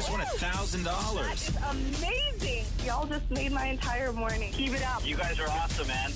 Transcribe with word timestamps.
You 0.00 0.06
just 0.06 0.12
won 0.12 0.20
a 0.22 0.38
thousand 0.38 0.84
dollars. 0.84 1.50
Amazing. 1.68 2.64
Y'all 2.86 3.06
just 3.06 3.30
made 3.30 3.52
my 3.52 3.66
entire 3.66 4.14
morning. 4.14 4.50
Keep 4.50 4.72
it 4.72 4.82
up. 4.82 5.06
You 5.06 5.14
guys 5.14 5.38
are 5.38 5.46
awesome, 5.46 5.88
man. 5.88 6.10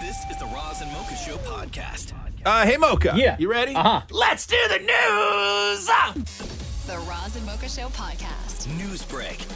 This 0.00 0.16
is 0.28 0.36
the 0.40 0.46
Roz 0.46 0.80
and 0.80 0.90
Mocha 0.90 1.14
Show 1.14 1.36
podcast. 1.36 2.12
Uh, 2.44 2.66
hey, 2.66 2.76
Mocha. 2.76 3.12
Yeah. 3.14 3.36
You 3.38 3.48
ready? 3.48 3.76
Uh-huh. 3.76 4.00
Let's 4.10 4.48
do 4.48 4.56
the 4.68 4.78
news. 4.78 5.86
the 6.88 6.98
Roz 7.08 7.36
and 7.36 7.46
Mocha 7.46 7.68
Show 7.68 7.86
podcast. 7.90 8.66
News 8.76 9.04
break. 9.04 9.46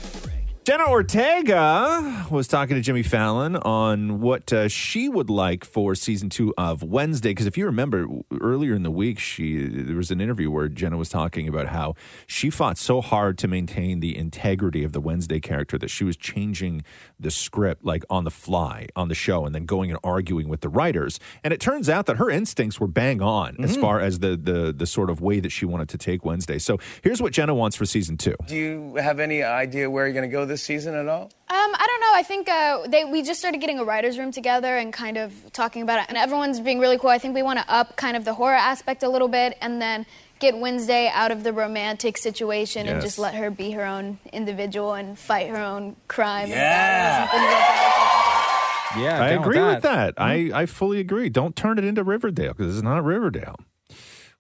Jenna 0.65 0.89
Ortega 0.89 2.27
was 2.31 2.49
talking 2.49 2.75
to 2.75 2.81
Jimmy 2.81 3.03
Fallon 3.03 3.55
on 3.55 4.23
what 4.23 4.51
uh, 4.51 4.67
she 4.67 5.11
would 5.11 5.29
like 5.29 5.63
for 5.63 5.95
season 5.95 6.31
two 6.31 6.55
of 6.57 6.83
Wednesday. 6.83 7.33
Because 7.33 7.45
if 7.45 7.59
you 7.59 7.67
remember 7.67 8.07
earlier 8.41 8.75
in 8.75 8.83
the 8.83 8.91
week, 8.91 9.19
she 9.19 9.67
there 9.67 9.97
was 9.97 10.11
an 10.11 10.23
interview 10.23 10.51
where 10.51 10.69
Jenna 10.69 10.97
was 10.97 11.11
talking 11.11 11.49
about 11.49 11.67
how 11.67 11.97
she 12.27 12.49
fought 12.49 12.79
so 12.79 13.03
hard 13.03 13.37
to 13.39 13.49
maintain 13.49 14.01
the 14.01 14.17
integrity 14.17 14.85
of 14.85 14.93
the 14.93 15.03
Wednesday 15.03 15.39
character 15.39 15.77
that 15.77 15.91
she 15.91 16.03
was 16.03 16.17
changing 16.17 16.83
the 17.21 17.31
script 17.31 17.85
like 17.85 18.03
on 18.09 18.25
the 18.25 18.31
fly 18.31 18.87
on 18.97 19.09
the 19.09 19.15
show 19.15 19.45
and 19.45 19.55
then 19.55 19.67
going 19.67 19.91
and 19.91 20.01
arguing 20.03 20.49
with 20.49 20.63
the 20.63 20.71
writers. 20.71 21.21
And 21.43 21.53
it 21.53 21.61
turns 21.61 21.91
out 21.91 22.07
that 22.07 22.17
her 22.17 22.31
instincts 22.31 22.81
were 22.81 22.89
bang 22.89 23.21
on 23.21 23.63
as 23.63 23.77
far 23.77 24.01
as 24.01 24.21
the 24.21 24.35
the 24.35 24.73
the 24.73 24.87
sort 24.87 25.11
of 25.11 25.21
way 25.21 25.41
that 25.41 25.53
she 25.53 25.67
wanted 25.67 25.91
to 25.91 25.99
take 25.99 26.25
Wednesday. 26.25 26.59
So 26.59 26.79
here's 27.03 27.21
what 27.21 27.35
Jenna 27.35 27.55
wants 27.55 27.77
for 27.77 27.85
season 27.85 28.17
two. 28.17 28.37
Do 28.47 28.57
you 28.57 28.95
have 28.95 29.21
any 29.21 29.43
idea 29.43 29.91
where 29.91 30.07
you're 30.07 30.15
going 30.15 30.27
to 30.31 30.33
go 30.33 30.47
this 30.47 30.54
season 30.59 30.95
at 30.95 31.09
all? 31.09 31.25
Um, 31.25 31.31
I 31.49 31.87
don't 31.87 32.01
know. 32.01 32.13
I 32.15 32.23
think 32.23 32.49
uh, 32.49 32.87
they 32.89 33.05
we 33.05 33.23
just 33.23 33.41
started 33.41 33.61
getting 33.61 33.79
a 33.79 33.85
writers' 33.85 34.19
room 34.19 34.33
together 34.33 34.77
and 34.77 34.93
kind 34.93 35.17
of 35.17 35.33
talking 35.53 35.83
about 35.83 36.01
it, 36.01 36.07
and 36.09 36.19
everyone's 36.19 36.61
being 36.61 36.81
really 36.81 36.99
cool. 36.99 37.11
I 37.11 37.19
think 37.19 37.35
we 37.35 37.43
want 37.43 37.59
to 37.59 37.73
up 37.73 37.97
kind 37.97 38.17
of 38.17 38.25
the 38.25 38.35
horror 38.35 38.55
aspect 38.55 39.03
a 39.03 39.09
little 39.09 39.29
bit, 39.29 39.57
and 39.61 39.81
then 39.81 40.07
get 40.41 40.59
Wednesday 40.59 41.11
out 41.13 41.31
of 41.31 41.43
the 41.43 41.53
romantic 41.53 42.19
situation 42.19 42.87
and 42.87 43.01
just 43.01 43.19
let 43.19 43.35
her 43.35 43.51
be 43.51 43.71
her 43.71 43.85
own 43.85 44.19
individual 44.33 44.93
and 44.93 45.19
fight 45.19 45.49
her 45.49 45.63
own 45.63 45.97
crime. 46.09 46.51
Yeah. 46.51 47.23
And 47.23 47.31
things 47.31 47.43
like 47.43 47.51
that. 47.51 48.95
Yeah, 48.99 49.23
I 49.23 49.31
down 49.31 49.39
agree 49.39 49.61
with 49.61 49.83
that. 49.83 50.17
Mm-hmm. 50.17 50.55
I, 50.55 50.63
I 50.63 50.67
fully 50.67 51.01
agree. 51.01 51.29
Don't 51.29 51.57
turn 51.57 51.79
it 51.79 51.85
into 51.85 52.05
Riverdale 52.05 52.53
because 52.53 52.75
it's 52.75 52.83
not 52.83 53.05
Riverdale. 53.05 53.57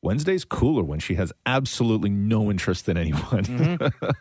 Wednesday's 0.04 0.44
cooler 0.44 0.82
when 0.84 1.00
she 1.00 1.14
has 1.14 1.32
absolutely 1.46 2.10
no 2.10 2.50
interest 2.50 2.88
in 2.88 2.96
anyone. 2.96 3.44
Mm-hmm. 3.44 4.16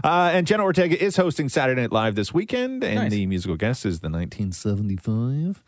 uh, 0.04 0.30
and 0.32 0.46
Jenna 0.46 0.62
Ortega 0.62 1.02
is 1.02 1.16
hosting 1.16 1.48
Saturday 1.48 1.80
Night 1.80 1.92
Live 1.92 2.14
this 2.14 2.32
weekend, 2.32 2.84
and 2.84 2.94
Nice. 2.94 3.10
the 3.10 3.26
musical 3.26 3.56
guest 3.56 3.84
is 3.84 4.00
the 4.00 4.08
1975. 4.08 5.64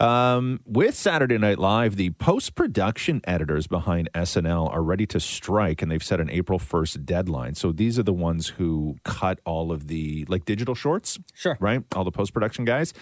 Um, 0.00 0.60
with 0.66 0.94
Saturday 0.96 1.38
Night 1.38 1.58
Live, 1.58 1.96
the 1.96 2.10
post 2.10 2.54
production 2.56 3.20
editors 3.24 3.66
behind 3.66 4.10
SNL 4.12 4.70
are 4.70 4.82
ready 4.82 5.06
to 5.06 5.20
strike, 5.20 5.80
and 5.80 5.90
they've 5.90 6.02
set 6.02 6.20
an 6.20 6.28
April 6.30 6.58
1st 6.58 7.04
deadline. 7.04 7.54
So 7.54 7.72
these 7.72 7.98
are 7.98 8.02
the 8.02 8.12
ones 8.12 8.48
who 8.48 8.96
cut 9.04 9.38
all 9.46 9.72
of 9.72 9.86
the 9.86 10.26
like 10.28 10.44
digital 10.44 10.74
shorts. 10.74 11.18
Sure. 11.32 11.56
Right? 11.58 11.82
All 11.94 12.04
the 12.04 12.10
post 12.10 12.34
production 12.34 12.64
guys. 12.64 12.92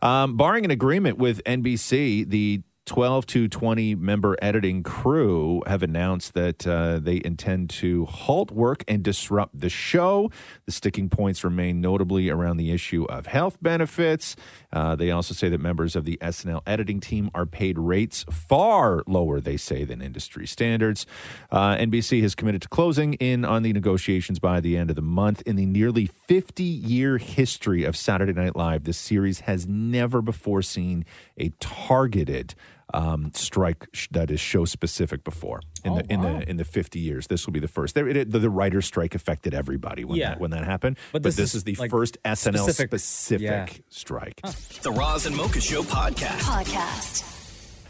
Um, 0.00 0.36
barring 0.36 0.64
an 0.64 0.70
agreement 0.70 1.18
with 1.18 1.42
NBC, 1.44 2.28
the 2.28 2.62
12 2.86 3.26
to 3.26 3.48
20 3.48 3.94
member 3.94 4.36
editing 4.42 4.82
crew 4.82 5.62
have 5.66 5.82
announced 5.82 6.34
that 6.34 6.66
uh, 6.66 6.98
they 6.98 7.20
intend 7.24 7.70
to 7.70 8.04
halt 8.04 8.50
work 8.50 8.84
and 8.86 9.02
disrupt 9.02 9.58
the 9.58 9.70
show. 9.70 10.30
The 10.66 10.72
sticking 10.72 11.08
points 11.08 11.42
remain 11.44 11.80
notably 11.80 12.28
around 12.28 12.58
the 12.58 12.72
issue 12.72 13.04
of 13.04 13.26
health 13.26 13.56
benefits. 13.62 14.36
Uh, 14.70 14.94
they 14.96 15.10
also 15.10 15.32
say 15.32 15.48
that 15.48 15.60
members 15.60 15.96
of 15.96 16.04
the 16.04 16.18
SNL 16.20 16.60
editing 16.66 17.00
team 17.00 17.30
are 17.34 17.46
paid 17.46 17.78
rates 17.78 18.24
far 18.30 19.02
lower, 19.06 19.40
they 19.40 19.56
say, 19.56 19.84
than 19.84 20.02
industry 20.02 20.46
standards. 20.46 21.06
Uh, 21.50 21.76
NBC 21.76 22.20
has 22.20 22.34
committed 22.34 22.60
to 22.62 22.68
closing 22.68 23.14
in 23.14 23.46
on 23.46 23.62
the 23.62 23.72
negotiations 23.72 24.38
by 24.38 24.60
the 24.60 24.76
end 24.76 24.90
of 24.90 24.96
the 24.96 25.02
month. 25.02 25.42
In 25.46 25.56
the 25.56 25.66
nearly 25.66 26.06
50 26.06 26.62
year 26.62 27.16
history 27.16 27.84
of 27.84 27.96
Saturday 27.96 28.34
Night 28.34 28.56
Live, 28.56 28.84
this 28.84 28.98
series 28.98 29.40
has 29.40 29.66
never 29.66 30.20
before 30.20 30.60
seen 30.60 31.06
a 31.38 31.48
targeted 31.60 32.54
um, 32.94 33.30
strike 33.34 33.86
sh- 33.92 34.08
that 34.12 34.30
is 34.30 34.40
show 34.40 34.64
specific 34.64 35.24
before 35.24 35.60
in 35.84 35.94
the 35.94 36.12
in 36.12 36.20
the 36.22 36.48
in 36.48 36.56
the 36.56 36.64
50 36.64 36.98
years. 36.98 37.26
This 37.26 37.44
will 37.46 37.52
be 37.52 37.60
the 37.60 37.68
first. 37.68 37.94
There, 37.94 38.06
it, 38.08 38.30
the, 38.30 38.38
the 38.38 38.50
writer's 38.50 38.86
strike 38.86 39.14
affected 39.14 39.52
everybody 39.54 40.04
when 40.04 40.16
Yeah. 40.18 40.30
that 40.30 40.40
when 40.40 40.50
that 40.52 40.64
happened. 40.64 40.96
But 41.12 41.22
But, 41.22 41.28
this 41.28 41.36
this, 41.36 41.50
is, 41.50 41.54
is, 41.56 41.64
the 41.64 41.74
like, 41.76 41.90
first 41.90 42.16
SNL 42.24 42.62
specific- 42.64 42.90
specific, 43.00 43.42
yeah. 43.42 43.66
strike. 43.88 44.40
The 44.82 44.92
Roz 44.92 45.26
and 45.26 45.36
Mocha 45.36 45.60
Show 45.60 45.82
podcast. 45.82 46.38
Podcast. 46.40 47.30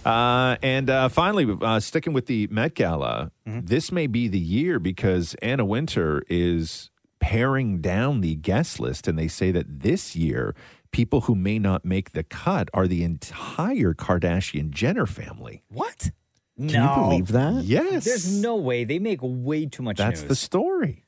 Uh, 0.04 0.56
and 0.62 0.90
uh, 0.90 1.08
finally, 1.08 1.46
uh, 1.62 1.80
sticking 1.80 2.12
with 2.12 2.26
the 2.26 2.46
Met 2.50 2.74
Gala, 2.74 3.30
this 3.46 3.90
may 3.90 4.06
be 4.06 4.28
the 4.28 4.38
year 4.38 4.78
because 4.78 5.34
Anna 5.40 5.64
Wintour 5.64 6.22
is 6.28 6.90
paring 7.20 7.80
down 7.80 8.20
the 8.20 8.34
guest 8.34 8.78
list, 8.78 9.08
and 9.08 9.18
they 9.18 9.28
say 9.28 9.50
that 9.50 9.80
this 9.80 10.14
year, 10.14 10.54
people 10.94 11.22
who 11.22 11.34
may 11.34 11.58
not 11.58 11.84
make 11.84 12.12
the 12.12 12.22
cut 12.22 12.70
are 12.72 12.86
the 12.86 13.02
entire 13.02 13.94
Kardashian 13.94 14.70
Jenner 14.70 15.06
family. 15.06 15.64
What? 15.68 16.12
Can 16.56 16.68
no. 16.68 16.94
you 16.94 17.02
believe 17.02 17.28
that? 17.32 17.64
Yes, 17.64 18.04
There's 18.04 18.40
no 18.40 18.54
way. 18.54 18.84
They 18.84 19.00
make 19.00 19.18
way 19.20 19.66
too 19.66 19.82
much 19.82 19.96
That's 19.96 20.20
news 20.20 20.28
the 20.28 20.36
story. 20.36 21.03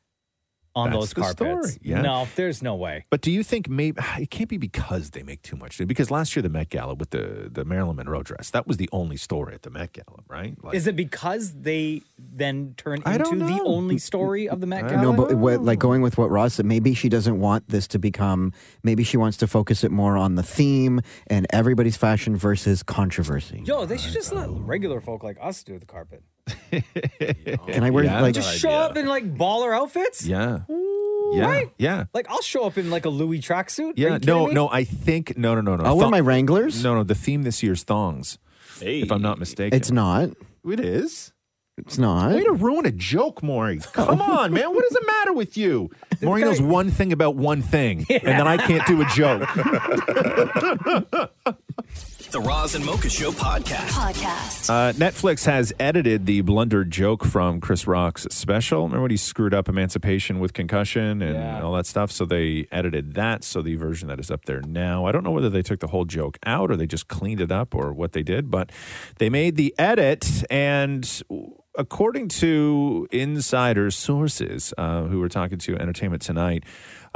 On 0.76 0.90
that's 0.90 1.00
those 1.00 1.08
the 1.14 1.20
carpets. 1.22 1.70
story, 1.72 1.80
yeah. 1.82 2.02
No, 2.02 2.28
there's 2.36 2.62
no 2.62 2.74
way. 2.74 3.04
But 3.10 3.22
do 3.22 3.30
you 3.32 3.42
think 3.42 3.68
maybe 3.68 3.98
it 4.18 4.30
can't 4.30 4.48
be 4.48 4.58
because 4.58 5.10
they 5.10 5.22
make 5.22 5.40
too 5.42 5.56
much? 5.56 5.78
Because 5.86 6.10
last 6.10 6.36
year 6.36 6.42
the 6.42 6.50
Met 6.50 6.68
Gala 6.68 6.94
with 6.94 7.10
the 7.10 7.48
the 7.50 7.64
Marilyn 7.64 7.96
Monroe 7.96 8.22
dress 8.22 8.50
that 8.50 8.66
was 8.66 8.76
the 8.76 8.88
only 8.92 9.16
story 9.16 9.54
at 9.54 9.62
the 9.62 9.70
Met 9.70 9.92
Gala, 9.94 10.20
right? 10.28 10.54
Like, 10.62 10.74
Is 10.74 10.86
it 10.86 10.94
because 10.94 11.52
they 11.54 12.02
then 12.18 12.74
turn 12.76 13.00
I 13.06 13.16
don't 13.18 13.34
into 13.34 13.46
the 13.46 13.56
know. 13.56 13.64
only 13.66 13.96
story 13.98 14.48
of 14.48 14.60
the 14.60 14.66
Met 14.66 14.88
Gala? 14.88 15.02
No, 15.02 15.12
but 15.14 15.34
what, 15.36 15.62
like 15.62 15.78
going 15.78 16.02
with 16.02 16.18
what 16.18 16.30
Roz 16.30 16.54
said, 16.54 16.66
maybe 16.66 16.92
she 16.94 17.08
doesn't 17.08 17.40
want 17.40 17.68
this 17.68 17.86
to 17.88 17.98
become. 17.98 18.52
Maybe 18.82 19.02
she 19.02 19.16
wants 19.16 19.38
to 19.38 19.46
focus 19.46 19.82
it 19.82 19.90
more 19.90 20.16
on 20.18 20.34
the 20.34 20.42
theme 20.42 21.00
and 21.28 21.46
everybody's 21.50 21.96
fashion 21.96 22.36
versus 22.36 22.82
controversy. 22.82 23.62
Yo, 23.64 23.86
they 23.86 23.96
should 23.96 24.12
just 24.12 24.32
let 24.32 24.48
regular 24.50 25.00
folk 25.00 25.22
like 25.22 25.38
us 25.40 25.62
do 25.62 25.78
the 25.78 25.86
carpet. 25.86 26.22
Can 26.70 27.82
I 27.84 27.90
wear 27.90 28.04
Yeah. 28.04 28.20
like? 28.20 28.34
Just 28.34 28.58
show 28.58 28.70
up 28.70 28.96
in 28.96 29.06
like 29.06 29.34
baller 29.34 29.76
outfits. 29.76 30.24
yeah, 30.24 30.60
yeah, 31.32 31.44
right? 31.44 31.70
yeah. 31.78 32.04
Like 32.14 32.28
I'll 32.30 32.42
show 32.42 32.64
up 32.64 32.78
in 32.78 32.90
like 32.90 33.04
a 33.04 33.08
Louis 33.10 33.40
tracksuit. 33.40 33.90
Are 33.90 34.00
Yeah, 34.00 34.10
kidding 34.18 34.26
no, 34.26 34.46
me? 34.46 34.54
no. 34.54 34.68
I 34.68 34.84
think 34.84 35.36
no, 35.36 35.54
no, 35.54 35.60
no, 35.60 35.76
no. 35.76 35.84
I'll 35.84 35.96
wear 35.96 36.08
my 36.08 36.20
Wranglers. 36.20 36.82
No, 36.84 36.94
no. 36.94 37.02
The 37.02 37.14
theme 37.14 37.42
this 37.42 37.62
year's 37.62 37.82
thongs, 37.82 38.38
if 38.80 39.10
I'm 39.10 39.22
not 39.22 39.38
mistaken. 39.38 39.76
It's 39.76 39.90
not. 39.90 40.30
It 40.68 40.80
is. 40.80 41.32
It's 41.78 41.98
not. 41.98 42.30
Way 42.32 42.42
to 42.42 42.52
ruin 42.52 42.86
a 42.86 42.90
joke, 42.90 43.42
Maury. 43.42 43.80
Come 43.92 44.22
on, 44.22 44.50
man. 44.54 44.74
What 44.74 44.82
is 44.86 44.92
the 44.92 45.04
matter 45.06 45.34
with 45.34 45.58
you? 45.58 45.90
Maury 46.22 46.40
knows 46.40 46.60
one 46.62 46.90
thing 46.90 47.12
about 47.12 47.36
one 47.36 47.60
thing, 47.60 48.06
and 48.08 48.22
then 48.24 48.48
I 48.48 48.56
can't 48.56 48.86
do 48.86 49.02
a 49.02 49.04
joke. 49.06 49.46
The 52.36 52.42
Roz 52.42 52.74
and 52.74 52.84
Mocha 52.84 53.08
Show 53.08 53.30
podcast. 53.32 53.88
Podcast. 53.88 54.68
Uh, 54.68 54.92
Netflix 54.92 55.46
has 55.46 55.72
edited 55.80 56.26
the 56.26 56.42
blunder 56.42 56.84
joke 56.84 57.24
from 57.24 57.62
Chris 57.62 57.86
Rock's 57.86 58.24
special. 58.30 58.82
Remember 58.82 59.00
when 59.00 59.10
he 59.10 59.16
screwed 59.16 59.54
up 59.54 59.70
Emancipation 59.70 60.38
with 60.38 60.52
concussion 60.52 61.22
and 61.22 61.34
Yeah. 61.36 61.62
all 61.62 61.72
that 61.72 61.86
stuff? 61.86 62.12
So 62.12 62.26
they 62.26 62.66
edited 62.70 63.14
that. 63.14 63.42
So 63.42 63.62
the 63.62 63.76
version 63.76 64.08
that 64.08 64.20
is 64.20 64.30
up 64.30 64.44
there 64.44 64.60
now, 64.60 65.06
I 65.06 65.12
don't 65.12 65.24
know 65.24 65.30
whether 65.30 65.48
they 65.48 65.62
took 65.62 65.80
the 65.80 65.86
whole 65.86 66.04
joke 66.04 66.36
out 66.44 66.70
or 66.70 66.76
they 66.76 66.86
just 66.86 67.08
cleaned 67.08 67.40
it 67.40 67.50
up 67.50 67.74
or 67.74 67.94
what 67.94 68.12
they 68.12 68.22
did, 68.22 68.50
but 68.50 68.70
they 69.18 69.30
made 69.30 69.56
the 69.56 69.74
edit. 69.78 70.44
And 70.50 71.10
according 71.78 72.28
to 72.28 73.08
insider 73.12 73.90
sources 73.90 74.74
uh, 74.76 75.04
who 75.04 75.20
were 75.20 75.30
talking 75.30 75.56
to 75.56 75.76
Entertainment 75.78 76.20
Tonight, 76.20 76.64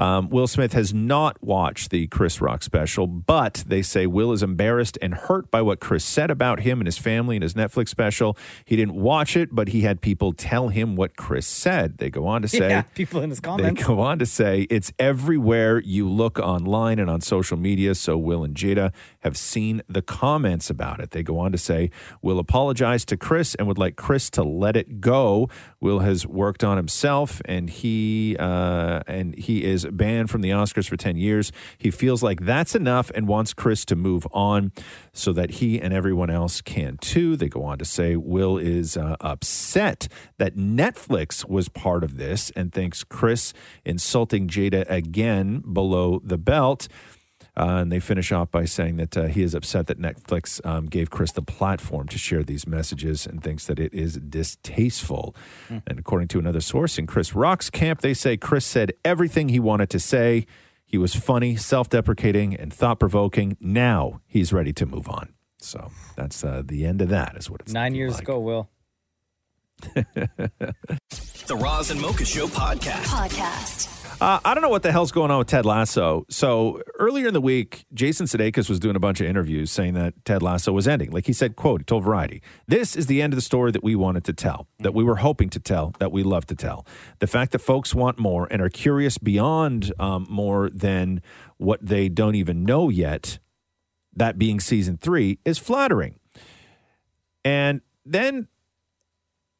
um, 0.00 0.30
Will 0.30 0.46
Smith 0.46 0.72
has 0.72 0.94
not 0.94 1.36
watched 1.42 1.90
the 1.90 2.06
Chris 2.06 2.40
Rock 2.40 2.62
special, 2.62 3.06
but 3.06 3.62
they 3.66 3.82
say 3.82 4.06
Will 4.06 4.32
is 4.32 4.42
embarrassed 4.42 4.96
and 5.02 5.12
hurt 5.12 5.50
by 5.50 5.60
what 5.60 5.78
Chris 5.78 6.04
said 6.04 6.30
about 6.30 6.60
him 6.60 6.80
and 6.80 6.86
his 6.86 6.96
family 6.96 7.36
in 7.36 7.42
his 7.42 7.52
Netflix 7.52 7.90
special. 7.90 8.36
He 8.64 8.76
didn't 8.76 8.94
watch 8.94 9.36
it, 9.36 9.50
but 9.54 9.68
he 9.68 9.82
had 9.82 10.00
people 10.00 10.32
tell 10.32 10.68
him 10.68 10.96
what 10.96 11.16
Chris 11.16 11.46
said. 11.46 11.98
They 11.98 12.08
go 12.08 12.26
on 12.26 12.40
to 12.42 12.48
say, 12.60 12.70
Yeah, 12.70 12.82
people 12.94 13.20
in 13.20 13.28
his 13.28 13.40
comments. 13.40 13.80
they 13.80 13.86
go 13.86 14.00
on 14.00 14.18
to 14.20 14.26
say 14.26 14.62
it's 14.70 14.90
everywhere 14.98 15.80
you 15.82 16.08
look 16.08 16.38
online 16.38 16.98
and 16.98 17.10
on 17.10 17.20
social 17.20 17.58
media. 17.58 17.94
So 17.94 18.16
Will 18.16 18.42
and 18.42 18.54
Jada 18.54 18.92
have 19.20 19.36
seen 19.36 19.82
the 19.86 20.00
comments 20.02 20.70
about 20.70 21.00
it. 21.00 21.10
They 21.10 21.22
go 21.22 21.38
on 21.38 21.52
to 21.52 21.58
say 21.58 21.90
Will 22.22 22.38
apologized 22.38 23.08
to 23.08 23.18
Chris 23.18 23.54
and 23.56 23.68
would 23.68 23.76
like 23.78 23.96
Chris 23.96 24.30
to 24.30 24.42
let 24.42 24.76
it 24.76 25.02
go. 25.02 25.50
Will 25.80 26.00
has 26.00 26.26
worked 26.26 26.62
on 26.62 26.76
himself, 26.76 27.40
and 27.46 27.70
he 27.70 28.36
uh, 28.38 29.00
and 29.06 29.34
he 29.38 29.64
is 29.64 29.86
banned 29.86 30.30
from 30.30 30.42
the 30.42 30.50
Oscars 30.50 30.88
for 30.88 30.96
ten 30.96 31.16
years. 31.16 31.52
He 31.78 31.90
feels 31.90 32.22
like 32.22 32.40
that's 32.40 32.74
enough 32.74 33.10
and 33.14 33.26
wants 33.26 33.54
Chris 33.54 33.84
to 33.86 33.96
move 33.96 34.26
on, 34.32 34.72
so 35.12 35.32
that 35.32 35.52
he 35.52 35.80
and 35.80 35.94
everyone 35.94 36.30
else 36.30 36.60
can 36.60 36.98
too. 36.98 37.36
They 37.36 37.48
go 37.48 37.64
on 37.64 37.78
to 37.78 37.84
say 37.84 38.16
Will 38.16 38.58
is 38.58 38.96
uh, 38.96 39.16
upset 39.20 40.08
that 40.38 40.56
Netflix 40.56 41.48
was 41.48 41.68
part 41.68 42.04
of 42.04 42.18
this 42.18 42.50
and 42.50 42.72
thinks 42.72 43.02
Chris 43.04 43.52
insulting 43.84 44.48
Jada 44.48 44.84
again 44.88 45.62
below 45.72 46.20
the 46.22 46.38
belt. 46.38 46.88
Uh, 47.56 47.78
and 47.82 47.92
they 47.92 48.00
finish 48.00 48.32
off 48.32 48.50
by 48.50 48.64
saying 48.64 48.96
that 48.96 49.16
uh, 49.16 49.26
he 49.26 49.42
is 49.42 49.54
upset 49.54 49.86
that 49.88 49.98
Netflix 49.98 50.64
um, 50.64 50.86
gave 50.86 51.10
Chris 51.10 51.32
the 51.32 51.42
platform 51.42 52.06
to 52.08 52.18
share 52.18 52.42
these 52.42 52.66
messages 52.66 53.26
and 53.26 53.42
thinks 53.42 53.66
that 53.66 53.78
it 53.78 53.92
is 53.92 54.14
distasteful. 54.16 55.34
And 55.68 55.98
according 55.98 56.28
to 56.28 56.38
another 56.38 56.60
source 56.60 56.98
in 56.98 57.06
Chris 57.06 57.34
Rock's 57.34 57.70
camp, 57.70 58.00
they 58.00 58.14
say 58.14 58.36
Chris 58.36 58.64
said 58.64 58.92
everything 59.04 59.48
he 59.48 59.60
wanted 59.60 59.90
to 59.90 59.98
say. 59.98 60.46
He 60.86 60.98
was 60.98 61.14
funny, 61.14 61.56
self 61.56 61.88
deprecating, 61.88 62.54
and 62.54 62.72
thought 62.72 62.98
provoking. 62.98 63.56
Now 63.60 64.20
he's 64.26 64.52
ready 64.52 64.72
to 64.74 64.86
move 64.86 65.08
on. 65.08 65.34
So 65.58 65.90
that's 66.16 66.42
uh, 66.42 66.62
the 66.64 66.86
end 66.86 67.02
of 67.02 67.10
that, 67.10 67.36
is 67.36 67.50
what 67.50 67.60
it's 67.60 67.72
Nine 67.72 67.94
years 67.94 68.18
ago, 68.18 68.38
Will. 68.38 68.70
The 71.50 71.56
Roz 71.56 71.90
and 71.90 72.00
Mocha 72.00 72.24
Show 72.24 72.46
podcast. 72.46 73.06
Podcast. 73.06 73.99
Uh, 74.20 74.38
I 74.44 74.52
don't 74.52 74.62
know 74.62 74.68
what 74.68 74.82
the 74.82 74.92
hell's 74.92 75.12
going 75.12 75.30
on 75.30 75.38
with 75.38 75.46
Ted 75.46 75.64
Lasso. 75.64 76.26
So 76.28 76.82
earlier 76.98 77.28
in 77.28 77.32
the 77.32 77.40
week, 77.40 77.86
Jason 77.94 78.26
Sudeikis 78.26 78.68
was 78.68 78.78
doing 78.78 78.94
a 78.94 79.00
bunch 79.00 79.22
of 79.22 79.26
interviews 79.26 79.70
saying 79.70 79.94
that 79.94 80.12
Ted 80.26 80.42
Lasso 80.42 80.72
was 80.72 80.86
ending. 80.86 81.10
Like 81.10 81.26
he 81.26 81.32
said, 81.32 81.56
quote, 81.56 81.80
he 81.80 81.84
told 81.84 82.04
Variety, 82.04 82.42
this 82.68 82.96
is 82.96 83.06
the 83.06 83.22
end 83.22 83.32
of 83.32 83.38
the 83.38 83.42
story 83.42 83.70
that 83.72 83.82
we 83.82 83.96
wanted 83.96 84.24
to 84.24 84.34
tell, 84.34 84.66
that 84.80 84.92
we 84.92 85.02
were 85.04 85.16
hoping 85.16 85.48
to 85.50 85.58
tell, 85.58 85.94
that 86.00 86.12
we 86.12 86.22
love 86.22 86.44
to 86.46 86.54
tell. 86.54 86.84
The 87.20 87.26
fact 87.26 87.52
that 87.52 87.60
folks 87.60 87.94
want 87.94 88.18
more 88.18 88.46
and 88.50 88.60
are 88.60 88.68
curious 88.68 89.16
beyond 89.16 89.90
um, 89.98 90.26
more 90.28 90.68
than 90.68 91.22
what 91.56 91.84
they 91.84 92.10
don't 92.10 92.34
even 92.34 92.62
know 92.64 92.90
yet, 92.90 93.38
that 94.14 94.38
being 94.38 94.60
season 94.60 94.98
three, 94.98 95.38
is 95.46 95.56
flattering. 95.56 96.16
And 97.42 97.80
then 98.04 98.48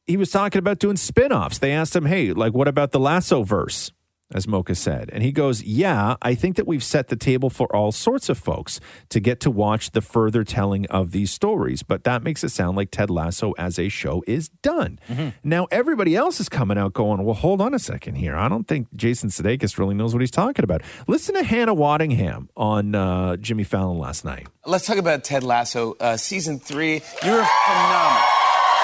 he 0.05 0.17
was 0.17 0.29
talking 0.29 0.59
about 0.59 0.77
doing 0.77 0.97
spin-offs. 0.97 1.57
They 1.57 1.71
asked 1.71 1.95
him, 1.95 2.05
"Hey, 2.05 2.31
like 2.31 2.53
what 2.53 2.67
about 2.67 2.91
the 2.91 2.99
Lasso 2.99 3.41
verse?" 3.41 3.91
As 4.33 4.47
Mocha 4.47 4.75
said. 4.75 5.09
And 5.13 5.23
he 5.23 5.31
goes, 5.31 5.63
"Yeah, 5.63 6.15
I 6.21 6.35
think 6.35 6.55
that 6.55 6.67
we've 6.67 6.83
set 6.83 7.07
the 7.09 7.15
table 7.15 7.49
for 7.49 7.73
all 7.75 7.91
sorts 7.91 8.29
of 8.29 8.37
folks 8.37 8.79
to 9.09 9.19
get 9.19 9.39
to 9.41 9.51
watch 9.51 9.91
the 9.91 10.01
further 10.01 10.43
telling 10.43 10.85
of 10.87 11.11
these 11.11 11.31
stories, 11.31 11.83
but 11.83 12.03
that 12.03 12.23
makes 12.23 12.43
it 12.43 12.49
sound 12.49 12.77
like 12.77 12.91
Ted 12.91 13.09
Lasso 13.09 13.53
as 13.57 13.77
a 13.79 13.89
show 13.89 14.23
is 14.27 14.49
done." 14.61 14.99
Now 15.43 15.67
everybody 15.71 16.15
else 16.15 16.39
is 16.39 16.49
coming 16.49 16.77
out 16.77 16.93
going, 16.93 17.23
"Well, 17.23 17.35
hold 17.35 17.61
on 17.61 17.73
a 17.73 17.79
second 17.79 18.15
here. 18.15 18.35
I 18.35 18.49
don't 18.49 18.67
think 18.67 18.87
Jason 18.95 19.29
Sudeikis 19.29 19.77
really 19.77 19.95
knows 19.95 20.13
what 20.13 20.21
he's 20.21 20.31
talking 20.31 20.63
about." 20.63 20.81
Listen 21.07 21.35
to 21.35 21.43
Hannah 21.43 21.75
Waddingham 21.75 22.47
on 22.55 22.95
uh, 22.95 23.37
Jimmy 23.37 23.63
Fallon 23.63 23.97
last 23.99 24.25
night. 24.25 24.47
Let's 24.65 24.85
talk 24.85 24.97
about 24.97 25.23
Ted 25.23 25.43
Lasso. 25.43 25.95
Uh, 25.99 26.17
season 26.17 26.59
three, 26.59 27.01
you're 27.23 27.43
phenomenal. 27.43 28.40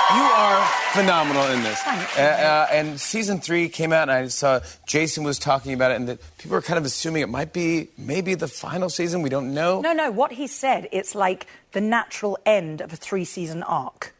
You 0.10 0.22
are 0.22 0.66
phenomenal 0.94 1.44
in 1.52 1.64
this. 1.64 1.82
Uh, 1.86 2.22
uh, 2.22 2.68
and 2.72 3.00
season 3.00 3.40
three 3.42 3.68
came 3.68 3.92
out, 3.92 4.04
and 4.04 4.12
I 4.12 4.28
saw 4.28 4.62
Jason 4.86 5.24
was 5.26 5.38
talking 5.38 5.74
about 5.74 5.92
it, 5.92 5.96
and 5.96 6.08
that 6.08 6.20
people 6.38 6.56
are 6.56 6.62
kind 6.62 6.78
of 6.78 6.86
assuming 6.86 7.24
it 7.24 7.30
might 7.30 7.52
be 7.52 7.90
maybe 7.98 8.34
the 8.36 8.48
final 8.48 8.90
season. 8.90 9.22
We 9.22 9.30
don't 9.30 9.54
know. 9.54 9.82
No, 9.82 9.92
no. 9.92 10.10
What 10.10 10.32
he 10.32 10.48
said, 10.48 10.88
it's 10.94 11.14
like 11.14 11.48
the 11.74 11.82
natural 11.82 12.38
end 12.46 12.80
of 12.80 12.94
a 12.94 12.96
three-season 12.96 13.64
arc. 13.64 14.14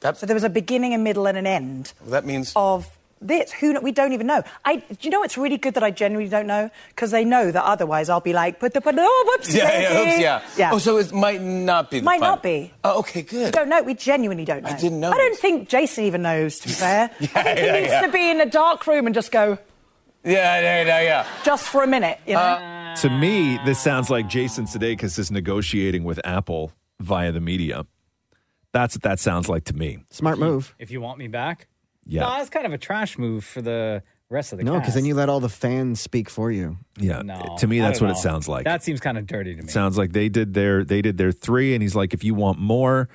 That- 0.00 0.16
So 0.16 0.26
there 0.26 0.34
was 0.34 0.44
a 0.44 0.48
beginning, 0.48 0.94
a 0.94 0.98
middle, 0.98 1.26
and 1.26 1.36
an 1.36 1.46
end 1.46 1.92
That 2.06 2.24
means 2.24 2.52
of 2.54 2.86
this. 3.28 3.52
Who 3.52 3.78
we 3.80 3.92
don't 3.92 4.12
even 4.12 4.26
know. 4.26 4.42
I. 4.64 4.76
Do 4.76 4.96
you 5.02 5.10
know 5.10 5.22
it's 5.22 5.36
really 5.38 5.56
good 5.58 5.74
that 5.74 5.82
I 5.82 5.90
genuinely 5.90 6.30
don't 6.30 6.46
know 6.46 6.70
because 6.88 7.10
they 7.10 7.24
know 7.24 7.50
that 7.50 7.64
otherwise 7.64 8.08
I'll 8.08 8.20
be 8.20 8.32
like, 8.32 8.58
put 8.60 8.72
the 8.74 8.80
put 8.80 8.94
oh 8.98 9.24
whoops. 9.28 9.54
yeah, 9.54 9.80
yeah, 9.80 10.00
oops, 10.00 10.20
yeah. 10.20 10.42
yeah. 10.56 10.70
Oh, 10.72 10.78
so 10.78 10.96
it 10.98 11.12
might 11.12 11.40
not 11.42 11.90
be. 11.90 11.98
The 12.00 12.04
Might 12.04 12.20
final. 12.20 12.36
not 12.36 12.42
be. 12.42 12.72
Oh, 12.84 12.98
okay, 13.00 13.22
good. 13.22 13.46
We 13.46 13.50
don't 13.50 13.68
know. 13.68 13.82
We 13.82 13.94
genuinely 13.94 14.44
don't 14.44 14.62
know. 14.62 14.70
I 14.70 14.76
didn't 14.76 15.00
know 15.00 15.10
I 15.10 15.16
don't 15.16 15.32
this. 15.32 15.40
think 15.40 15.68
Jason 15.68 16.04
even 16.04 16.22
knows. 16.22 16.58
To 16.60 16.68
be 16.68 16.74
fair, 16.86 17.10
I 17.20 17.26
think 17.42 17.58
he 17.58 17.70
needs 17.72 17.88
yeah. 17.88 18.00
to 18.02 18.12
be 18.12 18.30
in 18.30 18.40
a 18.40 18.46
dark 18.46 18.86
room 18.86 19.06
and 19.06 19.14
just 19.14 19.30
go 19.32 19.58
Yeah, 20.24 20.60
yeah, 20.60 20.82
yeah, 20.84 21.00
yeah. 21.02 21.26
just 21.44 21.68
for 21.68 21.82
a 21.82 21.86
minute. 21.86 22.18
You 22.26 22.34
know. 22.34 22.40
Uh, 22.40 22.96
To 22.96 23.10
me, 23.10 23.58
this 23.66 23.78
sounds 23.78 24.08
like 24.10 24.28
Jason 24.28 24.64
Sudeikis 24.66 25.18
is 25.18 25.30
negotiating 25.30 26.02
with 26.04 26.18
Apple 26.24 26.72
via 27.00 27.30
the 27.32 27.40
media. 27.40 27.84
That's 28.72 28.94
what 28.96 29.02
that 29.02 29.18
sounds 29.20 29.48
like 29.48 29.64
to 29.64 29.74
me. 29.74 29.98
Smart 30.10 30.38
move. 30.38 30.74
If 30.78 30.90
you 30.90 31.00
want 31.00 31.18
me 31.18 31.28
back, 31.28 31.66
Yeah. 32.06 32.22
no, 32.22 32.28
that's 32.30 32.50
kind 32.50 32.64
of 32.66 32.72
a 32.72 32.78
trash 32.78 33.18
move 33.18 33.44
for 33.44 33.60
the 33.60 34.02
rest 34.30 34.52
of 34.52 34.58
the 34.58 34.64
cast. 34.64 34.72
No, 34.72 34.78
cast. 34.78 34.82
because 34.84 34.94
then 34.94 35.04
you 35.04 35.14
let 35.14 35.28
all 35.28 35.40
the 35.40 35.48
fans 35.48 36.00
speak 36.00 36.30
for 36.30 36.50
you. 36.50 36.78
Yeah. 36.98 37.22
No, 37.22 37.56
to 37.58 37.66
me, 37.66 37.80
I 37.80 37.86
that's 37.86 37.98
don't 37.98 38.08
what 38.08 38.12
it 38.14 38.18
know. 38.18 38.22
sounds 38.22 38.48
like. 38.48 38.64
That 38.64 38.82
seems 38.82 39.00
kind 39.00 39.18
of 39.18 39.26
dirty 39.26 39.54
to 39.54 39.62
me. 39.62 39.64
It 39.68 39.70
sounds 39.70 39.98
like 39.98 40.12
they 40.12 40.28
did 40.28 40.54
their 40.54 40.84
they 40.84 41.02
did 41.02 41.18
their 41.18 41.32
three, 41.32 41.74
and 41.74 41.82
he's 41.82 41.94
like, 41.96 42.14
if 42.14 42.22
you 42.24 42.34
want 42.34 42.58
more, 42.58 43.08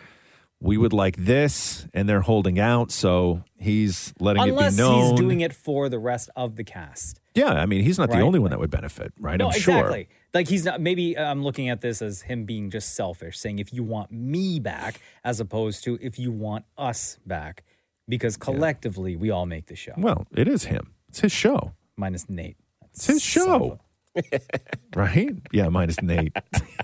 we 0.60 0.78
would 0.78 0.94
like 0.94 1.16
this, 1.18 1.88
and 1.94 2.08
they're 2.08 2.22
holding 2.22 2.60
out. 2.60 2.92
So 2.92 3.44
he's 3.56 4.14
letting 4.20 4.44
Unless 4.44 4.74
it 4.74 4.78
be 4.78 4.84
known. 4.84 5.12
he's 5.12 5.20
doing 5.20 5.42
it 5.42 5.54
for 5.54 5.90
the 5.90 5.98
rest 6.00 6.30
of 6.36 6.56
the 6.56 6.64
cast. 6.64 7.20
yeah, 7.34 7.54
I 7.54 7.66
mean, 7.66 7.82
he's 7.84 7.98
not 7.98 8.10
the 8.12 8.20
only 8.20 8.40
one 8.40 8.52
that 8.52 8.60
would 8.60 8.70
benefit, 8.70 9.12
right? 9.20 9.38
no, 9.38 9.48
I'm 9.48 9.56
exactly. 9.56 10.04
sure. 10.04 10.18
Like 10.34 10.48
he's 10.48 10.64
not. 10.66 10.80
Maybe 10.80 11.18
uh, 11.18 11.26
I'm 11.26 11.44
looking 11.44 11.68
at 11.70 11.82
this 11.82 12.02
as 12.02 12.22
him 12.22 12.46
being 12.46 12.70
just 12.70 12.94
selfish, 12.96 13.38
saying 13.40 13.60
if 13.60 13.74
you 13.74 13.84
want 13.84 14.12
me 14.12 14.60
back, 14.60 15.02
as 15.26 15.40
opposed 15.42 15.84
to 15.86 15.98
if 16.02 16.18
you 16.20 16.32
want 16.32 16.64
us 16.78 17.18
back, 17.26 17.64
because 18.08 18.38
collectively 18.38 19.16
we 19.16 19.30
all 19.30 19.46
make 19.46 19.68
the 19.68 19.76
show. 19.76 19.94
Well, 19.98 20.28
it 20.36 20.48
is 20.48 20.66
him. 20.66 20.94
It's 21.10 21.22
his 21.22 21.32
show. 21.32 21.74
Minus 21.98 22.30
Nate. 22.30 22.58
It's 22.94 23.08
his 23.08 23.22
show. 23.22 23.80
right? 24.96 25.32
Yeah, 25.54 25.70
minus 25.70 26.02
Nate. 26.02 26.34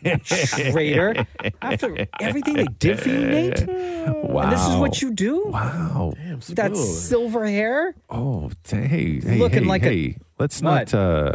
Traitor. 0.24 1.26
After 1.62 2.08
everything 2.20 2.54
they 2.56 2.66
did 2.80 3.00
for 3.00 3.10
you, 3.10 3.26
Nate. 3.26 3.68
Wow. 3.68 4.44
And 4.44 4.52
this 4.54 4.68
is 4.68 4.76
what 4.78 5.02
you 5.02 5.12
do? 5.14 5.46
Wow. 5.48 6.14
With 6.30 6.48
that 6.56 6.76
silver 6.78 7.46
hair? 7.46 7.96
Oh, 8.10 8.50
t- 8.64 8.78
hey, 8.78 9.20
hey, 9.20 9.38
Looking 9.40 9.64
hey, 9.64 9.70
like 9.70 9.84
a- 9.84 9.90
hey. 9.90 10.18
let's 10.40 10.62
not 10.62 10.94
uh 10.94 11.34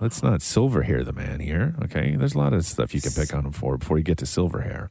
let's 0.00 0.22
not 0.22 0.40
silver 0.42 0.82
hair 0.82 1.04
the 1.04 1.12
man 1.12 1.40
here. 1.40 1.74
Okay, 1.84 2.16
there's 2.16 2.34
a 2.34 2.38
lot 2.38 2.52
of 2.54 2.64
stuff 2.64 2.94
you 2.94 3.00
can 3.00 3.12
pick 3.12 3.34
on 3.34 3.44
him 3.44 3.52
for 3.52 3.76
before 3.76 3.98
you 3.98 4.04
get 4.04 4.18
to 4.18 4.26
silver 4.26 4.62
hair. 4.62 4.90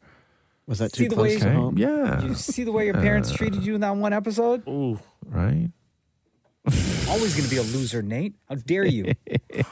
Was 0.67 0.79
that 0.79 0.95
See 0.95 1.03
too 1.03 1.09
the 1.09 1.15
close 1.15 1.35
way- 1.35 1.39
to 1.39 1.51
home? 1.53 1.77
yeah, 1.77 2.17
Did 2.21 2.29
you 2.29 2.35
see 2.35 2.63
the 2.63 2.71
way 2.71 2.85
your 2.85 2.95
parents 2.95 3.31
uh, 3.31 3.35
treated 3.37 3.63
you 3.65 3.75
in 3.75 3.81
that 3.81 3.95
one 3.95 4.13
episode? 4.13 4.67
Ooh. 4.67 4.99
right. 5.25 5.69
Always 7.07 7.35
going 7.35 7.43
to 7.43 7.49
be 7.51 7.57
a 7.57 7.61
loser, 7.61 8.01
Nate. 8.01 8.33
How 8.49 8.55
dare 8.55 8.85
you? 8.85 9.13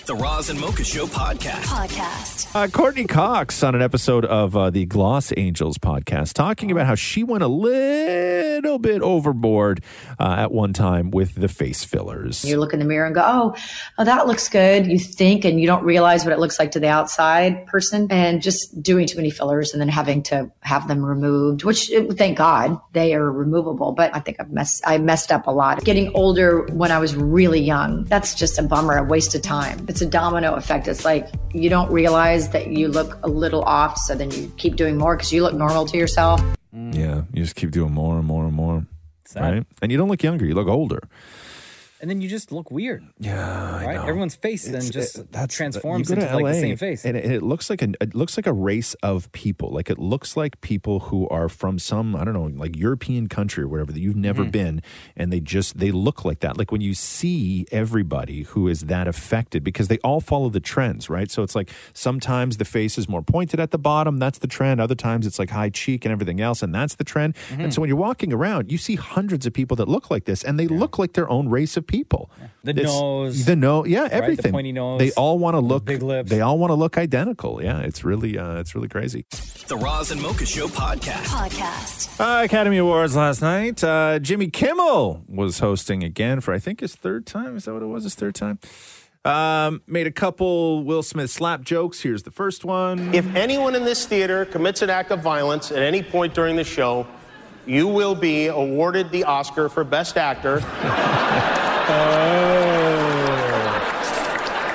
The 0.06 0.14
Roz 0.14 0.50
and 0.50 0.60
Mocha 0.60 0.84
Show 0.84 1.06
podcast. 1.06 1.64
Podcast. 1.64 2.54
Uh, 2.54 2.68
Courteney 2.68 3.08
Cox 3.08 3.64
on 3.64 3.74
an 3.74 3.82
episode 3.82 4.24
of 4.24 4.56
uh, 4.56 4.70
the 4.70 4.86
Gloss 4.86 5.32
Angeles 5.32 5.78
podcast 5.78 6.34
talking 6.34 6.70
about 6.70 6.86
how 6.86 6.94
she 6.94 7.24
went 7.24 7.42
a 7.42 7.48
little 7.48 8.78
bit 8.78 9.02
overboard 9.02 9.82
uh, 10.20 10.36
at 10.38 10.52
one 10.52 10.72
time 10.72 11.10
with 11.10 11.34
the 11.34 11.48
face 11.48 11.84
fillers. 11.84 12.44
You 12.44 12.60
look 12.60 12.72
in 12.72 12.78
the 12.78 12.84
mirror 12.84 13.06
and 13.06 13.16
go, 13.16 13.22
oh, 13.24 13.56
oh, 13.98 14.04
that 14.04 14.28
looks 14.28 14.48
good. 14.48 14.86
You 14.86 15.00
think 15.00 15.44
and 15.44 15.60
you 15.60 15.66
don't 15.66 15.82
realize 15.82 16.24
what 16.24 16.32
it 16.32 16.38
looks 16.38 16.60
like 16.60 16.70
to 16.70 16.80
the 16.80 16.86
outside 16.86 17.66
person 17.66 18.06
and 18.08 18.40
just 18.40 18.80
doing 18.80 19.08
too 19.08 19.16
many 19.16 19.30
fillers 19.30 19.72
and 19.72 19.80
then 19.80 19.88
having 19.88 20.22
to 20.24 20.48
have 20.60 20.86
them 20.86 21.04
removed, 21.04 21.64
which 21.64 21.90
thank 22.12 22.38
God 22.38 22.80
they 22.92 23.12
are 23.12 23.28
removable. 23.28 23.90
But 23.90 24.14
I 24.14 24.20
think 24.20 24.36
I've 24.38 24.52
messed, 24.52 24.84
I 24.86 24.98
messed 24.98 25.32
up 25.32 25.48
a 25.48 25.50
lot. 25.50 25.82
Getting 25.84 26.14
older 26.14 26.62
when 26.66 26.92
I 26.92 27.00
was 27.00 27.16
really 27.16 27.60
young, 27.60 28.04
that's 28.04 28.36
just 28.36 28.56
a 28.60 28.62
bummer, 28.62 28.98
a 28.98 29.02
waste 29.02 29.34
of 29.34 29.42
time. 29.42 29.84
It's 29.96 30.02
a 30.02 30.06
domino 30.06 30.56
effect. 30.56 30.88
It's 30.88 31.06
like 31.06 31.26
you 31.54 31.70
don't 31.70 31.90
realize 31.90 32.50
that 32.50 32.66
you 32.66 32.88
look 32.88 33.18
a 33.22 33.28
little 33.28 33.62
off. 33.62 33.96
So 33.96 34.14
then 34.14 34.30
you 34.30 34.52
keep 34.58 34.76
doing 34.76 34.98
more 34.98 35.16
because 35.16 35.32
you 35.32 35.42
look 35.42 35.54
normal 35.54 35.86
to 35.86 35.96
yourself. 35.96 36.38
Yeah, 36.70 37.22
you 37.32 37.42
just 37.42 37.56
keep 37.56 37.70
doing 37.70 37.94
more 37.94 38.18
and 38.18 38.26
more 38.26 38.44
and 38.44 38.52
more, 38.52 38.84
right? 39.34 39.64
And 39.80 39.90
you 39.90 39.96
don't 39.96 40.08
look 40.08 40.22
younger; 40.22 40.44
you 40.44 40.54
look 40.54 40.68
older. 40.68 41.00
And 42.00 42.10
then 42.10 42.20
you 42.20 42.28
just 42.28 42.52
look 42.52 42.70
weird. 42.70 43.04
Yeah, 43.18 43.76
I 43.80 43.84
right? 43.86 43.96
know. 43.96 44.02
Everyone's 44.02 44.34
face 44.36 44.64
then 44.66 44.82
just 44.90 45.18
it- 45.18 45.32
that's 45.32 45.54
transforms 45.54 46.10
into 46.10 46.26
to 46.26 46.34
like 46.36 46.44
the 46.46 46.54
same 46.60 46.76
face. 46.76 47.04
and 47.04 47.16
it, 47.16 47.24
it 47.24 47.42
looks 47.42 47.70
like 47.70 47.82
a 47.82 47.88
it 48.00 48.14
looks 48.14 48.36
like 48.36 48.46
a 48.46 48.52
race 48.52 48.94
of 49.02 49.30
people. 49.32 49.70
Like 49.70 49.90
it 49.90 49.98
looks 49.98 50.36
like 50.36 50.60
people 50.60 51.00
who 51.00 51.28
are 51.28 51.48
from 51.48 51.78
some 51.78 52.14
I 52.16 52.24
don't 52.24 52.34
know 52.34 52.44
like 52.60 52.76
European 52.76 53.28
country 53.28 53.64
or 53.64 53.68
whatever 53.68 53.92
that 53.92 54.00
you've 54.00 54.16
never 54.16 54.42
Mm-hmm. 54.42 54.50
been, 54.50 54.82
and 55.16 55.32
they 55.32 55.40
just 55.40 55.78
they 55.78 55.90
look 55.90 56.24
like 56.24 56.40
that. 56.40 56.58
Like 56.58 56.70
when 56.70 56.80
you 56.80 56.94
see 56.94 57.66
everybody 57.72 58.42
who 58.42 58.68
is 58.68 58.82
that 58.82 59.08
affected 59.08 59.64
because 59.64 59.88
they 59.88 59.98
all 59.98 60.20
follow 60.20 60.48
the 60.50 60.60
trends, 60.60 61.08
right? 61.08 61.30
So 61.30 61.42
it's 61.42 61.54
like 61.54 61.70
sometimes 61.94 62.58
the 62.58 62.64
face 62.64 62.98
is 62.98 63.08
more 63.08 63.22
pointed 63.22 63.58
at 63.60 63.70
the 63.70 63.78
bottom, 63.78 64.18
that's 64.18 64.38
the 64.38 64.46
trend. 64.46 64.80
Other 64.80 64.94
times 64.94 65.26
it's 65.26 65.38
like 65.38 65.50
high 65.50 65.70
cheek 65.70 66.04
and 66.04 66.12
everything 66.12 66.40
else, 66.40 66.62
and 66.62 66.74
that's 66.74 66.96
the 66.96 67.04
trend. 67.04 67.34
Mm-hmm. 67.34 67.60
And 67.62 67.74
so 67.74 67.80
when 67.80 67.88
you're 67.88 67.96
walking 67.96 68.32
around, 68.32 68.70
you 68.70 68.78
see 68.78 68.94
hundreds 68.96 69.46
of 69.46 69.52
people 69.52 69.76
that 69.76 69.88
look 69.88 70.10
like 70.10 70.24
this, 70.26 70.44
and 70.44 70.58
they 70.60 70.66
look 70.68 70.98
like 70.98 71.14
their 71.14 71.28
own 71.30 71.48
race 71.48 71.76
of 71.76 71.85
people. 71.86 72.30
The 72.64 72.70
It's- 72.70 72.86
nose, 72.86 73.44
the 73.44 73.54
no, 73.56 73.84
yeah, 73.84 74.00
right? 74.02 74.10
The 74.10 74.16
everything. 74.16 74.52
pointy 74.52 74.72
nose, 74.72 74.98
They 74.98 75.12
all 75.12 75.38
want 75.38 75.54
to 75.54 75.60
look. 75.60 75.84
big 75.84 76.02
lips. 76.02 76.28
They 76.30 76.40
all 76.40 76.58
want 76.58 76.70
to 76.70 76.74
look 76.74 76.98
identical. 76.98 77.62
Yeah, 77.62 77.80
it's 77.80 78.04
really, 78.04 78.36
uh, 78.38 78.56
it's 78.58 78.74
really 78.74 78.88
crazy. 78.88 79.24
The 79.68 79.76
Roz 79.76 80.10
and 80.10 80.20
Mocha 80.20 80.46
Show 80.46 80.68
podcast. 80.68 81.24
Podcast. 81.26 82.20
Uh, 82.20 82.44
Academy 82.44 82.78
Awards 82.78 83.14
last 83.16 83.40
night. 83.42 83.82
Uh, 83.84 84.18
Jimmy 84.18 84.48
Kimmel 84.48 85.22
was 85.28 85.60
hosting 85.60 86.02
again 86.02 86.40
for 86.40 86.52
I 86.54 86.58
think 86.58 86.80
his 86.80 86.94
third 86.94 87.26
time. 87.26 87.56
Is 87.56 87.64
that 87.66 87.74
what 87.74 87.82
it 87.82 87.86
was? 87.86 88.04
His 88.04 88.14
third 88.14 88.34
time. 88.34 88.58
Um, 89.24 89.82
made 89.88 90.06
a 90.06 90.12
couple 90.12 90.84
Will 90.84 91.02
Smith 91.02 91.30
slap 91.30 91.62
jokes. 91.62 92.00
Here's 92.00 92.22
the 92.22 92.30
first 92.30 92.64
one. 92.64 93.12
If 93.12 93.26
anyone 93.34 93.74
in 93.74 93.84
this 93.84 94.06
theater 94.06 94.44
commits 94.44 94.82
an 94.82 94.90
act 94.90 95.10
of 95.10 95.20
violence 95.20 95.72
at 95.72 95.82
any 95.82 96.00
point 96.02 96.32
during 96.32 96.54
the 96.54 96.62
show, 96.62 97.08
you 97.66 97.88
will 97.88 98.14
be 98.14 98.46
awarded 98.46 99.10
the 99.10 99.24
Oscar 99.24 99.68
for 99.68 99.84
Best 99.84 100.16
Actor. 100.16 100.62
Oh. 101.88 102.26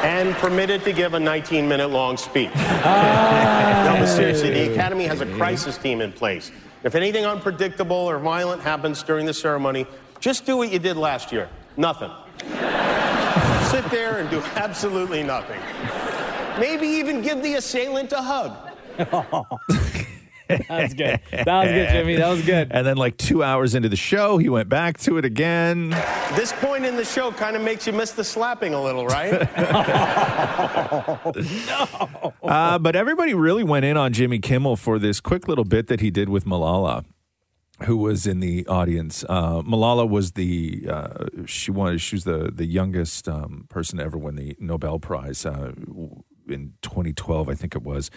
And 0.02 0.34
permitted 0.36 0.86
to 0.86 0.94
give 0.94 1.14
a 1.14 1.20
19 1.20 1.68
minute 1.68 1.90
long 1.90 2.16
speech. 2.16 2.52
Ah. 2.56 3.84
no, 3.86 4.00
but 4.00 4.08
seriously, 4.08 4.50
the 4.50 4.72
Academy 4.72 5.04
has 5.08 5.20
a 5.20 5.26
crisis 5.36 5.78
team 5.78 6.00
in 6.00 6.14
place. 6.14 6.52
If 6.84 6.96
anything 6.96 7.26
unpredictable 7.26 7.98
or 7.98 8.18
violent 8.18 8.62
happens 8.62 9.04
during 9.04 9.26
the 9.26 9.34
ceremony, 9.34 9.86
just 10.22 10.46
do 10.46 10.56
what 10.56 10.72
you 10.72 10.80
did 10.80 10.96
last 10.96 11.34
year 11.34 11.50
nothing. 11.76 12.12
Sit 13.72 13.90
there 13.90 14.20
and 14.20 14.30
do 14.30 14.42
absolutely 14.56 15.24
nothing. 15.24 15.60
Maybe 16.60 16.88
even 16.88 17.22
give 17.22 17.44
the 17.44 17.56
assailant 17.56 18.12
a 18.14 18.22
hug. 18.22 18.56
That's 20.68 20.94
good. 20.94 21.20
That 21.32 21.48
was 21.48 21.68
good, 21.72 21.90
Jimmy. 21.90 22.16
That 22.16 22.30
was 22.30 22.42
good. 22.44 22.72
And 22.72 22.86
then, 22.86 22.98
like 22.98 23.18
two 23.18 23.44
hours 23.44 23.76
into 23.76 23.90
the 23.90 23.96
show, 23.96 24.38
he 24.38 24.50
went 24.50 24.70
back 24.70 24.98
to 25.00 25.18
it 25.18 25.26
again. 25.26 25.90
This 26.36 26.54
point 26.54 26.86
in 26.86 26.96
the 26.96 27.06
show 27.06 27.32
kind 27.32 27.56
of 27.56 27.62
makes 27.62 27.88
you 27.88 27.94
miss 27.94 28.12
the 28.12 28.24
slapping 28.24 28.74
a 28.74 28.82
little, 28.82 29.06
right? 29.08 29.50
No. 31.72 32.34
Uh, 32.44 32.78
but 32.80 32.96
everybody 32.96 33.34
really 33.34 33.64
went 33.64 33.86
in 33.86 33.98
on 33.98 34.14
Jimmy 34.14 34.40
Kimmel 34.40 34.76
for 34.76 35.00
this 35.00 35.20
quick 35.20 35.48
little 35.48 35.64
bit 35.64 35.88
that 35.88 36.00
he 36.00 36.12
did 36.12 36.30
with 36.30 36.46
Malala, 36.46 37.06
who 37.84 37.98
was 37.98 38.28
in 38.28 38.40
the 38.40 38.66
audience. 38.68 39.24
Uh, 39.30 39.62
Malala 39.62 40.08
was 40.08 40.34
the 40.34 40.86
uh, 40.90 41.26
she 41.46 41.72
was 41.72 42.02
she 42.02 42.16
was 42.16 42.24
the 42.24 42.52
the 42.54 42.66
youngest 42.66 43.28
um, 43.28 43.66
person 43.70 43.98
to 44.00 44.04
ever 44.04 44.18
win 44.18 44.36
the 44.36 44.56
Nobel 44.60 45.00
Prize. 45.00 45.46
Uh, 45.46 45.72
in 46.48 46.74
2012, 46.82 47.50
I 47.50 47.54
think 47.54 47.76
it 47.76 47.84
was. 47.84 48.10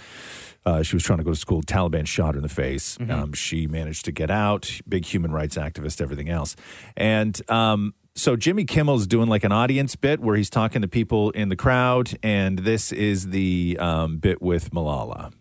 Uh, 0.64 0.82
she 0.82 0.96
was 0.96 1.02
trying 1.02 1.18
to 1.18 1.24
go 1.24 1.30
to 1.30 1.36
school. 1.36 1.62
Taliban 1.62 2.06
shot 2.06 2.34
her 2.34 2.38
in 2.38 2.42
the 2.42 2.48
face. 2.48 2.98
Um, 3.08 3.32
she 3.32 3.66
managed 3.66 4.04
to 4.06 4.12
get 4.12 4.30
out. 4.30 4.80
Big 4.88 5.04
human 5.04 5.30
rights 5.32 5.56
activist, 5.56 6.00
everything 6.00 6.28
else. 6.28 6.56
And 6.96 7.40
um, 7.50 7.94
so 8.14 8.36
Jimmy 8.36 8.64
Kimmel's 8.64 9.06
doing 9.06 9.28
like 9.28 9.44
an 9.44 9.52
audience 9.52 9.96
bit 9.96 10.20
where 10.20 10.36
he's 10.36 10.50
talking 10.50 10.82
to 10.82 10.88
people 10.88 11.30
in 11.30 11.48
the 11.48 11.56
crowd, 11.56 12.16
and 12.22 12.60
this 12.60 12.92
is 12.92 13.28
the 13.28 13.76
um, 13.80 14.18
bit 14.18 14.40
with 14.40 14.70
Malala. 14.70 15.32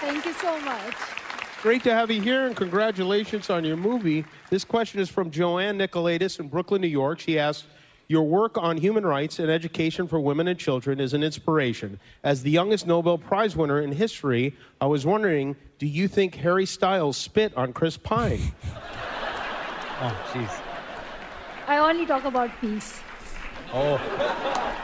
Thank 0.00 0.26
you 0.26 0.32
so 0.34 0.60
much. 0.60 0.94
Great 1.62 1.82
to 1.84 1.92
have 1.92 2.10
you 2.10 2.20
here 2.20 2.46
and 2.46 2.56
congratulations 2.56 3.50
on 3.50 3.64
your 3.64 3.76
movie. 3.76 4.24
This 4.50 4.64
question 4.64 5.00
is 5.00 5.10
from 5.10 5.30
Joanne 5.30 5.78
Nicolaitis 5.78 6.40
in 6.40 6.48
Brooklyn, 6.48 6.80
New 6.80 6.88
York. 6.88 7.20
She 7.20 7.38
asks, 7.38 7.66
your 8.10 8.24
work 8.24 8.58
on 8.58 8.76
human 8.76 9.06
rights 9.06 9.38
and 9.38 9.48
education 9.48 10.08
for 10.08 10.18
women 10.18 10.48
and 10.48 10.58
children 10.58 10.98
is 10.98 11.14
an 11.14 11.22
inspiration. 11.22 12.00
As 12.24 12.42
the 12.42 12.50
youngest 12.50 12.84
Nobel 12.84 13.16
Prize 13.16 13.54
winner 13.54 13.80
in 13.80 13.92
history, 13.92 14.56
I 14.80 14.86
was 14.86 15.06
wondering, 15.06 15.54
do 15.78 15.86
you 15.86 16.08
think 16.08 16.34
Harry 16.34 16.66
Styles 16.66 17.16
spit 17.16 17.56
on 17.56 17.72
Chris 17.72 17.96
Pine? 17.96 18.52
Oh, 20.02 20.16
jeez. 20.32 20.50
I 21.66 21.76
only 21.76 22.06
talk 22.06 22.24
about 22.24 22.50
peace. 22.58 23.00
Oh. 23.74 24.00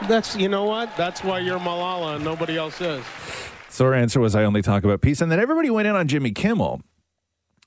That's, 0.07 0.35
you 0.35 0.47
know 0.47 0.65
what? 0.65 0.95
That's 0.95 1.23
why 1.23 1.39
you're 1.39 1.57
Malala 1.57 2.17
and 2.17 2.23
nobody 2.23 2.55
else 2.55 2.79
is. 2.79 3.03
So 3.69 3.85
her 3.85 3.95
answer 3.95 4.19
was, 4.19 4.35
I 4.35 4.43
only 4.43 4.61
talk 4.61 4.83
about 4.83 5.01
peace. 5.01 5.19
And 5.19 5.31
then 5.31 5.39
everybody 5.39 5.71
went 5.71 5.87
in 5.87 5.95
on 5.95 6.07
Jimmy 6.07 6.33
Kimmel. 6.33 6.81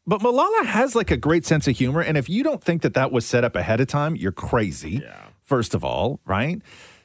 But 0.06 0.20
Malala 0.20 0.64
has 0.66 0.94
like 0.94 1.10
a 1.10 1.16
great 1.16 1.44
sense 1.44 1.66
of 1.66 1.76
humor. 1.76 2.00
And 2.00 2.16
if 2.16 2.28
you 2.28 2.44
don't 2.44 2.62
think 2.62 2.82
that 2.82 2.94
that 2.94 3.10
was 3.10 3.26
set 3.26 3.42
up 3.42 3.56
ahead 3.56 3.80
of 3.80 3.88
time, 3.88 4.14
you're 4.14 4.30
crazy, 4.30 5.04
first 5.50 5.74
of 5.74 5.84
all, 5.84 6.20
right? 6.24 6.62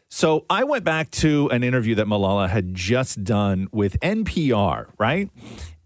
So 0.07 0.45
I 0.51 0.63
went 0.65 0.83
back 0.83 1.09
to 1.25 1.49
an 1.49 1.63
interview 1.63 1.95
that 1.95 2.05
Malala 2.05 2.47
had 2.47 2.75
just 2.75 3.23
done 3.23 3.67
with 3.71 3.99
NPR, 4.01 4.85
right? 4.99 5.29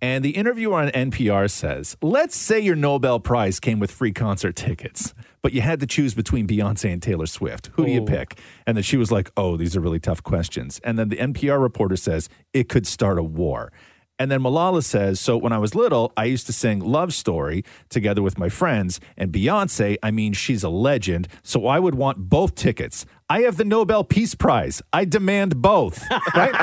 And 0.02 0.24
the 0.26 0.32
interviewer 0.32 0.76
on 0.80 0.90
NPR 0.90 1.50
says, 1.50 1.96
let's 2.02 2.36
say 2.36 2.60
your 2.60 2.76
Nobel 2.76 3.20
Prize 3.22 3.60
came 3.62 3.80
with 3.80 3.92
free 3.92 4.12
concert 4.12 4.56
tickets, 4.58 5.14
but 5.42 5.54
you 5.54 5.62
had 5.62 5.80
to 5.80 5.88
choose 5.88 6.14
between 6.14 6.48
Beyonce 6.48 6.92
and 6.92 7.02
Taylor 7.02 7.26
Swift. 7.28 7.70
Who 7.74 7.86
do 7.86 7.92
you 7.92 8.02
Oh. 8.02 8.06
pick? 8.06 8.38
And 8.68 8.76
then 8.78 8.84
she 8.84 8.98
was 8.98 9.10
like, 9.10 9.32
oh, 9.38 9.56
these 9.58 9.76
are 9.78 9.82
really 9.82 10.00
tough 10.00 10.22
questions. 10.22 10.80
And 10.84 11.00
then 11.00 11.08
the 11.10 11.18
NPR 11.18 11.62
reporter 11.62 11.96
says, 11.96 12.28
it 12.54 12.68
could 12.70 12.86
start 12.86 13.18
a 13.18 13.24
war. 13.24 13.72
And 14.20 14.30
then 14.30 14.42
Malala 14.42 14.84
says, 14.84 15.20
So 15.20 15.38
when 15.38 15.54
I 15.54 15.58
was 15.58 15.74
little, 15.74 16.12
I 16.18 16.26
used 16.26 16.46
to 16.48 16.54
sing 16.54 16.82
Love 16.82 17.14
Story 17.14 17.64
together 17.88 18.22
with 18.22 18.38
my 18.38 18.50
friends. 18.50 19.00
And 19.16 19.32
Beyonce, 19.32 19.98
I 20.04 20.12
mean, 20.12 20.34
she's 20.34 20.62
a 20.62 20.70
legend. 20.70 21.30
So 21.42 21.68
I 21.68 21.80
would 21.80 21.96
want 21.96 22.30
both 22.30 22.54
tickets. 22.54 23.06
I 23.32 23.42
have 23.42 23.58
the 23.58 23.66
Nobel 23.66 24.04
Peace 24.04 24.34
Prize. 24.34 24.82
I 24.92 25.06
demand 25.06 25.62
both. 25.62 26.04
Right? 26.36 26.56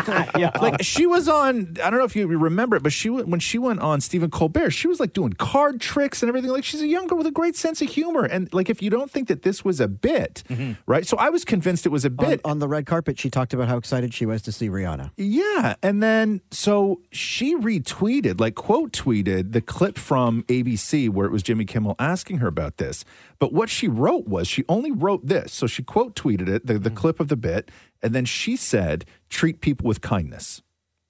Like 0.61 0.83
she 0.83 1.07
was 1.07 1.29
on, 1.29 1.77
I 1.83 1.91
don't 1.91 1.99
know 1.99 2.05
if 2.05 2.17
you 2.17 2.27
remember 2.27 2.77
it, 2.77 2.83
but 2.83 2.93
she 2.93 3.11
when 3.11 3.41
she 3.41 3.59
went 3.59 3.81
on 3.81 4.01
Stephen 4.01 4.31
Colbert, 4.31 4.71
she 4.71 4.89
was 4.89 5.01
like 5.01 5.13
doing 5.13 5.33
card 5.33 5.81
tricks 5.81 6.23
and 6.23 6.29
everything. 6.29 6.51
Like 6.51 6.65
she's 6.65 6.81
a 6.81 6.87
young 6.87 7.07
girl 7.07 7.19
with 7.19 7.27
a 7.27 7.33
great 7.33 7.57
sense 7.57 7.83
of 7.83 7.89
humor. 7.89 8.25
And 8.25 8.53
like 8.53 8.71
if 8.71 8.81
you 8.83 8.91
don't 8.91 9.11
think 9.11 9.29
that 9.29 9.43
this 9.43 9.65
was 9.65 9.81
a 9.81 9.89
bit, 9.89 10.43
mm-hmm. 10.49 10.73
right? 10.87 11.07
So 11.07 11.17
I 11.17 11.29
was 11.29 11.45
convinced 11.45 11.87
it 11.87 11.91
was 11.91 12.05
a 12.05 12.11
bit. 12.11 12.41
On, 12.45 12.53
on 12.53 12.59
the 12.59 12.69
red 12.69 12.87
carpet, 12.87 13.19
she 13.19 13.31
talked 13.31 13.55
about 13.55 13.69
how 13.69 13.77
excited 13.77 14.15
she 14.15 14.27
was 14.27 14.43
to 14.43 14.53
see 14.53 14.69
Rihanna. 14.69 15.11
Yeah. 15.17 15.75
And 15.83 16.03
then 16.03 16.41
so 16.51 17.01
she 17.11 17.57
retweeted, 17.57 18.41
like 18.41 18.55
quote 18.55 18.93
tweeted 18.93 19.53
the 19.53 19.61
clip 19.61 19.99
from 19.99 20.43
ABC 20.45 21.09
where 21.11 21.27
it 21.27 21.33
was 21.33 21.43
Jimmy 21.43 21.65
Kimmel 21.65 21.97
asking 21.99 22.39
her 22.39 22.49
about 22.49 22.79
this. 22.79 23.05
But 23.39 23.53
what 23.53 23.69
she 23.69 23.89
wrote 23.89 24.27
was 24.27 24.49
she 24.49 24.65
only 24.69 24.91
wrote 24.91 25.27
this. 25.27 25.53
So 25.53 25.67
she 25.67 25.83
quote 25.83 26.15
tweeted 26.15 26.49
it, 26.49 26.56
the, 26.65 26.79
the 26.79 26.91
mm. 26.91 26.97
clip 26.97 27.21
of 27.21 27.29
the 27.29 27.37
bit, 27.37 27.71
and 28.03 28.15
then 28.15 28.25
she 28.25 28.57
said, 28.57 29.05
treat 29.29 29.61
people 29.61 29.87
with 29.87 30.01
kindness. 30.01 30.63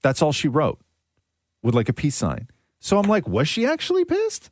That's 0.03 0.21
all 0.21 0.31
she 0.31 0.47
wrote 0.47 0.79
with 1.63 1.75
like 1.75 1.89
a 1.89 1.93
peace 1.93 2.15
sign. 2.15 2.49
So 2.79 2.97
I'm 2.97 3.07
like, 3.07 3.27
was 3.27 3.47
she 3.47 3.65
actually 3.65 4.05
pissed? 4.05 4.51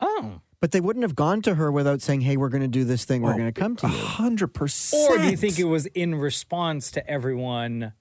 Oh. 0.00 0.40
But 0.60 0.72
they 0.72 0.80
wouldn't 0.80 1.02
have 1.02 1.14
gone 1.14 1.42
to 1.42 1.54
her 1.54 1.70
without 1.70 2.00
saying, 2.00 2.22
hey, 2.22 2.36
we're 2.36 2.48
going 2.48 2.62
to 2.62 2.68
do 2.68 2.84
this 2.84 3.04
thing. 3.04 3.22
We're 3.22 3.34
oh, 3.34 3.36
going 3.36 3.52
to 3.52 3.60
come 3.60 3.76
to 3.76 3.86
you. 3.86 3.92
hundred 3.96 4.48
percent. 4.48 5.10
Or 5.10 5.18
do 5.18 5.30
you 5.30 5.36
think 5.36 5.58
it 5.58 5.64
was 5.64 5.86
in 5.86 6.14
response 6.14 6.90
to 6.92 7.08
everyone 7.08 7.80
kinda 7.80 7.94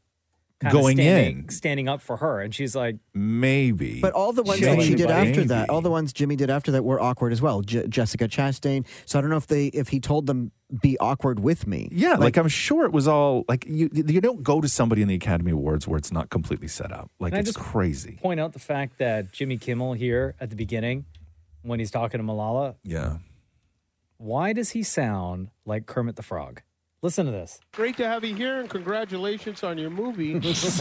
Going 0.72 0.96
standing, 0.98 1.38
in. 1.44 1.50
standing 1.50 1.90
up 1.90 2.02
for 2.02 2.18
her? 2.18 2.40
And 2.40 2.56
she's 2.56 2.76
like, 2.76 2.96
Maybe. 3.14 4.00
But 4.00 4.14
all 4.14 4.32
the 4.32 4.42
ones 4.42 4.62
that 4.62 4.82
she 4.82 4.96
did 4.96 5.10
Maybe. 5.10 5.30
after 5.30 5.44
that, 5.46 5.70
all 5.70 5.82
the 5.82 5.92
ones 5.92 6.14
Jimmy 6.14 6.36
did 6.38 6.50
after 6.50 6.72
that 6.72 6.84
were 6.86 7.00
awkward 7.00 7.34
as 7.34 7.42
well. 7.42 7.62
J- 7.62 7.86
Jessica 7.88 8.28
Chastain. 8.30 8.86
So 9.06 9.20
I 9.20 9.22
don't 9.22 9.30
know 9.30 9.38
if 9.38 9.48
they 9.48 9.68
if 9.68 9.90
he 9.90 10.00
told 10.00 10.28
them 10.28 10.52
be 10.82 10.98
awkward 11.00 11.40
with 11.40 11.68
me. 11.68 11.90
Yeah, 11.92 12.16
like, 12.16 12.38
I'm 12.38 12.48
sure 12.48 12.86
it 12.86 12.92
was 12.94 13.08
all 13.08 13.44
like 13.50 13.66
you. 13.68 13.90
You 13.94 14.22
don't 14.22 14.44
go 14.44 14.62
to 14.62 14.70
somebody 14.70 15.02
in 15.02 15.08
the 15.10 15.16
Academy 15.16 15.52
Awards 15.52 15.88
where 15.88 15.98
it's 15.98 16.12
not 16.12 16.30
completely 16.30 16.70
set 16.70 16.92
up. 16.92 17.12
Like 17.20 17.34
Can 17.34 17.38
I 17.38 17.40
it's 17.42 17.50
just 17.54 17.60
crazy. 17.60 18.18
point 18.22 18.40
out 18.40 18.54
the 18.54 18.60
fact 18.60 18.98
that 19.00 19.32
Jimmy 19.34 19.58
Kimmel 19.58 19.94
here 19.94 20.36
at 20.40 20.50
the 20.50 20.56
beginning, 20.56 21.06
when 21.64 21.80
he's 21.80 21.92
talking 21.92 22.20
to 22.20 22.24
Malala, 22.26 22.76
Yeah. 22.84 23.18
why 24.18 24.54
does 24.54 24.72
he 24.72 24.84
sound 24.84 25.50
like 25.66 25.86
Kermit 25.86 26.16
the 26.16 26.24
Frog? 26.24 26.62
Listen 27.06 27.28
to 27.28 27.32
this. 27.32 27.60
Great 27.74 27.96
to 27.98 28.08
have 28.08 28.24
you 28.24 28.34
here 28.34 28.60
and 28.60 28.68
congratulations 28.68 29.64
on 29.64 29.78
your 29.78 29.92
movie. 29.92 30.40
That's 30.40 30.80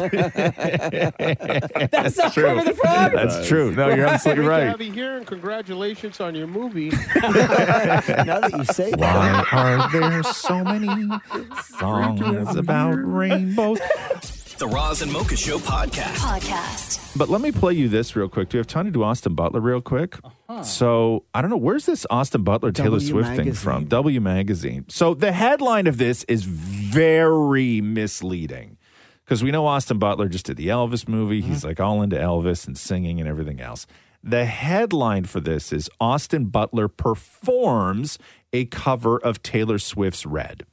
not 2.17 2.33
true. 2.33 2.45
Kermit 2.45 2.65
the 2.65 2.73
Frog? 2.83 3.13
That's 3.13 3.47
true. 3.47 3.75
No, 3.75 3.95
you're 3.95 4.07
absolutely 4.07 4.45
Great 4.45 4.55
right. 4.55 4.65
to 4.65 4.71
have 4.71 4.81
you 4.81 4.91
here 4.91 5.19
and 5.19 5.27
congratulations 5.27 6.23
on 6.23 6.35
your 6.35 6.47
movie. 6.47 6.89
now 7.17 8.41
that 8.41 8.55
you 8.57 8.65
say 8.65 8.91
that, 8.93 9.01
Why 9.01 9.45
are 9.53 9.93
there 9.93 10.23
so 10.23 10.65
many 10.65 11.11
songs 11.79 12.57
about 12.57 12.95
rainbows? 12.95 13.81
The 14.57 14.69
Roz 14.69 15.03
and 15.03 15.13
Mocha 15.13 15.37
Show 15.37 15.59
podcast. 15.59 16.15
Podcast. 16.15 17.19
But 17.19 17.29
let 17.29 17.41
me 17.41 17.51
play 17.51 17.73
you 17.73 17.89
this 17.89 18.15
real 18.15 18.29
quick. 18.29 18.51
Do 18.51 18.57
you 18.57 18.61
have 18.61 18.69
time 18.69 18.85
to 18.85 18.93
do 18.93 19.03
Austin 19.03 19.35
Butler 19.35 19.61
real 19.61 19.81
quick? 19.81 20.17
Uh-huh. 20.23 20.63
So 20.63 21.25
I 21.35 21.41
don't 21.41 21.51
know 21.51 21.57
where's 21.57 21.87
this 21.87 22.07
Austin 22.09 22.45
Butler 22.45 22.71
Taylor 22.71 22.99
W 22.99 23.09
Swift 23.09 23.35
thing 23.35 23.53
from? 23.53 23.87
W 23.87 24.21
Magazine. 24.21 24.85
So 24.89 25.13
the 25.13 25.33
headline 25.33 25.89
of 25.89 25.99
this 25.99 26.23
is 26.25 26.45
very 26.45 27.81
misleading 27.81 28.77
because 29.25 29.43
we 29.43 29.51
know 29.51 29.67
Austin 29.67 29.99
Butler 29.99 30.29
just 30.29 30.47
did 30.47 30.57
the 30.57 30.69
Elvis 30.69 31.09
movie. 31.09 31.41
He's 31.41 31.65
uh-huh. 31.65 31.71
like 31.71 31.81
all 31.81 32.01
into 32.01 32.17
Elvis 32.17 32.67
and 32.67 32.79
singing 32.79 33.19
and 33.19 33.29
everything 33.29 33.61
else. 33.61 33.89
The 34.23 34.45
headline 34.45 35.25
for 35.25 35.41
this 35.41 35.73
is 35.73 35.91
Austin 36.01 36.47
Butler 36.47 36.87
performs 36.87 38.19
a 38.53 38.67
cover 38.67 39.19
of 39.19 39.43
Taylor 39.43 39.79
Swift's 39.81 40.25
Red. 40.25 40.65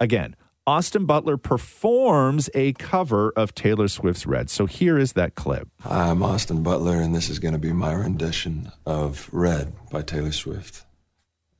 Again, 0.00 0.36
Austin 0.68 1.06
Butler 1.06 1.38
performs 1.38 2.50
a 2.52 2.74
cover 2.74 3.32
of 3.34 3.54
Taylor 3.54 3.88
Swift's 3.88 4.26
Red. 4.26 4.50
So 4.50 4.66
here 4.66 4.98
is 4.98 5.14
that 5.14 5.34
clip. 5.34 5.66
Hi, 5.80 6.10
I'm 6.10 6.22
Austin 6.22 6.62
Butler, 6.62 6.96
and 6.96 7.14
this 7.14 7.30
is 7.30 7.38
going 7.38 7.54
to 7.54 7.58
be 7.58 7.72
my 7.72 7.94
rendition 7.94 8.70
of 8.84 9.30
Red 9.32 9.72
by 9.90 10.02
Taylor 10.02 10.30
Swift. 10.30 10.84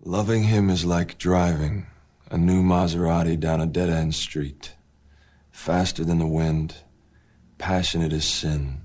Loving 0.05 0.43
him 0.43 0.69
is 0.69 0.85
like 0.85 1.17
driving 1.17 1.87
A 2.31 2.37
new 2.37 2.63
Maserati 2.63 3.41
down 3.41 3.63
a 3.63 3.67
dead 3.67 3.89
end 3.89 4.15
street. 4.15 4.75
Faster 5.51 6.05
than 6.05 6.19
the 6.19 6.27
wind, 6.27 6.75
passionate 7.57 8.13
as 8.13 8.27
sin, 8.27 8.83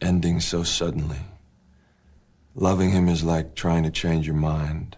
ending 0.00 0.40
so 0.40 0.62
suddenly. 0.62 1.26
Loving 2.54 2.88
him 2.88 3.06
is 3.06 3.22
like 3.22 3.54
trying 3.54 3.82
to 3.82 3.90
change 3.90 4.26
your 4.26 4.34
mind. 4.34 4.96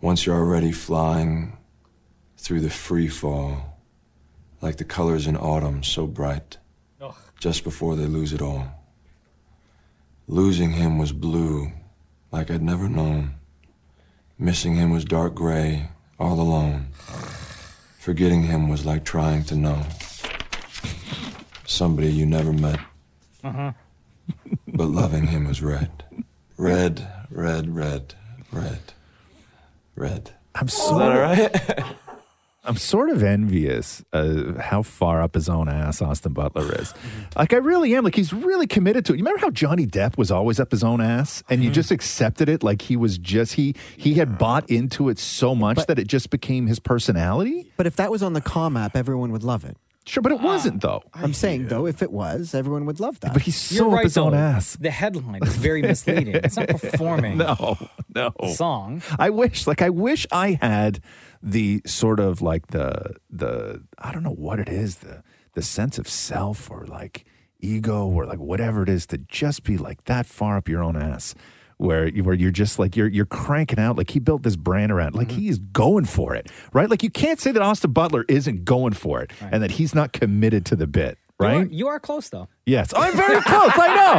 Once 0.00 0.26
you're 0.26 0.34
already 0.34 0.72
flying 0.72 1.56
through 2.40 2.60
the 2.60 2.70
free 2.70 3.06
fall, 3.08 3.78
like 4.62 4.76
the 4.76 4.84
colors 4.84 5.26
in 5.26 5.36
autumn 5.36 5.82
so 5.82 6.06
bright, 6.06 6.56
just 7.38 7.64
before 7.64 7.96
they 7.96 8.06
lose 8.06 8.32
it 8.32 8.40
all. 8.42 8.66
Losing 10.26 10.72
him 10.72 10.98
was 10.98 11.12
blue, 11.12 11.70
like 12.32 12.50
I'd 12.50 12.62
never 12.62 12.88
known. 12.88 13.34
Missing 14.38 14.74
him 14.76 14.90
was 14.90 15.04
dark 15.04 15.34
gray, 15.34 15.88
all 16.18 16.40
alone. 16.40 16.88
Forgetting 17.98 18.42
him 18.44 18.68
was 18.68 18.86
like 18.86 19.04
trying 19.04 19.44
to 19.44 19.54
know 19.56 19.82
somebody 21.66 22.08
you 22.10 22.24
never 22.26 22.52
met, 22.52 22.80
Uh-huh. 23.44 23.72
but 24.68 24.86
loving 24.88 25.26
him 25.26 25.46
was 25.46 25.62
red. 25.62 26.04
Red, 26.56 27.06
red, 27.30 27.74
red, 27.74 28.14
red, 28.50 28.92
red. 29.94 30.30
I'm 30.54 30.66
Is 30.68 30.74
so 30.74 30.98
that 30.98 31.12
all 31.12 31.18
right? 31.20 31.96
I'm 32.62 32.76
sort 32.76 33.08
of 33.08 33.22
envious 33.22 34.04
of 34.12 34.58
how 34.58 34.82
far 34.82 35.22
up 35.22 35.34
his 35.34 35.48
own 35.48 35.68
ass 35.68 36.02
Austin 36.02 36.32
Butler 36.32 36.74
is. 36.80 36.94
Like 37.36 37.52
I 37.54 37.58
really 37.58 37.94
am. 37.94 38.04
Like 38.04 38.16
he's 38.16 38.32
really 38.32 38.66
committed 38.66 39.04
to 39.06 39.12
it. 39.12 39.16
You 39.16 39.24
remember 39.24 39.40
how 39.40 39.50
Johnny 39.50 39.86
Depp 39.86 40.18
was 40.18 40.30
always 40.30 40.58
up 40.58 40.72
his 40.72 40.82
own 40.82 41.00
ass, 41.00 41.42
and 41.48 41.62
you 41.62 41.68
mm-hmm. 41.68 41.74
just 41.74 41.90
accepted 41.90 42.48
it 42.48 42.62
like 42.62 42.82
he 42.82 42.96
was 42.96 43.18
just 43.18 43.54
he 43.54 43.74
he 43.96 44.14
had 44.14 44.36
bought 44.36 44.68
into 44.68 45.08
it 45.08 45.18
so 45.18 45.54
much 45.54 45.86
that 45.86 45.98
it 45.98 46.08
just 46.08 46.28
became 46.28 46.66
his 46.66 46.80
personality. 46.80 47.70
But 47.76 47.86
if 47.86 47.96
that 47.96 48.10
was 48.10 48.22
on 48.22 48.32
the 48.32 48.40
com 48.40 48.76
app, 48.76 48.96
everyone 48.96 49.30
would 49.32 49.44
love 49.44 49.64
it. 49.64 49.76
Sure, 50.10 50.22
but 50.22 50.32
it 50.32 50.40
wasn't 50.40 50.84
ah, 50.84 50.88
though. 50.88 51.02
I'm 51.14 51.32
saying 51.32 51.68
though, 51.68 51.86
if 51.86 52.02
it 52.02 52.10
was, 52.10 52.52
everyone 52.52 52.84
would 52.86 52.98
love 52.98 53.20
that. 53.20 53.32
But 53.32 53.42
he's 53.42 53.70
You're 53.70 53.84
so 53.84 53.86
up 53.90 53.94
right, 53.94 54.04
his 54.04 54.16
own 54.16 54.32
though. 54.32 54.38
ass. 54.38 54.74
The 54.74 54.90
headline 54.90 55.40
is 55.44 55.54
very 55.54 55.82
misleading. 55.82 56.34
it's 56.34 56.56
not 56.56 56.66
performing. 56.80 57.38
No, 57.38 57.78
no 58.12 58.32
song. 58.52 59.02
I 59.20 59.30
wish, 59.30 59.68
like, 59.68 59.82
I 59.82 59.90
wish 59.90 60.26
I 60.32 60.58
had 60.60 60.98
the 61.40 61.80
sort 61.86 62.18
of 62.18 62.42
like 62.42 62.66
the 62.68 63.14
the 63.30 63.84
I 63.98 64.10
don't 64.10 64.24
know 64.24 64.34
what 64.34 64.58
it 64.58 64.68
is 64.68 64.96
the 64.96 65.22
the 65.54 65.62
sense 65.62 65.96
of 65.96 66.08
self 66.08 66.68
or 66.72 66.86
like 66.86 67.24
ego 67.60 68.04
or 68.04 68.26
like 68.26 68.40
whatever 68.40 68.82
it 68.82 68.88
is 68.88 69.06
to 69.06 69.18
just 69.18 69.62
be 69.62 69.78
like 69.78 70.04
that 70.06 70.26
far 70.26 70.56
up 70.56 70.68
your 70.68 70.82
own 70.82 70.96
ass. 70.96 71.36
Where 71.80 72.06
you, 72.06 72.22
where 72.24 72.34
you're 72.34 72.50
just 72.50 72.78
like 72.78 72.94
you're 72.94 73.08
you're 73.08 73.24
cranking 73.24 73.78
out 73.78 73.96
like 73.96 74.10
he 74.10 74.18
built 74.20 74.42
this 74.42 74.54
brand 74.54 74.92
around 74.92 75.14
like 75.14 75.30
he 75.30 75.48
is 75.48 75.56
going 75.58 76.04
for 76.04 76.34
it 76.34 76.50
right 76.74 76.90
like 76.90 77.02
you 77.02 77.08
can't 77.08 77.40
say 77.40 77.52
that 77.52 77.62
Austin 77.62 77.92
Butler 77.92 78.26
isn't 78.28 78.66
going 78.66 78.92
for 78.92 79.22
it 79.22 79.30
and 79.40 79.62
that 79.62 79.70
he's 79.70 79.94
not 79.94 80.12
committed 80.12 80.66
to 80.66 80.76
the 80.76 80.86
bit 80.86 81.16
You 81.40 81.46
are, 81.46 81.48
right 81.60 81.70
you 81.70 81.88
are 81.88 81.98
close 81.98 82.28
though. 82.28 82.48
yes 82.66 82.92
I'm 82.94 83.16
very 83.16 83.40
close 83.40 83.72
I 83.76 83.88
know 83.96 84.10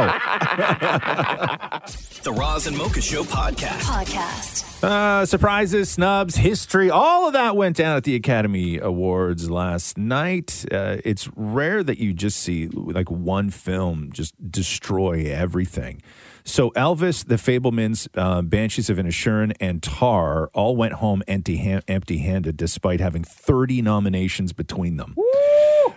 The 2.24 2.32
Roz 2.32 2.66
and 2.66 2.76
Mocha 2.76 3.00
Show 3.00 3.22
podcast. 3.24 3.80
Podcast. 3.80 4.82
Uh, 4.84 5.24
surprises, 5.26 5.88
snubs, 5.90 6.34
history, 6.36 6.90
all 6.90 7.26
of 7.28 7.32
that 7.34 7.54
went 7.56 7.76
down 7.76 7.96
at 7.96 8.02
the 8.04 8.14
Academy 8.16 8.78
Awards 8.78 9.48
last 9.50 9.96
night. 9.98 10.64
Uh, 10.70 10.96
it's 11.04 11.28
rare 11.36 11.82
that 11.84 11.98
you 11.98 12.12
just 12.12 12.38
see 12.40 12.66
like 12.68 13.10
one 13.10 13.50
film 13.50 14.10
just 14.12 14.34
destroy 14.50 15.26
everything. 15.32 16.00
So 16.44 16.70
Elvis, 16.70 17.26
The 17.26 17.36
Fabelmans, 17.36 18.08
uh, 18.14 18.42
Banshees 18.42 18.90
of 18.90 18.98
Inisherin, 18.98 19.54
and 19.60 19.82
Tar 19.82 20.48
all 20.54 20.76
went 20.76 20.94
home 20.94 21.22
empty 21.28 21.58
empty 21.88 22.18
handed, 22.18 22.56
despite 22.56 23.00
having 23.00 23.24
thirty 23.24 23.82
nominations 23.82 24.52
between 24.52 24.96
them. 24.96 25.14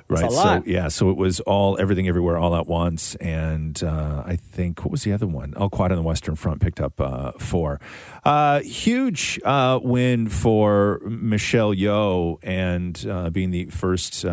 That's 0.07 0.35
Right. 0.35 0.63
So 0.65 0.69
yeah, 0.69 0.87
so 0.89 1.09
it 1.09 1.17
was 1.17 1.39
all 1.41 1.79
everything 1.79 2.07
everywhere 2.07 2.37
all 2.37 2.55
at 2.55 2.67
once, 2.67 3.15
and 3.15 3.81
uh, 3.83 4.21
I 4.25 4.35
think 4.35 4.81
what 4.85 4.91
was 4.91 5.03
the 5.03 5.13
other 5.13 5.25
one? 5.25 5.55
All 5.55 5.69
Quiet 5.69 5.91
on 5.91 5.97
the 5.97 6.03
Western 6.03 6.35
Front 6.35 6.61
picked 6.61 6.79
up 6.79 7.01
uh, 7.01 7.31
four. 7.33 7.79
Uh, 8.23 8.59
huge 8.59 9.39
uh, 9.43 9.79
win 9.81 10.29
for 10.29 11.01
Michelle 11.05 11.73
Yeoh, 11.73 12.37
and 12.43 13.03
uh, 13.09 13.29
being 13.31 13.49
the 13.49 13.65
first. 13.65 14.25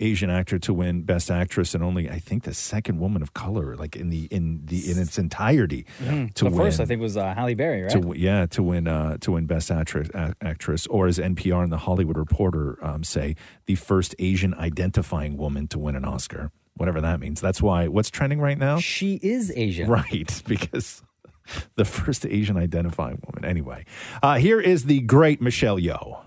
Asian 0.00 0.28
actor 0.28 0.58
to 0.58 0.74
win 0.74 1.02
Best 1.02 1.30
Actress, 1.30 1.74
and 1.74 1.82
only 1.84 2.10
I 2.10 2.18
think 2.18 2.42
the 2.42 2.52
second 2.54 2.98
woman 2.98 3.22
of 3.22 3.32
color, 3.32 3.76
like 3.76 3.94
in 3.94 4.10
the 4.10 4.24
in 4.30 4.62
the 4.66 4.90
in 4.90 4.98
its 4.98 5.18
entirety, 5.18 5.86
Mhm. 6.02 6.34
to 6.34 6.44
the 6.44 6.50
win. 6.50 6.58
first, 6.58 6.80
I 6.80 6.84
think, 6.84 7.00
was 7.00 7.16
uh, 7.16 7.32
Halle 7.32 7.54
Berry, 7.54 7.82
right? 7.82 7.92
To, 7.92 8.12
yeah, 8.16 8.46
to 8.46 8.62
win 8.62 8.88
uh, 8.88 9.18
to 9.20 9.32
win 9.32 9.46
Best 9.46 9.70
Actress, 9.70 10.08
a- 10.14 10.34
actress, 10.40 10.86
or 10.88 11.06
as 11.06 11.18
NPR 11.18 11.62
and 11.62 11.70
the 11.72 11.78
Hollywood 11.78 12.16
Reporter 12.16 12.76
um, 12.84 13.04
say, 13.04 13.36
the 13.66 13.76
first 13.76 14.14
Asian 14.18 14.52
identifying 14.54 15.36
woman 15.36 15.68
to 15.68 15.78
win 15.78 15.94
an 15.94 16.04
Oscar, 16.04 16.50
whatever 16.76 17.00
that 17.00 17.20
means. 17.20 17.40
That's 17.40 17.62
why 17.62 17.86
what's 17.86 18.10
trending 18.10 18.40
right 18.40 18.58
now. 18.58 18.78
She 18.80 19.20
is 19.22 19.52
Asian, 19.54 19.88
right? 19.88 20.42
Because 20.48 21.02
the 21.76 21.84
first 21.84 22.26
Asian 22.26 22.56
identifying 22.56 23.22
woman. 23.26 23.44
Anyway, 23.48 23.84
uh, 24.24 24.38
here 24.38 24.60
is 24.60 24.86
the 24.86 25.00
great 25.02 25.40
Michelle 25.40 25.78
Yeoh. 25.78 26.18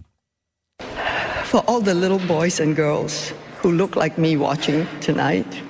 For 1.45 1.61
all 1.67 1.81
the 1.81 1.93
little 1.93 2.19
boys 2.27 2.59
and 2.59 2.75
girls 2.75 3.33
who 3.67 3.73
look 3.73 3.97
like 3.97 4.17
me 4.17 4.37
watching 4.37 4.87
tonight, 5.01 5.61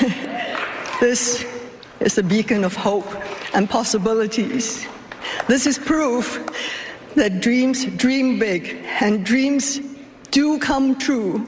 this 1.00 1.46
is 2.00 2.18
a 2.18 2.22
beacon 2.24 2.64
of 2.64 2.74
hope 2.74 3.06
and 3.54 3.70
possibilities. 3.70 4.84
This 5.46 5.68
is 5.68 5.78
proof 5.78 6.44
that 7.14 7.40
dreams 7.40 7.84
dream 7.84 8.40
big 8.40 8.84
and 8.98 9.24
dreams 9.24 9.78
do 10.32 10.58
come 10.58 10.98
true. 10.98 11.46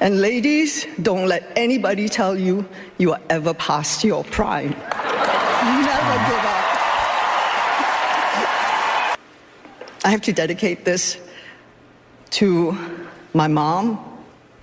And 0.00 0.22
ladies, 0.22 0.86
don't 1.02 1.28
let 1.28 1.52
anybody 1.54 2.08
tell 2.08 2.34
you 2.34 2.66
you 2.96 3.12
are 3.12 3.20
ever 3.28 3.52
past 3.52 4.02
your 4.02 4.24
prime. 4.24 4.70
Never 4.70 6.16
give 6.24 6.44
up. 6.48 6.64
I 10.04 10.08
have 10.08 10.22
to 10.22 10.32
dedicate 10.32 10.86
this 10.86 11.18
to 12.40 12.74
my 13.34 13.46
mom, 13.46 14.07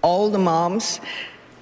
all 0.06 0.30
the 0.30 0.38
moms 0.40 1.00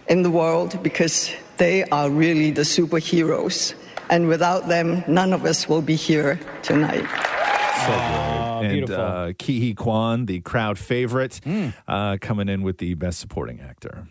in 0.08 0.22
the 0.22 0.30
world, 0.30 0.78
because 0.84 1.32
they 1.58 1.84
are 1.86 2.10
really 2.10 2.52
the 2.52 2.64
superheroes. 2.64 3.74
And 4.10 4.28
without 4.28 4.68
them, 4.68 5.04
none 5.08 5.32
of 5.34 5.46
us 5.46 5.68
will 5.70 5.82
be 5.82 5.96
here 5.96 6.38
tonight. 6.62 7.06
So 7.86 7.94
good. 7.94 8.66
and 8.66 8.74
beautiful. 8.74 9.04
uh, 9.04 9.34
Ke 9.34 9.56
Huy 9.64 9.74
Quan, 9.74 10.26
the 10.26 10.40
crowd 10.42 10.78
favorite, 10.78 11.40
uh, 11.88 12.18
coming 12.22 12.50
in 12.50 12.62
with 12.64 12.78
the 12.80 12.94
Best 12.96 13.20
Supporting 13.20 13.62
Actor. 13.62 14.08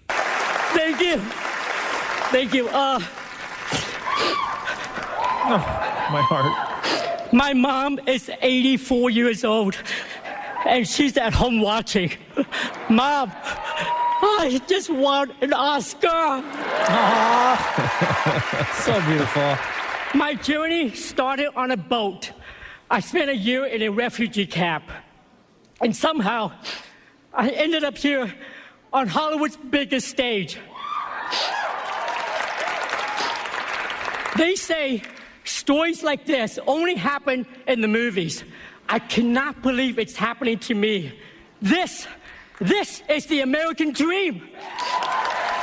Thank 0.78 1.00
you. 1.00 1.18
Thank 2.32 2.54
you. 2.54 2.68
Uh, 2.68 2.98
my 6.10 6.22
heart. 6.22 7.32
My 7.32 7.52
mom 7.54 7.98
is 8.06 8.30
84 8.40 9.10
years 9.10 9.44
old, 9.44 9.76
and 10.66 10.86
she's 10.88 11.16
at 11.16 11.32
home 11.34 11.60
watching. 11.60 12.12
Mom, 12.90 13.32
I 14.22 14.60
just 14.68 14.88
won 14.88 15.32
an 15.40 15.52
Oscar. 15.52 16.42
so 18.82 19.00
beautiful. 19.06 19.58
My 20.14 20.34
journey 20.34 20.90
started 20.94 21.50
on 21.56 21.72
a 21.72 21.76
boat. 21.76 22.32
I 22.90 23.00
spent 23.00 23.30
a 23.30 23.36
year 23.36 23.66
in 23.66 23.82
a 23.82 23.88
refugee 23.88 24.46
camp. 24.46 24.84
And 25.80 25.96
somehow, 25.96 26.52
I 27.34 27.50
ended 27.50 27.82
up 27.82 27.98
here 27.98 28.32
on 28.92 29.08
Hollywood's 29.08 29.56
biggest 29.56 30.08
stage. 30.08 30.58
They 34.36 34.54
say 34.54 35.02
stories 35.44 36.02
like 36.02 36.26
this 36.26 36.58
only 36.66 36.94
happen 36.94 37.46
in 37.66 37.80
the 37.80 37.88
movies. 37.88 38.44
I 38.88 38.98
cannot 38.98 39.62
believe 39.62 39.98
it's 39.98 40.16
happening 40.16 40.58
to 40.60 40.74
me. 40.74 41.18
This, 41.60 42.06
this 42.62 43.02
is 43.08 43.26
the 43.26 43.40
American 43.40 43.92
dream. 43.92 44.48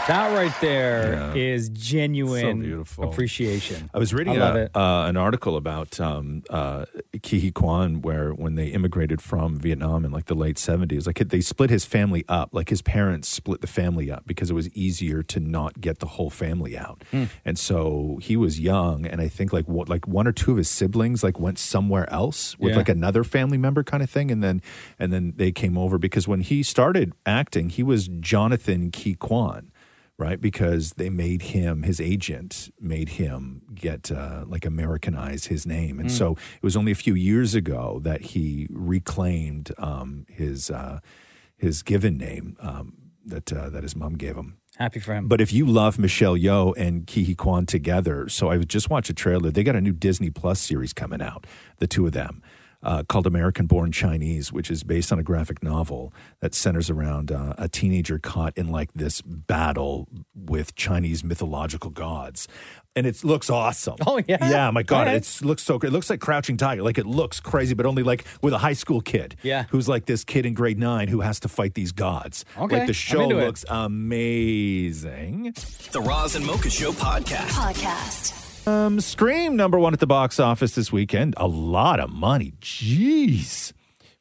That 0.10 0.34
right 0.34 0.60
there 0.60 1.38
is 1.38 1.70
genuine 1.70 2.84
So 2.84 3.04
appreciation. 3.04 3.92
I 3.94 4.00
was 4.00 4.12
reading 4.12 4.42
I 4.42 4.58
a-. 4.58 4.70
Uh, 4.76 5.06
an 5.08 5.18
article 5.18 5.56
about 5.56 6.00
um, 6.00 6.42
uh, 6.50 6.86
Ke 7.22 7.38
Huy 7.38 7.52
Quan, 7.54 8.02
where 8.02 8.32
when 8.32 8.56
they 8.56 8.70
immigrated 8.70 9.22
from 9.22 9.60
Vietnam 9.60 10.04
in 10.06 10.12
like 10.12 10.26
the 10.26 10.34
late 10.34 10.58
seventies, 10.58 11.06
like 11.06 11.20
they 11.30 11.42
split 11.42 11.70
his 11.70 11.86
family 11.86 12.26
up. 12.28 12.50
Like 12.54 12.70
his 12.70 12.82
parents 12.82 13.30
split 13.30 13.62
the 13.62 13.68
family 13.68 14.10
up 14.10 14.24
because 14.26 14.50
it 14.50 14.56
was 14.56 14.68
easier 14.70 15.22
to 15.22 15.40
not 15.40 15.80
get 15.80 16.00
the 16.00 16.08
whole 16.08 16.32
family 16.32 16.76
out. 16.76 17.04
Hmm. 17.12 17.26
And 17.46 17.60
so 17.60 18.18
he 18.20 18.36
was 18.36 18.60
young, 18.60 19.06
and 19.06 19.22
I 19.22 19.28
think 19.28 19.54
like 19.54 19.68
what, 19.68 19.90
like 19.90 20.08
one 20.08 20.26
or 20.26 20.32
two 20.32 20.50
of 20.54 20.58
his 20.58 20.72
siblings 20.72 21.24
like 21.24 21.40
went 21.40 21.60
somewhere 21.60 22.12
else 22.12 22.58
with 22.58 22.72
Yeah. 22.72 22.78
like 22.78 22.90
another 22.90 23.24
family 23.24 23.60
member 23.60 23.84
kind 23.84 24.02
of 24.02 24.10
thing, 24.10 24.32
and 24.32 24.44
then 24.44 24.64
and 24.98 25.14
then 25.14 25.34
they 25.36 25.52
came 25.52 25.78
over 25.78 26.00
because 26.00 26.28
when 26.28 26.42
he 26.42 26.64
started 26.64 27.14
acting, 27.28 27.70
he 27.70 27.84
was 27.84 28.08
Jonathan 28.08 28.90
Ke 28.90 29.16
Quan 29.20 29.72
right? 30.20 30.40
Because 30.40 30.92
they 30.98 31.10
made 31.10 31.42
him, 31.42 31.84
his 31.84 32.00
agent 32.00 32.70
made 32.80 33.10
him 33.10 33.62
get 33.74 34.12
uh, 34.12 34.44
like 34.46 34.66
Americanize 34.66 35.46
his 35.46 35.66
name. 35.66 36.00
And 36.00 36.10
Mm. 36.10 36.18
so 36.18 36.32
it 36.34 36.62
was 36.64 36.76
only 36.78 36.92
a 36.92 36.96
few 36.96 37.16
years 37.16 37.56
ago 37.56 38.00
that 38.04 38.22
he 38.22 38.68
reclaimed 38.70 39.72
um, 39.78 40.26
his, 40.30 40.70
uh, 40.70 41.00
his 41.58 41.82
given 41.84 42.18
name 42.18 42.58
um, 42.60 42.94
that, 43.26 43.52
uh, 43.54 43.70
that 43.70 43.84
his 43.84 43.96
mom 43.96 44.14
gave 44.16 44.36
him. 44.36 44.58
Happy 44.78 45.00
for 45.00 45.14
him. 45.14 45.28
But 45.28 45.42
if 45.42 45.52
you 45.52 45.66
love 45.66 46.00
Michelle 46.00 46.38
Yeoh 46.38 46.74
and 46.78 47.06
Ke 47.06 47.26
Huy 47.26 47.36
Quan 47.36 47.66
together, 47.66 48.30
so 48.30 48.50
I 48.50 48.58
just 48.60 48.90
watched 48.90 49.10
a 49.10 49.14
trailer. 49.14 49.52
They 49.52 49.64
got 49.64 49.76
a 49.76 49.82
new 49.82 49.92
Disney 49.92 50.30
Plus 50.30 50.60
series 50.60 50.94
coming 50.94 51.22
out, 51.22 51.46
the 51.80 51.88
two 51.88 52.06
of 52.06 52.14
them, 52.14 52.42
uh, 52.82 53.04
called 53.04 53.28
American 53.28 53.66
Born 53.68 53.92
Chinese, 53.92 54.52
which 54.54 54.72
is 54.72 54.84
based 54.84 55.12
on 55.12 55.20
a 55.20 55.24
graphic 55.24 55.62
novel 55.62 56.14
that 56.42 56.54
centers 56.56 56.90
around 56.90 57.32
uh, 57.32 57.54
a 57.58 57.68
teenager 57.68 58.20
caught 58.20 58.58
in 58.58 58.70
like 58.70 58.90
this 58.94 59.22
battle 59.22 60.08
with 60.34 60.76
Chinese 60.76 61.24
mythological 61.24 61.92
gods. 61.92 62.48
And 62.96 63.06
it 63.06 63.24
looks 63.24 63.50
awesome. 63.50 63.96
Oh, 64.06 64.22
yeah? 64.28 64.50
Yeah, 64.50 64.72
my 64.72 64.84
God. 64.84 65.08
All 65.08 65.14
right. 65.14 65.16
It 65.16 65.46
looks 65.46 65.62
so 65.64 65.78
great. 65.78 65.90
It 65.90 65.94
looks 65.94 66.10
like 66.10 66.20
Crouching 66.20 66.58
Tiger. 66.58 66.82
Like 66.82 66.98
it 66.98 67.06
looks 67.06 67.40
crazy, 67.40 67.74
but 67.76 67.86
only 67.86 68.04
like 68.04 68.26
with 68.42 68.54
a 68.54 68.58
high 68.58 68.74
school 68.74 69.00
kid. 69.02 69.36
Yeah. 69.44 69.66
Who's 69.70 69.88
like 69.88 70.06
this 70.06 70.24
kid 70.24 70.46
in 70.46 70.54
grade 70.54 70.80
nine 70.80 71.08
who 71.08 71.22
has 71.22 71.40
to 71.42 71.48
fight 71.50 71.76
these 71.76 71.92
gods. 71.92 72.46
Okay, 72.58 72.80
Like 72.80 72.88
the 72.88 72.94
show 72.94 73.22
into 73.22 73.40
it. 73.40 73.46
looks 73.46 73.64
amazing. 73.70 75.54
The 75.92 76.02
Roz 76.02 76.36
and 76.36 76.46
Mocha 76.46 76.70
Show 76.70 76.92
podcast. 76.92 77.50
Podcast. 77.50 78.39
Um, 78.70 79.00
Scream 79.00 79.56
number 79.56 79.80
one 79.80 79.94
at 79.94 80.00
the 80.00 80.08
box 80.08 80.40
office 80.40 80.76
this 80.76 80.92
weekend. 80.92 81.34
A 81.38 81.48
lot 81.48 82.00
of 82.00 82.10
money. 82.12 82.54
Jeez. 82.62 83.74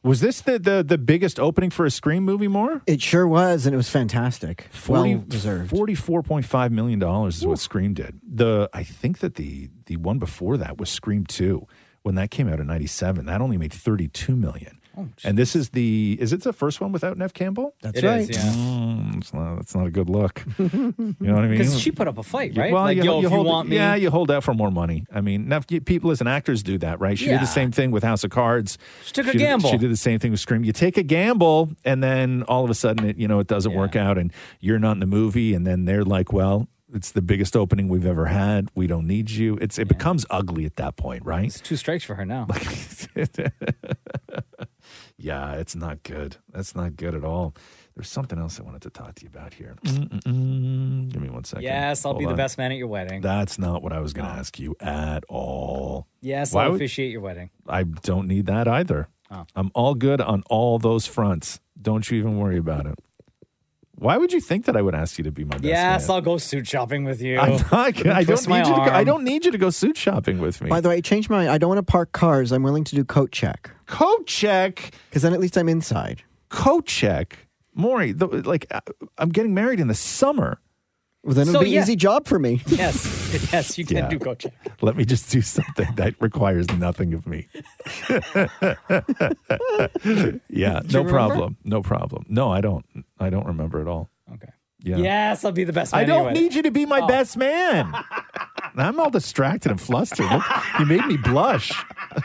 Was 0.02 0.20
this 0.20 0.40
the, 0.40 0.58
the, 0.58 0.82
the 0.82 0.96
biggest 0.96 1.38
opening 1.38 1.70
for 1.70 1.84
a 1.84 1.90
Scream 1.90 2.22
movie 2.22 2.48
more? 2.48 2.80
It 2.87 3.02
sure 3.02 3.26
was, 3.26 3.66
and 3.66 3.74
it 3.74 3.76
was 3.76 3.90
fantastic. 3.90 4.68
40, 4.70 5.14
well 5.14 5.24
deserved. 5.26 5.70
$44.5 5.72 6.70
million 6.70 7.02
is 7.26 7.44
what 7.44 7.58
Scream 7.58 7.94
did. 7.94 8.20
The 8.26 8.70
I 8.72 8.84
think 8.84 9.18
that 9.18 9.34
the 9.34 9.68
the 9.87 9.96
one 9.96 10.18
before 10.18 10.56
that 10.56 10.78
was 10.78 10.88
Scream 10.88 11.26
2. 11.26 11.66
When 12.02 12.14
that 12.14 12.30
came 12.30 12.48
out 12.48 12.61
in 12.61 12.68
97, 12.68 13.26
that 13.26 13.40
only 13.42 13.58
made 13.58 13.72
32 13.72 14.34
million. 14.37 14.77
And 15.24 15.37
this 15.38 15.54
is 15.56 15.70
the 15.70 16.16
is 16.20 16.32
it 16.32 16.42
the 16.42 16.52
first 16.52 16.80
one 16.80 16.92
without 16.92 17.16
Nev 17.16 17.34
Campbell? 17.34 17.74
That's 17.82 17.98
It 17.98 18.04
is, 18.04 18.30
yeah. 18.30 18.42
Mm, 18.52 19.18
it's 19.18 19.32
not, 19.34 19.56
that's 19.56 19.74
not 19.74 19.87
a 19.87 19.90
good 19.90 20.08
look. 20.11 20.44
You 20.58 21.14
know 21.20 21.34
what 21.34 21.44
I 21.44 21.48
mean? 21.48 21.58
Because 21.58 21.80
she 21.80 21.90
put 21.90 22.06
up 22.08 22.18
a 22.18 22.22
fight, 22.22 22.52
Yeah, 22.54 22.62
right? 22.62 22.72
Well, 22.72 22.82
like, 22.84 22.96
you, 22.96 23.02
yo, 23.04 23.20
you 23.20 23.26
if 23.26 23.30
you 23.30 23.37
hold, 23.37 23.46
want 23.46 23.68
me, 23.68 23.76
yeah, 23.76 23.94
you 23.94 24.11
hold 24.11 24.30
out 24.30 24.44
for 24.44 24.54
more 24.54 24.70
money. 24.70 25.04
I 25.12 25.20
mean, 25.20 25.48
now, 25.48 25.61
you- 25.68 25.80
people 25.80 26.11
as 26.11 26.20
an 26.20 26.26
actors 26.26 26.62
do 26.62 26.78
that, 26.78 27.00
right? 27.00 27.18
She 27.18 27.26
did 27.26 27.40
the 27.40 27.46
same 27.46 27.72
thing 27.72 27.90
with 27.90 28.02
House 28.04 28.24
of 28.24 28.30
Cards. 28.30 28.78
She 29.04 29.12
took 29.12 29.26
a 29.26 29.32
did- 29.32 29.38
gamble. 29.38 29.70
She 29.70 29.78
did 29.78 29.90
the 29.90 29.96
same 29.96 30.18
thing 30.18 30.30
with 30.30 30.40
Scream. 30.40 30.64
You 30.64 30.72
take 30.72 30.96
a 30.96 31.02
gamble, 31.02 31.70
and 31.84 32.02
then 32.02 32.42
all 32.44 32.64
of 32.64 32.70
a 32.70 32.74
sudden, 32.74 33.06
it 33.08 33.16
you 33.18 33.26
know, 33.28 33.38
it 33.40 33.46
doesn't 33.46 33.74
work 33.74 33.96
out, 33.96 34.18
and 34.18 34.32
you're 34.61 34.78
not 34.78 34.92
in 34.92 35.00
the 35.00 35.06
movie, 35.06 35.54
and 35.54 35.66
then 35.66 35.84
they're 35.84 36.04
like, 36.04 36.32
well. 36.32 36.68
It's 36.94 37.12
the 37.12 37.20
biggest 37.20 37.54
opening 37.54 37.88
we've 37.88 38.06
ever 38.06 38.24
had. 38.24 38.70
We 38.74 38.87
don't 38.87 39.06
need 39.06 39.28
you. 39.28 39.58
It's 39.61 39.78
it 39.78 39.88
becomes 39.88 40.24
ugly 40.30 40.64
at 40.64 40.76
that 40.76 40.96
point, 40.96 41.22
right? 41.22 41.44
It's 41.44 41.61
two 41.61 41.76
strikes 41.76 42.02
for 42.02 42.14
her 42.14 42.24
now. 42.24 42.46
yeah, 45.18 45.52
it's 45.54 45.74
not 45.74 46.02
good. 46.04 46.37
That's 46.52 46.74
not 46.74 46.96
good 46.96 47.14
at 47.14 47.24
all. 47.24 47.54
There's 47.96 48.09
something 48.09 48.38
else 48.38 48.61
I 48.61 48.62
wanted 48.62 48.83
to 48.83 48.90
talk 48.90 49.16
to 49.16 49.22
you 49.24 49.28
about 49.28 49.54
here. 49.54 49.74
Mm-mm-mm. 49.85 51.12
Give 51.12 51.20
me 51.20 51.28
one 51.28 51.42
second. 51.44 51.64
yes, 51.64 52.04
I'll 52.04 52.12
Hold 52.12 52.20
be 52.20 52.26
the 52.26 52.35
best 52.35 52.57
man 52.57 52.70
at 52.70 52.78
your 52.78 52.87
wedding. 52.87 53.20
That's 53.20 53.59
not 53.59 53.83
what 53.83 53.92
I 53.92 54.00
was 54.00 54.12
going 54.12 54.28
to 54.28 54.33
oh. 54.35 54.38
ask 54.38 54.59
you 54.61 54.76
at 54.81 55.24
all. 55.28 56.07
yes, 56.20 56.52
Why 56.52 56.64
I'll 56.64 56.70
would- 56.70 56.76
officiate 56.76 57.11
your 57.11 57.20
wedding. 57.20 57.50
I 57.68 57.83
don't 57.83 58.28
need 58.28 58.46
that 58.46 58.68
either. 58.68 59.09
Oh. 59.31 59.44
I'm 59.57 59.70
all 59.74 59.94
good 59.94 60.20
on 60.20 60.42
all 60.48 60.78
those 60.78 61.07
fronts. 61.07 61.61
Don't 61.81 62.09
you 62.11 62.18
even 62.18 62.38
worry 62.38 62.57
about 62.57 62.87
it. 62.87 62.98
Why 63.98 64.16
would 64.16 64.32
you 64.32 64.40
think 64.40 64.66
that 64.66 64.76
I 64.76 64.82
would 64.82 64.94
ask 64.94 65.18
you 65.18 65.24
to 65.24 65.32
be 65.32 65.42
my 65.42 65.50
best 65.56 65.62
friend? 65.62 65.70
Yes, 65.70 66.08
man? 66.08 66.14
I'll 66.14 66.20
go 66.20 66.38
suit 66.38 66.68
shopping 66.68 67.02
with 67.04 67.20
you. 67.20 67.37
I'm 67.38 67.52
not, 67.52 67.72
I 67.72 67.90
don't 67.90 68.24
Twist 68.26 68.48
need 68.48 68.58
you 68.58 68.64
to 68.64 68.70
go, 68.70 68.82
I 68.82 68.98
arm. 68.98 69.04
don't 69.04 69.24
need 69.24 69.44
you 69.44 69.50
to 69.50 69.58
go 69.58 69.70
suit 69.70 69.96
shopping 69.96 70.38
with 70.38 70.61
me. 70.61 70.70
By 70.70 70.80
the 70.80 70.88
way, 70.88 70.96
I 70.96 71.00
changed 71.00 71.28
my. 71.30 71.48
I 71.48 71.58
don't 71.58 71.68
want 71.68 71.78
to 71.78 71.90
park 71.90 72.12
cars. 72.12 72.52
I'm 72.52 72.62
willing 72.62 72.84
to 72.84 72.94
do 72.94 73.04
coat 73.04 73.32
check. 73.32 73.70
Coat 73.87 74.26
check, 74.26 74.92
because 75.11 75.22
then 75.22 75.32
at 75.32 75.40
least 75.40 75.56
I'm 75.58 75.68
inside. 75.68 76.22
Coat 76.48 76.87
check, 76.87 77.48
Maury. 77.74 78.12
The, 78.12 78.26
like 78.28 78.66
uh, 78.70 78.80
I'm 79.18 79.30
getting 79.30 79.52
married 79.52 79.80
in 79.80 79.88
the 79.88 79.94
summer. 79.94 80.61
Well, 81.24 81.35
then 81.35 81.48
it'll 81.48 81.61
So, 81.61 81.64
be 81.64 81.70
yeah. 81.70 81.83
easy 81.83 81.96
job 81.96 82.26
for 82.26 82.38
me. 82.38 82.62
Yes, 82.68 83.50
yes, 83.52 83.76
you 83.76 83.85
can 83.85 83.96
Yeah. 83.98 84.09
do 84.09 84.18
coach. 84.18 84.46
Let 84.81 84.96
me 84.96 85.04
just 85.04 85.31
do 85.31 85.42
something 85.42 85.88
that 85.96 86.14
requires 86.20 86.66
nothing 86.78 87.12
of 87.12 87.26
me. 87.26 87.48
yeah, 90.48 90.81
no 90.85 91.00
remember? 91.00 91.11
problem. 91.11 91.57
No 91.64 91.83
problem. 91.83 92.24
No, 92.28 92.50
I 92.50 92.61
don't. 92.61 92.85
I 93.18 93.31
don't 93.31 93.46
remember 93.46 93.81
at 93.81 93.88
all. 93.88 94.11
Okay. 94.33 94.48
Yeah. 94.81 94.96
Yes, 94.98 95.44
I'll 95.44 95.52
be 95.52 95.64
the 95.64 95.72
best 95.72 95.92
man 95.92 96.02
I 96.02 96.04
don't 96.04 96.26
wedding. 96.26 96.42
need 96.42 96.54
you 96.54 96.62
to 96.62 96.70
be 96.70 96.87
my 96.87 97.00
Oh. 97.00 97.07
best 97.09 97.37
man. 97.37 97.92
I'm 98.76 99.00
all 99.00 99.11
distracted 99.11 99.72
and 99.72 99.81
flustered. 99.81 100.31
Look, 100.31 100.44
you 100.78 100.87
made 100.87 101.04
me 101.07 101.16
blush. 101.16 101.72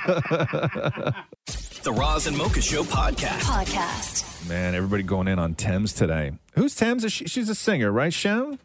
The 0.05 1.91
Roz 1.91 2.27
and 2.27 2.37
Mocha 2.37 2.61
Show 2.61 2.83
podcast. 2.83 3.39
Podcast. 3.41 4.47
Man, 4.47 4.75
everybody 4.75 5.01
going 5.03 5.27
in 5.27 5.39
on 5.39 5.55
Tems 5.55 5.93
today. 5.93 6.33
Who's 6.53 6.75
Tems? 6.75 7.11
She, 7.11 7.25
she's 7.25 7.49
a 7.49 7.55
singer, 7.55 7.91
right, 7.91 8.13
Shem? 8.13 8.59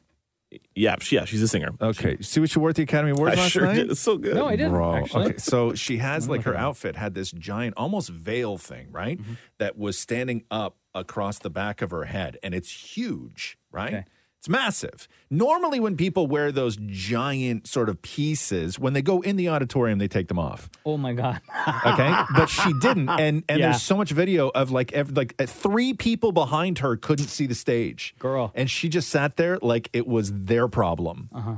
Yeah, 0.75 0.97
she, 1.01 1.17
yeah, 1.17 1.25
she's 1.27 1.43
a 1.43 1.49
singer. 1.49 1.75
Okay. 1.81 2.17
See 2.23 2.41
what 2.41 2.51
she 2.51 2.59
wore 2.59 2.71
at 2.71 2.77
the 2.77 2.83
Academy 2.83 3.11
Awards 3.11 3.37
I 3.37 3.43
last 3.43 3.51
sure 3.51 3.67
night? 3.67 3.75
did. 3.75 3.91
It's 3.91 4.01
so 4.01 4.17
good. 4.17 4.35
No, 4.35 4.47
I 4.47 4.57
didn't, 4.57 4.73
Bro. 4.73 4.95
actually. 4.95 5.25
Okay, 5.27 5.39
so 5.39 5.75
she 5.75 5.99
has 5.99 6.29
like 6.29 6.43
her 6.43 6.53
looking 6.53 6.59
at 6.59 6.65
it. 6.65 6.69
outfit 6.69 6.97
had 6.97 7.15
this 7.15 7.31
giant, 7.33 7.75
almost 7.77 8.09
veil 8.09 8.57
thing, 8.57 8.89
right? 8.91 9.21
Mm-hmm. 9.21 9.35
That 9.59 9.77
was 9.77 9.99
standing 9.99 10.45
up 10.51 10.77
across 10.95 11.39
the 11.39 11.51
back 11.51 11.83
of 11.83 11.91
her 11.91 12.05
head, 12.05 12.39
and 12.43 12.55
it's 12.55 12.71
huge, 12.97 13.59
right? 13.71 13.93
Okay. 13.93 14.05
It's 14.41 14.49
massive. 14.49 15.09
Normally, 15.31 15.81
when 15.81 15.97
people 15.97 16.29
wear 16.29 16.53
those 16.53 16.77
giant 16.87 17.67
sort 17.67 17.89
of 17.89 18.01
pieces, 18.03 18.79
when 18.79 18.93
they 18.93 19.03
go 19.03 19.21
in 19.21 19.35
the 19.35 19.49
auditorium, 19.49 19.99
they 19.99 20.07
take 20.07 20.29
them 20.29 20.39
off. 20.39 20.71
Oh 20.87 20.97
my 20.97 21.13
god. 21.13 21.41
Okay, 21.85 22.15
but 22.37 22.47
she 22.47 22.73
didn't, 22.81 23.09
and 23.09 23.43
and 23.49 23.59
Yeah. 23.59 23.71
there's 23.71 23.83
so 23.83 23.97
much 23.97 24.11
video 24.13 24.49
of 24.55 24.71
like 24.71 24.93
ev- 24.93 25.17
like 25.17 25.35
uh, 25.41 25.47
three 25.47 25.93
people 25.93 26.31
behind 26.31 26.79
her 26.79 26.97
couldn't 26.97 27.27
see 27.29 27.47
the 27.47 27.55
stage, 27.57 28.15
Girl. 28.21 28.53
and 28.55 28.71
she 28.71 28.89
just 28.89 29.09
sat 29.09 29.37
there 29.37 29.59
like 29.61 29.91
it 29.93 30.07
was 30.07 30.33
their 30.33 30.69
problem. 30.69 31.29
Uh 31.35 31.41
huh. 31.41 31.55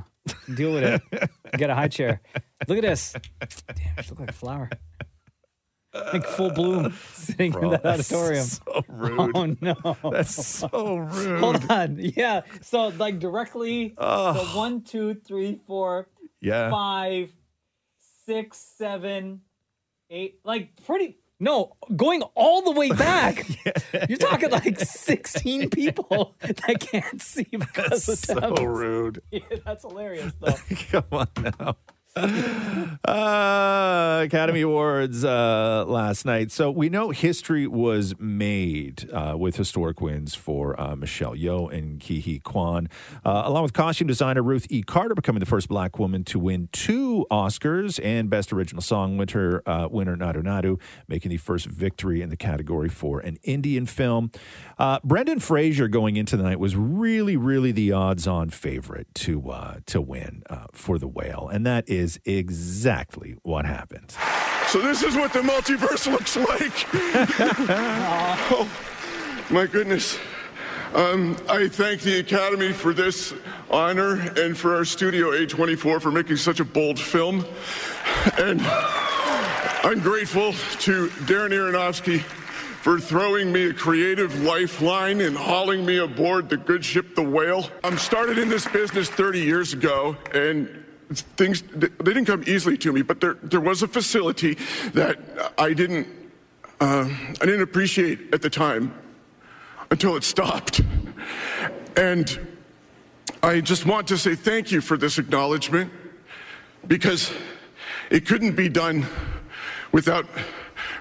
Deal 0.55 0.73
with 0.73 0.85
it. 1.13 1.31
Get 1.59 1.69
a 1.71 1.75
high 1.75 1.89
chair. 1.89 2.21
Look 2.67 2.79
at 2.79 2.83
this. 2.83 3.15
Damn, 3.41 4.03
she 4.03 4.11
look 4.11 4.21
like 4.21 4.31
a 4.31 4.33
flower. 4.33 4.71
Like 5.93 6.25
full 6.25 6.51
bloom 6.51 6.93
sitting 7.15 7.51
Bro, 7.53 7.63
in 7.63 7.71
that 7.71 7.87
auditorium. 7.87 8.45
so 8.45 8.85
rude. 8.89 9.31
Oh 9.35 9.57
no. 9.61 9.97
That's 10.13 10.47
so 10.47 10.97
rude. 10.97 11.41
Hold 11.41 11.71
on. 11.71 11.97
Yeah. 11.99 12.43
So 12.63 12.89
like 12.89 13.19
directly 13.19 13.95
Ugh. 13.99 14.37
so 14.37 14.43
one, 14.59 14.83
two, 14.83 15.15
three, 15.15 15.61
four, 15.67 16.09
Yeah. 16.41 16.71
five, 16.71 17.33
six, 18.25 18.59
seven, 18.59 19.41
eight. 20.11 20.39
Like 20.45 20.85
pretty 20.87 21.17
no, 21.43 21.75
going 21.97 22.21
all 22.35 22.61
the 22.63 22.73
way 22.73 22.91
back. 22.91 23.47
You're 24.11 24.19
talking 24.19 24.51
like 24.51 24.79
16 24.79 25.71
people 25.71 26.37
that 26.41 26.81
can't 26.81 27.21
see 27.23 27.47
because 27.51 28.05
That's 28.07 28.29
of 28.29 28.59
so 28.59 28.65
rude. 28.65 29.23
Yeah, 29.31 29.41
that's 29.65 29.83
hilarious 29.83 30.35
though. 30.39 30.55
Come 30.91 31.05
on 31.13 31.29
now. 31.59 31.77
Uh, 32.17 32.97
Academy 34.25 34.63
Awards 34.63 35.25
uh, 35.25 35.85
last 35.87 36.25
night. 36.25 36.51
So 36.51 36.71
we 36.71 36.89
know 36.89 37.11
history 37.11 37.69
was 37.69 38.15
made 38.19 39.09
uh, 39.13 39.37
with 39.39 39.57
historic 39.57 40.01
wins 40.01 40.35
for 40.35 40.79
uh, 40.81 40.97
Michelle 40.97 41.37
Yeoh 41.37 41.73
and 41.73 42.01
Ke 42.01 42.23
Huy 42.25 42.41
Quan, 42.41 42.89
uh, 43.25 43.43
along 43.45 43.63
with 43.63 43.73
costume 43.73 44.09
designer 44.09 44.43
Ruth 44.43 44.67
E. 44.71 44.83
Carter 44.83 45.15
becoming 45.15 45.41
the 45.41 45.47
first 45.47 45.69
black 45.69 45.99
woman 46.01 46.25
to 46.25 46.39
win 46.39 46.69
two 46.73 47.27
Oscars 47.31 48.05
and 48.05 48.29
Best 48.29 48.53
Original 48.53 48.83
Song 48.83 49.17
winner, 49.17 49.63
uh, 49.67 49.89
winner 49.89 50.17
Naatu 50.17 50.43
Naatu, 50.43 50.81
making 51.07 51.31
the 51.31 51.37
first 51.37 51.67
victory 51.67 52.23
in 52.23 52.29
the 52.29 52.37
category 52.37 52.89
for 52.89 53.21
an 53.21 53.39
Indian 53.45 53.87
film. 53.87 54.33
Brendan 55.05 55.39
Fraser 55.39 55.89
going 55.89 56.17
into 56.17 56.37
the 56.37 56.43
night 56.43 56.59
was 56.59 56.75
really, 56.75 57.37
really 57.37 57.71
the 57.71 57.93
odds-on 57.93 58.51
favorite 58.51 59.07
to 59.15 59.41
to 59.87 60.01
win 60.01 60.43
for 60.73 60.99
the 60.99 61.09
whale, 61.09 61.49
and 61.53 61.65
that 61.67 61.89
is 61.89 62.00
exactly 62.25 63.37
what 63.43 63.65
happened. 63.65 64.15
So 64.69 64.81
this 64.81 65.03
is 65.03 65.17
what 65.17 65.33
the 65.33 65.41
multiverse 65.41 66.11
looks 66.11 66.37
like. 66.37 66.87
oh, 68.53 68.71
my 69.51 69.67
goodness. 69.67 70.19
Um, 70.95 71.37
I 71.49 71.69
thank 71.69 72.03
the 72.03 72.19
Academy 72.19 72.73
for 72.73 72.93
this 72.93 73.33
honor 73.71 74.15
and 74.37 74.57
for 74.57 74.75
our 74.75 74.85
studio 74.85 75.31
A24 75.31 76.01
for 76.01 76.11
making 76.11 76.37
such 76.37 76.59
a 76.61 76.65
bold 76.65 76.99
film. 76.99 77.45
And 78.39 78.61
I'm 79.83 80.01
grateful 80.01 80.53
to 80.53 81.09
Darren 81.27 81.51
Aronofsky 81.51 82.23
for 82.81 82.99
throwing 82.99 83.53
me 83.53 83.67
a 83.67 83.75
creative 83.75 84.43
lifeline 84.43 85.21
and 85.21 85.37
hauling 85.37 85.85
me 85.85 85.99
aboard 85.99 86.49
the 86.49 86.57
good 86.57 86.85
ship, 86.85 87.15
the 87.15 87.23
whale. 87.23 87.69
I'm 87.85 87.99
started 87.99 88.39
in 88.39 88.49
this 88.49 88.67
business 88.67 89.11
30 89.11 89.41
years 89.41 89.73
ago, 89.75 90.17
and 90.33 90.80
things 91.13 91.63
they 91.63 91.89
didn't 92.05 92.27
come 92.27 92.45
easily 92.47 92.79
to 92.79 92.93
me. 92.93 93.03
But 93.03 93.21
there 93.21 93.35
there 93.43 93.61
was 93.61 93.83
a 93.83 93.89
facility 93.89 94.55
that 94.95 95.19
I 95.59 95.73
didn't 95.73 96.07
uh, 96.81 97.09
I 97.41 97.45
didn't 97.45 97.63
appreciate 97.63 98.33
at 98.33 98.43
the 98.43 98.51
time 98.51 98.95
until 99.91 100.17
it 100.17 100.25
stopped, 100.25 100.81
and 101.97 102.39
I 103.43 103.61
just 103.61 103.87
want 103.87 104.07
to 104.09 104.19
say 104.19 104.35
thank 104.35 104.71
you 104.71 104.81
for 104.81 104.97
this 104.97 105.19
acknowledgement 105.19 105.93
because 106.87 107.33
it 108.11 108.27
couldn't 108.27 108.55
be 108.57 108.69
done 108.69 109.07
without 109.93 110.27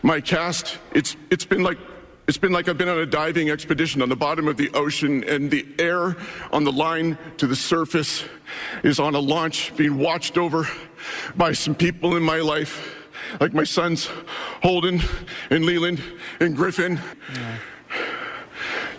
my 0.03 0.21
cast. 0.21 0.77
It's, 0.93 1.15
it's 1.29 1.45
been 1.45 1.63
like 1.63 1.77
it's 2.29 2.37
been 2.37 2.51
like 2.51 2.69
I've 2.69 2.77
been 2.77 2.89
on 2.89 2.99
a 2.99 3.07
diving 3.07 3.49
expedition 3.49 4.03
on 4.03 4.09
the 4.09 4.15
bottom 4.15 4.47
of 4.47 4.55
the 4.55 4.69
ocean, 4.75 5.23
and 5.23 5.49
the 5.49 5.65
air 5.79 6.15
on 6.51 6.63
the 6.63 6.71
line 6.71 7.17
to 7.37 7.47
the 7.47 7.55
surface 7.55 8.23
is 8.83 8.99
on 8.99 9.15
a 9.15 9.19
launch 9.19 9.75
being 9.75 9.97
watched 9.97 10.37
over 10.37 10.67
by 11.35 11.53
some 11.53 11.73
people 11.73 12.15
in 12.15 12.21
my 12.21 12.37
life, 12.37 13.07
like 13.41 13.55
my 13.55 13.63
sons 13.63 14.11
Holden 14.61 15.01
and 15.49 15.65
Leland 15.65 16.03
and 16.39 16.55
Griffin. 16.55 16.99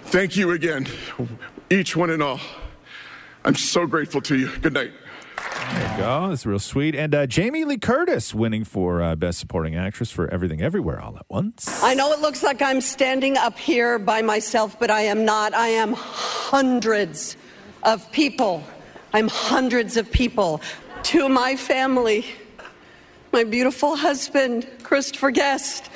Thank 0.06 0.36
you 0.36 0.50
again, 0.50 0.88
each 1.70 1.94
one 1.94 2.10
and 2.10 2.24
all. 2.24 2.40
I'm 3.44 3.54
so 3.54 3.86
grateful 3.86 4.20
to 4.22 4.36
you. 4.36 4.48
Good 4.56 4.72
night. 4.72 4.90
There 5.72 5.92
you 5.92 5.96
go. 5.98 6.28
That's 6.28 6.44
real 6.44 6.58
sweet. 6.58 6.94
And 6.94 7.14
uh, 7.14 7.26
Jamie 7.26 7.64
Lee 7.64 7.78
Curtis 7.78 8.34
winning 8.34 8.64
for 8.64 9.02
uh, 9.02 9.14
Best 9.14 9.38
Supporting 9.38 9.76
Actress 9.76 10.10
for 10.10 10.28
Everything 10.28 10.60
Everywhere 10.60 11.00
All 11.00 11.16
at 11.16 11.26
Once. 11.28 11.82
I 11.82 11.94
know 11.94 12.12
it 12.12 12.20
looks 12.20 12.42
like 12.42 12.60
I'm 12.60 12.80
standing 12.80 13.36
up 13.36 13.56
here 13.58 13.98
by 13.98 14.20
myself, 14.22 14.78
but 14.78 14.90
I 14.90 15.02
am 15.02 15.24
not. 15.24 15.54
I 15.54 15.68
am 15.68 15.92
hundreds 15.92 17.36
of 17.84 18.10
people. 18.10 18.64
I'm 19.12 19.28
hundreds 19.28 19.96
of 19.96 20.10
people. 20.10 20.60
To 21.04 21.28
my 21.28 21.56
family, 21.56 22.26
my 23.32 23.44
beautiful 23.44 23.96
husband, 23.96 24.68
Christopher 24.82 25.30
Guest, 25.30 25.88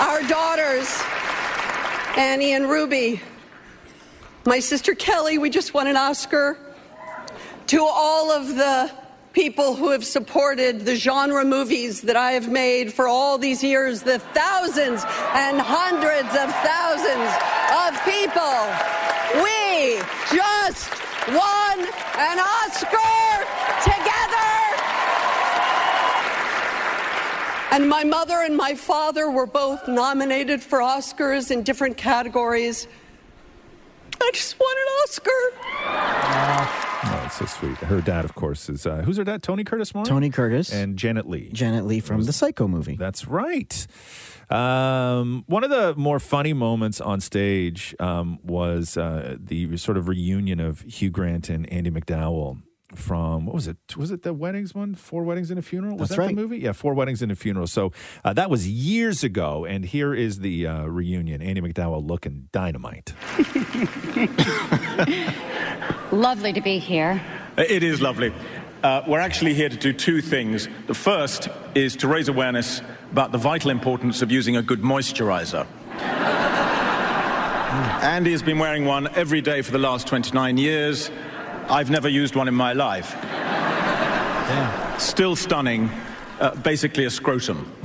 our 0.00 0.22
daughters, 0.26 1.02
Annie 2.16 2.52
and 2.52 2.68
Ruby, 2.68 3.20
my 4.46 4.60
sister 4.60 4.94
Kelly, 4.94 5.38
we 5.38 5.50
just 5.50 5.72
won 5.74 5.86
an 5.86 5.96
Oscar. 5.96 6.58
To 7.68 7.82
all 7.82 8.30
of 8.30 8.48
the 8.48 8.90
people 9.32 9.74
who 9.74 9.90
have 9.90 10.04
supported 10.04 10.84
the 10.84 10.94
genre 10.94 11.44
movies 11.44 12.02
that 12.02 12.16
I 12.16 12.32
have 12.32 12.48
made 12.48 12.92
for 12.92 13.08
all 13.08 13.38
these 13.38 13.64
years, 13.64 14.02
the 14.02 14.18
thousands 14.18 15.02
and 15.32 15.60
hundreds 15.60 16.28
of 16.28 16.52
thousands 16.62 17.30
of 17.72 17.98
people, 18.04 18.54
we 19.42 19.98
just 20.30 20.92
won 21.28 21.80
an 22.18 22.38
Oscar 22.38 23.44
together. 23.82 24.54
And 27.72 27.88
my 27.88 28.04
mother 28.04 28.42
and 28.42 28.56
my 28.56 28.74
father 28.74 29.30
were 29.30 29.46
both 29.46 29.88
nominated 29.88 30.62
for 30.62 30.78
Oscars 30.80 31.50
in 31.50 31.62
different 31.62 31.96
categories. 31.96 32.86
I 34.26 34.30
just 34.32 34.58
won 34.58 34.74
an 34.74 34.88
Oscar. 35.02 35.30
Oh, 37.06 37.22
it's 37.26 37.36
so 37.36 37.44
sweet. 37.44 37.76
Her 37.76 38.00
dad, 38.00 38.24
of 38.24 38.34
course, 38.34 38.70
is 38.70 38.86
uh, 38.86 39.02
who's 39.02 39.18
her 39.18 39.24
dad? 39.24 39.42
Tony 39.42 39.64
Curtis 39.64 39.94
Moore? 39.94 40.06
Tony 40.06 40.30
Curtis. 40.30 40.72
And 40.72 40.96
Janet 40.96 41.28
Leigh. 41.28 41.50
Janet 41.52 41.84
Leigh 41.84 42.00
from 42.00 42.22
the 42.22 42.32
Psycho 42.32 42.66
movie. 42.66 42.96
That's 42.96 43.26
right. 43.26 43.86
Um, 44.48 45.44
one 45.46 45.64
of 45.64 45.70
the 45.70 45.94
more 45.96 46.18
funny 46.18 46.54
moments 46.54 47.00
on 47.00 47.20
stage 47.20 47.94
um, 48.00 48.38
was 48.42 48.96
uh, 48.96 49.36
the 49.38 49.76
sort 49.76 49.98
of 49.98 50.08
reunion 50.08 50.60
of 50.60 50.80
Hugh 50.80 51.10
Grant 51.10 51.50
and 51.50 51.70
Andie 51.70 51.90
MacDowell 51.90 52.62
from 52.96 53.46
what 53.46 53.54
was 53.54 53.68
it? 53.68 53.76
Was 53.96 54.10
it 54.10 54.22
the 54.22 54.32
weddings 54.32 54.74
one? 54.74 54.94
Four 54.94 55.24
weddings 55.24 55.50
and 55.50 55.58
a 55.58 55.62
funeral? 55.62 55.96
Was 55.96 56.08
That's 56.08 56.16
that 56.16 56.22
right. 56.22 56.34
the 56.34 56.42
movie? 56.42 56.58
Yeah, 56.58 56.72
four 56.72 56.94
weddings 56.94 57.22
and 57.22 57.32
a 57.32 57.36
funeral. 57.36 57.66
So 57.66 57.92
uh, 58.24 58.32
that 58.34 58.50
was 58.50 58.68
years 58.68 59.24
ago, 59.24 59.64
and 59.64 59.84
here 59.84 60.14
is 60.14 60.40
the 60.40 60.66
uh, 60.66 60.84
reunion. 60.84 61.42
Andie 61.42 61.60
MacDowell 61.60 62.06
looking 62.06 62.48
dynamite. 62.52 63.12
Lovely 66.12 66.52
to 66.52 66.60
be 66.60 66.78
here. 66.78 67.20
It 67.56 67.82
is 67.82 68.00
lovely. 68.00 68.32
Uh, 68.82 69.02
we're 69.06 69.20
actually 69.20 69.54
here 69.54 69.68
to 69.68 69.76
do 69.76 69.92
two 69.92 70.20
things. 70.20 70.68
The 70.86 70.94
first 70.94 71.48
is 71.74 71.96
to 71.96 72.08
raise 72.08 72.28
awareness 72.28 72.82
about 73.10 73.32
the 73.32 73.38
vital 73.38 73.70
importance 73.70 74.22
of 74.22 74.30
using 74.30 74.56
a 74.56 74.62
good 74.62 74.82
moisturizer. 74.82 75.66
Andy 78.04 78.32
has 78.32 78.42
been 78.42 78.58
wearing 78.58 78.84
one 78.84 79.08
every 79.16 79.40
day 79.40 79.62
for 79.62 79.72
the 79.72 79.78
last 79.78 80.06
29 80.06 80.58
years. 80.58 81.10
I've 81.68 81.90
never 81.90 82.08
used 82.08 82.36
one 82.36 82.48
in 82.48 82.54
my 82.54 82.72
life. 82.72 83.14
Still 85.00 85.36
stunning. 85.36 85.90
Uh, 86.40 86.54
basically 86.56 87.04
a 87.04 87.10
scrotum. 87.10 87.72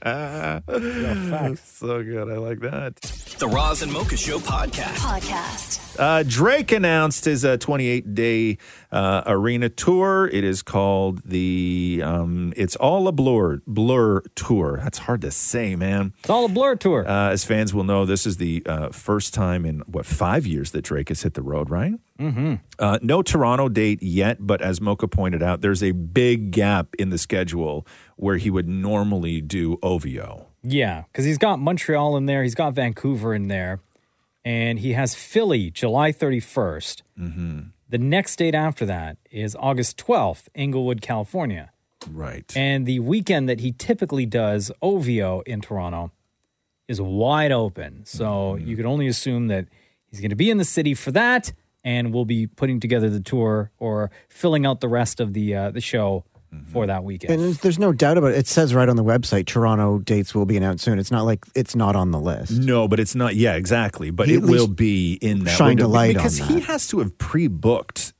so 1.64 2.02
good. 2.04 2.30
I 2.30 2.36
like 2.36 2.60
that. 2.60 2.94
The 3.38 3.48
Roz 3.48 3.82
and 3.82 3.92
Mocha 3.92 4.16
Show 4.16 4.38
podcast. 4.38 4.96
Podcast. 4.96 5.98
Uh, 5.98 6.22
Drake 6.22 6.70
announced 6.70 7.24
his 7.24 7.44
uh, 7.44 7.56
28 7.56 8.14
day 8.14 8.58
uh, 8.92 9.22
arena 9.26 9.68
tour. 9.68 10.30
It 10.32 10.44
is 10.44 10.62
called 10.62 11.22
the 11.24 12.00
um, 12.04 12.52
It's 12.56 12.76
All 12.76 13.08
a 13.08 13.12
Blur 13.12 13.60
Blur 13.66 14.20
Tour. 14.36 14.80
That's 14.82 14.98
hard 14.98 15.22
to 15.22 15.32
say, 15.32 15.74
man. 15.74 16.12
It's 16.20 16.30
all 16.30 16.44
a 16.44 16.48
blur 16.48 16.76
tour. 16.76 17.08
Uh, 17.08 17.30
as 17.30 17.44
fans 17.44 17.74
will 17.74 17.84
know, 17.84 18.04
this 18.04 18.26
is 18.26 18.36
the 18.36 18.62
uh, 18.66 18.90
first 18.90 19.34
time 19.34 19.64
in 19.66 19.80
what 19.80 20.06
five 20.06 20.46
years 20.46 20.70
that 20.72 20.82
Drake 20.82 21.08
has 21.08 21.22
hit 21.22 21.34
the 21.34 21.42
road, 21.42 21.70
right? 21.70 21.94
Mm-hmm. 22.18 22.54
Uh, 22.78 22.98
no 23.00 23.22
Toronto 23.22 23.68
date 23.68 24.02
yet, 24.02 24.38
but 24.40 24.60
as 24.60 24.80
Mocha 24.80 25.06
pointed 25.06 25.42
out, 25.42 25.60
there's 25.60 25.82
a 25.82 25.92
big 25.92 26.50
gap 26.50 26.88
in 26.98 27.10
the 27.10 27.18
schedule 27.18 27.86
where 28.18 28.36
he 28.36 28.50
would 28.50 28.68
normally 28.68 29.40
do 29.40 29.78
OVO. 29.82 30.46
Yeah, 30.62 31.04
because 31.10 31.24
he's 31.24 31.38
got 31.38 31.58
Montreal 31.58 32.16
in 32.16 32.26
there, 32.26 32.42
he's 32.42 32.54
got 32.54 32.74
Vancouver 32.74 33.32
in 33.32 33.48
there, 33.48 33.80
and 34.44 34.80
he 34.80 34.92
has 34.92 35.14
Philly 35.14 35.70
July 35.70 36.12
31st. 36.12 37.02
Mm-hmm. 37.18 37.60
The 37.88 37.98
next 37.98 38.36
date 38.36 38.54
after 38.54 38.84
that 38.86 39.16
is 39.30 39.56
August 39.58 39.96
12th, 39.98 40.48
Inglewood, 40.54 41.00
California. 41.00 41.70
Right. 42.10 42.52
And 42.56 42.86
the 42.86 42.98
weekend 42.98 43.48
that 43.48 43.60
he 43.60 43.72
typically 43.72 44.26
does 44.26 44.70
OVO 44.82 45.42
in 45.46 45.60
Toronto 45.60 46.12
is 46.86 47.00
wide 47.00 47.52
open. 47.52 48.04
So 48.04 48.56
you 48.56 48.76
could 48.76 48.86
only 48.86 49.06
assume 49.06 49.48
that 49.48 49.66
he's 50.10 50.20
going 50.20 50.30
to 50.30 50.36
be 50.36 50.50
in 50.50 50.58
the 50.58 50.64
city 50.64 50.94
for 50.94 51.12
that 51.12 51.52
and 51.84 52.12
we'll 52.12 52.24
be 52.24 52.46
putting 52.46 52.80
together 52.80 53.08
the 53.08 53.20
tour 53.20 53.70
or 53.78 54.10
filling 54.28 54.66
out 54.66 54.80
the 54.80 54.88
rest 54.88 55.20
of 55.20 55.32
the 55.32 55.54
uh, 55.54 55.70
the 55.70 55.80
show 55.80 56.24
for 56.72 56.86
that 56.86 57.04
weekend. 57.04 57.34
And 57.34 57.42
there's, 57.42 57.58
there's 57.58 57.78
no 57.78 57.92
doubt 57.92 58.18
about 58.18 58.32
it. 58.32 58.38
It 58.38 58.46
says 58.46 58.74
right 58.74 58.88
on 58.88 58.96
the 58.96 59.04
website, 59.04 59.46
Toronto 59.46 59.98
dates 59.98 60.34
will 60.34 60.46
be 60.46 60.56
announced 60.56 60.84
soon. 60.84 60.98
It's 60.98 61.10
not 61.10 61.24
like 61.24 61.46
it's 61.54 61.74
not 61.76 61.96
on 61.96 62.10
the 62.10 62.20
list. 62.20 62.52
No, 62.52 62.88
but 62.88 63.00
it's 63.00 63.14
not. 63.14 63.34
Yeah, 63.34 63.54
exactly. 63.54 64.10
But 64.10 64.28
He 64.28 64.34
it 64.34 64.42
will 64.42 64.68
be 64.68 65.14
in 65.20 65.44
that 65.44 65.56
shined 65.56 65.80
a 65.80 65.84
window 65.84 65.88
light 65.88 66.16
on 66.16 66.22
because 66.22 66.38
he 66.38 66.60
has 66.60 66.88
to 66.88 67.00
have 67.00 67.16
pre-booked 67.18 68.14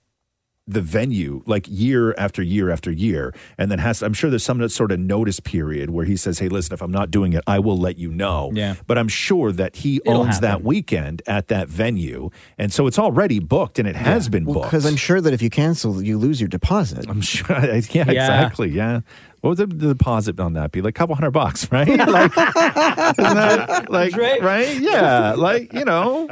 the 0.69 0.83
venue 0.83 1.43
like 1.47 1.67
year 1.69 2.15
after 2.19 2.43
year 2.43 2.71
after 2.71 2.91
year, 2.93 3.35
and 3.57 3.71
then 3.71 3.79
has. 3.79 4.03
I'm 4.03 4.13
sure 4.13 4.31
there's 4.31 4.45
some 4.45 4.67
sort 4.69 4.93
of 4.93 5.01
notice 5.01 5.41
period 5.41 5.91
where 5.91 6.05
he 6.05 6.17
says, 6.17 6.39
"Hey, 6.39 6.49
listen, 6.49 6.75
if 6.75 6.83
I'm 6.83 6.93
not 6.93 7.11
doing 7.11 7.33
it, 7.33 7.43
I 7.47 7.59
will 7.59 7.79
let 7.79 7.99
you 7.99 8.11
know." 8.11 8.51
Yeah. 8.53 8.75
But 8.87 8.99
I'm 8.99 9.09
sure 9.09 9.51
that 9.53 9.77
he 9.77 9.97
It'll 10.05 10.21
owns 10.21 10.41
that 10.41 10.63
weekend 10.63 11.23
at 11.27 11.49
that 11.49 11.69
venue, 11.69 12.31
and 12.59 12.73
so 12.73 12.87
it's 12.87 12.99
already 12.99 13.39
booked 13.39 13.79
and 13.79 13.89
it 13.89 13.97
has 13.97 14.29
been 14.29 14.45
booked. 14.45 14.67
Because 14.67 14.85
I'm 14.85 14.97
sure 14.97 15.21
that 15.21 15.33
if 15.33 15.43
you 15.43 15.51
cancel, 15.51 16.03
you 16.03 16.19
lose 16.19 16.41
your 16.41 16.49
deposit. 16.49 17.07
I'm 17.09 17.21
sure. 17.21 17.49
Yeah, 17.91 18.03
exactly. 18.03 18.69
Yeah. 18.71 19.01
What 19.41 19.59
would 19.59 19.71
the, 19.71 19.77
the 19.77 19.95
deposit 19.95 20.39
on 20.41 20.55
that 20.55 20.73
be? 20.73 20.83
Like 20.83 20.91
a 20.91 20.99
couple 20.99 21.15
hundred 21.15 21.31
bucks, 21.31 21.71
right? 21.71 21.87
like, 22.09 22.37
isn't 22.37 23.15
that, 23.17 23.87
like 23.89 24.17
right? 24.17 24.79
Yeah. 24.79 25.35
Like, 25.35 25.73
you 25.73 25.85
know. 25.85 26.29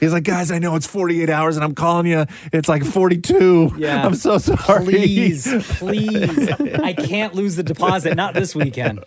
He's 0.00 0.12
like, 0.12 0.24
guys, 0.24 0.50
I 0.50 0.58
know 0.58 0.74
it's 0.76 0.86
48 0.86 1.30
hours 1.30 1.56
and 1.56 1.64
I'm 1.64 1.74
calling 1.74 2.06
you. 2.06 2.26
It's 2.52 2.68
like 2.68 2.84
42. 2.84 3.74
Yeah. 3.76 4.04
I'm 4.04 4.14
so 4.14 4.38
sorry. 4.38 4.84
Please, 4.84 5.48
please. 5.78 6.50
I 6.82 6.92
can't 6.92 7.34
lose 7.34 7.56
the 7.56 7.62
deposit, 7.62 8.14
not 8.16 8.34
this 8.34 8.54
weekend. 8.54 9.04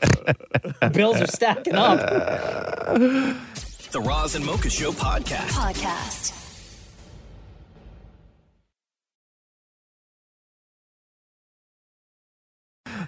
Bills 0.93 1.21
are 1.21 1.27
stacking 1.27 1.75
up. 1.75 1.99
The 3.91 4.01
Roz 4.01 4.35
and 4.35 4.45
Mocha 4.45 4.69
Show 4.69 4.91
podcast. 4.91 5.49
Podcast. 5.49 6.36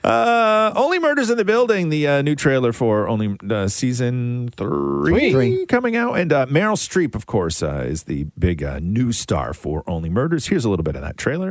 Uh, 0.09 0.71
Only 0.75 0.97
Murders 0.99 1.29
in 1.29 1.37
the 1.37 1.43
Building, 1.45 1.89
the 1.89 2.07
uh, 2.07 2.21
new 2.21 2.35
trailer 2.35 2.71
for 2.73 3.07
only 3.07 3.37
uh, 3.49 3.67
season 3.67 4.49
three, 4.55 5.31
Three. 5.31 5.65
coming 5.65 5.95
out. 5.95 6.13
And 6.13 6.31
uh, 6.31 6.45
Meryl 6.47 6.77
Streep, 6.77 7.15
of 7.15 7.25
course, 7.25 7.61
uh, 7.61 7.83
is 7.85 8.03
the 8.03 8.23
big 8.37 8.63
uh, 8.63 8.79
new 8.81 9.11
star 9.11 9.53
for 9.53 9.83
Only 9.87 10.09
Murders. 10.09 10.47
Here's 10.47 10.63
a 10.65 10.69
little 10.69 10.83
bit 10.83 10.95
of 10.95 11.01
that 11.01 11.17
trailer. 11.17 11.49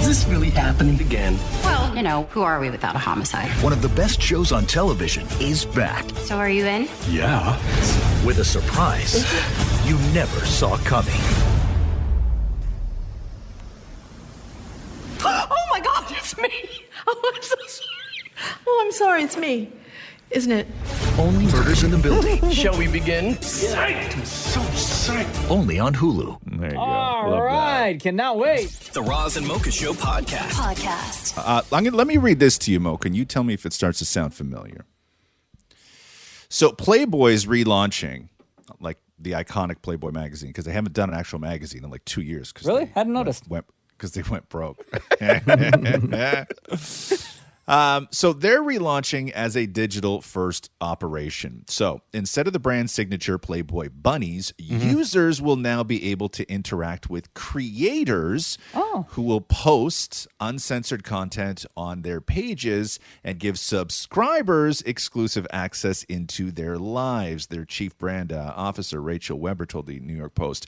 Is 0.00 0.06
this 0.06 0.24
really 0.28 0.50
happening 0.50 0.98
again? 1.00 1.36
Well, 1.62 1.94
you 1.94 2.02
know, 2.02 2.24
who 2.30 2.42
are 2.42 2.58
we 2.58 2.70
without 2.70 2.94
a 2.96 2.98
homicide? 2.98 3.50
One 3.62 3.72
of 3.74 3.82
the 3.82 3.90
best 3.90 4.22
shows 4.22 4.50
on 4.50 4.64
television 4.66 5.26
is 5.40 5.64
back. 5.66 6.08
So 6.16 6.36
are 6.36 6.48
you 6.50 6.64
in? 6.64 6.88
Yeah. 7.10 7.54
With 8.24 8.38
a 8.38 8.44
surprise 8.44 9.24
you 9.86 9.96
never 10.14 10.44
saw 10.46 10.76
coming. 10.78 11.20
Oh 15.24 15.66
my 15.70 15.80
God, 15.80 16.04
it's 16.10 16.36
me. 16.38 16.50
Oh, 17.10 17.32
I'm 17.34 17.42
so 17.42 17.56
sorry. 17.66 18.58
Oh, 18.66 18.82
I'm 18.84 18.92
sorry, 18.92 19.22
it's 19.22 19.36
me. 19.36 19.70
Isn't 20.30 20.52
it 20.52 20.66
only 21.18 21.46
Murders 21.46 21.84
in 21.84 21.90
the 21.90 21.96
Building. 21.96 22.50
Shall 22.50 22.76
we 22.76 22.86
begin? 22.86 23.36
Psyched. 23.36 24.14
I'm 24.16 24.24
so 24.26 24.60
psyched. 24.60 25.50
only 25.50 25.78
on 25.78 25.94
Hulu. 25.94 26.38
There 26.58 26.68
you 26.70 26.74
go. 26.74 26.78
All 26.80 27.42
right, 27.42 27.98
cannot 27.98 28.36
wait. 28.38 28.68
The 28.92 29.00
Roz 29.02 29.36
and 29.38 29.46
Mocha 29.46 29.70
Show 29.70 29.94
podcast. 29.94 30.50
Podcast. 30.50 31.34
Uh, 31.38 31.62
I'm 31.72 31.84
gonna, 31.84 31.96
let 31.96 32.06
me 32.06 32.18
read 32.18 32.40
this 32.40 32.58
to 32.58 32.72
you, 32.72 32.78
Mo. 32.78 32.98
Can 32.98 33.14
you 33.14 33.24
tell 33.24 33.42
me 33.44 33.54
if 33.54 33.64
it 33.64 33.72
starts 33.72 34.00
to 34.00 34.04
sound 34.04 34.34
familiar? 34.34 34.84
So, 36.50 36.72
Playboy's 36.72 37.46
relaunching, 37.46 38.28
like 38.80 38.98
the 39.18 39.32
iconic 39.32 39.80
Playboy 39.82 40.10
magazine, 40.10 40.50
because 40.50 40.64
they 40.66 40.72
haven't 40.72 40.92
done 40.92 41.08
an 41.10 41.16
actual 41.18 41.38
magazine 41.38 41.84
in 41.84 41.90
like 41.90 42.04
two 42.04 42.22
years. 42.22 42.52
'cause 42.52 42.66
Really? 42.66 42.84
they 42.86 42.90
Hadn't 42.94 43.12
noticed. 43.14 43.48
Went 43.48 43.64
because 43.98 44.12
they 44.12 44.22
went 44.22 44.48
broke. 44.48 44.78
Um, 47.68 48.08
so 48.10 48.32
they're 48.32 48.62
relaunching 48.62 49.30
as 49.32 49.54
a 49.54 49.66
digital 49.66 50.22
first 50.22 50.70
operation. 50.80 51.64
So 51.68 52.00
instead 52.14 52.46
of 52.46 52.54
the 52.54 52.58
brand 52.58 52.88
signature 52.88 53.36
Playboy 53.36 53.90
bunnies, 53.90 54.54
users 54.56 55.42
will 55.42 55.56
now 55.56 55.84
be 55.84 56.10
able 56.10 56.30
to 56.30 56.50
interact 56.50 57.10
with 57.10 57.34
creators 57.34 58.56
who 59.08 59.20
will 59.20 59.42
post 59.42 60.26
uncensored 60.40 61.04
content 61.04 61.66
on 61.76 62.00
their 62.00 62.22
pages 62.22 62.98
and 63.22 63.38
give 63.38 63.58
subscribers 63.58 64.80
exclusive 64.82 65.46
access 65.52 66.04
into 66.04 66.50
their 66.50 66.78
lives. 66.78 67.48
Their 67.48 67.66
chief 67.66 67.98
brand 67.98 68.32
uh, 68.32 68.54
officer, 68.56 69.02
Rachel 69.02 69.38
Weber, 69.38 69.66
told 69.66 69.86
the 69.86 70.00
New 70.00 70.16
York 70.16 70.34
Post. 70.34 70.66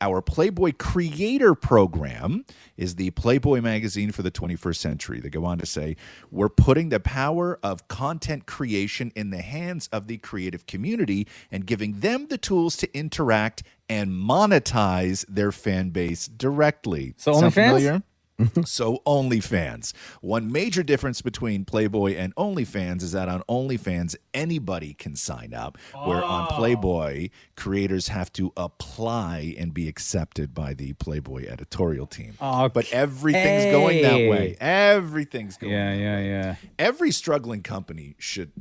Our 0.00 0.22
Playboy 0.22 0.72
Creator 0.78 1.54
Program 1.56 2.44
is 2.76 2.96
the 2.96 3.10
Playboy 3.10 3.60
magazine 3.60 4.12
for 4.12 4.22
the 4.22 4.30
21st 4.30 4.76
century. 4.76 5.20
They 5.20 5.28
go 5.28 5.44
on 5.44 5.58
to 5.58 5.66
say, 5.66 5.96
We're 6.30 6.48
putting 6.48 6.88
the 6.88 7.00
power 7.00 7.58
of 7.62 7.88
content 7.88 8.46
creation 8.46 9.12
in 9.14 9.30
the 9.30 9.42
hands 9.42 9.88
of 9.92 10.06
the 10.06 10.18
creative 10.18 10.66
community 10.66 11.26
and 11.50 11.66
giving 11.66 12.00
them 12.00 12.28
the 12.28 12.38
tools 12.38 12.76
to 12.78 12.96
interact 12.96 13.62
and 13.88 14.10
monetize 14.10 15.24
their 15.28 15.52
fan 15.52 15.90
base 15.90 16.28
directly. 16.28 17.14
So 17.16 17.32
Sound 17.32 17.46
OnlyFans? 17.46 17.54
familiar? 17.54 18.02
so 18.64 19.02
OnlyFans. 19.06 19.92
One 20.20 20.50
major 20.50 20.82
difference 20.82 21.22
between 21.22 21.64
Playboy 21.64 22.14
and 22.14 22.34
OnlyFans 22.36 23.02
is 23.02 23.12
that 23.12 23.28
on 23.28 23.42
OnlyFans 23.48 24.16
anybody 24.34 24.94
can 24.94 25.16
sign 25.16 25.54
up, 25.54 25.78
where 26.04 26.22
on 26.22 26.48
oh. 26.50 26.54
Playboy 26.56 27.30
creators 27.56 28.08
have 28.08 28.32
to 28.34 28.52
apply 28.56 29.54
and 29.58 29.74
be 29.74 29.88
accepted 29.88 30.54
by 30.54 30.74
the 30.74 30.92
Playboy 30.94 31.46
editorial 31.46 32.06
team. 32.06 32.34
But 32.40 32.90
everything's 32.92 33.72
going 33.72 34.02
that 34.02 34.30
way. 34.30 34.56
Everything's 34.60 35.56
going. 35.56 35.72
Yeah, 35.72 35.94
that 35.94 36.00
yeah, 36.00 36.16
way. 36.16 36.28
yeah. 36.28 36.56
Every 36.78 37.10
struggling 37.10 37.62
company 37.62 38.16
should 38.18 38.52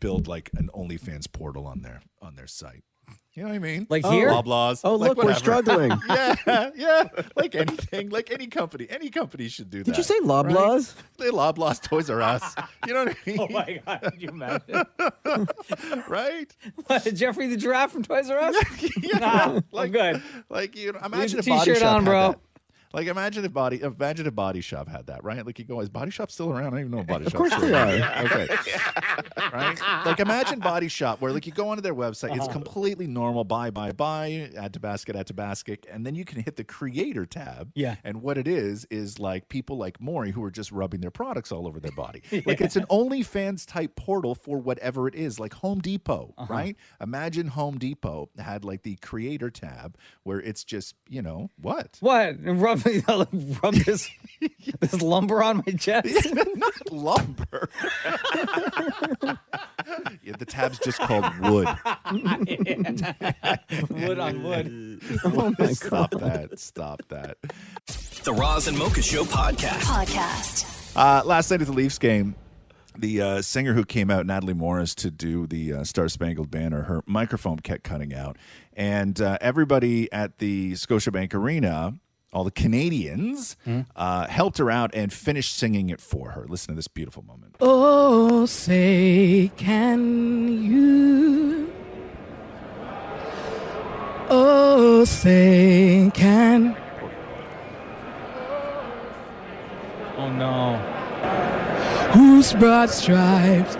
build 0.00 0.26
like 0.26 0.50
an 0.56 0.70
OnlyFans 0.74 1.30
portal 1.30 1.66
on 1.66 1.82
their 1.82 2.00
on 2.20 2.36
their 2.36 2.46
site. 2.46 2.84
You 3.34 3.44
know 3.44 3.50
what 3.50 3.54
I 3.54 3.58
mean? 3.60 3.86
Like 3.88 4.04
oh. 4.04 4.10
here? 4.10 4.28
Loblaws. 4.28 4.80
Oh, 4.82 4.96
like 4.96 5.16
look, 5.16 5.24
we're 5.24 5.34
struggling. 5.34 5.92
yeah, 6.08 6.70
yeah. 6.74 7.08
Like 7.36 7.54
anything, 7.54 8.10
like 8.10 8.30
any 8.32 8.48
company, 8.48 8.88
any 8.90 9.08
company 9.08 9.48
should 9.48 9.70
do 9.70 9.78
that. 9.78 9.84
Did 9.84 9.96
you 9.96 10.02
say 10.02 10.18
Loblaws? 10.20 10.96
Right? 10.96 11.04
They 11.18 11.30
Loblaws, 11.30 11.80
Toys 11.80 12.10
R 12.10 12.20
Us. 12.20 12.56
You 12.86 12.94
know 12.94 13.04
what 13.04 13.16
I 13.26 13.30
mean? 13.30 13.38
Oh 13.40 13.48
my 13.48 13.80
god, 13.86 14.02
could 14.02 14.20
you 14.20 14.28
imagine? 14.28 14.84
right? 16.08 16.54
What, 16.86 17.14
Geoffrey 17.14 17.46
the 17.46 17.56
giraffe 17.56 17.92
from 17.92 18.02
Toys 18.02 18.28
R 18.28 18.38
Us? 18.38 18.56
yeah, 19.00 19.18
Nah, 19.18 19.60
like 19.70 19.86
I'm 19.86 19.92
good. 19.92 20.22
Like 20.48 20.76
you 20.76 20.92
know, 20.92 20.98
Leave 20.98 21.12
imagine 21.14 21.36
the 21.36 21.38
if 21.38 21.46
Body 21.46 21.64
t-shirt 21.64 21.78
Shop 21.78 21.94
on, 21.94 22.04
had 22.04 22.10
bro. 22.10 22.34
Like 22.92 23.06
imagine 23.06 23.44
if 23.44 23.52
body 23.52 23.80
imagine 23.82 24.26
if 24.26 24.34
Body 24.34 24.60
Shop 24.60 24.88
had 24.88 25.06
that, 25.06 25.22
right? 25.22 25.46
Like 25.46 25.58
you 25.58 25.64
go, 25.64 25.80
is 25.80 25.88
Body 25.88 26.10
Shop 26.10 26.30
still 26.30 26.50
around? 26.50 26.66
I 26.66 26.70
don't 26.70 26.78
even 26.80 26.90
know 26.90 26.98
if 27.00 27.06
Body 27.06 27.24
Shop. 27.24 27.34
Of 27.34 27.38
course 27.38 27.54
they 27.56 27.72
are. 27.72 28.24
Okay. 28.24 28.48
right? 29.52 29.78
Like 30.04 30.18
imagine 30.20 30.58
Body 30.58 30.88
Shop 30.88 31.20
where 31.20 31.32
like 31.32 31.46
you 31.46 31.52
go 31.52 31.68
onto 31.68 31.82
their 31.82 31.94
website, 31.94 32.30
Uh-huh. 32.32 32.42
it's 32.44 32.52
completely 32.52 33.06
normal, 33.06 33.44
buy, 33.44 33.70
buy, 33.70 33.92
buy, 33.92 34.50
add 34.56 34.72
to 34.74 34.80
basket, 34.80 35.14
add 35.16 35.26
to 35.28 35.34
basket, 35.34 35.86
and 35.90 36.04
then 36.04 36.14
you 36.14 36.24
can 36.24 36.42
hit 36.42 36.56
the 36.56 36.64
creator 36.64 37.26
tab. 37.26 37.70
Yeah. 37.74 37.96
And 38.02 38.22
what 38.22 38.36
it 38.38 38.48
is 38.48 38.86
is 38.90 39.18
like 39.18 39.48
people 39.48 39.76
like 39.76 40.00
Maury 40.00 40.32
who 40.32 40.42
are 40.42 40.50
just 40.50 40.72
rubbing 40.72 41.00
their 41.00 41.10
products 41.12 41.52
all 41.52 41.66
over 41.66 41.78
their 41.80 41.92
body. 41.92 42.22
Like 42.50 42.60
it's 42.60 42.74
an 42.76 42.86
OnlyFans 42.90 43.66
type 43.66 43.94
portal 43.96 44.34
for 44.34 44.58
whatever 44.58 45.06
it 45.06 45.14
is, 45.14 45.38
like 45.38 45.52
Home 45.54 45.78
Depot, 45.80 46.34
Uh-huh. 46.38 46.52
right? 46.52 46.76
Imagine 47.00 47.46
Home 47.48 47.78
Depot 47.78 48.30
had 48.38 48.64
like 48.64 48.82
the 48.82 48.96
creator 48.96 49.50
tab 49.50 49.96
where 50.24 50.40
it's 50.40 50.64
just, 50.64 50.94
you 51.08 51.22
know, 51.22 51.50
what? 51.60 51.98
What? 52.00 52.36
Rub, 52.42 52.79
rub 53.62 53.74
this 53.74 54.10
this 54.80 55.02
lumber 55.02 55.42
on 55.42 55.62
my 55.66 55.72
chest? 55.72 56.34
Not 56.56 56.92
lumber. 56.92 57.68
yeah, 60.22 60.36
the 60.38 60.46
tab's 60.46 60.78
just 60.78 60.98
called 60.98 61.24
wood. 61.40 61.68
wood 63.90 64.18
on 64.18 64.42
wood. 64.42 65.00
Oh 65.24 65.54
my 65.58 65.72
Stop 65.72 66.10
that. 66.12 66.58
Stop 66.58 67.02
that. 67.08 67.38
The 68.24 68.32
Roz 68.32 68.68
and 68.68 68.78
Mocha 68.78 69.02
Show 69.02 69.24
podcast. 69.24 69.80
Podcast. 69.82 70.96
Uh, 70.96 71.22
last 71.24 71.50
night 71.50 71.60
at 71.60 71.66
the 71.66 71.72
Leafs 71.72 71.98
game, 71.98 72.34
the 72.98 73.22
uh, 73.22 73.42
singer 73.42 73.72
who 73.72 73.84
came 73.84 74.10
out, 74.10 74.26
Natalie 74.26 74.54
Morris, 74.54 74.94
to 74.96 75.10
do 75.10 75.46
the 75.46 75.72
uh, 75.72 75.84
Star 75.84 76.08
Spangled 76.08 76.50
Banner, 76.50 76.82
her 76.82 77.02
microphone 77.06 77.58
kept 77.58 77.84
cutting 77.84 78.12
out. 78.12 78.36
And 78.74 79.20
uh, 79.20 79.38
everybody 79.40 80.10
at 80.12 80.38
the 80.38 80.72
Scotiabank 80.72 81.34
Arena, 81.34 81.94
all 82.32 82.44
the 82.44 82.50
Canadians, 82.50 83.56
uh, 83.96 84.26
helped 84.28 84.58
her 84.58 84.70
out 84.70 84.90
and 84.94 85.12
finished 85.12 85.56
singing 85.56 85.90
it 85.90 86.00
for 86.00 86.30
her. 86.30 86.46
Listen 86.48 86.68
to 86.68 86.76
this 86.76 86.88
beautiful 86.88 87.22
moment. 87.24 87.56
Oh, 87.60 88.46
say, 88.46 89.50
can 89.56 90.62
you? 90.62 91.72
Oh, 94.28 95.04
say, 95.04 96.10
can. 96.14 96.76
Oh 100.16 100.30
no. 100.30 100.76
Whose 102.12 102.52
broad 102.54 102.90
stripes 102.90 103.76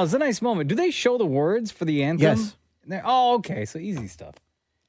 No, 0.00 0.02
no, 0.02 0.04
it's 0.04 0.14
a 0.14 0.18
nice 0.18 0.42
moment. 0.42 0.68
Do 0.68 0.74
they 0.74 0.90
show 0.90 1.18
the 1.18 1.26
words 1.26 1.70
for 1.70 1.84
the 1.84 2.02
anthem? 2.02 2.38
Yes. 2.38 2.56
They're- 2.86 3.02
oh, 3.04 3.34
okay. 3.36 3.64
So 3.64 3.78
easy 3.78 4.08
stuff. 4.08 4.34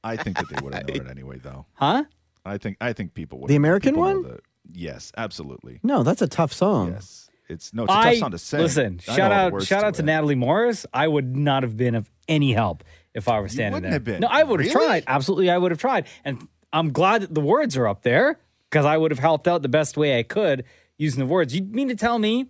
I 0.03 0.15
think 0.17 0.37
that 0.37 0.47
they 0.49 0.61
would 0.63 0.73
have 0.73 0.87
known 0.87 1.07
it 1.07 1.07
anyway, 1.11 1.37
though. 1.41 1.65
Huh? 1.73 2.05
I 2.45 2.57
think 2.57 2.77
I 2.81 2.93
think 2.93 3.13
people 3.13 3.39
would. 3.39 3.49
The 3.49 3.55
American 3.55 3.97
one? 3.97 4.23
the- 4.23 4.39
yes, 4.71 5.11
absolutely. 5.17 5.79
No, 5.83 6.01
that's 6.03 6.21
a 6.21 6.27
tough 6.27 6.51
song. 6.53 6.91
Yes, 6.93 7.29
it's 7.49 7.73
no, 7.73 7.83
it's 7.83 7.93
a 7.93 7.95
tough 8.03 8.15
song 8.17 8.31
to 8.31 8.37
sing. 8.39 8.59
listen. 8.61 8.99
I 9.07 9.15
Shout 9.15 9.31
out, 9.31 9.51
words 9.53 9.67
shout 9.67 9.83
out 9.83 9.93
to 9.95 10.01
it. 10.01 10.05
Natalie 10.05 10.35
Morris. 10.35 10.85
I 10.93 11.07
would 11.07 11.35
not 11.35 11.61
have 11.63 11.77
been 11.77 11.93
of 11.95 12.09
any 12.27 12.53
help 12.53 12.83
if 13.13 13.27
I 13.27 13.39
were 13.39 13.47
standing 13.49 13.73
wouldn't 13.73 13.83
there. 13.83 13.93
have 13.93 14.03
been. 14.03 14.21
No, 14.21 14.27
I 14.27 14.43
would 14.43 14.59
have 14.63 14.73
Really? 14.73 14.87
tried. 14.87 15.03
Absolutely, 15.05 15.49
I 15.51 15.57
would 15.57 15.69
have 15.71 15.79
tried. 15.79 16.07
And 16.25 16.47
I'm 16.73 16.91
glad 16.91 17.21
that 17.21 17.35
the 17.35 17.41
words 17.41 17.75
are 17.77 17.87
up 17.87 18.01
there 18.03 18.39
because 18.69 18.85
I 18.85 18.97
would 18.97 19.11
have 19.11 19.19
helped 19.19 19.47
out 19.47 19.61
the 19.61 19.69
best 19.69 19.97
way 19.97 20.17
I 20.17 20.23
could 20.23 20.63
using 20.97 21.19
the 21.19 21.25
words. 21.27 21.53
You 21.53 21.61
mean 21.63 21.89
to 21.89 21.95
tell 21.95 22.17
me 22.17 22.47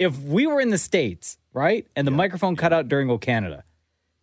if 0.00 0.18
we 0.18 0.46
were 0.48 0.60
in 0.60 0.70
the 0.70 0.78
states, 0.78 1.38
right, 1.52 1.86
and 1.94 2.06
the 2.06 2.10
microphone 2.10 2.56
cut 2.56 2.72
out 2.72 2.88
during 2.88 3.08
O 3.10 3.18
Canada, 3.18 3.62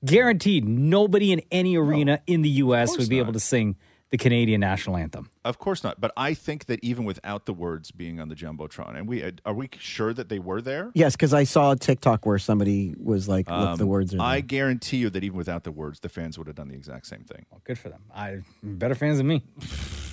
guaranteed 0.04 0.68
nobody 0.68 1.32
in 1.32 1.42
any 1.52 1.78
arena 1.78 2.20
in 2.28 2.42
the 2.42 2.50
U.S. 2.50 2.98
would 2.98 3.08
be 3.08 3.18
not. 3.18 3.24
able 3.24 3.34
to 3.34 3.40
sing 3.40 3.78
the 4.10 4.18
Canadian 4.18 4.62
national 4.62 4.96
anthem. 4.96 5.30
Of 5.44 5.60
course 5.60 5.84
not. 5.84 6.00
But 6.00 6.14
I 6.16 6.34
think 6.34 6.66
that 6.68 6.80
even 6.82 7.04
without 7.04 7.46
the 7.46 7.52
words 7.54 7.92
being 7.92 8.20
on 8.22 8.30
the 8.30 8.36
jumbotron, 8.36 8.96
and 8.98 9.08
we 9.08 9.22
are 9.46 9.54
we 9.54 9.70
sure 9.80 10.14
that 10.14 10.30
they 10.30 10.40
were 10.40 10.62
there? 10.62 10.92
Yes, 10.96 11.16
because 11.16 11.34
I 11.34 11.44
saw 11.44 11.72
a 11.72 11.76
TikTok 11.76 12.26
where 12.26 12.40
somebody 12.40 12.96
was 12.98 13.28
like, 13.28 13.50
"Look, 13.50 13.78
the 13.78 13.84
Um, 13.84 13.90
words 13.90 14.16
are." 14.16 14.22
I 14.22 14.40
guarantee 14.42 14.98
you 14.98 15.10
that 15.10 15.24
even 15.24 15.38
without 15.38 15.64
the 15.64 15.72
words, 15.72 16.00
the 16.00 16.10
fans 16.10 16.38
would 16.38 16.48
have 16.48 16.56
done 16.56 16.70
the 16.70 16.76
exact 16.76 17.06
same 17.06 17.24
thing. 17.24 17.46
Well, 17.52 17.62
good 17.66 17.78
for 17.78 17.90
them. 17.90 18.02
I 18.14 18.40
better 18.64 18.96
fans 18.96 19.18
than 19.18 19.28
me. 19.28 19.44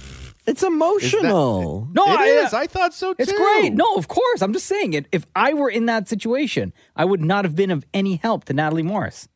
It's 0.46 0.62
emotional. 0.62 1.88
No, 1.92 2.04
It 2.04 2.20
I, 2.20 2.24
is. 2.26 2.52
I 2.54 2.66
thought 2.66 2.92
so 2.94 3.14
too. 3.14 3.22
It's 3.22 3.32
great. 3.32 3.72
No, 3.72 3.94
of 3.96 4.08
course. 4.08 4.42
I'm 4.42 4.52
just 4.52 4.66
saying 4.66 4.92
it. 4.94 5.06
If 5.12 5.26
I 5.34 5.54
were 5.54 5.70
in 5.70 5.86
that 5.86 6.08
situation, 6.08 6.72
I 6.96 7.04
would 7.04 7.20
not 7.22 7.44
have 7.44 7.54
been 7.54 7.70
of 7.70 7.84
any 7.94 8.16
help 8.16 8.44
to 8.46 8.52
Natalie 8.52 8.82
Morris. 8.82 9.28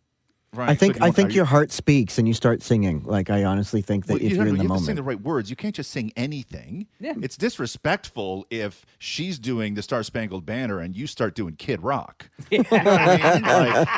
Right. 0.55 0.71
I 0.71 0.75
think 0.75 0.95
do 0.95 0.99
you 1.01 1.05
I 1.05 1.09
want- 1.09 1.17
think 1.17 1.35
your 1.35 1.43
you- 1.45 1.49
heart 1.51 1.71
speaks 1.73 2.17
and 2.19 2.27
you 2.27 2.33
start 2.33 2.63
singing. 2.63 3.03
Like 3.05 3.29
I 3.29 3.45
honestly 3.45 3.83
think 3.83 4.07
that 4.07 4.15
Well, 4.15 4.23
if 4.23 4.31
you 4.31 4.37
you're 4.37 4.39
have, 4.47 4.49
in 4.55 4.59
the 4.59 4.65
moment. 4.65 4.69
you 4.69 4.73
have 4.75 4.81
to 4.81 4.87
sing 4.87 4.95
the 4.97 5.03
right 5.03 5.21
words. 5.21 5.51
You 5.51 5.57
can't 5.57 5.75
just 5.75 5.91
sing 5.91 6.11
anything. 6.17 6.87
Yeah. 7.01 7.13
It's 7.21 7.37
disrespectful 7.37 8.47
if 8.51 8.87
she's 8.99 9.39
doing 9.39 9.75
the 9.75 9.83
Star 9.83 10.03
Spangled 10.03 10.47
Banner 10.47 10.79
and 10.81 10.97
you 10.97 11.07
start 11.07 11.35
doing 11.35 11.55
Kid 11.57 11.83
Rock. 11.83 12.31
You 12.51 12.61
know 12.61 12.69
I 12.73 13.35
mean? 13.35 13.43
Like, 13.43 13.89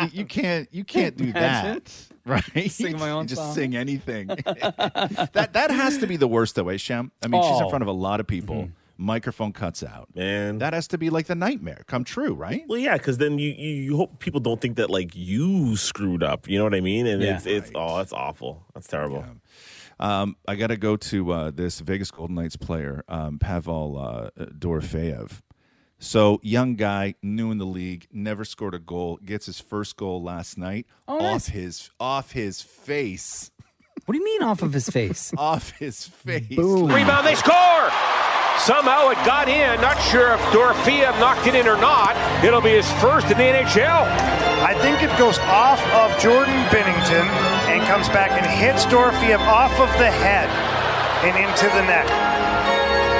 you, 0.00 0.08
you 0.12 0.24
can't 0.24 0.68
you 0.72 0.84
can't 0.84 1.16
do 1.16 1.32
that. 1.32 1.92
Right? 2.28 2.70
Sing 2.70 2.98
my 2.98 3.08
own 3.08 3.26
Just 3.26 3.40
song. 3.40 3.54
sing 3.54 3.74
anything. 3.74 4.26
that 4.44 5.50
that 5.54 5.70
has 5.70 5.96
to 5.98 6.06
be 6.06 6.18
the 6.18 6.28
worst 6.28 6.56
though, 6.56 6.68
eh, 6.68 6.76
Shem? 6.76 7.10
I 7.24 7.26
mean, 7.28 7.42
she's 7.42 7.58
in 7.58 7.64
Oh. 7.64 7.70
front 7.70 7.80
of 7.80 7.88
a 7.88 7.92
lot 7.92 8.20
of 8.20 8.26
people. 8.26 8.56
Mm-hmm. 8.64 8.72
Microphone 9.06 9.52
cuts 9.54 9.82
out. 9.82 10.08
Man. 10.14 10.58
That 10.58 10.74
has 10.74 10.88
to 10.88 10.98
be 10.98 11.08
like 11.08 11.24
the 11.26 11.34
nightmare 11.34 11.84
come 11.86 12.04
true, 12.04 12.34
right? 12.34 12.64
Well, 12.68 12.78
yeah, 12.78 12.98
because 12.98 13.16
then 13.16 13.38
you, 13.38 13.48
you 13.52 13.70
you 13.70 13.96
hope 13.96 14.18
people 14.18 14.40
don't 14.40 14.60
think 14.60 14.76
that 14.76 14.90
like 14.90 15.12
you 15.14 15.74
screwed 15.76 16.22
up. 16.22 16.46
You 16.50 16.58
know 16.58 16.64
what 16.64 16.74
I 16.74 16.82
mean? 16.82 17.06
And 17.06 17.22
Yeah. 17.22 17.36
it's 17.36 17.46
it's 17.46 17.70
oh, 17.74 17.96
that's 17.96 18.12
awful. 18.12 18.66
That's 18.74 18.88
terrible. 18.88 19.24
Um, 19.98 20.36
I 20.46 20.54
got 20.56 20.66
to 20.66 20.76
go 20.76 20.96
to 20.96 21.32
uh, 21.32 21.50
this 21.50 21.80
Vegas 21.80 22.10
Golden 22.10 22.34
Knights 22.36 22.56
player, 22.56 23.04
um, 23.08 23.38
Pavel 23.38 23.96
uh, 23.98 24.30
Dorofeyev. 24.38 25.40
So, 26.00 26.38
young 26.44 26.76
guy, 26.76 27.14
new 27.22 27.50
in 27.50 27.58
the 27.58 27.66
league, 27.66 28.06
never 28.12 28.44
scored 28.44 28.74
a 28.74 28.78
goal, 28.78 29.18
gets 29.24 29.46
his 29.46 29.60
first 29.60 29.96
goal 29.96 30.22
last 30.22 30.56
night 30.56 30.86
Oh, 31.08 31.16
off 31.16 31.20
nice. 31.20 31.46
his 31.48 31.90
off 31.98 32.32
his 32.32 32.62
face. 32.62 33.50
What 34.06 34.12
do 34.12 34.18
you 34.18 34.24
mean 34.24 34.42
off 34.42 34.62
of 34.62 34.72
his 34.72 34.88
face? 34.88 35.32
off 35.38 35.70
his 35.72 36.06
face. 36.06 36.56
Rebound, 36.56 37.26
they 37.26 37.34
score! 37.34 37.90
Somehow 38.60 39.08
it 39.10 39.16
got 39.26 39.48
in. 39.48 39.80
Not 39.80 39.98
sure 40.10 40.34
if 40.34 40.40
Dorofeyev 40.50 41.18
knocked 41.20 41.46
it 41.46 41.54
in 41.54 41.66
or 41.68 41.76
not. 41.76 42.16
It'll 42.44 42.60
be 42.60 42.70
his 42.74 42.90
first 43.00 43.26
in 43.30 43.38
the 43.38 43.44
NHL. 43.44 44.02
I 44.62 44.74
think 44.82 45.02
it 45.02 45.16
goes 45.18 45.38
off 45.50 45.78
of 45.94 46.10
Jordan 46.20 46.54
Binnington 46.66 47.26
and 47.70 47.82
comes 47.86 48.08
back 48.08 48.30
and 48.32 48.46
hits 48.46 48.84
Dorofeyev 48.86 49.38
off 49.40 49.72
of 49.78 49.88
the 49.98 50.10
head 50.10 50.48
and 51.22 51.36
into 51.38 51.66
the 51.74 51.82
net. 51.86 52.06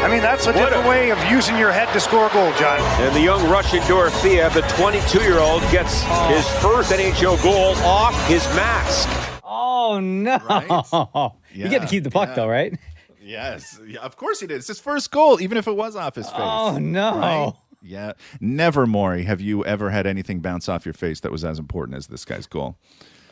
I 0.04 0.08
mean, 0.10 0.22
that's 0.22 0.46
a 0.46 0.52
What 0.52 0.56
different 0.56 0.86
a- 0.86 0.88
way 0.88 1.10
of 1.10 1.18
using 1.30 1.58
your 1.58 1.70
head 1.72 1.92
to 1.92 2.00
score 2.00 2.26
a 2.28 2.32
goal, 2.32 2.52
John. 2.54 2.80
And 3.02 3.14
the 3.14 3.20
young 3.20 3.48
Russian 3.50 3.80
Dorofeyev, 3.80 4.54
the 4.54 4.62
22 4.62 5.20
year 5.22 5.38
old, 5.38 5.60
gets 5.70 6.02
his 6.28 6.48
first 6.62 6.90
NHL 6.92 7.42
goal 7.42 7.74
off 7.84 8.14
his 8.28 8.42
mask. 8.54 9.08
Oh 9.44 10.00
no! 10.00 11.34
you 11.52 11.68
get 11.68 11.82
to 11.82 11.88
keep 11.88 12.04
the 12.04 12.10
puck 12.10 12.30
yeah. 12.30 12.34
though, 12.34 12.48
right? 12.48 12.78
Yes, 13.20 13.78
yeah, 13.86 14.00
of 14.00 14.16
course 14.16 14.40
he 14.40 14.46
did. 14.46 14.56
It's 14.56 14.68
his 14.68 14.80
first 14.80 15.10
goal, 15.10 15.40
even 15.40 15.58
if 15.58 15.66
it 15.68 15.76
was 15.76 15.96
off 15.96 16.14
his 16.14 16.26
face. 16.26 16.36
Oh, 16.38 16.78
no. 16.78 17.18
Right? 17.18 17.52
Yeah, 17.82 18.12
never, 18.40 18.86
Maury, 18.86 19.24
have 19.24 19.40
you 19.40 19.64
ever 19.64 19.90
had 19.90 20.06
anything 20.06 20.40
bounce 20.40 20.68
off 20.68 20.86
your 20.86 20.94
face 20.94 21.20
that 21.20 21.30
was 21.32 21.44
as 21.44 21.58
important 21.58 21.96
as 21.98 22.06
this 22.06 22.24
guy's 22.24 22.46
goal? 22.46 22.78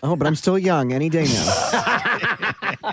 oh, 0.02 0.14
but 0.16 0.26
I'm 0.26 0.34
still 0.36 0.58
young. 0.58 0.92
Any 0.92 1.08
day 1.08 1.24
now. 1.24 2.92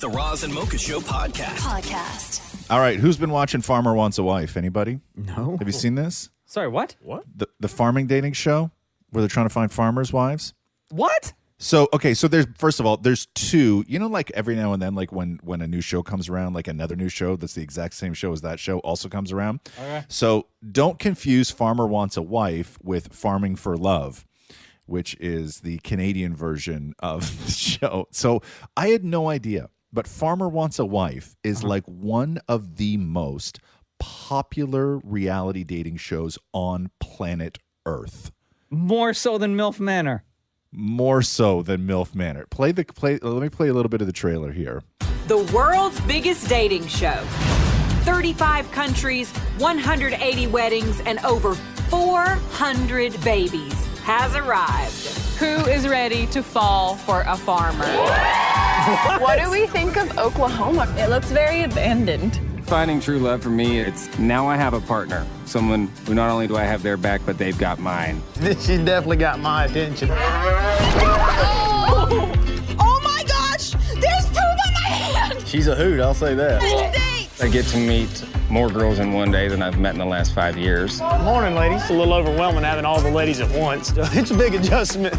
The 0.00 0.08
Roz 0.08 0.44
and 0.44 0.54
Mocha 0.54 0.78
Show 0.78 1.00
podcast. 1.00 1.56
Podcast. 1.56 2.57
All 2.70 2.80
right, 2.80 2.98
who's 2.98 3.16
been 3.16 3.30
watching 3.30 3.62
Farmer 3.62 3.94
Wants 3.94 4.18
a 4.18 4.22
Wife? 4.22 4.56
Anybody? 4.56 5.00
No. 5.16 5.56
Have 5.58 5.66
you 5.66 5.72
seen 5.72 5.94
this? 5.94 6.28
Sorry, 6.44 6.68
what? 6.68 6.96
What? 7.00 7.24
The 7.34 7.48
the 7.60 7.68
farming 7.68 8.06
dating 8.06 8.34
show 8.34 8.70
where 9.10 9.22
they're 9.22 9.28
trying 9.28 9.46
to 9.46 9.52
find 9.52 9.72
farmers' 9.72 10.12
wives. 10.12 10.52
What? 10.90 11.32
So 11.58 11.88
okay, 11.92 12.14
so 12.14 12.28
there's 12.28 12.46
first 12.56 12.78
of 12.78 12.86
all, 12.86 12.98
there's 12.98 13.26
two. 13.34 13.84
You 13.88 13.98
know, 13.98 14.06
like 14.06 14.30
every 14.34 14.54
now 14.54 14.72
and 14.74 14.82
then, 14.82 14.94
like 14.94 15.12
when 15.12 15.40
when 15.42 15.60
a 15.62 15.66
new 15.66 15.80
show 15.80 16.02
comes 16.02 16.28
around, 16.28 16.52
like 16.52 16.68
another 16.68 16.94
new 16.94 17.08
show 17.08 17.36
that's 17.36 17.54
the 17.54 17.62
exact 17.62 17.94
same 17.94 18.12
show 18.14 18.32
as 18.32 18.42
that 18.42 18.60
show 18.60 18.78
also 18.80 19.08
comes 19.08 19.32
around. 19.32 19.60
Okay. 19.78 20.04
So 20.08 20.46
don't 20.70 20.98
confuse 20.98 21.50
Farmer 21.50 21.86
Wants 21.86 22.16
a 22.16 22.22
Wife 22.22 22.78
with 22.82 23.12
Farming 23.14 23.56
for 23.56 23.76
Love, 23.76 24.26
which 24.86 25.16
is 25.20 25.60
the 25.60 25.78
Canadian 25.78 26.36
version 26.36 26.94
of 26.98 27.22
the 27.46 27.50
show. 27.50 28.08
So 28.12 28.42
I 28.76 28.88
had 28.88 29.04
no 29.04 29.28
idea, 29.28 29.70
but 29.92 30.06
Farmer 30.06 30.48
Wants 30.48 30.78
a 30.78 30.84
Wife 30.84 31.36
is 31.42 31.58
uh-huh. 31.58 31.68
like 31.68 31.84
one 31.86 32.38
of 32.48 32.76
the 32.76 32.96
most 32.96 33.60
popular 33.98 34.98
reality 34.98 35.64
dating 35.64 35.96
shows 35.96 36.38
on 36.52 36.90
planet 37.00 37.58
Earth. 37.86 38.30
More 38.70 39.14
so 39.14 39.38
than 39.38 39.56
MILF 39.56 39.80
Manor. 39.80 40.24
More 40.70 41.22
so 41.22 41.62
than 41.62 41.86
MILF 41.86 42.14
Manor. 42.14 42.46
Play 42.50 42.72
the 42.72 42.84
play. 42.84 43.18
Let 43.18 43.42
me 43.42 43.48
play 43.48 43.68
a 43.68 43.72
little 43.72 43.88
bit 43.88 44.00
of 44.00 44.06
the 44.06 44.12
trailer 44.12 44.52
here. 44.52 44.82
The 45.26 45.38
world's 45.54 46.00
biggest 46.02 46.48
dating 46.48 46.86
show. 46.86 47.22
35 48.02 48.70
countries, 48.72 49.30
180 49.58 50.46
weddings, 50.48 51.00
and 51.00 51.18
over 51.20 51.54
400 51.54 53.22
babies 53.24 53.74
has 54.02 54.34
arrived. 54.34 54.94
Who 55.38 55.70
is 55.70 55.86
ready 55.86 56.26
to 56.28 56.42
fall 56.42 56.96
for 56.96 57.22
a 57.26 57.36
farmer? 57.36 58.67
What 59.20 59.40
do 59.42 59.50
we 59.50 59.66
think 59.66 59.96
of 59.96 60.16
Oklahoma? 60.18 60.86
It 60.96 61.08
looks 61.10 61.30
very 61.30 61.62
abandoned. 61.62 62.40
Finding 62.62 63.00
true 63.00 63.18
love 63.18 63.42
for 63.42 63.48
me, 63.50 63.80
it's 63.80 64.16
now 64.18 64.46
I 64.46 64.56
have 64.56 64.72
a 64.74 64.80
partner. 64.80 65.26
Someone 65.46 65.88
who 66.06 66.14
not 66.14 66.30
only 66.30 66.46
do 66.46 66.56
I 66.56 66.62
have 66.64 66.82
their 66.82 66.96
back, 66.96 67.20
but 67.26 67.38
they've 67.38 67.58
got 67.58 67.78
mine. 67.80 68.22
She 68.60 68.76
definitely 68.76 69.16
got 69.16 69.40
my 69.40 69.64
attention. 69.64 70.10
Oh, 70.12 72.08
oh 72.78 73.00
my 73.02 73.24
gosh! 73.26 73.70
There's 74.00 74.26
poop 74.26 74.36
on 74.38 74.72
my 74.74 74.88
hand! 74.88 75.48
She's 75.48 75.66
a 75.66 75.74
hoot, 75.74 75.98
I'll 76.00 76.14
say 76.14 76.34
that. 76.34 76.62
I 77.40 77.48
get 77.48 77.64
to 77.66 77.78
meet 77.78 78.24
more 78.50 78.68
girls 78.68 78.98
in 79.00 79.12
one 79.12 79.30
day 79.30 79.48
than 79.48 79.62
I've 79.62 79.78
met 79.78 79.92
in 79.94 79.98
the 79.98 80.06
last 80.06 80.34
five 80.34 80.56
years. 80.56 81.00
Morning, 81.00 81.54
ladies. 81.54 81.82
It's 81.82 81.90
a 81.90 81.94
little 81.94 82.14
overwhelming 82.14 82.64
having 82.64 82.84
all 82.84 83.00
the 83.00 83.10
ladies 83.10 83.40
at 83.40 83.50
once. 83.50 83.92
It's 83.96 84.30
a 84.30 84.36
big 84.36 84.54
adjustment. 84.54 85.14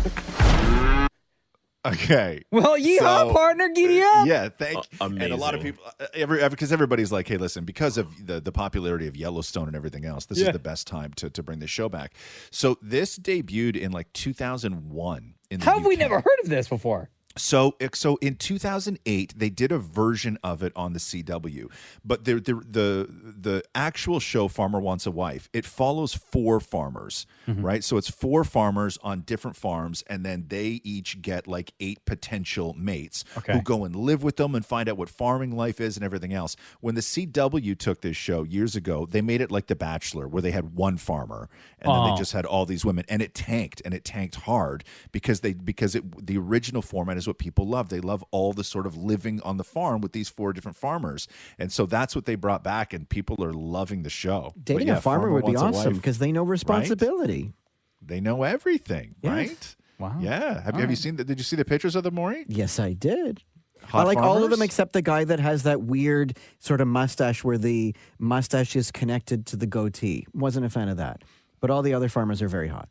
Okay. 1.86 2.42
Well, 2.52 2.78
yeehaw, 2.78 3.00
So- 3.30 3.34
partner, 3.34 3.70
giddy 3.70 4.02
up. 4.02 4.28
Yeah, 4.28 4.50
thank. 4.50 4.86
and 5.00 5.22
a 5.22 5.38
lot 5.38 5.56
of 5.56 5.62
people, 5.62 5.84
uh, 6.00 6.08
every 6.14 6.48
because 6.50 6.74
everybody's 6.74 7.12
like, 7.12 7.28
hey, 7.28 7.38
listen, 7.38 7.64
because 7.64 7.98
of 7.98 8.28
the 8.28 8.42
the 8.42 8.52
popularity 8.52 9.08
of 9.08 9.16
Yellowstone 9.16 9.68
and 9.68 9.76
everything 9.76 10.04
else, 10.06 10.26
this 10.26 10.40
Yeah. 10.40 10.48
is 10.48 10.54
the 10.54 10.60
best 10.60 10.88
time 10.88 11.14
to 11.14 11.30
to 11.30 11.42
bring 11.42 11.60
this 11.60 11.70
show 11.70 11.88
back. 11.88 12.14
So 12.52 12.78
this 12.82 13.18
debuted 13.18 13.78
in 13.78 13.92
like 13.92 14.12
2001. 14.14 15.36
In 15.50 15.60
the 15.60 15.66
How 15.66 15.78
have 15.78 15.86
we 15.86 15.96
never 15.96 16.16
heard 16.20 16.40
of 16.44 16.50
this 16.50 16.68
before? 16.68 17.10
So, 17.40 17.76
so 17.94 18.18
in 18.18 18.36
2008, 18.36 19.34
they 19.38 19.50
did 19.50 19.72
a 19.72 19.80
version 19.80 20.38
of 20.44 20.62
it 20.62 20.74
on 20.76 20.94
the 20.94 21.00
CW, 21.00 21.70
but 22.04 22.26
the 22.26 22.36
the 22.36 22.54
the, 22.54 23.08
the 23.40 23.64
actual 23.74 24.20
show 24.20 24.48
Farmer 24.48 24.80
Wants 24.80 25.06
a 25.06 25.12
Wife 25.12 25.50
it 25.54 25.66
follows 25.66 26.14
four 26.14 26.60
farmers, 26.60 27.26
Mm-hmm. 27.48 27.66
right? 27.66 27.84
So 27.84 27.98
it's 27.98 28.10
four 28.10 28.44
farmers 28.44 29.00
on 29.02 29.22
different 29.22 29.58
farms, 29.58 30.04
and 30.08 30.24
then 30.26 30.46
they 30.50 30.82
each 30.84 31.22
get 31.22 31.48
like 31.48 31.74
eight 31.80 32.06
potential 32.06 32.76
mates 32.78 33.24
Okay. 33.38 33.54
who 33.54 33.62
go 33.62 33.86
and 33.86 33.96
live 33.96 34.22
with 34.22 34.36
them 34.36 34.54
and 34.54 34.66
find 34.66 34.88
out 34.90 34.98
what 34.98 35.10
farming 35.10 35.56
life 35.56 35.80
is 35.82 35.96
and 35.98 36.04
everything 36.04 36.34
else. 36.34 36.56
When 36.82 36.96
the 36.96 37.02
CW 37.02 37.78
took 37.78 38.02
this 38.02 38.18
show 38.18 38.44
years 38.44 38.76
ago, 38.76 39.08
they 39.10 39.22
made 39.22 39.42
it 39.42 39.50
like 39.50 39.68
The 39.68 39.76
Bachelor, 39.76 40.28
where 40.28 40.42
they 40.42 40.52
had 40.52 40.76
one 40.76 40.98
farmer, 40.98 41.50
and 41.80 41.92
then 41.94 42.04
they 42.04 42.18
just 42.18 42.34
had 42.34 42.46
all 42.46 42.66
these 42.66 42.84
women, 42.86 43.06
and 43.10 43.22
it 43.22 43.34
tanked, 43.34 43.82
and 43.86 43.94
it 43.94 44.04
tanked 44.04 44.36
hard 44.36 44.84
because 45.12 45.40
they 45.40 45.54
because 45.54 45.96
it 45.96 46.26
the 46.28 46.38
original 46.38 46.82
format 46.82 47.18
is 47.18 47.28
what 47.30 47.38
people 47.38 47.66
love. 47.66 47.88
They 47.88 48.02
love 48.02 48.24
all 48.32 48.52
the 48.52 48.66
sort 48.66 48.86
of 48.86 48.98
living 48.98 49.42
on 49.44 49.56
the 49.56 49.64
farm 49.64 50.02
with 50.02 50.12
these 50.12 50.28
four 50.28 50.52
different 50.52 50.76
farmers, 50.76 51.30
and 51.58 51.72
so 51.72 51.86
that's 51.86 52.16
what 52.16 52.26
they 52.26 52.36
brought 52.36 52.64
back, 52.64 52.94
and 52.94 53.08
people 53.08 53.42
are 53.44 53.54
loving 53.54 54.04
the 54.04 54.10
show. 54.10 54.54
Dating 54.62 54.90
yeah, 54.90 54.98
a 54.98 55.02
farmer, 55.02 55.32
would 55.32 55.46
be 55.46 55.56
awesome 55.56 55.96
because 55.96 56.18
they 56.18 56.34
know 56.34 56.44
responsibility. 56.44 57.54
They 58.02 58.20
know 58.20 58.44
everything, 58.44 59.16
Yes. 59.22 59.32
right? 59.32 59.76
Wow. 60.00 60.18
Yeah. 60.20 60.62
Have, 60.62 60.76
you 60.76 60.82
have 60.82 60.90
you 60.90 60.96
seen? 60.96 61.16
The, 61.18 61.24
did 61.24 61.38
you 61.38 61.44
see 61.44 61.56
the 61.56 61.66
pictures 61.66 61.96
of 61.96 62.04
the 62.04 62.12
Maury? 62.12 62.46
Yes, 62.48 62.80
I 62.80 62.94
did. 62.94 63.44
Hot 63.84 64.02
I 64.02 64.04
like 64.04 64.18
all 64.18 64.44
of 64.44 64.50
them 64.50 64.62
except 64.62 64.94
the 64.94 65.02
guy 65.02 65.24
that 65.24 65.40
has 65.40 65.64
that 65.64 65.82
weird 65.82 66.38
sort 66.60 66.82
of 66.82 66.88
mustache 66.88 67.44
where 67.44 67.58
the 67.58 67.96
mustache 68.18 68.76
is 68.76 68.92
connected 68.92 69.46
to 69.48 69.56
the 69.56 69.66
goatee. 69.66 70.28
Wasn't 70.34 70.66
a 70.66 70.70
fan 70.70 70.90
of 70.90 70.98
that. 70.98 71.24
But 71.60 71.70
all 71.70 71.82
the 71.82 71.94
other 71.94 72.10
farmers 72.10 72.42
are 72.42 72.48
very 72.48 72.68
hot. 72.68 72.90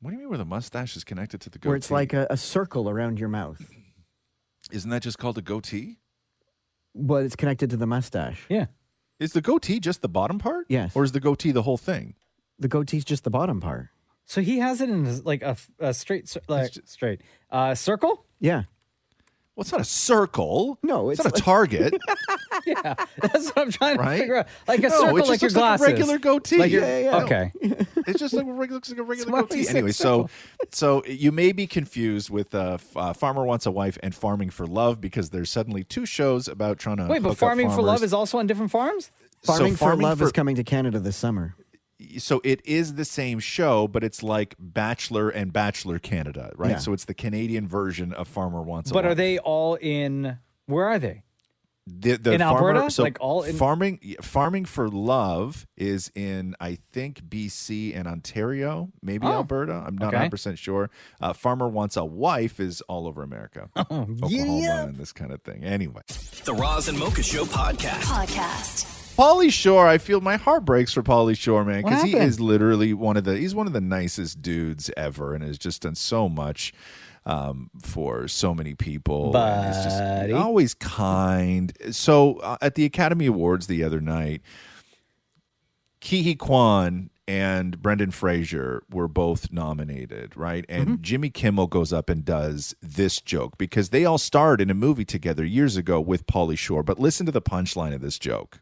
What 0.00 0.10
do 0.10 0.16
you 0.16 0.20
mean 0.20 0.28
where 0.28 0.38
the 0.38 0.44
mustache 0.44 0.96
is 0.96 1.04
connected 1.04 1.40
to 1.42 1.50
the 1.50 1.58
goatee? 1.58 1.68
Where 1.68 1.76
it's 1.76 1.90
like 1.90 2.12
a, 2.12 2.26
a 2.30 2.36
circle 2.36 2.88
around 2.88 3.18
your 3.18 3.28
mouth. 3.28 3.60
Isn't 4.70 4.90
that 4.90 5.02
just 5.02 5.18
called 5.18 5.38
a 5.38 5.42
goatee? 5.42 5.98
But 6.94 7.24
it's 7.24 7.36
connected 7.36 7.70
to 7.70 7.76
the 7.76 7.86
mustache. 7.86 8.44
Yeah. 8.48 8.66
Is 9.18 9.32
the 9.32 9.40
goatee 9.40 9.80
just 9.80 10.00
the 10.02 10.08
bottom 10.08 10.38
part? 10.38 10.66
Yes. 10.68 10.94
Or 10.94 11.02
is 11.02 11.12
the 11.12 11.20
goatee 11.20 11.50
the 11.52 11.62
whole 11.62 11.76
thing? 11.76 12.14
The 12.58 12.68
goatee's 12.68 13.04
just 13.04 13.24
the 13.24 13.30
bottom 13.30 13.60
part. 13.60 13.88
So 14.24 14.40
he 14.40 14.58
has 14.58 14.80
it 14.80 14.90
in 14.90 15.24
like 15.24 15.42
a, 15.42 15.56
a 15.80 15.94
straight, 15.94 16.28
cir- 16.28 16.42
like 16.48 16.72
straight 16.84 17.22
uh, 17.50 17.74
circle. 17.74 18.24
Yeah. 18.40 18.64
Well, 19.58 19.62
it's 19.62 19.72
not 19.72 19.80
a 19.80 19.84
circle. 19.84 20.78
No, 20.84 21.10
it's, 21.10 21.18
it's 21.18 21.24
not 21.24 21.34
like- 21.34 21.42
a 21.42 21.44
target. 21.44 21.94
yeah, 22.64 22.94
that's 23.20 23.48
what 23.48 23.58
I'm 23.58 23.72
trying 23.72 23.98
to 23.98 24.06
figure 24.06 24.36
out. 24.36 24.46
Like 24.68 24.78
a 24.78 24.82
No, 24.82 24.86
it 24.88 24.92
circle, 25.00 25.16
just 25.18 25.28
like 25.30 25.42
your 25.42 25.50
looks 25.50 25.50
like 25.50 25.50
a 25.50 25.52
glasses, 25.52 25.86
regular 25.88 26.18
goatee. 26.20 26.58
Like 26.58 26.70
your- 26.70 26.82
Yeah, 26.82 26.98
yeah, 26.98 27.10
yeah. 27.10 27.24
Okay. 27.24 27.52
It's 28.06 28.20
just 28.20 28.34
like 28.34 28.46
a 28.46 28.52
regular, 28.52 28.76
looks 28.76 28.88
like 28.88 29.00
a 29.00 29.02
regular 29.02 29.32
goatee. 29.42 29.68
Anyway, 29.68 29.90
so 29.90 30.28
so 30.70 31.04
you 31.06 31.32
may 31.32 31.50
be 31.50 31.66
confused 31.66 32.30
with 32.30 32.54
uh, 32.54 32.78
uh, 32.94 33.12
Farmer 33.14 33.44
Wants 33.44 33.66
a 33.66 33.72
Wife 33.72 33.98
and 34.00 34.14
Farming 34.14 34.50
for 34.50 34.64
Love 34.64 35.00
because 35.00 35.30
there's 35.30 35.50
suddenly 35.50 35.82
two 35.82 36.06
shows 36.06 36.46
about 36.46 36.78
trying 36.78 36.98
to 36.98 37.06
Wait, 37.08 37.20
but 37.20 37.30
hook 37.30 37.32
up 37.32 37.38
farming 37.38 37.68
for 37.70 37.82
love 37.82 38.04
is 38.04 38.12
also 38.12 38.38
on 38.38 38.46
different 38.46 38.70
farms. 38.70 39.10
Farming, 39.42 39.72
for 39.72 39.78
farming 39.78 40.06
Love 40.06 40.18
for- 40.18 40.24
is 40.26 40.32
coming 40.32 40.54
to 40.54 40.62
Canada 40.62 41.00
this 41.00 41.16
summer. 41.16 41.56
So 42.18 42.40
it 42.44 42.60
is 42.64 42.94
the 42.94 43.04
same 43.04 43.38
show, 43.40 43.88
but 43.88 44.04
it's 44.04 44.22
like 44.22 44.54
Bachelor 44.58 45.28
and 45.30 45.52
Bachelor 45.52 45.98
Canada, 45.98 46.52
right? 46.56 46.70
Yeah. 46.72 46.76
So 46.78 46.92
it's 46.92 47.04
the 47.06 47.14
Canadian 47.14 47.66
version 47.68 48.12
of 48.12 48.28
Farmer 48.28 48.62
Wants 48.62 48.90
a 48.90 48.94
Wife. 48.94 49.02
But 49.02 49.08
are 49.10 49.14
they 49.14 49.38
all 49.38 49.74
in? 49.80 50.38
Where 50.66 50.86
are 50.86 50.98
they? 50.98 51.22
the, 51.90 52.16
the 52.18 52.32
in 52.34 52.40
farmer- 52.40 52.68
Alberta? 52.74 52.90
So 52.90 53.02
Like 53.02 53.16
all 53.18 53.42
in- 53.44 53.56
farming, 53.56 54.16
farming 54.20 54.66
for 54.66 54.90
love 54.90 55.66
is 55.74 56.12
in 56.14 56.54
I 56.60 56.76
think 56.92 57.22
BC 57.22 57.96
and 57.98 58.06
Ontario, 58.06 58.90
maybe 59.02 59.26
Oh, 59.26 59.32
Alberta. 59.32 59.72
I'm 59.86 59.96
not 59.96 60.08
okay. 60.08 60.16
100 60.16 60.30
percent 60.30 60.58
sure. 60.58 60.90
Uh, 61.18 61.32
Farmer 61.32 61.66
wants 61.66 61.96
a 61.96 62.04
wife 62.04 62.60
is 62.60 62.82
all 62.82 63.06
over 63.08 63.22
America, 63.22 63.70
Oklahoma, 63.78 64.84
and 64.88 64.96
this 64.96 65.12
kind 65.12 65.32
of 65.32 65.40
thing. 65.42 65.64
Anyway, 65.64 66.02
The 66.44 66.52
Roz 66.52 66.88
and 66.88 66.98
Mocha 66.98 67.22
Show 67.22 67.44
podcast. 67.46 68.02
Podcast. 68.02 69.07
Pauly 69.18 69.52
Shore, 69.52 69.88
I 69.88 69.98
feel 69.98 70.20
my 70.20 70.36
heart 70.36 70.64
breaks 70.64 70.92
for 70.92 71.02
Pauly 71.02 71.36
Shore, 71.36 71.64
man, 71.64 71.82
because 71.82 72.02
he 72.02 72.16
is 72.16 72.38
literally 72.38 72.94
one 72.94 73.16
of 73.16 73.24
the 73.24 73.36
he's 73.36 73.52
one 73.54 73.66
of 73.66 73.72
the 73.72 73.80
nicest 73.80 74.40
dudes 74.40 74.92
ever, 74.96 75.34
and 75.34 75.42
has 75.42 75.58
just 75.58 75.82
done 75.82 75.96
so 75.96 76.28
much 76.28 76.72
um, 77.26 77.68
for 77.82 78.28
so 78.28 78.54
many 78.54 78.74
people. 78.74 79.32
and 79.36 79.74
he's 79.74 79.84
just 79.84 80.00
always 80.32 80.74
kind. 80.74 81.72
So 81.90 82.36
uh, 82.36 82.58
at 82.60 82.76
the 82.76 82.84
Academy 82.84 83.26
Awards 83.26 83.66
the 83.66 83.82
other 83.82 84.00
night, 84.00 84.40
Ke 86.00 86.22
Huy 86.22 86.36
Quan 86.36 87.10
and 87.28 87.82
Brendan 87.82 88.10
Fraser 88.10 88.82
were 88.90 89.06
both 89.06 89.52
nominated, 89.52 90.34
right? 90.34 90.64
And 90.66 90.86
mm-hmm. 90.86 91.02
Jimmy 91.02 91.28
Kimmel 91.28 91.66
goes 91.66 91.92
up 91.92 92.08
and 92.08 92.24
does 92.24 92.74
this 92.80 93.20
joke 93.20 93.58
because 93.58 93.90
they 93.90 94.06
all 94.06 94.16
starred 94.16 94.62
in 94.62 94.70
a 94.70 94.74
movie 94.74 95.04
together 95.04 95.44
years 95.44 95.76
ago 95.76 96.00
with 96.00 96.26
Pauly 96.26 96.56
Shore. 96.56 96.82
But 96.82 96.98
listen 96.98 97.26
to 97.26 97.32
the 97.32 97.42
punchline 97.42 97.94
of 97.94 98.00
this 98.00 98.18
joke. 98.18 98.60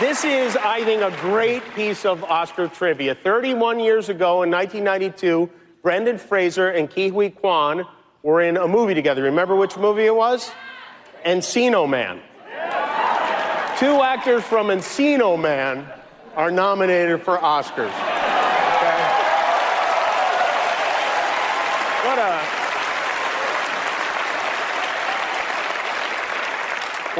This 0.00 0.24
is, 0.24 0.56
I 0.56 0.82
think, 0.84 1.00
a 1.00 1.16
great 1.20 1.62
piece 1.76 2.04
of 2.04 2.24
Oscar 2.24 2.66
trivia. 2.66 3.14
31 3.14 3.78
years 3.78 4.08
ago 4.08 4.42
in 4.42 4.50
1992, 4.50 5.48
Brendan 5.84 6.18
Fraser 6.18 6.70
and 6.70 6.90
Ke 6.90 7.12
Huy 7.12 7.30
Quan 7.30 7.86
were 8.24 8.42
in 8.42 8.56
a 8.56 8.66
movie 8.66 8.94
together. 8.94 9.22
Remember 9.22 9.54
which 9.54 9.76
movie 9.76 10.06
it 10.06 10.14
was? 10.14 10.50
Encino 11.24 11.88
Man. 11.88 12.20
Two 13.78 14.02
actors 14.02 14.42
from 14.42 14.66
Encino 14.68 15.40
Man 15.40 15.88
are 16.38 16.52
nominated 16.52 17.20
for 17.20 17.36
Oscars. 17.38 17.90
Okay? 17.90 18.98
What 22.06 22.18
a. 22.20 22.38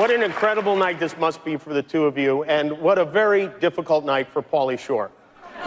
What 0.00 0.12
an 0.12 0.22
incredible 0.22 0.76
night 0.76 1.00
this 1.00 1.16
must 1.16 1.44
be 1.44 1.56
for 1.56 1.74
the 1.74 1.82
two 1.82 2.04
of 2.04 2.16
you, 2.16 2.44
and 2.44 2.80
what 2.80 2.98
a 2.98 3.04
very 3.04 3.48
difficult 3.58 4.04
night 4.04 4.28
for 4.28 4.40
Pauly 4.40 4.78
Shore. 4.78 5.10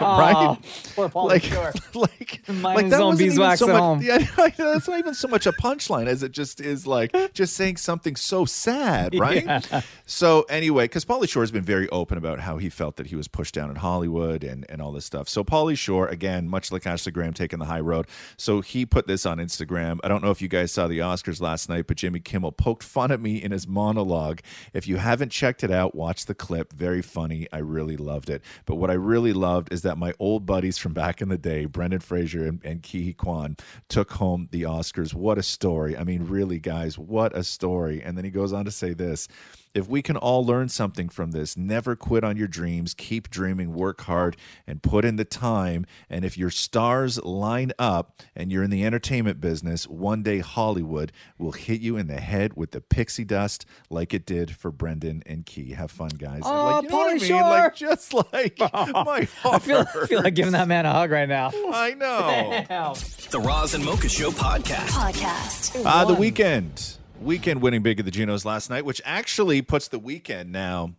right? 0.00 0.58
Poor 0.94 1.08
Pauly 1.08 1.28
like, 1.28 1.94
like, 1.94 2.40
like 2.48 2.88
that 2.88 3.00
wasn't 3.00 3.32
even 3.32 3.56
so 3.56 3.66
much. 3.66 4.02
Yeah, 4.08 4.18
that's 4.56 4.88
not 4.88 4.98
even 4.98 5.14
so 5.14 5.28
much 5.28 5.46
a 5.46 5.52
punchline 5.52 6.06
as 6.06 6.22
it 6.22 6.32
just 6.32 6.60
is 6.60 6.86
like 6.86 7.14
just 7.32 7.54
saying 7.54 7.76
something 7.76 8.16
so 8.16 8.44
sad, 8.44 9.14
right? 9.14 9.44
Yeah. 9.44 9.82
So 10.06 10.42
anyway, 10.42 10.84
because 10.84 11.04
Pauly 11.04 11.28
Shore 11.28 11.42
has 11.42 11.50
been 11.50 11.62
very 11.62 11.88
open 11.90 12.18
about 12.18 12.40
how 12.40 12.58
he 12.58 12.68
felt 12.68 12.96
that 12.96 13.08
he 13.08 13.16
was 13.16 13.28
pushed 13.28 13.54
down 13.54 13.70
in 13.70 13.76
Hollywood 13.76 14.42
and 14.42 14.66
and 14.68 14.82
all 14.82 14.92
this 14.92 15.04
stuff. 15.04 15.28
So 15.28 15.44
Pauly 15.44 15.76
Shore, 15.76 16.08
again, 16.08 16.48
much 16.48 16.72
like 16.72 16.86
Ashley 16.86 17.12
Graham 17.12 17.34
taking 17.34 17.58
the 17.58 17.66
high 17.66 17.80
road. 17.80 18.06
So 18.36 18.60
he 18.60 18.84
put 18.86 19.06
this 19.06 19.26
on 19.26 19.38
Instagram. 19.38 19.98
I 20.02 20.08
don't 20.08 20.22
know 20.22 20.30
if 20.30 20.42
you 20.42 20.48
guys 20.48 20.72
saw 20.72 20.88
the 20.88 20.98
Oscars 20.98 21.40
last 21.40 21.68
night, 21.68 21.86
but 21.86 21.96
Jimmy 21.96 22.20
Kimmel 22.20 22.52
poked 22.52 22.82
fun 22.82 23.12
at 23.12 23.20
me 23.20 23.42
in 23.42 23.52
his 23.52 23.66
monologue. 23.68 24.40
If 24.72 24.88
you 24.88 24.96
haven't 24.96 25.30
checked 25.30 25.62
it 25.62 25.70
out, 25.70 25.94
watch 25.94 26.26
the 26.26 26.34
clip. 26.34 26.72
Very 26.72 27.02
funny. 27.02 27.46
I 27.52 27.58
really 27.58 27.96
loved 28.08 28.30
it. 28.30 28.42
But 28.66 28.76
what 28.76 28.90
I 28.90 28.94
really 28.94 29.32
loved 29.32 29.72
is 29.72 29.82
that 29.82 29.98
my 29.98 30.14
old 30.18 30.46
buddies 30.46 30.78
from 30.78 30.94
back 30.94 31.20
in 31.20 31.28
the 31.28 31.38
day, 31.38 31.66
Brendan 31.66 32.00
Fraser 32.00 32.46
and, 32.46 32.60
and 32.64 32.82
Ke 32.82 33.04
Huy 33.04 33.12
Quan, 33.12 33.56
took 33.88 34.12
home 34.12 34.48
the 34.50 34.62
Oscars. 34.62 35.14
What 35.14 35.38
a 35.38 35.42
story. 35.42 35.96
I 35.96 36.04
mean, 36.04 36.24
really, 36.24 36.58
guys, 36.58 36.98
what 36.98 37.36
a 37.36 37.44
story. 37.44 38.02
And 38.02 38.16
then 38.16 38.24
he 38.24 38.30
goes 38.30 38.52
on 38.52 38.64
to 38.64 38.70
say 38.70 38.94
this. 38.94 39.28
If 39.74 39.88
we 39.88 40.02
can 40.02 40.16
all 40.16 40.44
learn 40.44 40.68
something 40.68 41.08
from 41.08 41.32
this, 41.32 41.56
never 41.56 41.94
quit 41.96 42.24
on 42.24 42.36
your 42.36 42.48
dreams, 42.48 42.94
keep 42.94 43.30
dreaming, 43.30 43.74
work 43.74 44.02
hard, 44.02 44.36
and 44.66 44.82
put 44.82 45.04
in 45.04 45.16
the 45.16 45.24
time. 45.24 45.86
And 46.10 46.24
if 46.24 46.36
your 46.36 46.50
stars 46.50 47.22
line 47.22 47.72
up 47.78 48.22
and 48.34 48.50
you're 48.50 48.62
in 48.62 48.70
the 48.70 48.84
entertainment 48.84 49.40
business, 49.40 49.86
one 49.86 50.22
day 50.22 50.38
Hollywood 50.38 51.12
will 51.38 51.52
hit 51.52 51.80
you 51.80 51.96
in 51.96 52.06
the 52.06 52.20
head 52.20 52.54
with 52.56 52.72
the 52.72 52.80
pixie 52.80 53.24
dust 53.24 53.66
like 53.90 54.12
it 54.14 54.26
did 54.26 54.56
for 54.56 54.70
Brendan 54.70 55.22
and 55.26 55.46
Ke. 55.46 55.72
Have 55.74 55.90
fun, 55.90 56.10
guys. 56.10 56.42
Oh, 56.44 56.64
like, 56.64 56.82
you 56.84 56.88
know 56.88 56.96
what 56.96 57.10
I 57.10 57.14
mean? 57.14 57.20
Shore. 57.20 57.40
Like, 57.40 57.74
just 57.74 58.14
like 58.14 58.58
my 58.72 59.28
heart. 59.42 59.54
I 59.54 59.58
feel, 59.58 59.78
I 60.02 60.06
feel 60.06 60.22
like 60.22 60.34
giving 60.34 60.52
that 60.52 60.68
man 60.68 60.86
a 60.86 60.92
hug 60.92 61.10
right 61.10 61.28
now. 61.28 61.50
I 61.72 61.94
know. 61.94 62.64
Damn. 62.68 62.94
The 63.30 63.40
Roz 63.40 63.74
and 63.74 63.84
Mocha 63.84 64.08
Show 64.08 64.30
podcast. 64.30 64.88
Podcast. 64.88 65.82
Uh, 65.84 66.04
the 66.04 66.14
Weeknd. 66.14 66.97
Weeknd 67.22 67.60
winning 67.60 67.82
big 67.82 67.98
at 67.98 68.04
the 68.04 68.10
Junos 68.10 68.44
last 68.44 68.70
night, 68.70 68.84
which 68.84 69.02
actually 69.04 69.60
puts 69.62 69.88
the 69.88 69.98
Weeknd 69.98 70.48
now 70.48 70.94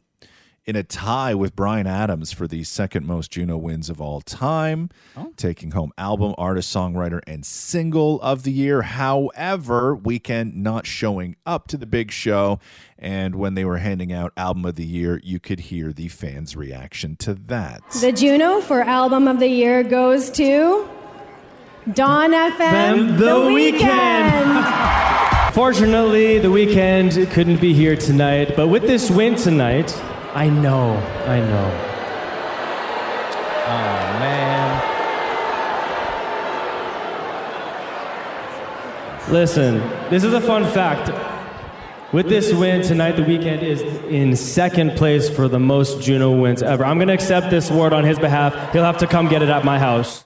in 0.66 0.76
a 0.76 0.84
tie 0.84 1.34
with 1.34 1.56
Bryan 1.56 1.88
Adams 1.88 2.32
for 2.32 2.48
the 2.48 2.64
second 2.64 3.06
most 3.06 3.32
Juno 3.32 3.58
wins 3.58 3.90
of 3.90 4.00
all 4.00 4.22
time, 4.22 4.90
oh. 5.18 5.34
taking 5.36 5.72
home 5.72 5.92
album, 5.98 6.36
artist, 6.38 6.76
songwriter, 6.76 7.22
and 7.26 7.46
single 7.46 8.22
of 8.22 8.44
the 8.44 8.52
year. 8.52 8.84
However, 8.84 9.98
Weeknd 9.98 10.54
not 10.54 10.86
showing 10.86 11.38
up 11.46 11.68
to 11.70 11.78
the 11.78 11.88
big 11.88 12.12
show. 12.12 12.60
And 13.00 13.36
when 13.36 13.56
they 13.56 13.66
were 13.66 13.78
handing 13.78 14.12
out 14.12 14.34
album 14.36 14.66
of 14.66 14.76
the 14.76 14.86
year, 14.86 15.20
you 15.24 15.40
could 15.40 15.60
hear 15.62 15.94
the 15.94 16.10
fans' 16.10 16.56
reaction 16.56 17.16
to 17.18 17.34
that. 17.34 17.82
The 18.02 18.12
Juno 18.12 18.62
for 18.62 18.82
Album 18.82 19.28
of 19.28 19.40
the 19.40 19.48
Year 19.48 19.84
goes 19.84 20.30
to 20.32 20.88
Dawn 21.94 22.32
FM. 22.32 23.18
The 23.18 23.26
Weeknd. 23.26 25.16
Fortunately, 25.54 26.38
the 26.38 26.48
Weeknd 26.48 27.32
couldn't 27.32 27.60
be 27.60 27.74
here 27.74 27.96
tonight, 27.96 28.56
but 28.56 28.68
with 28.68 28.84
this 28.84 29.10
win 29.10 29.36
tonight, 29.36 29.92
I 30.36 30.48
know, 30.48 30.96
I 31.26 31.40
know. 31.40 31.72
Oh 33.66 34.20
man. 34.20 34.60
Listen, 39.32 39.80
this 40.10 40.24
is 40.24 40.34
a 40.34 40.42
fun 40.42 40.66
fact. 40.72 41.10
With 42.14 42.30
this 42.30 42.54
win 42.54 42.84
tonight, 42.84 43.14
the 43.14 43.24
Weeknd 43.24 43.64
is 43.64 43.82
in 44.12 44.36
second 44.36 44.98
place 44.98 45.30
for 45.30 45.48
the 45.48 45.60
most 45.60 46.02
Juno 46.02 46.40
wins 46.40 46.62
ever. 46.62 46.86
I'm 46.86 46.98
going 46.98 47.08
to 47.08 47.14
accept 47.14 47.50
this 47.50 47.70
award 47.72 47.92
on 47.94 48.04
his 48.04 48.20
behalf. 48.20 48.54
He'll 48.72 48.84
have 48.84 48.98
to 49.00 49.08
come 49.08 49.28
get 49.28 49.42
it 49.42 49.50
at 49.50 49.66
my 49.66 49.80
house. 49.80 50.26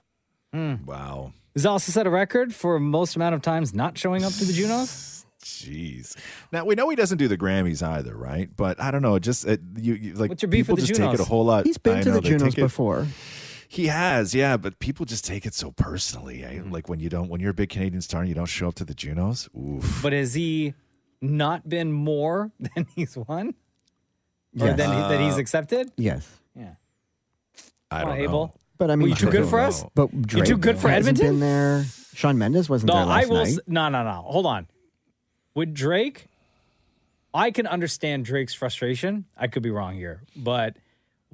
Hmm. 0.54 0.76
Wow. 0.86 1.34
He's 1.54 1.66
also 1.66 1.92
set 1.92 2.08
a 2.08 2.10
record 2.10 2.54
for 2.54 2.80
most 2.80 3.16
amount 3.16 3.36
of 3.36 3.42
times 3.42 3.74
not 3.74 3.98
showing 3.98 4.24
up 4.24 4.34
to 4.34 4.46
the 4.46 4.54
Junos. 4.54 5.13
Jeez. 5.44 6.16
Now 6.52 6.66
we 6.66 6.76
know 6.76 6.90
he 6.90 6.96
doesn't 6.96 7.18
do 7.18 7.28
the 7.28 7.38
Grammys 7.38 7.82
either, 7.86 8.16
right? 8.16 8.50
But 8.56 8.82
I 8.82 8.92
don't 8.92 9.02
know. 9.02 9.16
it 9.16 9.22
Just 9.22 9.46
it, 9.46 9.62
you, 9.76 9.94
you 9.96 10.14
like 10.14 10.30
What's 10.30 10.42
your 10.42 10.50
beef 10.50 10.66
people 10.66 10.76
with 10.76 10.84
the 10.84 10.88
just 10.88 11.00
take 11.00 11.14
it 11.14 11.20
a 11.20 11.24
whole 11.26 11.46
lot. 11.46 11.66
He's 11.66 11.78
been 11.78 11.98
I 11.98 12.02
to 12.04 12.10
know, 12.10 12.16
the 12.16 12.22
they 12.22 12.30
Junos 12.30 12.54
take 12.54 12.58
it- 12.60 12.62
before. 12.62 13.08
He 13.68 13.88
has, 13.88 14.36
yeah, 14.36 14.56
but 14.58 14.78
people 14.78 15.04
just 15.06 15.26
take 15.26 15.48
it 15.48 15.56
so 15.56 15.72
personally. 15.72 16.44
Eh? 16.44 16.58
Mm-hmm. 16.58 16.72
Like 16.72 16.88
when 16.90 17.00
you 17.00 17.10
don't, 17.10 17.28
when 17.30 17.42
you're 17.42 17.50
a 17.52 17.56
big 17.56 17.70
Canadian 17.70 18.02
star 18.04 18.20
and 18.22 18.30
you 18.30 18.36
don't 18.36 18.46
show 18.46 18.68
up 18.68 18.76
to 18.76 18.86
the 18.86 18.94
Junos. 18.94 19.50
Oof. 19.58 20.00
But 20.04 20.14
has 20.14 20.36
he 20.36 20.76
not 21.22 21.68
been 21.68 21.92
more 21.92 22.52
than 22.60 22.86
he's 22.96 23.18
won? 23.18 23.56
Or 24.60 24.68
Yes. 24.68 24.78
than 24.78 24.92
he, 24.92 25.00
that 25.00 25.20
he's 25.20 25.34
Uh, 25.38 25.40
accepted? 25.40 25.92
Yes. 25.98 26.30
Yeah. 26.56 26.76
I 27.90 28.02
Come 28.02 28.02
don't 28.02 28.12
on, 28.12 28.18
know. 28.20 28.24
Abel. 28.24 28.60
But 28.78 28.92
I 28.92 28.96
mean, 28.96 29.04
Were 29.04 29.10
you 29.10 29.16
too 29.16 29.32
good 29.32 29.48
for 29.50 29.58
know. 29.60 29.66
us? 29.68 29.84
But 29.96 30.14
you 30.14 30.22
Drake 30.22 30.46
too 30.46 30.58
good 30.58 30.78
for 30.78 30.90
hasn't 30.90 31.18
Edmonton? 31.18 31.40
Been 31.40 31.40
there. 31.40 31.86
Shawn 32.14 32.38
Mendes 32.38 32.70
wasn't 32.70 32.90
No, 32.90 32.96
there 32.96 33.04
I 33.06 33.08
last 33.22 33.30
will. 33.30 33.38
night. 33.38 33.48
s- 33.48 33.60
No, 33.66 33.90
no, 33.90 34.04
no. 34.04 34.22
Hold 34.22 34.46
on. 34.46 34.68
With 35.56 35.74
Drake, 35.74 36.28
I 37.34 37.52
can 37.52 37.68
understand 37.68 38.26
Drake's 38.26 38.54
frustration. 38.54 39.26
I 39.38 39.48
could 39.48 39.64
be 39.64 39.72
wrong 39.72 39.96
here, 39.96 40.24
but 40.36 40.78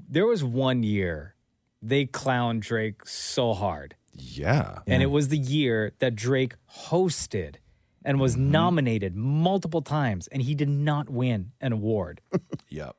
there 0.09 0.25
was 0.25 0.43
one 0.43 0.83
year 0.83 1.35
they 1.81 2.05
clowned 2.05 2.61
Drake 2.61 3.05
so 3.07 3.53
hard, 3.53 3.95
Yeah. 4.13 4.79
and 4.87 5.01
it 5.01 5.07
was 5.07 5.29
the 5.29 5.37
year 5.37 5.93
that 5.99 6.15
Drake 6.15 6.55
hosted 6.87 7.55
and 8.03 8.19
was 8.19 8.33
Mm-hmm. 8.35 8.51
nominated 8.51 9.15
multiple 9.15 9.81
times, 9.81 10.27
and 10.27 10.41
he 10.41 10.55
did 10.55 10.69
not 10.69 11.09
win 11.09 11.51
an 11.61 11.71
award. 11.73 12.21
Yep. 12.69 12.95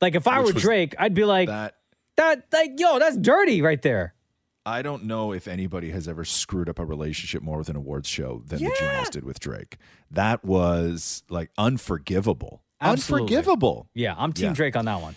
like 0.00 0.14
if 0.14 0.26
I 0.26 0.40
Which 0.40 0.54
were 0.54 0.60
Drake, 0.60 0.94
I'd 0.98 1.14
be 1.14 1.24
like, 1.24 1.48
That 1.48 1.74
that, 2.16 2.46
like, 2.52 2.72
yo, 2.80 2.98
that's 2.98 3.16
dirty 3.16 3.62
right 3.62 3.80
there. 3.82 4.12
I 4.68 4.82
don't 4.82 5.04
know 5.04 5.32
if 5.32 5.48
anybody 5.48 5.90
has 5.90 6.06
ever 6.06 6.24
screwed 6.24 6.68
up 6.68 6.78
a 6.78 6.84
relationship 6.84 7.42
more 7.42 7.58
with 7.58 7.70
an 7.70 7.76
awards 7.76 8.08
show 8.08 8.42
than 8.46 8.62
the 8.62 8.70
Junos 8.78 9.08
did 9.08 9.24
with 9.24 9.40
Drake. 9.40 9.78
That 10.10 10.44
was 10.44 11.22
like 11.30 11.50
unforgivable. 11.56 12.62
Absolutely. 12.80 13.34
Unforgivable. 13.36 13.88
Yeah, 13.94 14.14
I'm 14.16 14.32
Team 14.32 14.48
Yeah. 14.48 14.52
Drake 14.52 14.76
on 14.76 14.84
that 14.84 15.00
one. 15.00 15.16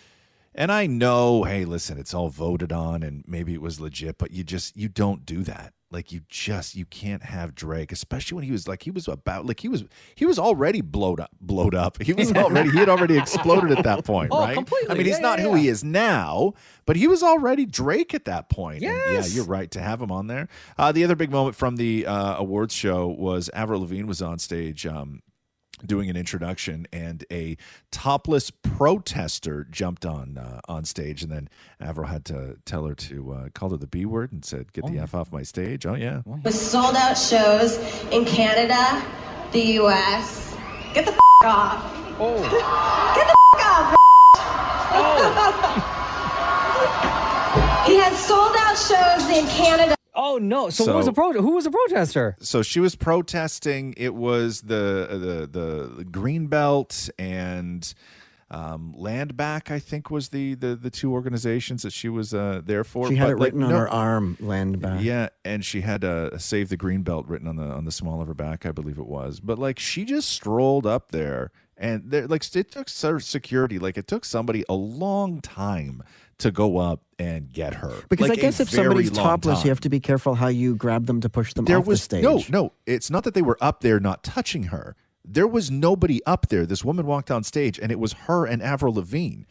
And 0.55 0.71
I 0.71 0.85
know, 0.85 1.43
hey, 1.43 1.65
listen, 1.65 1.97
it's 1.97 2.13
all 2.13 2.29
voted 2.29 2.71
on 2.71 3.03
and 3.03 3.23
maybe 3.27 3.53
it 3.53 3.61
was 3.61 3.79
legit, 3.79 4.17
but 4.17 4.31
you 4.31 4.43
just 4.43 4.75
you 4.77 4.87
don't 4.87 5.25
do 5.25 5.43
that. 5.43 5.73
Like 5.91 6.11
you 6.13 6.21
just 6.29 6.73
you 6.75 6.85
can't 6.85 7.21
have 7.21 7.53
Drake, 7.53 7.91
especially 7.91 8.35
when 8.35 8.45
he 8.45 8.51
was 8.51 8.65
like 8.67 8.83
he 8.83 8.91
was 8.91 9.07
about 9.09 9.45
like 9.45 9.59
he 9.59 9.67
was 9.67 9.83
he 10.15 10.25
was 10.25 10.39
already 10.39 10.79
blowed 10.81 11.19
up, 11.19 11.31
blowed 11.41 11.75
up. 11.75 12.01
He 12.01 12.13
was 12.13 12.31
already 12.35 12.69
he 12.71 12.77
had 12.77 12.87
already 12.87 13.17
exploded 13.17 13.77
at 13.77 13.83
that 13.83 14.05
point, 14.05 14.29
Oh, 14.31 14.39
right? 14.39 14.53
completely. 14.55 14.89
I 14.89 14.93
mean, 14.93 15.05
he's 15.05 15.17
Yeah, 15.17 15.21
not 15.21 15.39
yeah, 15.39 15.45
who 15.45 15.55
he 15.55 15.67
is 15.67 15.83
now, 15.83 16.53
but 16.85 16.95
he 16.95 17.07
was 17.07 17.21
already 17.21 17.65
Drake 17.65 18.13
at 18.13 18.23
that 18.25 18.49
point. 18.49 18.83
And 18.83 18.93
yeah, 19.13 19.25
you're 19.25 19.43
right 19.43 19.69
to 19.71 19.81
have 19.81 20.01
him 20.01 20.11
on 20.11 20.27
there. 20.27 20.47
Uh, 20.77 20.93
the 20.93 21.03
other 21.03 21.15
big 21.17 21.29
moment 21.29 21.55
from 21.57 21.75
the 21.75 22.05
uh, 22.07 22.37
awards 22.37 22.73
show 22.73 23.07
was 23.07 23.49
Avril 23.53 23.81
Lavigne 23.81 24.03
was 24.07 24.21
on 24.21 24.39
stage. 24.39 24.85
Um, 24.85 25.21
doing 25.85 26.09
an 26.09 26.15
introduction 26.15 26.87
and 26.91 27.23
a 27.31 27.57
topless 27.91 28.49
protester 28.49 29.67
jumped 29.69 30.03
on 30.05 30.37
uh, 30.37 30.61
on 30.67 30.85
stage 30.85 31.21
and 31.23 31.31
then 31.31 31.49
Avril 31.79 32.07
had 32.07 32.25
to 32.25 32.57
tell 32.65 32.85
her 32.85 32.95
to 32.95 33.33
uh, 33.33 33.49
call 33.53 33.69
her 33.71 33.77
the 33.77 33.87
B 33.87 34.05
word 34.05 34.31
and 34.31 34.45
said 34.45 34.71
get 34.73 34.85
the 34.85 34.99
F 34.99 35.15
off 35.15 35.31
my 35.31 35.43
stage. 35.43 35.85
Oh 35.85 35.95
yeah. 35.95 36.21
With 36.25 36.55
sold 36.55 36.95
out 36.95 37.17
shows 37.17 37.77
in 38.11 38.25
Canada, 38.25 39.03
the 39.51 39.79
US. 39.81 40.55
Get 40.93 41.05
the 41.05 41.13
f- 41.13 41.19
off. 41.43 41.83
Oh. 42.19 42.41
Get 43.15 43.27
the 43.27 43.35
f- 43.59 43.65
off. 43.65 43.95
he 47.87 47.97
has 47.97 48.17
sold 48.25 48.55
out 48.57 48.77
shows 48.77 49.29
in 49.37 49.47
Canada. 49.47 49.95
Oh 50.31 50.37
no! 50.37 50.69
So, 50.69 50.85
who 50.85 50.93
was 50.93 51.07
a 51.07 51.13
pro? 51.13 51.33
Who 51.33 51.55
was 51.55 51.65
a 51.65 51.71
protester? 51.71 52.37
So 52.39 52.61
she 52.61 52.79
was 52.79 52.95
protesting. 52.95 53.93
It 53.97 54.15
was 54.15 54.61
the 54.61 55.07
the 55.11 55.59
the, 55.59 55.93
the 55.97 56.05
green 56.05 56.47
belt 56.47 57.09
and 57.19 57.93
um, 58.49 58.93
land 58.95 59.35
back. 59.35 59.69
I 59.71 59.79
think 59.79 60.09
was 60.09 60.29
the, 60.29 60.55
the 60.55 60.75
the 60.75 60.89
two 60.89 61.11
organizations 61.11 61.83
that 61.83 61.91
she 61.91 62.07
was 62.07 62.33
uh, 62.33 62.61
there 62.63 62.85
for. 62.85 63.07
She 63.09 63.15
had 63.15 63.25
But, 63.25 63.31
it 63.31 63.35
like, 63.39 63.45
written 63.47 63.63
on 63.63 63.69
no- 63.71 63.77
her 63.77 63.89
arm, 63.89 64.37
land 64.39 64.79
back. 64.79 65.01
Yeah, 65.01 65.29
and 65.43 65.65
she 65.65 65.81
had 65.81 66.05
uh, 66.05 66.37
"Save 66.37 66.69
the 66.69 66.77
Green 66.77 67.03
Belt" 67.03 67.27
written 67.27 67.47
on 67.47 67.57
the 67.57 67.65
on 67.65 67.83
the 67.83 67.91
small 67.91 68.21
of 68.21 68.27
her 68.27 68.33
back, 68.33 68.65
I 68.65 68.71
believe 68.71 68.97
it 68.97 69.07
was. 69.07 69.41
But 69.41 69.59
like, 69.59 69.79
she 69.79 70.05
just 70.05 70.29
strolled 70.29 70.85
up 70.85 71.11
there, 71.11 71.51
and 71.77 72.09
there, 72.09 72.25
like, 72.27 72.43
it 72.55 72.71
took 72.71 72.87
security. 72.87 73.79
Like, 73.79 73.97
it 73.97 74.07
took 74.07 74.23
somebody 74.23 74.63
a 74.69 74.75
long 74.75 75.41
time 75.41 76.03
to 76.41 76.51
go 76.51 76.77
up 76.77 77.01
and 77.19 77.51
get 77.51 77.73
her. 77.75 77.93
Because 78.09 78.29
Like, 78.29 78.39
I 78.39 78.41
guess 78.41 78.59
if 78.59 78.69
somebody's 78.69 79.11
topless, 79.11 79.59
time. 79.59 79.65
you 79.65 79.71
have 79.71 79.81
to 79.81 79.89
be 79.89 79.99
careful 79.99 80.35
how 80.35 80.47
you 80.47 80.75
grab 80.75 81.05
them 81.05 81.21
to 81.21 81.29
push 81.29 81.53
them 81.53 81.65
there 81.65 81.79
off 81.79 81.87
was 81.87 81.99
the 82.01 82.03
stage. 82.03 82.23
no, 82.23 82.43
no. 82.49 82.73
It's 82.85 83.09
not 83.09 83.23
that 83.23 83.33
they 83.33 83.41
were 83.41 83.57
up 83.61 83.81
there 83.81 83.99
not 83.99 84.23
touching 84.23 84.63
her. 84.63 84.95
There 85.23 85.47
was 85.47 85.69
nobody 85.69 86.19
up 86.25 86.47
there. 86.49 86.65
This 86.65 86.83
woman 86.83 87.05
walked 87.05 87.29
on 87.29 87.43
stage, 87.43 87.77
and 87.79 87.91
it 87.91 87.99
was 87.99 88.13
her 88.13 88.45
and 88.45 88.61
Avril 88.61 88.93
Lavigne. 88.95 89.43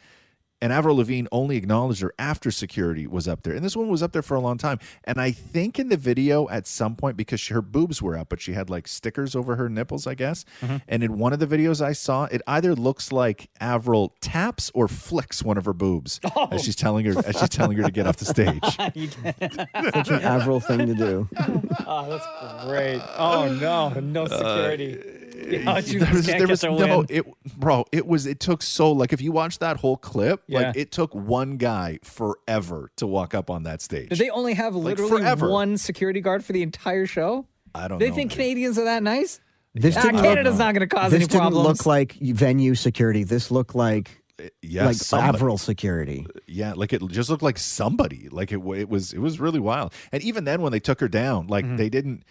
And 0.62 0.72
Avril 0.72 0.96
Lavigne 0.96 1.26
only 1.32 1.56
acknowledged 1.56 2.02
her 2.02 2.12
after 2.18 2.50
security 2.50 3.06
was 3.06 3.26
up 3.26 3.42
there. 3.42 3.54
And 3.54 3.64
this 3.64 3.76
one 3.76 3.88
was 3.88 4.02
up 4.02 4.12
there 4.12 4.22
for 4.22 4.34
a 4.34 4.40
long 4.40 4.58
time. 4.58 4.78
And 5.04 5.20
I 5.20 5.30
think 5.30 5.78
in 5.78 5.88
the 5.88 5.96
video 5.96 6.48
at 6.48 6.66
some 6.66 6.96
point, 6.96 7.16
because 7.16 7.40
she, 7.40 7.54
her 7.54 7.62
boobs 7.62 8.02
were 8.02 8.16
out, 8.16 8.28
but 8.28 8.40
she 8.40 8.52
had 8.52 8.68
like 8.68 8.86
stickers 8.86 9.34
over 9.34 9.56
her 9.56 9.68
nipples, 9.68 10.06
I 10.06 10.14
guess. 10.14 10.44
Mm-hmm. 10.60 10.76
And 10.88 11.02
in 11.02 11.18
one 11.18 11.32
of 11.32 11.38
the 11.38 11.46
videos 11.46 11.80
I 11.80 11.92
saw, 11.92 12.24
it 12.24 12.42
either 12.46 12.74
looks 12.74 13.10
like 13.10 13.48
Avril 13.60 14.14
taps 14.20 14.70
or 14.74 14.88
flicks 14.88 15.42
one 15.42 15.56
of 15.56 15.64
her 15.64 15.72
boobs 15.72 16.20
oh. 16.36 16.48
as 16.50 16.64
she's 16.64 16.76
telling 16.76 17.06
her 17.06 17.18
as 17.26 17.38
she's 17.38 17.48
telling 17.48 17.76
her 17.76 17.84
to 17.84 17.90
get 17.90 18.06
off 18.06 18.16
the 18.16 18.24
stage. 18.24 18.60
Such 19.94 20.10
an 20.10 20.22
Avril 20.22 20.60
thing 20.60 20.86
to 20.86 20.94
do. 20.94 21.28
oh, 21.86 22.08
that's 22.08 22.66
great. 22.66 23.00
Oh 23.16 23.52
no, 23.60 23.88
no 24.00 24.26
security. 24.26 24.98
Uh, 24.98 25.19
Yeah, 25.48 25.80
there 25.80 26.12
was, 26.12 26.26
there 26.26 26.46
was 26.48 26.62
no 26.62 27.04
it 27.08 27.24
bro 27.56 27.84
it 27.92 28.06
was 28.06 28.26
it 28.26 28.40
took 28.40 28.62
so 28.62 28.92
like 28.92 29.12
if 29.12 29.20
you 29.20 29.32
watch 29.32 29.58
that 29.60 29.76
whole 29.78 29.96
clip 29.96 30.42
Yeah. 30.46 30.60
like 30.68 30.76
it 30.76 30.92
took 30.92 31.14
one 31.14 31.56
guy 31.56 31.98
forever 32.02 32.90
to 32.96 33.06
walk 33.06 33.34
up 33.34 33.50
on 33.50 33.62
that 33.64 33.80
stage 33.80 34.10
Did 34.10 34.18
they 34.18 34.30
only 34.30 34.54
have 34.54 34.74
literally 34.76 35.10
forever. 35.22 35.48
one 35.48 35.76
security 35.76 36.20
guard 36.20 36.44
for 36.44 36.52
the 36.52 36.62
entire 36.62 37.06
show? 37.06 37.46
i 37.74 37.88
don't 37.88 37.98
know. 37.98 38.04
They 38.04 38.10
know 38.10 38.16
think 38.16 38.32
Canadians 38.32 38.78
are 38.78 38.84
that 38.84 39.02
nice? 39.02 39.40
This 39.74 39.96
Ah, 39.96 40.02
didn't 40.02 40.22
Canada's 40.22 40.58
not 40.58 40.74
going 40.74 40.88
to 40.88 40.94
cause 40.94 41.12
this 41.12 41.20
any 41.22 41.26
didn't 41.28 41.54
look 41.54 41.86
like 41.86 42.14
venue 42.14 42.74
security. 42.74 43.22
This 43.24 43.50
looked 43.50 43.74
like 43.76 44.22
yeah, 44.62 44.86
like 44.86 44.96
somebody- 44.96 45.36
Avril 45.36 45.58
security. 45.58 46.26
yeah 46.48 46.72
like 46.74 46.92
it 46.92 47.06
just 47.08 47.28
looked 47.30 47.42
like 47.42 47.58
somebody 47.58 48.28
like 48.30 48.50
it, 48.52 48.60
it 48.76 48.88
was 48.88 49.12
it 49.12 49.18
was 49.20 49.38
really 49.38 49.60
wild 49.60 49.92
and 50.12 50.22
even 50.22 50.44
then 50.44 50.62
when 50.62 50.72
they 50.72 50.80
took 50.80 50.98
her 51.00 51.08
down 51.08 51.46
like 51.46 51.64
Mm-hmm. 51.64 51.76
they 51.76 51.88
didn't 51.90 52.24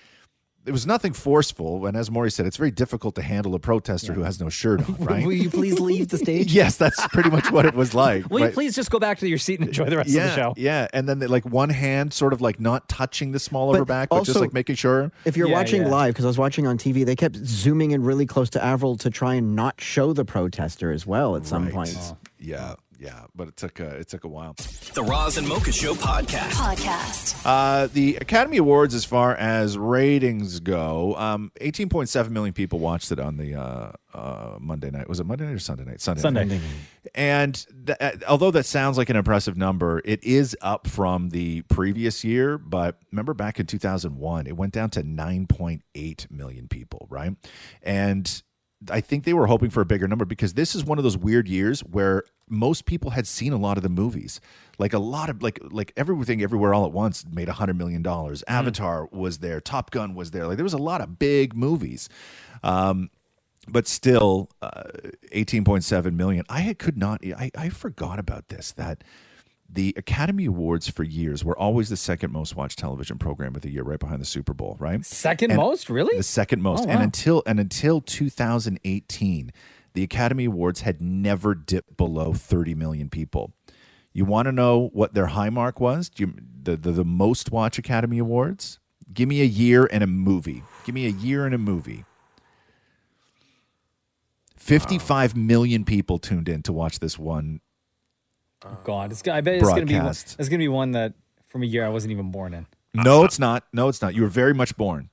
it 0.65 0.71
was 0.71 0.85
nothing 0.85 1.13
forceful 1.13 1.85
and 1.87 1.95
as 1.97 2.11
Maury 2.11 2.29
said 2.29 2.45
it's 2.45 2.57
very 2.57 2.69
difficult 2.71 3.15
to 3.15 3.21
handle 3.21 3.55
a 3.55 3.59
protester 3.59 4.13
who 4.13 4.21
has 4.23 4.39
no 4.39 4.49
shirt 4.49 4.87
on 4.87 4.95
right 4.99 5.25
Will 5.25 5.33
you 5.33 5.49
please 5.49 5.79
leave 5.79 6.09
the 6.09 6.17
stage? 6.25 6.53
yes 6.53 6.75
that's 6.77 7.05
pretty 7.07 7.29
much 7.29 7.49
what 7.51 7.65
it 7.65 7.73
was 7.73 7.93
like 7.93 8.29
Will 8.29 8.41
you 8.45 8.51
please 8.51 8.75
just 8.75 8.91
go 8.91 8.99
back 8.99 9.17
to 9.19 9.27
your 9.27 9.37
seat 9.37 9.59
and 9.59 9.69
enjoy 9.69 9.85
the 9.89 9.97
rest 9.97 10.09
yeah, 10.09 10.23
of 10.25 10.29
the 10.29 10.35
show? 10.35 10.53
Yeah, 10.57 10.87
and 10.93 11.07
then 11.09 11.19
they, 11.19 11.27
like 11.27 11.45
one 11.45 11.69
hand 11.69 12.13
sort 12.13 12.33
of 12.33 12.41
like 12.41 12.59
not 12.59 12.87
touching 12.89 13.31
the 13.31 13.39
small 13.39 13.71
of 13.71 13.77
her 13.77 13.85
back, 13.85 14.09
but 14.09 14.23
just 14.25 14.39
like 14.39 14.53
making 14.53 14.75
sure. 14.75 15.11
If 15.25 15.35
you're 15.37 15.47
Yeah, 15.47 15.55
watching 15.55 15.81
yeah. 15.83 15.87
live, 15.89 16.13
because 16.13 16.25
I 16.25 16.27
was 16.27 16.37
watching 16.37 16.67
on 16.67 16.77
TV, 16.77 17.05
they 17.05 17.15
kept 17.15 17.37
zooming 17.37 17.91
in 17.91 18.03
really 18.03 18.25
close 18.25 18.49
to 18.51 18.63
Avril 18.63 18.95
to 18.97 19.09
try 19.09 19.35
and 19.35 19.55
not 19.55 19.79
show 19.81 20.13
the 20.13 20.25
protester 20.25 20.91
as 20.91 21.07
well 21.07 21.35
at 21.35 21.45
some 21.45 21.63
Right. 21.65 21.73
points. 21.73 22.13
Yeah, 22.39 22.75
yeah, 22.99 23.25
but 23.33 23.47
it 23.47 23.55
took 23.55 23.79
a, 23.79 23.87
it 23.95 24.09
took 24.09 24.25
a 24.25 24.27
while. 24.27 24.55
The 24.93 25.03
Roz 25.03 25.37
and 25.37 25.47
Mocha 25.47 25.71
Show 25.71 25.93
podcast. 25.93 26.51
Podcast. 26.51 27.41
Uh, 27.45 27.87
the 27.87 28.17
Academy 28.17 28.57
Awards, 28.57 28.93
as 28.93 29.05
far 29.05 29.35
as 29.35 29.77
ratings 29.77 30.59
go, 30.59 31.15
um, 31.15 31.51
18.7 31.61 32.29
million 32.29 32.53
people 32.53 32.79
watched 32.79 33.11
it 33.13 33.19
on 33.19 33.37
the 33.37 33.55
uh, 33.55 33.91
uh, 34.13 34.57
Monday 34.59 34.91
night. 34.91 35.07
Was 35.07 35.21
it 35.21 35.25
Monday 35.25 35.45
night 35.45 35.53
or 35.53 35.59
Sunday 35.59 35.85
night? 35.85 36.01
Sunday. 36.01 36.21
Sunday. 36.21 36.45
Night. 36.45 36.61
And 37.15 37.65
th- 37.85 37.97
uh, 38.01 38.11
although 38.27 38.51
that 38.51 38.65
sounds 38.65 38.97
like 38.97 39.09
an 39.09 39.15
impressive 39.15 39.55
number, 39.55 40.01
it 40.03 40.21
is 40.23 40.57
up 40.61 40.85
from 40.85 41.29
the 41.29 41.61
previous 41.63 42.25
year. 42.25 42.57
But 42.57 42.97
remember, 43.11 43.33
back 43.33 43.61
in 43.61 43.65
2001, 43.65 44.45
it 44.47 44.57
went 44.57 44.73
down 44.73 44.89
to 44.91 45.03
9.8 45.03 46.31
million 46.31 46.67
people, 46.67 47.07
right? 47.09 47.33
And 47.81 48.43
I 48.89 49.01
think 49.01 49.25
they 49.25 49.33
were 49.33 49.47
hoping 49.47 49.69
for 49.69 49.81
a 49.81 49.85
bigger 49.85 50.07
number 50.07 50.23
because 50.23 50.53
this 50.53 50.73
is 50.73 50.85
one 50.85 50.97
of 50.97 51.03
those 51.03 51.17
weird 51.17 51.49
years 51.49 51.81
where 51.81 52.23
most 52.47 52.85
people 52.85 53.11
had 53.11 53.27
seen 53.27 53.51
a 53.51 53.57
lot 53.57 53.77
of 53.77 53.83
the 53.83 53.89
movies. 53.89 54.39
Like 54.77 54.93
a 54.93 54.99
lot 54.99 55.29
of 55.29 55.43
like 55.43 55.59
like 55.63 55.91
everything 55.97 56.41
everywhere 56.41 56.73
all 56.73 56.85
at 56.85 56.93
once 56.93 57.25
made 57.29 57.49
a 57.49 57.53
hundred 57.53 57.77
million 57.77 58.01
dollars. 58.01 58.43
Avatar 58.47 59.09
was 59.11 59.39
there, 59.39 59.59
Top 59.59 59.91
Gun 59.91 60.15
was 60.15 60.31
there. 60.31 60.47
Like 60.47 60.55
there 60.57 60.63
was 60.63 60.73
a 60.73 60.77
lot 60.77 61.01
of 61.01 61.19
big 61.19 61.55
movies. 61.55 62.07
Um 62.63 63.09
but 63.67 63.87
still 63.87 64.49
uh, 64.63 64.83
18.7 65.33 66.13
million. 66.15 66.45
I 66.49 66.73
could 66.73 66.97
not 66.97 67.21
I, 67.25 67.51
I 67.55 67.69
forgot 67.69 68.17
about 68.17 68.47
this 68.47 68.71
that 68.73 69.03
the 69.71 69.93
Academy 69.97 70.45
Awards 70.45 70.89
for 70.89 71.03
years 71.03 71.43
were 71.45 71.57
always 71.57 71.89
the 71.89 71.97
second 71.97 72.31
most 72.31 72.55
watched 72.55 72.79
television 72.79 73.17
program 73.19 73.55
of 73.55 73.61
the 73.61 73.69
year, 73.69 73.83
right 73.83 73.99
behind 73.99 74.19
the 74.21 74.25
Super 74.25 74.53
Bowl, 74.53 74.75
right? 74.79 75.05
Second 75.05 75.51
And- 75.51 75.57
most, 75.57 75.89
really? 75.89 76.17
The 76.17 76.23
second 76.23 76.61
most. 76.61 76.85
Oh, 76.85 76.89
And 76.89 77.03
until 77.03 77.43
and 77.45 77.59
until 77.59 78.01
2018, 78.01 79.51
the 79.93 80.03
Academy 80.03 80.45
Awards 80.45 80.81
had 80.81 81.01
never 81.01 81.53
dipped 81.53 81.97
below 81.97 82.33
30 82.33 82.73
million 82.75 83.09
people. 83.09 83.53
You 84.11 84.25
want 84.25 84.47
to 84.47 84.51
know 84.51 84.89
what 84.93 85.13
their 85.13 85.27
high 85.27 85.49
mark 85.51 85.79
was? 85.79 86.09
Do 86.09 86.23
you, 86.23 86.33
the, 86.63 86.75
the 86.75 86.91
the 86.91 87.05
most 87.05 87.51
watch 87.51 87.77
Academy 87.77 88.17
Awards? 88.17 88.79
Give 89.13 89.29
me 89.29 89.41
a 89.41 89.45
year 89.45 89.87
and 89.91 90.03
a 90.03 90.07
movie. 90.07 90.63
Give 90.85 90.95
me 90.95 91.05
a 91.05 91.09
year 91.11 91.45
and 91.45 91.53
a 91.53 91.57
movie. 91.59 92.05
55 94.57 95.35
million 95.35 95.83
people 95.85 96.19
tuned 96.19 96.49
in 96.49 96.61
to 96.63 96.73
watch 96.73 96.99
this 96.99 97.17
one. 97.17 97.61
Oh, 98.65 98.69
oh, 98.71 98.77
God, 98.83 99.11
it's, 99.11 99.25
I 99.27 99.41
bet 99.41 99.55
it's 99.55 99.63
going 99.67 99.81
to 99.81 99.85
be 99.85 99.93
one, 99.95 100.03
Broadcast. 100.03 100.35
it's 100.39 100.49
going 100.49 100.59
to 100.59 100.63
be 100.63 100.67
one 100.67 100.91
that 100.91 101.13
from 101.47 101.63
a 101.63 101.65
year 101.65 101.85
I 101.85 101.89
wasn't 101.89 102.11
even 102.11 102.31
born 102.31 102.53
in. 102.53 102.67
No, 102.93 103.23
it's 103.23 103.39
not. 103.39 103.63
No, 103.71 103.87
it's 103.87 104.01
not. 104.01 104.15
You 104.15 104.23
were 104.23 104.27
very 104.29 104.53
much 104.53 104.75
born. 104.75 105.09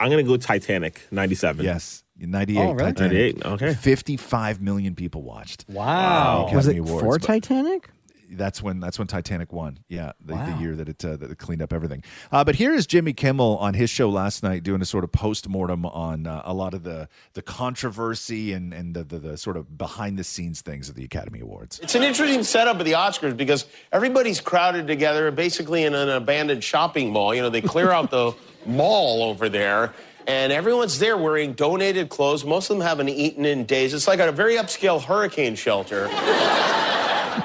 I'm 0.00 0.08
gonna 0.08 0.22
go 0.22 0.36
Titanic, 0.38 1.06
97. 1.10 1.62
Yes, 1.64 2.04
98. 2.16 2.58
Oh, 2.58 2.72
really? 2.72 2.92
Titanic. 2.92 3.36
98, 3.44 3.46
okay. 3.46 3.74
55 3.74 4.62
million 4.62 4.94
people 4.94 5.20
watched. 5.22 5.66
Wow. 5.68 6.48
Was 6.54 6.66
Academy 6.66 6.76
it 6.76 6.88
Awards, 6.88 7.04
for 7.04 7.18
but- 7.18 7.26
Titanic? 7.26 7.90
That's 8.30 8.62
when 8.62 8.80
that's 8.80 8.98
when 8.98 9.06
Titanic 9.06 9.52
won. 9.52 9.78
Yeah, 9.88 10.12
the, 10.24 10.34
the 10.34 10.56
year 10.60 10.74
that 10.76 10.88
it 10.88 11.04
uh, 11.04 11.16
that 11.16 11.30
it 11.30 11.38
cleaned 11.38 11.62
up 11.62 11.72
everything. 11.72 12.02
Uh, 12.32 12.44
but 12.44 12.54
here 12.56 12.72
is 12.72 12.86
Jimmy 12.86 13.12
Kimmel 13.12 13.58
on 13.58 13.74
his 13.74 13.90
show 13.90 14.08
last 14.08 14.42
night 14.42 14.62
doing 14.62 14.80
a 14.82 14.84
sort 14.84 15.04
of 15.04 15.12
post 15.12 15.48
mortem 15.48 15.86
on 15.86 16.26
uh, 16.26 16.42
a 16.44 16.54
lot 16.54 16.74
of 16.74 16.82
the 16.82 17.08
the 17.34 17.42
controversy 17.42 18.52
and 18.52 18.72
and 18.72 18.94
the, 18.94 19.04
the 19.04 19.18
the 19.18 19.36
sort 19.36 19.56
of 19.56 19.76
behind 19.76 20.18
the 20.18 20.24
scenes 20.24 20.62
things 20.62 20.88
of 20.88 20.94
the 20.94 21.04
Academy 21.04 21.40
Awards. 21.40 21.78
It's 21.80 21.94
an 21.94 22.02
interesting 22.02 22.42
setup 22.42 22.78
of 22.78 22.84
the 22.84 22.92
Oscars 22.92 23.36
because 23.36 23.66
everybody's 23.92 24.40
crowded 24.40 24.86
together 24.86 25.30
basically 25.30 25.84
in 25.84 25.94
an 25.94 26.08
abandoned 26.08 26.64
shopping 26.64 27.10
mall. 27.10 27.34
You 27.34 27.42
know, 27.42 27.50
they 27.50 27.62
clear 27.62 27.90
out 27.90 28.10
the 28.10 28.32
mall 28.66 29.22
over 29.22 29.48
there. 29.48 29.92
And 30.26 30.52
everyone's 30.52 30.98
there 30.98 31.18
wearing 31.18 31.52
donated 31.52 32.08
clothes. 32.08 32.46
Most 32.46 32.70
of 32.70 32.78
them 32.78 32.86
haven't 32.86 33.10
eaten 33.10 33.44
in 33.44 33.66
days. 33.66 33.92
It's 33.92 34.08
like 34.08 34.20
a 34.20 34.32
very 34.32 34.54
upscale 34.54 35.02
hurricane 35.02 35.54
shelter. 35.54 36.08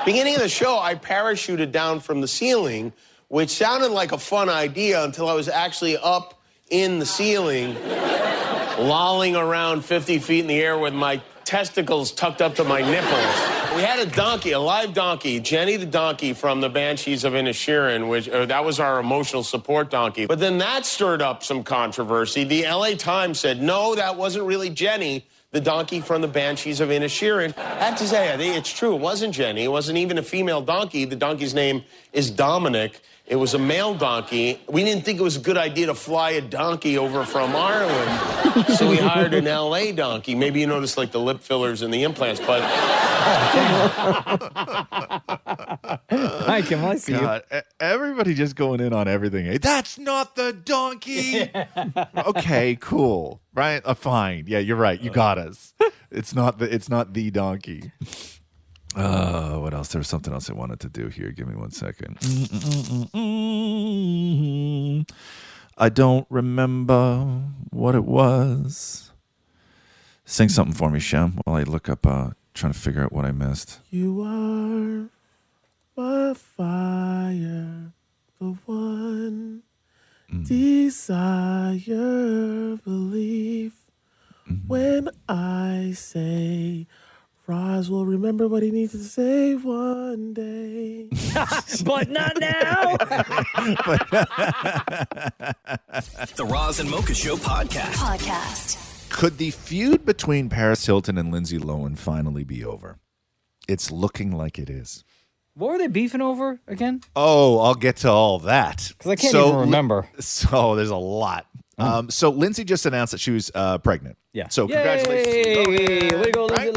Beginning 0.06 0.36
of 0.36 0.42
the 0.42 0.50
show, 0.50 0.80
I 0.80 0.96
parachuted 0.96 1.72
down 1.72 2.00
from 2.00 2.22
the 2.22 2.28
ceiling, 2.28 2.94
which 3.28 3.50
sounded 3.50 3.90
like 3.90 4.12
a 4.12 4.18
fun 4.18 4.50
idea 4.50 5.04
until 5.04 5.28
I 5.28 5.34
was 5.34 5.48
actually 5.48 5.98
up 5.98 6.40
in 6.70 7.00
the 7.00 7.06
ceiling, 7.06 7.76
lolling 8.78 9.36
around 9.36 9.84
50 9.84 10.20
feet 10.20 10.42
in 10.42 10.48
the 10.48 10.60
air 10.60 10.78
with 10.78 10.94
my 10.94 11.22
testicles 11.44 12.12
tucked 12.12 12.42
up 12.42 12.56
to 12.56 12.64
my 12.64 12.80
nipples. 12.82 13.76
We 13.76 13.82
had 13.82 14.00
a 14.00 14.06
donkey, 14.06 14.52
a 14.52 14.60
live 14.60 14.94
donkey, 14.94 15.40
Jenny 15.40 15.78
the 15.78 15.86
donkey 15.86 16.34
from 16.34 16.62
the 16.62 16.70
Banshees 16.70 17.24
of 17.24 17.34
Inisherin, 17.34 18.08
which 18.08 18.30
uh, 18.30 18.46
that 18.46 18.64
was 18.64 18.80
our 18.80 19.00
emotional 19.00 19.44
support 19.44 19.90
donkey. 19.90 20.26
But 20.26 20.40
then 20.40 20.60
that 20.60 20.86
stirred 20.86 21.22
up 21.22 21.44
some 21.44 21.64
controversy. 21.64 22.44
The 22.44 22.64
LA 22.64 22.92
Times 22.96 23.40
said, 23.40 23.62
no, 23.62 23.96
that 23.96 24.16
wasn't 24.16 24.46
really 24.46 24.70
Jenny, 24.70 25.28
the 25.52 25.62
donkey 25.62 26.00
from 26.00 26.22
the 26.22 26.28
Banshees 26.28 26.80
of 26.80 26.90
Inisherin. 26.90 27.58
I 27.58 27.86
have 27.86 27.98
to 27.98 28.08
say, 28.08 28.56
it's 28.56 28.72
true. 28.72 28.96
It 28.96 29.02
wasn't 29.02 29.34
Jenny. 29.34 29.64
It 29.64 29.72
wasn't 29.72 29.98
even 29.98 30.20
a 30.20 30.24
female 30.24 30.62
donkey. 30.62 31.06
The 31.06 31.16
donkey's 31.16 31.56
name 31.56 31.84
is 32.14 32.30
Dominic. 32.30 33.02
It 33.30 33.36
was 33.36 33.54
a 33.54 33.60
male 33.60 33.94
donkey. 33.94 34.60
We 34.68 34.84
didn't 34.84 35.06
think 35.06 35.20
it 35.20 35.24
was 35.24 35.38
a 35.38 35.40
good 35.40 35.58
idea 35.58 35.86
to 35.86 35.94
fly 35.94 36.32
a 36.32 36.42
donkey 36.42 36.98
over 36.98 37.24
from 37.26 37.56
Ireland. 37.56 38.66
so 38.76 38.90
we 38.90 38.98
hired 38.98 39.36
an 39.36 39.46
LA 39.46 39.92
donkey. 39.92 40.34
Maybe 40.34 40.62
you 40.62 40.68
noticed 40.68 40.98
like 40.98 41.12
the 41.12 41.20
lip 41.20 41.42
fillers 41.42 41.84
and 41.84 41.94
the 41.94 42.02
implants, 42.02 42.42
but 42.42 42.64
Hi, 46.10 46.64
Kim. 46.66 46.84
I 46.84 46.96
see. 46.96 47.12
God, 47.14 47.44
e- 47.54 47.60
everybody 47.80 48.34
just 48.34 48.56
going 48.56 48.80
in 48.80 48.94
on 48.94 49.08
everything. 49.08 49.46
Hey, 49.46 49.60
That's 49.60 50.00
not 50.00 50.36
the 50.36 50.52
donkey. 50.52 51.52
okay, 52.18 52.76
cool. 52.82 53.42
Right? 53.54 53.84
Uh, 53.86 53.94
fine. 53.94 54.46
Yeah, 54.48 54.60
you're 54.60 54.76
right. 54.76 55.00
You 55.00 55.12
got 55.12 55.38
us. 55.38 55.76
It's 56.12 56.34
not 56.34 56.58
the 56.58 56.74
it's 56.74 56.90
not 56.90 57.14
the 57.14 57.30
donkey. 57.30 57.92
Uh, 58.96 59.58
what 59.58 59.74
else? 59.74 59.90
There 59.90 60.00
was 60.00 60.08
something 60.08 60.34
else 60.34 60.50
I 60.50 60.54
wanted 60.54 60.80
to 60.82 60.90
do 60.90 61.08
here. 61.08 61.32
Give 61.32 61.48
me 61.48 61.56
one 61.56 61.72
second. 61.72 62.18
I 65.78 65.90
don't 65.90 66.26
remember 66.30 67.42
what 67.70 67.96
it 67.96 68.04
was. 68.04 69.12
Sing 70.26 70.50
something 70.50 70.76
for 70.76 70.90
me, 70.90 71.00
Shem, 71.00 71.40
while 71.44 71.56
I 71.56 71.64
look 71.64 71.88
up 71.90 72.06
uh 72.06 72.32
trying 72.54 72.74
to 72.74 72.80
figure 72.80 73.04
out 73.04 73.14
what 73.14 73.26
I 73.26 73.32
missed. 73.32 73.80
You 73.90 74.22
are 74.22 75.10
my 75.96 76.34
fire, 76.34 77.94
the 78.40 78.58
one 78.66 79.64
desire, 80.44 81.56
belief. 82.84 83.74
When 84.68 85.10
I 85.28 85.94
say, 85.96 86.88
Roz 87.54 87.90
will 87.90 88.06
remember 88.06 88.48
what 88.48 88.62
he 88.62 88.70
needs 88.70 88.92
to 88.92 89.00
say 89.00 89.56
one 89.56 90.36
day. 90.36 91.08
but 91.84 92.08
not 92.08 92.40
now. 92.40 92.96
The 96.36 96.46
Roz 96.48 96.80
and 96.80 96.88
Mocha 96.92 97.16
Show 97.16 97.38
podcast. 97.38 97.94
Podcast. 97.96 99.10
Could 99.10 99.40
the 99.40 99.50
feud 99.50 100.06
between 100.06 100.48
Paris 100.50 100.86
Hilton 100.86 101.18
and 101.18 101.32
Lindsay 101.32 101.58
Lohan 101.58 101.98
finally 101.98 102.44
be 102.44 102.64
over? 102.64 103.00
It's 103.68 103.90
looking 103.90 104.32
like 104.32 104.60
it 104.60 104.70
is. 104.70 105.04
What 105.56 105.72
were 105.72 105.78
they 105.80 105.88
beefing 105.88 106.22
over 106.22 106.60
again? 106.68 107.02
Oh, 107.16 107.60
I'll 107.62 107.74
get 107.74 107.96
to 107.98 108.12
all 108.12 108.38
that. 108.40 108.92
'Cause 109.00 109.12
I 109.12 109.16
can't 109.16 109.34
even 109.34 109.56
remember. 109.56 110.08
So 110.20 110.76
there's 110.76 110.92
a 110.92 110.96
lot. 110.96 111.48
Um, 111.80 112.12
so 112.12 112.30
Lindsay 112.30 112.64
just 112.66 112.86
announced 112.86 113.12
that 113.12 113.20
she 113.22 113.32
was 113.32 113.50
uh, 113.56 113.78
pregnant. 113.80 114.18
Yeah. 114.34 114.50
So 114.50 114.68
congratulations. 114.68 115.36
Yay! 115.36 115.66
Way 115.66 116.10
to 116.24 116.32
go, 116.32 116.46
Lindsay 116.46 116.72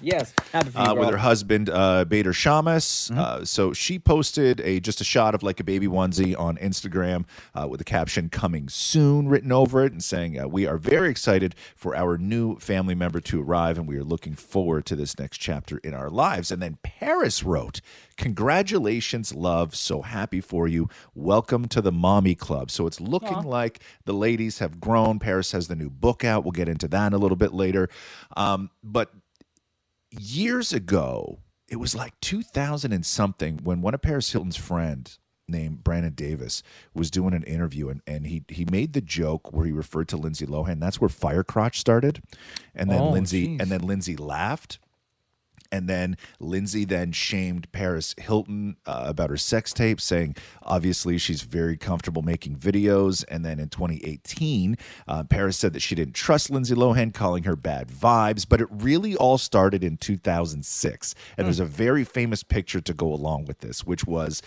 Yes. 0.00 0.34
Happy 0.52 0.70
for 0.70 0.78
you, 0.78 0.84
uh, 0.84 0.94
with 0.94 1.10
her 1.10 1.16
husband 1.16 1.70
uh, 1.70 2.04
Bader 2.04 2.32
Shammas. 2.32 3.10
Mm-hmm. 3.10 3.18
Uh, 3.18 3.44
so 3.44 3.72
she 3.72 3.98
posted 3.98 4.60
a 4.60 4.80
just 4.80 5.00
a 5.00 5.04
shot 5.04 5.34
of 5.34 5.42
like 5.42 5.60
a 5.60 5.64
baby 5.64 5.86
onesie 5.86 6.38
on 6.38 6.56
Instagram 6.58 7.24
uh, 7.54 7.66
with 7.68 7.78
the 7.78 7.84
caption 7.84 8.28
"Coming 8.28 8.68
soon" 8.68 9.28
written 9.28 9.52
over 9.52 9.84
it, 9.84 9.92
and 9.92 10.02
saying, 10.02 10.38
uh, 10.38 10.48
"We 10.48 10.66
are 10.66 10.78
very 10.78 11.10
excited 11.10 11.54
for 11.76 11.94
our 11.96 12.18
new 12.18 12.58
family 12.58 12.94
member 12.94 13.20
to 13.20 13.42
arrive, 13.42 13.78
and 13.78 13.86
we 13.88 13.96
are 13.96 14.04
looking 14.04 14.34
forward 14.34 14.86
to 14.86 14.96
this 14.96 15.18
next 15.18 15.38
chapter 15.38 15.78
in 15.78 15.94
our 15.94 16.10
lives." 16.10 16.50
And 16.50 16.62
then 16.62 16.78
Paris 16.82 17.42
wrote, 17.42 17.80
"Congratulations, 18.16 19.34
love. 19.34 19.74
So 19.74 20.02
happy 20.02 20.40
for 20.40 20.68
you. 20.68 20.88
Welcome 21.14 21.66
to 21.68 21.80
the 21.80 21.92
mommy 21.92 22.34
club." 22.34 22.70
So 22.70 22.86
it's 22.86 23.00
looking 23.00 23.42
like 23.42 23.80
the 24.04 24.14
ladies 24.14 24.58
have 24.58 24.80
grown. 24.80 25.18
Paris 25.18 25.52
has 25.52 25.68
the 25.68 25.76
new 25.76 25.90
book 25.90 26.24
out. 26.24 26.44
We'll 26.44 26.52
get 26.52 26.68
into 26.68 26.88
that 26.88 27.12
a 27.12 27.18
little 27.18 27.36
bit 27.36 27.52
later, 27.52 27.88
um, 28.36 28.70
but 28.82 29.10
years 30.18 30.72
ago, 30.72 31.40
it 31.68 31.76
was 31.76 31.94
like 31.94 32.18
2000 32.20 32.92
and 32.92 33.04
something 33.06 33.58
when 33.62 33.80
one 33.80 33.94
of 33.94 34.02
Paris 34.02 34.30
Hilton's 34.32 34.56
friend 34.56 35.16
named 35.48 35.82
Brandon 35.84 36.12
Davis 36.14 36.62
was 36.94 37.10
doing 37.10 37.34
an 37.34 37.42
interview 37.42 37.88
and, 37.88 38.00
and 38.06 38.26
he 38.26 38.44
he 38.48 38.64
made 38.70 38.92
the 38.92 39.00
joke 39.00 39.52
where 39.52 39.66
he 39.66 39.72
referred 39.72 40.08
to 40.08 40.16
Lindsay 40.16 40.46
Lohan. 40.46 40.80
That's 40.80 41.00
where 41.00 41.08
Fire 41.08 41.42
Crotch 41.42 41.78
started. 41.80 42.22
And 42.74 42.90
then 42.90 43.00
Oh, 43.00 43.10
Lindsay 43.10 43.46
geez. 43.48 43.60
and 43.60 43.70
then 43.70 43.80
Lindsay 43.82 44.16
laughed. 44.16 44.78
And 45.72 45.88
then 45.88 46.16
Lindsay 46.38 46.84
then 46.84 47.10
shamed 47.12 47.72
Paris 47.72 48.14
Hilton 48.18 48.76
uh, 48.86 49.04
about 49.06 49.30
her 49.30 49.36
sex 49.36 49.72
tape, 49.72 50.00
saying 50.00 50.36
obviously 50.62 51.18
she's 51.18 51.42
very 51.42 51.76
comfortable 51.76 52.22
making 52.22 52.56
videos. 52.56 53.24
And 53.28 53.44
then 53.44 53.58
in 53.58 53.70
2018, 53.70 54.76
uh, 55.08 55.24
Paris 55.24 55.56
said 55.56 55.72
that 55.72 55.80
she 55.80 55.94
didn't 55.94 56.14
trust 56.14 56.50
Lindsay 56.50 56.74
Lohan, 56.74 57.14
calling 57.14 57.44
her 57.44 57.56
bad 57.56 57.88
vibes. 57.88 58.46
But 58.48 58.60
it 58.60 58.68
really 58.70 59.16
all 59.16 59.38
started 59.38 59.82
in 59.82 59.96
2006. 59.96 61.14
And 61.36 61.46
there's 61.46 61.58
a 61.60 61.64
very 61.64 62.04
famous 62.04 62.42
picture 62.42 62.80
to 62.82 62.92
go 62.94 63.12
along 63.12 63.46
with 63.46 63.60
this, 63.60 63.84
which 63.86 64.04
was 64.06 64.42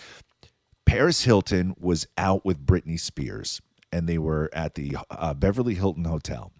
Paris 0.86 1.24
Hilton 1.24 1.74
was 1.78 2.06
out 2.16 2.44
with 2.44 2.64
Britney 2.64 2.98
Spears, 2.98 3.60
and 3.92 4.08
they 4.08 4.18
were 4.18 4.48
at 4.52 4.76
the 4.76 4.96
uh, 5.10 5.34
Beverly 5.34 5.74
Hilton 5.74 6.04
Hotel. 6.04 6.52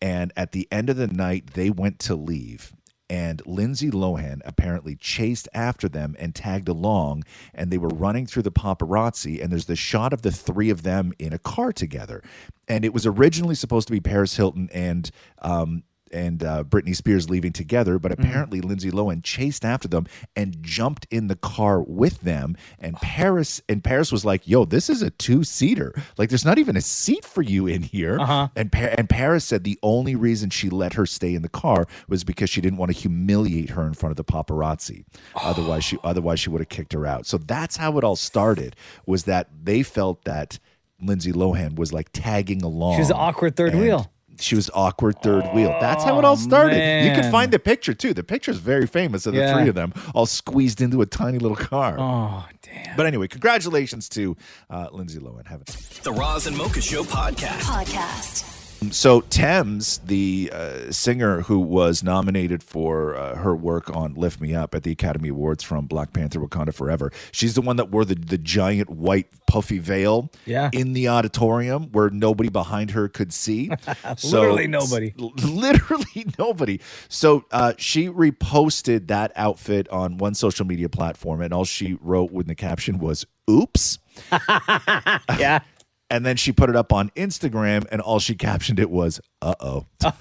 And 0.00 0.32
at 0.34 0.52
the 0.52 0.66
end 0.72 0.88
of 0.88 0.96
the 0.96 1.08
night, 1.08 1.52
they 1.52 1.68
went 1.68 1.98
to 2.00 2.14
leave. 2.14 2.72
And 3.10 3.42
Lindsay 3.44 3.90
Lohan 3.90 4.40
apparently 4.44 4.94
chased 4.94 5.48
after 5.52 5.88
them 5.88 6.14
and 6.18 6.32
tagged 6.32 6.68
along. 6.68 7.24
And 7.52 7.70
they 7.70 7.78
were 7.78 7.88
running 7.88 8.24
through 8.24 8.44
the 8.44 8.52
paparazzi. 8.52 9.42
And 9.42 9.50
there's 9.50 9.66
the 9.66 9.76
shot 9.76 10.12
of 10.12 10.22
the 10.22 10.30
three 10.30 10.70
of 10.70 10.84
them 10.84 11.12
in 11.18 11.32
a 11.32 11.38
car 11.38 11.72
together. 11.72 12.22
And 12.68 12.84
it 12.84 12.94
was 12.94 13.06
originally 13.06 13.56
supposed 13.56 13.88
to 13.88 13.92
be 13.92 14.00
Paris 14.00 14.36
Hilton 14.36 14.70
and 14.72 15.10
um, 15.42 15.82
and 16.10 16.42
uh, 16.42 16.64
Britney 16.64 16.94
Spears 16.94 17.30
leaving 17.30 17.52
together, 17.52 17.98
but 17.98 18.12
apparently 18.12 18.60
Lindsay 18.60 18.90
Lohan 18.90 19.22
chased 19.22 19.64
after 19.64 19.88
them 19.88 20.06
and 20.36 20.62
jumped 20.62 21.06
in 21.10 21.28
the 21.28 21.36
car 21.36 21.80
with 21.80 22.20
them. 22.20 22.56
And 22.78 22.96
Paris 22.96 23.62
and 23.68 23.82
Paris 23.82 24.10
was 24.12 24.24
like, 24.24 24.46
"Yo, 24.46 24.64
this 24.64 24.90
is 24.90 25.02
a 25.02 25.10
two 25.10 25.44
seater. 25.44 25.94
Like, 26.18 26.28
there's 26.28 26.44
not 26.44 26.58
even 26.58 26.76
a 26.76 26.80
seat 26.80 27.24
for 27.24 27.42
you 27.42 27.66
in 27.66 27.82
here." 27.82 28.18
Uh-huh. 28.18 28.48
And 28.56 28.72
pa- 28.72 28.94
and 28.98 29.08
Paris 29.08 29.44
said 29.44 29.64
the 29.64 29.78
only 29.82 30.14
reason 30.16 30.50
she 30.50 30.70
let 30.70 30.94
her 30.94 31.06
stay 31.06 31.34
in 31.34 31.42
the 31.42 31.48
car 31.48 31.86
was 32.08 32.24
because 32.24 32.50
she 32.50 32.60
didn't 32.60 32.78
want 32.78 32.92
to 32.92 32.98
humiliate 32.98 33.70
her 33.70 33.86
in 33.86 33.94
front 33.94 34.10
of 34.10 34.16
the 34.16 34.24
paparazzi. 34.24 35.04
otherwise, 35.34 35.84
she 35.84 35.98
otherwise 36.02 36.40
she 36.40 36.50
would 36.50 36.60
have 36.60 36.68
kicked 36.68 36.92
her 36.92 37.06
out. 37.06 37.26
So 37.26 37.38
that's 37.38 37.76
how 37.76 37.98
it 37.98 38.04
all 38.04 38.16
started. 38.16 38.76
Was 39.06 39.24
that 39.24 39.48
they 39.62 39.82
felt 39.82 40.24
that 40.24 40.58
Lindsay 41.02 41.32
Lohan 41.32 41.76
was 41.76 41.92
like 41.92 42.10
tagging 42.12 42.62
along. 42.62 42.94
She 42.94 43.00
was 43.00 43.08
the 43.08 43.14
awkward 43.14 43.56
third 43.56 43.72
and 43.72 43.80
wheel. 43.80 44.10
She 44.40 44.54
was 44.56 44.70
awkward 44.74 45.20
third 45.22 45.44
wheel. 45.54 45.76
That's 45.80 46.02
how 46.04 46.18
it 46.18 46.24
all 46.24 46.36
started. 46.36 46.76
You 46.76 47.12
can 47.12 47.30
find 47.30 47.52
the 47.52 47.58
picture 47.58 47.94
too. 47.94 48.14
The 48.14 48.24
picture 48.24 48.50
is 48.50 48.58
very 48.58 48.86
famous 48.86 49.26
of 49.26 49.34
the 49.34 49.40
Yeah. 49.40 49.54
three 49.58 49.68
of 49.68 49.74
them 49.74 49.92
all 50.14 50.26
squeezed 50.26 50.80
into 50.80 51.02
a 51.02 51.06
tiny 51.06 51.38
little 51.38 51.56
car. 51.56 51.96
Oh, 51.98 52.44
damn. 52.62 52.96
But 52.96 53.06
anyway, 53.06 53.28
congratulations 53.28 54.08
to 54.10 54.36
uh, 54.70 54.88
Lindsay 54.92 55.18
Lohan. 55.20 55.46
Have 55.46 55.60
it. 55.62 55.66
The 56.02 56.12
Roz 56.12 56.46
and 56.46 56.56
Mocha 56.56 56.80
Show 56.80 57.04
podcast. 57.04 57.60
Podcast. 57.60 58.59
So 58.90 59.20
Tems, 59.20 59.98
the 59.98 60.50
uh, 60.52 60.90
singer 60.90 61.42
who 61.42 61.58
was 61.60 62.02
nominated 62.02 62.62
for 62.62 63.14
uh, 63.14 63.36
her 63.36 63.54
work 63.54 63.94
on 63.94 64.14
"Lift 64.14 64.40
Me 64.40 64.54
Up" 64.54 64.74
at 64.74 64.84
the 64.84 64.90
Academy 64.92 65.28
Awards 65.28 65.62
from 65.62 65.84
Black 65.86 66.12
Panther: 66.14 66.40
Wakanda 66.40 66.72
Forever, 66.72 67.12
she's 67.30 67.54
the 67.54 67.60
one 67.60 67.76
that 67.76 67.90
wore 67.90 68.04
the, 68.06 68.14
the 68.14 68.38
giant 68.38 68.88
white 68.88 69.26
puffy 69.46 69.78
veil 69.78 70.30
Yeah. 70.46 70.70
in 70.72 70.94
the 70.94 71.08
auditorium 71.08 71.92
where 71.92 72.08
nobody 72.08 72.48
behind 72.48 72.92
her 72.92 73.08
could 73.08 73.32
see. 73.34 73.70
Literally 74.24 74.66
nobody. 74.66 75.12
Literally 75.18 76.26
nobody. 76.38 76.80
So 77.08 77.44
uh, 77.52 77.74
she 77.76 78.08
reposted 78.08 79.08
that 79.08 79.32
outfit 79.36 79.88
on 79.90 80.16
one 80.16 80.34
social 80.34 80.66
media 80.66 80.88
platform, 80.88 81.42
and 81.42 81.52
all 81.52 81.64
she 81.66 81.98
wrote 82.00 82.32
with 82.32 82.46
the 82.46 82.54
caption 82.54 82.98
was 82.98 83.26
"Oops." 83.48 83.98
yeah. 85.38 85.60
And 86.10 86.26
then 86.26 86.36
she 86.36 86.50
put 86.50 86.68
it 86.68 86.76
up 86.76 86.92
on 86.92 87.10
Instagram, 87.10 87.86
and 87.92 88.00
all 88.00 88.18
she 88.18 88.34
captioned 88.34 88.80
it 88.80 88.90
was 88.90 89.20
"Uh 89.40 89.54
oh." 89.60 89.86
Good 90.00 90.12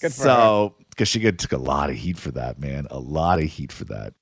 for 0.00 0.10
so, 0.10 0.74
because 0.90 1.08
she 1.08 1.20
took 1.20 1.52
a 1.52 1.56
lot 1.56 1.88
of 1.88 1.96
heat 1.96 2.18
for 2.18 2.32
that, 2.32 2.58
man, 2.58 2.86
a 2.90 2.98
lot 2.98 3.38
of 3.38 3.44
heat 3.44 3.70
for 3.70 3.84
that. 3.84 4.14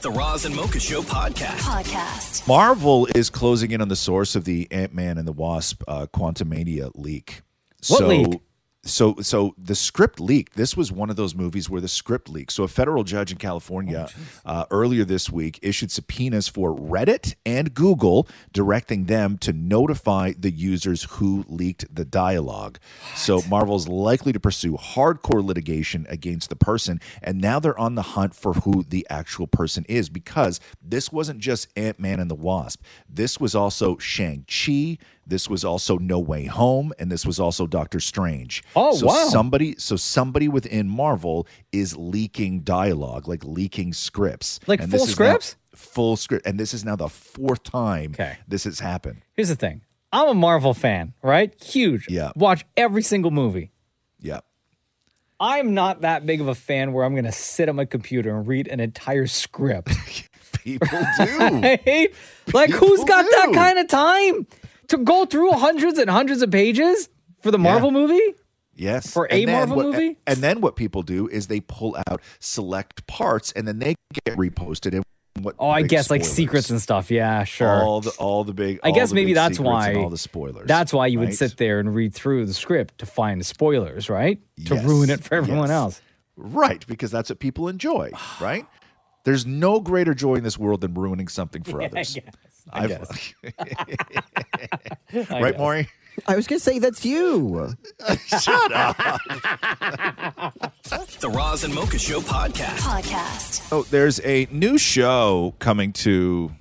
The 0.00 0.10
Roz 0.10 0.44
and 0.44 0.54
Mocha 0.54 0.78
Show 0.80 1.02
podcast. 1.02 1.58
Podcast. 1.58 2.46
Marvel 2.46 3.08
is 3.14 3.30
closing 3.30 3.70
in 3.70 3.80
on 3.80 3.88
the 3.88 3.96
source 3.96 4.36
of 4.36 4.44
the 4.44 4.68
Ant 4.70 4.94
Man 4.94 5.18
and 5.18 5.26
the 5.26 5.32
Wasp 5.32 5.82
uh, 5.88 6.06
Quantumania 6.12 6.90
leak. 6.94 7.42
What 7.88 7.98
so, 7.98 8.06
leak? 8.06 8.40
So 8.84 9.16
so 9.20 9.54
the 9.58 9.74
script 9.74 10.20
leaked. 10.20 10.54
This 10.54 10.76
was 10.76 10.92
one 10.92 11.10
of 11.10 11.16
those 11.16 11.34
movies 11.34 11.68
where 11.68 11.80
the 11.80 11.88
script 11.88 12.28
leaked. 12.28 12.52
So 12.52 12.62
a 12.62 12.68
federal 12.68 13.04
judge 13.04 13.32
in 13.32 13.38
California 13.38 14.08
uh, 14.46 14.66
earlier 14.70 15.04
this 15.04 15.30
week 15.30 15.58
issued 15.62 15.90
subpoenas 15.90 16.48
for 16.48 16.74
Reddit 16.74 17.34
and 17.44 17.74
Google, 17.74 18.28
directing 18.52 19.04
them 19.04 19.36
to 19.38 19.52
notify 19.52 20.32
the 20.38 20.50
users 20.50 21.04
who 21.04 21.44
leaked 21.48 21.92
the 21.94 22.04
dialogue. 22.04 22.78
So 23.14 23.42
Marvel's 23.48 23.88
likely 23.88 24.32
to 24.32 24.40
pursue 24.40 24.74
hardcore 24.74 25.44
litigation 25.44 26.06
against 26.08 26.48
the 26.48 26.56
person, 26.56 27.00
and 27.22 27.40
now 27.40 27.58
they're 27.58 27.78
on 27.78 27.96
the 27.96 28.02
hunt 28.02 28.34
for 28.34 28.54
who 28.54 28.84
the 28.84 29.06
actual 29.10 29.46
person 29.46 29.84
is 29.88 30.08
because 30.08 30.60
this 30.80 31.12
wasn't 31.12 31.40
just 31.40 31.68
Ant 31.76 31.98
Man 31.98 32.20
and 32.20 32.30
the 32.30 32.34
Wasp. 32.34 32.82
This 33.08 33.40
was 33.40 33.54
also 33.54 33.98
Shang 33.98 34.46
Chi. 34.48 34.98
This 35.28 35.48
was 35.48 35.62
also 35.64 35.98
No 35.98 36.18
Way 36.18 36.46
Home, 36.46 36.92
and 36.98 37.12
this 37.12 37.26
was 37.26 37.38
also 37.38 37.66
Doctor 37.66 38.00
Strange. 38.00 38.62
Oh, 38.74 38.96
so 38.96 39.06
wow. 39.06 39.28
Somebody, 39.28 39.76
so 39.78 39.94
somebody 39.94 40.48
within 40.48 40.88
Marvel 40.88 41.46
is 41.70 41.96
leaking 41.96 42.60
dialogue, 42.60 43.28
like 43.28 43.44
leaking 43.44 43.92
scripts, 43.92 44.58
Like 44.66 44.80
And 44.80 44.90
full 44.90 45.00
this 45.00 45.10
is 45.10 45.18
now- 45.18 45.24
scripts? 45.26 45.56
full 45.74 46.16
script, 46.16 46.44
and 46.46 46.58
this 46.58 46.74
is 46.74 46.84
now 46.84 46.96
the 46.96 47.08
fourth 47.08 47.62
time 47.62 48.12
okay. 48.14 48.38
this 48.48 48.64
has 48.64 48.80
happened. 48.80 49.20
Here's 49.34 49.48
the 49.50 49.54
thing. 49.54 49.82
I'm 50.12 50.28
a 50.28 50.34
Marvel 50.34 50.72
fan, 50.74 51.12
right? 51.22 51.54
Huge. 51.62 52.06
Yeah. 52.08 52.32
Watch 52.34 52.64
every 52.76 53.02
single 53.02 53.30
movie. 53.30 53.70
Yeah. 54.18 54.40
I'm 55.38 55.74
not 55.74 56.00
that 56.00 56.26
big 56.26 56.40
of 56.40 56.48
a 56.48 56.54
fan 56.54 56.92
where 56.92 57.04
I'm 57.04 57.12
going 57.12 57.24
to 57.26 57.32
sit 57.32 57.68
at 57.68 57.74
my 57.74 57.84
computer 57.84 58.34
and 58.34 58.46
read 58.48 58.66
an 58.66 58.80
entire 58.80 59.26
script. 59.28 59.90
People 60.64 60.88
do. 61.18 61.38
right? 61.38 62.12
Like, 62.52 62.70
who's 62.70 63.04
got 63.04 63.24
that 63.24 63.50
kind 63.54 63.78
of 63.78 63.86
time 63.86 64.46
to 64.88 64.98
go 64.98 65.24
through 65.26 65.52
hundreds 65.52 65.98
and 65.98 66.08
hundreds 66.10 66.42
of 66.42 66.50
pages 66.50 67.08
for 67.40 67.50
the 67.50 67.58
Marvel 67.58 67.90
movie? 67.90 68.34
Yes. 68.74 69.12
For 69.12 69.26
a 69.30 69.44
Marvel 69.46 69.76
what- 69.76 69.86
movie? 69.86 70.16
And 70.26 70.38
then 70.38 70.60
what 70.60 70.76
people 70.76 71.02
do 71.02 71.28
is 71.28 71.46
they 71.48 71.60
pull 71.60 71.96
out 72.08 72.20
select 72.38 73.06
parts 73.06 73.52
and 73.52 73.66
then 73.66 73.78
they 73.78 73.94
get 74.24 74.36
reposted 74.36 74.94
in 74.94 75.02
what 75.42 75.54
Oh, 75.58 75.68
I 75.70 75.82
guess 75.82 76.10
like 76.10 76.24
secrets 76.24 76.70
and 76.70 76.80
stuff. 76.80 77.10
Yeah, 77.10 77.44
sure. 77.44 77.68
All 77.82 78.00
the 78.00 78.10
all 78.18 78.42
the 78.44 78.52
big 78.54 78.80
I 78.82 78.90
guess 78.90 79.12
maybe 79.12 79.34
that's 79.34 79.58
why 79.60 79.94
all 79.94 80.10
the 80.10 80.18
spoilers. 80.18 80.66
That's 80.66 80.92
why 80.92 81.06
you 81.06 81.18
would 81.20 81.34
sit 81.34 81.56
there 81.58 81.78
and 81.80 81.94
read 81.94 82.12
through 82.14 82.46
the 82.46 82.54
script 82.54 82.98
to 82.98 83.06
find 83.06 83.44
spoilers, 83.46 84.08
right? 84.10 84.40
To 84.66 84.74
Yes, 84.74 84.84
ruin 84.84 85.10
it 85.10 85.22
for 85.22 85.34
everyone 85.36 85.68
yes. 85.68 85.76
else. 85.76 86.02
Right, 86.36 86.84
because 86.86 87.10
that's 87.10 87.30
what 87.30 87.40
people 87.40 87.66
enjoy, 87.68 88.10
right? 88.40 88.64
There's 89.24 89.44
no 89.44 89.80
greater 89.80 90.14
joy 90.14 90.34
in 90.36 90.44
this 90.44 90.56
world 90.56 90.80
than 90.82 90.94
ruining 90.94 91.26
something 91.28 91.62
for 91.64 91.80
Yeah, 91.82 91.88
others. 91.88 92.16
Guess. 92.86 93.32
I 93.42 93.52
I've- 93.58 93.94
I 95.30 95.40
right, 95.40 95.52
guess. 95.52 95.58
Maury? 95.58 95.88
I 96.26 96.34
was 96.34 96.46
going 96.48 96.58
to 96.58 96.64
say 96.64 96.78
that's 96.80 97.04
you. 97.04 97.74
Shut 98.26 98.72
up. 98.72 98.96
The 101.20 101.28
Roz 101.30 101.64
and 101.64 101.74
Mocha 101.74 101.98
Show 101.98 102.20
podcast. 102.20 102.78
Podcast. 102.78 103.68
Oh, 103.72 103.82
there's 103.84 104.20
a 104.24 104.46
new 104.50 104.78
show 104.78 105.54
coming 105.58 105.92
to 105.94 106.52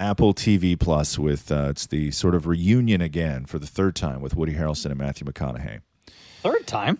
Apple 0.00 0.34
TV 0.34 0.78
Plus 0.78 1.18
with 1.18 1.52
uh, 1.52 1.68
it's 1.70 1.86
the 1.86 2.10
sort 2.10 2.34
of 2.34 2.46
reunion 2.46 3.00
again 3.00 3.44
for 3.46 3.58
the 3.58 3.66
third 3.66 3.94
time 3.94 4.20
with 4.20 4.34
Woody 4.34 4.54
Harrelson 4.54 4.86
and 4.86 4.96
Matthew 4.98 5.26
McConaughey. 5.26 5.80
Third 6.42 6.66
time? 6.66 6.98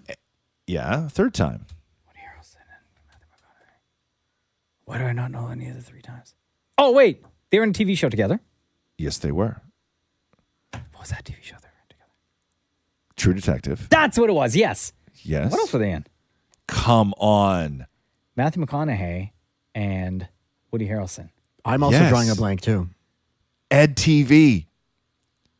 Yeah, 0.66 1.08
third 1.08 1.34
time. 1.34 1.64
Woody 2.06 2.20
Harrelson 2.20 2.56
and 2.56 2.84
Matthew 3.08 3.26
McConaughey. 3.26 4.84
Why 4.84 4.98
do 4.98 5.04
I 5.04 5.12
not 5.12 5.30
know 5.30 5.48
any 5.48 5.68
of 5.68 5.76
the 5.76 5.82
three 5.82 6.02
times? 6.02 6.34
Oh, 6.76 6.92
wait. 6.92 7.24
They 7.50 7.58
were 7.58 7.64
in 7.64 7.70
a 7.70 7.74
TV 7.74 7.96
show 7.96 8.08
together. 8.08 8.40
Yes, 8.98 9.18
they 9.18 9.30
were. 9.32 9.60
What 10.72 10.82
was 11.00 11.10
that 11.10 11.24
TV 11.24 11.36
show? 11.40 11.56
they 11.62 11.68
were 11.68 11.82
in 11.82 11.88
together? 11.88 12.10
True 13.16 13.32
Detective. 13.34 13.86
That's 13.90 14.18
what 14.18 14.28
it 14.28 14.32
was. 14.34 14.56
Yes. 14.56 14.92
Yes. 15.22 15.50
What 15.52 15.60
else 15.60 15.72
were 15.72 15.78
they 15.78 15.92
in? 15.92 16.04
Come 16.66 17.14
on. 17.18 17.86
Matthew 18.36 18.64
McConaughey 18.64 19.30
and 19.74 20.28
Woody 20.70 20.88
Harrelson. 20.88 21.30
I'm 21.64 21.82
also 21.82 21.98
Yes. 21.98 22.10
drawing 22.10 22.30
a 22.30 22.34
blank 22.34 22.60
too. 22.60 22.88
Ed 23.70 23.96
TV. 23.96 24.66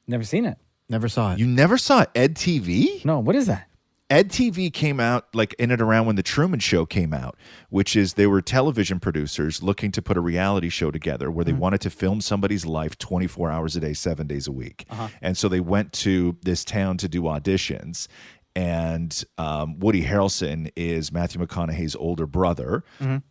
Never 0.07 0.25
seen 0.25 0.45
it. 0.45 0.59
Never 0.89 1.09
saw 1.09 1.33
it. 1.33 1.39
You 1.39 1.47
never 1.47 1.77
saw 1.79 2.07
Ed 2.15 2.35
TV? 2.35 3.05
No, 3.05 3.19
what 3.21 3.37
is 3.37 3.47
that? 3.47 3.68
Ed 4.11 4.31
TV 4.31 4.73
came 4.73 5.01
out 5.01 5.27
like 5.35 5.53
in 5.59 5.71
and 5.71 5.83
around 5.83 6.07
when 6.07 6.17
the 6.17 6.23
Truman 6.23 6.61
Show 6.61 6.87
came 6.87 7.13
out, 7.13 7.37
which 7.69 7.95
is 7.95 8.15
they 8.15 8.27
were 8.27 8.41
television 8.41 8.99
producers 9.01 9.63
looking 9.63 9.93
to 9.93 10.01
put 10.01 10.17
a 10.17 10.21
reality 10.21 10.71
show 10.71 10.91
together 10.91 11.31
where 11.31 11.45
they 11.45 11.53
wanted 11.53 11.81
to 11.83 11.91
film 11.91 12.21
somebody's 12.23 12.65
life 12.65 12.97
24 12.97 13.51
hours 13.51 13.77
a 13.77 13.81
day, 13.81 13.93
seven 13.93 14.27
days 14.27 14.47
a 14.47 14.53
week. 14.53 14.87
Uh-huh. 14.89 15.09
And 15.21 15.37
so 15.37 15.49
they 15.49 15.61
went 15.61 15.93
to 15.95 16.37
this 16.43 16.65
town 16.65 16.97
to 16.99 17.09
do 17.09 17.23
auditions. 17.23 18.09
And 18.57 19.23
um, 19.37 19.79
Woody 19.79 20.03
Harrelson 20.05 20.71
is 20.75 21.13
Matthew 21.13 21.41
McConaughey's 21.45 21.95
older 21.95 22.27
brother. 22.27 22.85
Mhm. 23.01 23.23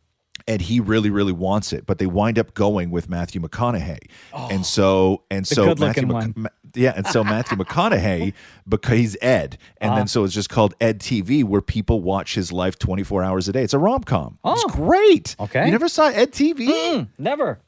And 0.47 0.61
he 0.61 0.79
really, 0.79 1.09
really 1.09 1.33
wants 1.33 1.73
it, 1.73 1.87
but 1.87 1.97
they 1.97 2.05
wind 2.05 2.37
up 2.37 2.53
going 2.53 2.91
with 2.91 3.09
Matthew 3.09 3.41
McConaughey, 3.41 3.97
and 4.33 4.63
so 4.63 5.23
and 5.31 5.47
so 5.47 5.73
Matthew. 5.79 6.05
Mc- 6.05 6.51
yeah, 6.75 6.93
and 6.95 7.05
so 7.07 7.23
Matthew 7.23 7.57
McConaughey 7.61 8.33
because 8.67 8.97
he's 8.97 9.17
Ed, 9.21 9.57
and 9.79 9.91
Uh-huh. 9.91 9.99
then 9.99 10.07
so 10.07 10.23
it's 10.23 10.33
just 10.33 10.49
called 10.49 10.73
Ed 10.81 10.99
TV, 10.99 11.43
where 11.43 11.61
people 11.61 12.01
watch 12.01 12.35
his 12.35 12.51
life 12.51 12.77
twenty 12.79 13.03
four 13.03 13.23
hours 13.23 13.47
a 13.47 13.51
day. 13.53 13.63
It's 13.63 13.73
a 13.73 13.79
rom 13.79 14.03
com. 14.03 14.37
Oh. 14.43 14.53
It's 14.53 14.75
great. 14.75 15.35
Okay. 15.39 15.65
you 15.65 15.71
never 15.71 15.87
saw 15.89 16.07
Ed 16.07 16.31
TV? 16.31 17.07
Never. 17.17 17.59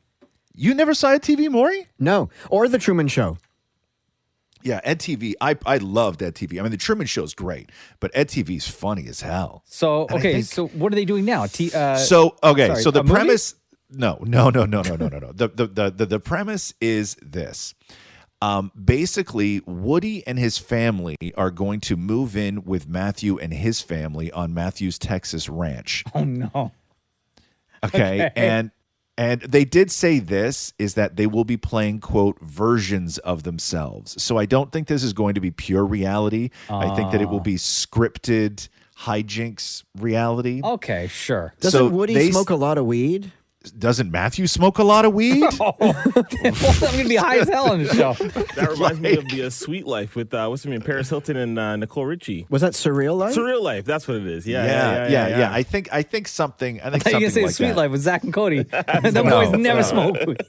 You 0.56 0.74
never 0.74 0.94
saw 0.94 1.10
Ed 1.12 1.22
TV, 1.22 1.50
Maury? 1.50 1.88
No. 2.00 2.30
Or 2.50 2.68
the 2.68 2.78
Truman 2.80 3.08
Show. 3.08 3.38
Yeah, 4.62 4.82
Ed 4.84 5.00
TV. 5.00 5.34
I 5.40 5.56
I 5.66 5.78
loved 5.78 6.22
Ed 6.22 6.36
TV. 6.36 6.60
I 6.60 6.64
mean, 6.64 6.72
the 6.72 6.78
Truman 6.78 7.08
Show 7.08 7.24
is 7.24 7.34
great, 7.34 7.72
but 8.02 8.12
Ed 8.14 8.28
TV 8.28 8.58
is 8.58 8.68
funny 8.68 9.08
as 9.08 9.22
hell. 9.22 9.64
So, 9.66 10.02
And 10.08 10.20
okay, 10.20 10.34
think- 10.34 10.46
so 10.46 10.68
what 10.68 10.92
are 10.92 10.96
they 10.96 11.06
doing 11.06 11.24
now? 11.24 11.46
T- 11.46 11.72
uh, 11.74 11.96
so 11.96 12.36
okay, 12.44 12.68
sorry, 12.68 12.82
so 12.84 12.92
the 12.92 13.00
a 13.00 13.04
movie? 13.04 13.14
premise. 13.16 13.56
No, 13.92 14.20
no, 14.22 14.50
no, 14.50 14.66
no, 14.66 14.82
no, 14.82 14.96
no, 14.98 15.08
no, 15.08 15.18
no. 15.20 15.32
The, 15.32 15.48
the 15.48 15.66
the 15.68 15.90
the 15.92 16.06
the 16.06 16.20
premise 16.20 16.74
is 16.82 17.16
this. 17.22 17.74
Um, 18.42 18.72
basically, 18.82 19.62
Woody 19.66 20.26
and 20.26 20.40
his 20.40 20.58
family 20.58 21.18
are 21.36 21.52
going 21.52 21.82
to 21.82 21.98
move 21.98 22.38
in 22.38 22.64
with 22.64 22.88
Matthew 22.88 23.38
and 23.38 23.54
his 23.54 23.82
family 23.82 24.32
on 24.32 24.54
Matthew's 24.54 24.98
Texas 24.98 25.50
ranch. 25.50 26.04
Oh 26.16 26.24
no. 26.24 26.72
Okay. 27.84 28.26
Okay. 28.28 28.32
And 28.36 28.72
and 29.18 29.42
they 29.42 29.66
did 29.66 29.92
say 29.92 30.20
this 30.20 30.74
is 30.80 30.94
that 30.94 31.18
they 31.18 31.28
will 31.28 31.44
be 31.44 31.58
playing 31.58 32.00
quote 32.00 32.40
versions 32.42 33.18
of 33.20 33.44
themselves. 33.44 34.22
So 34.22 34.38
I 34.38 34.46
don't 34.46 34.72
think 34.72 34.88
this 34.88 35.04
is 35.04 35.12
going 35.12 35.36
to 35.36 35.42
be 35.42 35.52
pure 35.52 35.86
reality. 35.86 36.52
I 36.70 36.96
think 36.96 37.12
that 37.12 37.22
it 37.22 37.28
will 37.30 37.40
Ah. 37.40 37.44
be 37.44 37.56
scripted 37.56 38.70
hijinks 39.00 39.84
reality. 39.98 40.62
Okay, 40.64 41.08
sure. 41.08 41.54
Doesn't 41.60 41.78
So 41.78 41.88
Woody 41.90 42.32
smoke 42.32 42.50
a 42.50 42.56
lot 42.56 42.78
of 42.78 42.86
weed? 42.86 43.32
Doesn't 43.78 44.10
Matthew 44.10 44.48
smoke 44.48 44.78
a 44.78 44.84
lot 44.84 45.04
of 45.04 45.14
weed? 45.14 45.44
I'm 45.62 45.76
going 45.82 46.54
to 46.54 47.06
be 47.10 47.18
high 47.18 47.40
as 47.40 47.50
hell 47.50 47.72
on 47.72 47.84
the 47.84 47.94
show. 47.94 48.14
That 48.56 48.70
reminds 48.72 49.00
me 49.02 49.18
of 49.18 49.28
the 49.28 49.44
uh, 49.44 49.50
Sweet 49.50 49.86
Life 49.86 50.16
with 50.16 50.34
uh, 50.34 50.48
what's 50.48 50.64
her 50.64 50.70
name, 50.70 50.82
Paris 50.82 51.10
Hilton 51.10 51.36
and 51.36 51.60
uh, 51.60 51.76
Nicole 51.76 52.06
Richie. 52.06 52.46
Was 52.50 52.62
that 52.62 52.72
Surreal 52.72 53.18
Life? 53.18 53.36
Surreal 53.36 53.62
Life. 53.62 53.84
That's 53.86 54.08
what 54.08 54.16
it 54.18 54.28
is. 54.28 54.48
Yeah, 54.48 54.66
yeah, 54.66 55.08
yeah, 55.10 55.28
yeah, 55.40 55.54
I 55.54 55.64
think 55.64 55.90
I 55.92 56.04
think 56.04 56.30
something. 56.30 56.80
I 56.82 56.88
I 56.88 56.90
think 56.92 57.04
thought 57.04 57.14
you 57.14 57.20
going 57.20 57.26
to 57.30 57.32
say 57.32 57.44
like 57.46 57.56
Sweet 57.56 57.68
that. 57.68 57.78
Life 57.78 57.92
with 57.92 58.02
Zach 58.02 58.24
and 58.24 58.34
Cody. 58.34 58.64
the 58.64 59.12
No, 59.14 59.24
boys 59.24 59.52
never 59.52 59.82
no. 59.82 60.14
smoke 60.14 60.18
weed. 60.26 60.42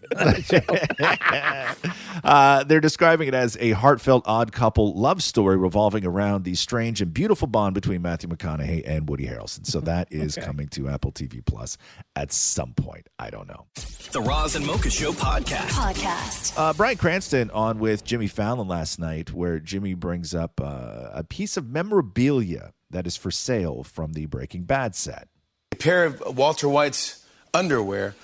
Uh, 2.22 2.64
they're 2.64 2.80
describing 2.80 3.28
it 3.28 3.34
as 3.34 3.56
a 3.60 3.70
heartfelt, 3.72 4.22
odd 4.26 4.52
couple 4.52 4.94
love 4.94 5.22
story 5.22 5.56
revolving 5.56 6.04
around 6.04 6.44
the 6.44 6.54
strange 6.54 7.00
and 7.00 7.12
beautiful 7.14 7.48
bond 7.48 7.74
between 7.74 8.02
Matthew 8.02 8.28
McConaughey 8.28 8.82
and 8.86 9.08
Woody 9.08 9.26
Harrelson. 9.26 9.66
So 9.66 9.80
that 9.80 10.08
is 10.12 10.36
coming 10.36 10.68
to 10.68 10.88
Apple 10.88 11.12
TV 11.12 11.44
Plus 11.44 11.76
at 12.20 12.30
some 12.32 12.74
point. 12.74 13.08
I 13.18 13.30
don't 13.30 13.48
know. 13.48 13.66
The 14.12 14.20
Roz 14.20 14.54
and 14.54 14.66
Mocha 14.66 14.90
Show 14.90 15.12
podcast. 15.12 15.70
Podcast. 15.70 16.52
Uh, 16.54 16.74
Bryan 16.74 16.98
Cranston 16.98 17.50
on 17.50 17.78
with 17.78 18.04
Jimmy 18.04 18.26
Fallon 18.26 18.68
last 18.68 18.98
night, 18.98 19.32
where 19.32 19.58
Jimmy 19.58 19.94
brings 19.94 20.34
up 20.34 20.60
uh, 20.60 21.08
a 21.14 21.24
piece 21.24 21.56
of 21.56 21.70
memorabilia 21.70 22.72
that 22.90 23.06
is 23.06 23.16
for 23.16 23.30
sale 23.30 23.84
from 23.84 24.12
the 24.12 24.26
Breaking 24.26 24.64
Bad 24.64 24.94
set. 24.94 25.28
A 25.72 25.76
pair 25.76 26.04
of 26.04 26.36
Walter 26.36 26.68
White's 26.68 27.24
underwear 27.54 28.14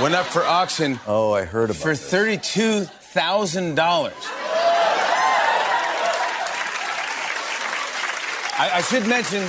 went 0.00 0.14
up 0.14 0.24
for 0.26 0.42
auction. 0.42 0.98
Oh, 1.06 1.32
I 1.34 1.44
heard 1.44 1.68
about 1.68 1.82
for 1.82 1.94
thirty-two 1.94 2.84
thousand 2.84 3.74
dollars. 3.74 4.14
I, 8.60 8.70
I 8.74 8.80
should 8.80 9.06
mention 9.06 9.46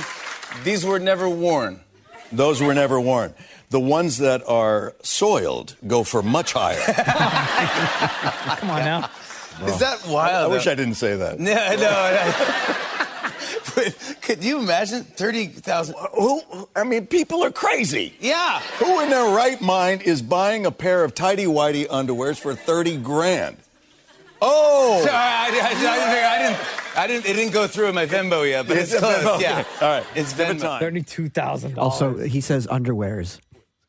these 0.62 0.84
were 0.84 0.98
never 0.98 1.28
worn. 1.28 1.80
Those 2.32 2.60
were 2.62 2.74
never 2.74 3.00
worn. 3.00 3.34
The 3.70 3.80
ones 3.80 4.18
that 4.18 4.46
are 4.48 4.94
soiled 5.02 5.76
go 5.86 6.04
for 6.04 6.22
much 6.22 6.52
higher. 6.52 6.80
Come 8.58 8.70
on 8.70 8.84
now. 8.84 9.10
Is 9.66 9.78
that 9.78 10.06
wild? 10.08 10.50
I 10.50 10.54
wish? 10.54 10.66
I 10.66 10.74
didn't 10.74 10.94
say 10.94 11.16
that. 11.16 11.38
No, 11.38 11.54
no. 11.54 11.76
no. 11.76 12.76
But 13.74 14.16
could 14.22 14.42
you 14.42 14.58
imagine 14.58 15.04
thirty 15.04 15.46
thousand? 15.46 15.94
Who? 16.14 16.42
I 16.74 16.84
mean, 16.84 17.06
people 17.06 17.44
are 17.44 17.52
crazy. 17.52 18.14
Yeah. 18.20 18.60
Who 18.78 19.00
in 19.00 19.10
their 19.10 19.34
right 19.34 19.60
mind 19.60 20.02
is 20.02 20.22
buying 20.22 20.66
a 20.66 20.70
pair 20.70 21.04
of 21.04 21.14
tidy 21.14 21.44
whitey 21.44 21.86
underwears 21.86 22.38
for 22.38 22.54
30 22.54 22.96
grand? 22.98 23.56
Oh! 24.42 25.00
Sorry, 25.04 25.14
I, 25.14 25.44
I, 25.44 25.48
I, 25.48 25.48
didn't, 25.48 26.24
I 26.24 26.38
didn't. 26.38 26.96
I 26.96 27.06
didn't. 27.06 27.26
It 27.26 27.34
didn't 27.34 27.52
go 27.52 27.66
through 27.66 27.88
in 27.88 27.94
my 27.94 28.06
Venmo 28.06 28.48
yet, 28.48 28.66
but 28.66 28.76
it's 28.76 28.92
It's 28.92 29.00
close. 29.00 29.16
Venmo, 29.22 29.40
Yeah. 29.40 29.64
All 29.80 29.88
right. 29.88 30.04
It's 30.14 30.32
Venmo. 30.32 30.60
time. 30.60 30.80
Thirty-two 30.80 31.28
thousand 31.28 31.78
Also, 31.78 32.16
he 32.18 32.40
says 32.40 32.66
underwears. 32.66 33.38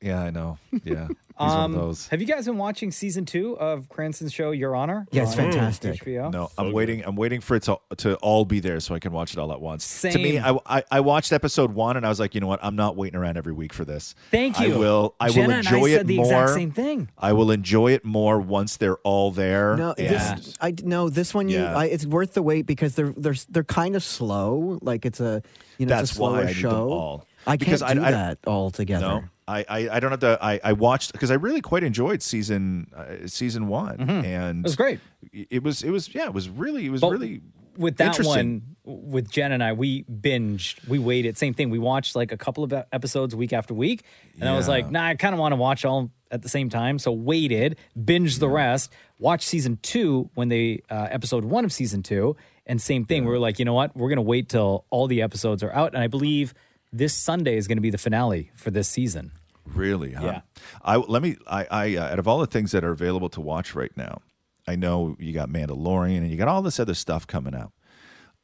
Yeah, 0.02 0.22
I 0.22 0.30
know. 0.32 0.58
Yeah. 0.84 1.08
He's 1.38 1.48
one 1.48 1.50
of 1.50 1.58
Um, 1.66 1.72
those. 1.74 2.08
have 2.08 2.22
you 2.22 2.28
guys 2.28 2.46
been 2.46 2.58
watching 2.58 2.92
season 2.92 3.26
two 3.26 3.58
of 3.58 3.88
Cranston's 3.90 4.32
show 4.34 4.52
Your 4.52 4.76
Honor? 4.76 5.08
Yeah, 5.12 5.24
it's 5.24 5.32
on 5.32 5.38
fantastic. 5.38 6.04
HBO. 6.04 6.32
No, 6.32 6.52
I'm 6.58 6.72
waiting. 6.72 7.04
I'm 7.06 7.16
waiting 7.16 7.42
for 7.42 7.56
it 7.56 7.64
to, 7.64 7.80
to 7.98 8.16
all 8.18 8.46
be 8.46 8.60
there 8.60 8.80
so 8.80 8.94
I 8.94 9.00
can 9.00 9.12
watch 9.12 9.34
it 9.34 9.40
all 9.40 9.52
at 9.52 9.60
once. 9.62 10.02
To 10.02 10.18
me, 10.20 10.38
I, 10.40 10.58
I 10.68 10.84
I 10.92 11.00
watched 11.00 11.32
episode 11.32 11.72
one 11.74 11.98
and 11.98 12.06
I 12.06 12.10
was 12.10 12.20
like, 12.20 12.36
you 12.36 12.42
know 12.42 12.48
what? 12.48 12.60
I'm 12.64 12.76
not 12.76 12.96
waiting 12.96 13.18
around 13.20 13.38
every 13.38 13.54
week 13.54 13.74
for 13.74 13.86
this. 13.86 14.14
Thank 14.30 14.60
you. 14.60 14.76
I 14.76 14.78
will. 14.78 15.16
I 15.20 15.30
Jenna 15.30 15.48
will 15.48 15.54
and 15.56 15.68
I 15.68 15.72
enjoy 15.76 15.90
said 15.92 16.02
it 16.02 16.08
the 16.08 16.18
more. 16.18 16.26
exact 16.26 16.50
same 16.52 16.72
thing. 16.72 17.10
I 17.18 17.34
will 17.34 17.50
enjoy 17.52 17.92
it 17.94 18.06
more 18.06 18.40
once 18.40 18.78
they're 18.78 18.98
all 18.98 19.32
there. 19.32 19.78
No, 19.78 19.94
and 19.98 20.10
this 20.10 20.54
I 20.62 20.76
no 20.84 21.10
this 21.10 21.34
one 21.34 21.50
you 21.50 21.60
Yeah. 21.60 21.76
I, 21.76 21.86
it's 21.86 22.06
worth 22.06 22.34
the 22.34 22.44
wait 22.44 22.66
because 22.68 22.94
they're 22.96 23.14
they're 23.18 23.36
they're 23.50 23.64
kind 23.64 23.96
of 23.96 24.04
slow. 24.04 24.78
Like 24.82 25.06
it's 25.06 25.20
a 25.20 25.42
you 25.80 25.86
know 25.88 25.96
That's 25.96 26.12
it's 26.12 26.20
a 26.20 26.22
why 26.22 26.28
slower 26.30 26.40
I 26.42 26.46
need 26.46 26.54
them 26.56 26.62
show. 26.62 26.90
all. 26.92 27.26
I 27.48 27.58
Because 27.58 27.82
can't 27.82 27.92
I- 27.92 27.94
do 27.96 28.04
I- 28.06 28.12
that 28.12 28.38
all 28.48 28.72
together. 28.72 29.06
No, 29.06 29.24
I, 29.48 29.66
I, 29.68 29.90
I 29.96 30.00
don't 30.00 30.12
have 30.12 30.20
to. 30.22 30.38
I, 30.42 30.60
I 30.64 30.74
watched 30.74 31.12
because 31.12 31.30
I 31.32 31.34
really 31.36 31.62
quite 31.62 31.84
enjoyed 31.84 32.22
season 32.22 32.88
uh, 32.96 33.28
season 33.28 33.68
one, 33.68 34.00
and 34.00 34.10
Mm-hmm. 34.10 34.60
It 34.60 34.64
was 34.64 34.76
great. 34.76 35.00
It 35.34 35.64
was 35.64 35.84
it 35.84 35.90
was 35.90 36.14
yeah, 36.14 36.26
it 36.26 36.34
was 36.34 36.48
really 36.50 36.86
it 36.86 36.90
was 36.90 37.02
But 37.02 37.12
really 37.12 37.42
with 37.78 37.98
that 37.98 38.18
one 38.24 38.76
with 38.84 39.30
Jen 39.30 39.52
and 39.52 39.64
I, 39.64 39.74
we 39.74 40.04
binged, 40.04 40.88
we 40.88 41.00
waited. 41.00 41.38
Same 41.38 41.54
thing. 41.54 41.70
We 41.70 41.80
watched 41.80 42.16
like 42.16 42.32
a 42.32 42.38
couple 42.38 42.64
of 42.64 42.74
episodes 42.92 43.36
week 43.36 43.54
after 43.54 43.74
week, 43.74 44.04
and 44.40 44.48
I 44.48 44.56
was 44.56 44.68
like, 44.68 44.90
nah, 44.90 45.06
I 45.08 45.16
kind 45.16 45.34
of 45.34 45.40
want 45.40 45.52
to 45.52 45.56
watch 45.58 45.86
all 45.86 46.12
at 46.32 46.42
the 46.44 46.50
same 46.50 46.70
time. 46.70 46.98
So 47.00 47.12
waited, 47.12 47.78
binged 48.00 48.40
the 48.40 48.50
rest, 48.50 48.92
watched 49.20 49.48
season 49.48 49.80
two 49.82 50.30
when 50.34 50.48
they 50.50 50.82
uh, 50.90 51.08
episode 51.12 51.44
one 51.46 51.66
of 51.66 51.74
season 51.74 52.04
two, 52.04 52.36
and 52.66 52.82
same 52.82 53.06
thing. 53.06 53.26
We 53.26 53.32
were 53.32 53.40
like, 53.40 53.60
you 53.60 53.66
know 53.66 53.74
what? 53.74 53.96
We're 53.98 54.10
gonna 54.10 54.22
wait 54.22 54.48
till 54.50 54.86
all 54.90 55.08
the 55.08 55.22
episodes 55.22 55.62
are 55.62 55.72
out, 55.74 55.94
and 55.94 56.02
I 56.02 56.08
believe 56.08 56.54
this 56.92 57.14
Sunday 57.14 57.58
is 57.58 57.68
going 57.68 57.78
to 57.78 57.82
be 57.82 57.90
the 57.90 57.98
finale 57.98 58.52
for 58.56 58.72
this 58.72 58.88
season. 58.88 59.32
Really? 59.66 60.14
Huh? 60.14 60.26
Yeah. 60.26 60.42
I 60.82 60.98
let 60.98 61.22
me. 61.22 61.38
I, 61.48 61.68
I 61.70 61.96
uh, 61.96 62.12
out 62.12 62.20
of 62.20 62.28
all 62.28 62.40
the 62.40 62.48
things 62.48 62.72
that 62.72 62.84
are 62.84 62.92
available 62.92 63.30
to 63.30 63.42
watch 63.42 63.76
right 63.76 63.96
now, 63.96 64.22
I 64.68 64.76
know 64.76 65.16
you 65.20 65.34
got 65.34 65.50
Mandalorian 65.50 66.18
and 66.18 66.32
you 66.32 66.38
got 66.38 66.48
all 66.48 66.62
this 66.62 66.80
other 66.80 66.94
stuff 66.94 67.28
coming 67.28 67.56
out. 67.56 67.72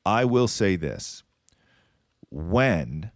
I 0.06 0.26
will 0.26 0.48
say 0.48 0.76
this: 0.76 1.24
when 2.30 3.12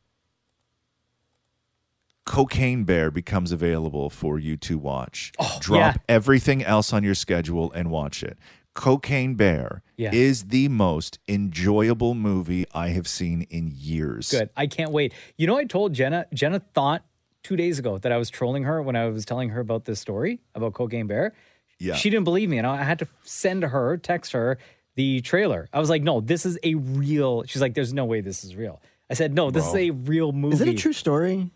Cocaine 2.25 2.83
Bear 2.83 3.11
becomes 3.11 3.51
available 3.51 4.09
for 4.09 4.39
you 4.39 4.57
to 4.57 4.77
watch, 4.77 5.31
drop 5.59 5.95
yeah. 5.95 6.01
everything 6.09 6.63
else 6.63 6.91
on 6.91 7.03
your 7.03 7.15
schedule 7.15 7.71
and 7.73 7.91
watch 7.91 8.23
it. 8.23 8.37
Cocaine 8.73 9.35
Bear 9.35 9.83
Yeah. 9.97 10.11
is 10.13 10.45
the 10.45 10.67
most 10.69 11.19
enjoyable 11.27 12.13
movie 12.13 12.65
I 12.73 12.89
have 12.89 13.07
seen 13.07 13.43
in 13.49 13.71
years. 13.73 14.31
Good. 14.31 14.49
I 14.55 14.67
can't 14.67 14.91
wait. 14.91 15.13
You 15.37 15.47
know, 15.47 15.57
I 15.57 15.65
told 15.65 15.93
Jenna. 15.93 16.25
Jenna 16.33 16.59
thought 16.73 17.03
two 17.43 17.55
days 17.55 17.79
ago 17.79 17.97
that 17.97 18.11
I 18.11 18.17
was 18.17 18.29
trolling 18.29 18.63
her 18.63 18.81
when 18.81 18.95
I 18.95 19.07
was 19.07 19.25
telling 19.25 19.49
her 19.49 19.59
about 19.59 19.85
this 19.85 19.99
story 19.99 20.39
about 20.55 20.73
Cocaine 20.73 21.07
Bear. 21.07 21.33
Yeah. 21.79 21.95
She 21.95 22.09
didn't 22.09 22.25
believe 22.25 22.49
me, 22.49 22.57
and 22.59 22.67
I 22.67 22.83
had 22.83 22.99
to 22.99 23.07
send 23.23 23.63
her, 23.63 23.97
text 23.97 24.31
her 24.33 24.57
the 24.95 25.21
trailer. 25.21 25.67
I 25.73 25.79
was 25.79 25.89
like, 25.89 26.03
"No, 26.03 26.21
this 26.21 26.45
is 26.45 26.57
a 26.63 26.75
real." 26.75 27.43
She's 27.47 27.61
like, 27.61 27.73
"There's 27.73 27.93
no 27.93 28.05
way 28.05 28.21
this 28.21 28.43
is 28.43 28.55
real." 28.55 28.81
I 29.09 29.15
said, 29.15 29.33
"No, 29.33 29.49
this 29.51 29.63
Bro. 29.65 29.73
is 29.73 29.87
a 29.87 29.91
real 29.91 30.31
movie." 30.31 30.53
Is 30.55 30.61
it 30.61 30.67
a 30.67 30.73
true 30.73 30.93
story? 30.93 31.49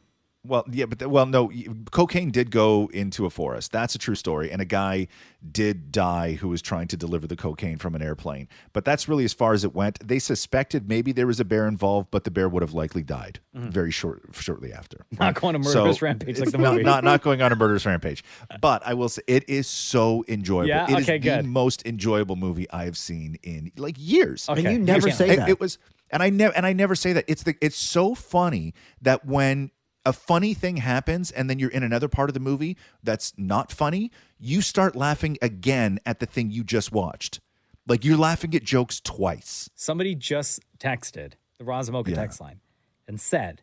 Well, 0.48 0.64
yeah, 0.72 0.86
but 0.86 1.08
well, 1.08 1.26
no. 1.26 1.52
Cocaine 1.91 2.32
did 2.32 2.52
go 2.52 2.89
into 2.93 3.26
a 3.26 3.30
forest. 3.30 3.72
That's 3.72 3.96
a 3.96 3.98
true 3.98 4.16
story, 4.16 4.52
and 4.52 4.62
a 4.62 4.66
guy 4.66 5.08
did 5.52 5.91
die 5.91 6.34
who 6.34 6.48
was 6.50 6.62
trying 6.62 6.88
to 6.88 6.98
deliver 6.98 7.28
the 7.28 7.36
cocaine 7.36 7.78
from 7.78 7.96
an 7.96 8.02
airplane. 8.02 8.48
But 8.74 8.84
that's 8.86 9.08
really 9.08 9.26
as 9.26 9.34
far 9.34 9.54
as 9.54 9.64
it 9.64 9.76
went. 9.76 10.06
They 10.08 10.20
suspected 10.20 10.89
maybe 10.89 11.12
there 11.12 11.28
was 11.28 11.39
a 11.39 11.46
bear 11.46 11.68
involved, 11.68 12.10
but 12.12 12.24
the 12.24 12.32
bear 12.32 12.50
would 12.50 12.62
have 12.64 12.74
likely 12.74 13.04
died 13.04 13.39
Mhm. 13.56 13.70
very 13.70 13.91
short, 13.91 14.24
shortly 14.34 14.74
after. 14.74 15.06
Not 15.20 15.36
going 15.36 15.56
on 15.56 15.62
a 15.62 15.66
So, 15.66 15.91
rampage 16.02 16.39
like 16.39 16.52
the 16.52 16.58
not, 16.58 16.72
movie. 16.74 16.84
Not, 16.84 17.04
not 17.04 17.22
going 17.22 17.41
on 17.41 17.52
a 17.52 17.56
murderous 17.56 17.86
rampage. 17.86 18.24
But 18.60 18.82
I 18.86 18.93
will 18.96 19.10
say 19.10 19.22
it 19.28 19.48
is 19.48 19.68
so 19.68 20.24
enjoyable. 20.28 20.70
Yeah? 20.70 20.86
It 20.91 21.00
is 21.00 21.06
Okay, 21.06 21.18
the 21.20 21.38
good. 21.38 21.46
most 21.46 21.86
enjoyable 21.86 22.36
movie 22.36 22.70
I 22.72 22.86
have 22.86 22.98
seen 22.98 23.38
in 23.43 23.72
like 23.78 23.96
years. 24.00 24.50
Okay. 24.50 24.64
And 24.66 24.74
you 24.74 24.80
never 24.80 25.12
say 25.12 25.32
It- 25.32 25.36
that. 25.38 25.50
It 25.50 25.60
was, 25.60 25.78
and 26.10 26.24
I 26.24 26.30
never, 26.30 26.56
and 26.56 26.66
I 26.66 26.74
never 26.74 26.96
say 26.96 27.14
that. 27.14 27.26
It's 27.28 27.43
the, 27.43 27.56
it's 27.62 27.78
so 27.78 28.16
funny 28.16 28.74
that 29.02 29.26
when 29.26 29.70
a 30.06 30.14
funny 30.14 30.53
thing 30.53 30.78
happens 30.78 31.32
and 31.32 31.49
then 31.49 31.58
you're 31.60 31.72
in 31.72 31.84
another 31.84 32.08
part 32.08 32.30
of 32.30 32.34
the 32.34 32.39
movie 32.39 32.78
that's 33.03 33.34
not 33.38 33.72
funny, 33.72 34.12
you 34.39 34.62
start 34.62 34.95
laughing 34.95 35.38
again 35.41 35.99
at 36.06 36.20
the 36.20 36.26
thing 36.26 36.51
you 36.51 36.64
just 36.64 36.91
watched. 36.91 37.39
Like 37.88 38.03
you're 38.06 38.18
laughing 38.18 38.53
at 38.56 38.64
jokes 38.64 38.99
twice. 39.01 39.70
Somebody 39.76 40.16
just 40.16 40.60
texted 40.80 41.34
the 41.58 41.66
Razamoka 41.66 42.10
Yeah. 42.10 42.16
text 42.16 42.41
line 42.41 42.60
and 43.08 43.20
said, 43.22 43.62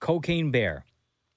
"Cocaine 0.00 0.50
Bear 0.50 0.84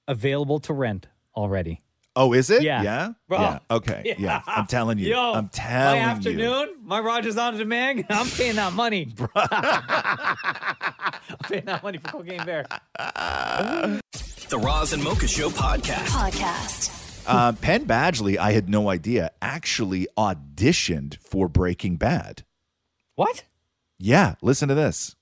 available 0.06 0.58
to 0.60 0.72
rent 0.72 1.06
already." 1.36 1.80
Oh, 2.16 2.32
is 2.32 2.50
it? 2.50 2.62
Yeah. 2.62 2.82
Yeah. 2.82 3.12
Bro. 3.28 3.38
Yeah. 3.40 3.58
Okay. 3.70 4.16
Yeah. 4.18 4.42
I'm 4.48 4.66
telling 4.66 4.98
you. 4.98 5.10
Yo, 5.10 5.34
I'm 5.34 5.48
telling 5.50 6.00
you. 6.00 6.06
my 6.06 6.10
you. 6.12 6.16
afternoon, 6.16 6.68
my 6.82 6.98
Rogers 6.98 7.36
on 7.36 7.56
demand. 7.56 8.06
I'm 8.10 8.26
paying 8.28 8.56
that 8.56 8.72
money. 8.72 9.14
I'm 9.36 10.36
paying 11.48 11.64
that 11.66 11.82
money 11.84 11.98
for 11.98 12.08
Cocaine 12.08 12.44
Bear. 12.44 12.66
The 14.48 14.58
Roz 14.58 14.94
and 14.94 15.04
Mocha 15.04 15.28
Show 15.28 15.50
podcast. 15.50 16.06
Podcast. 16.06 17.22
Uh, 17.26 17.52
Penn 17.52 17.84
Badgley, 17.84 18.38
I 18.38 18.52
had 18.52 18.70
no 18.70 18.88
idea, 18.88 19.30
actually 19.42 20.08
auditioned 20.16 21.18
for 21.18 21.50
Breaking 21.50 21.96
Bad. 21.96 22.44
What? 23.14 23.44
Yeah, 23.98 24.36
listen 24.40 24.68
to 24.70 24.74
this. 24.74 25.14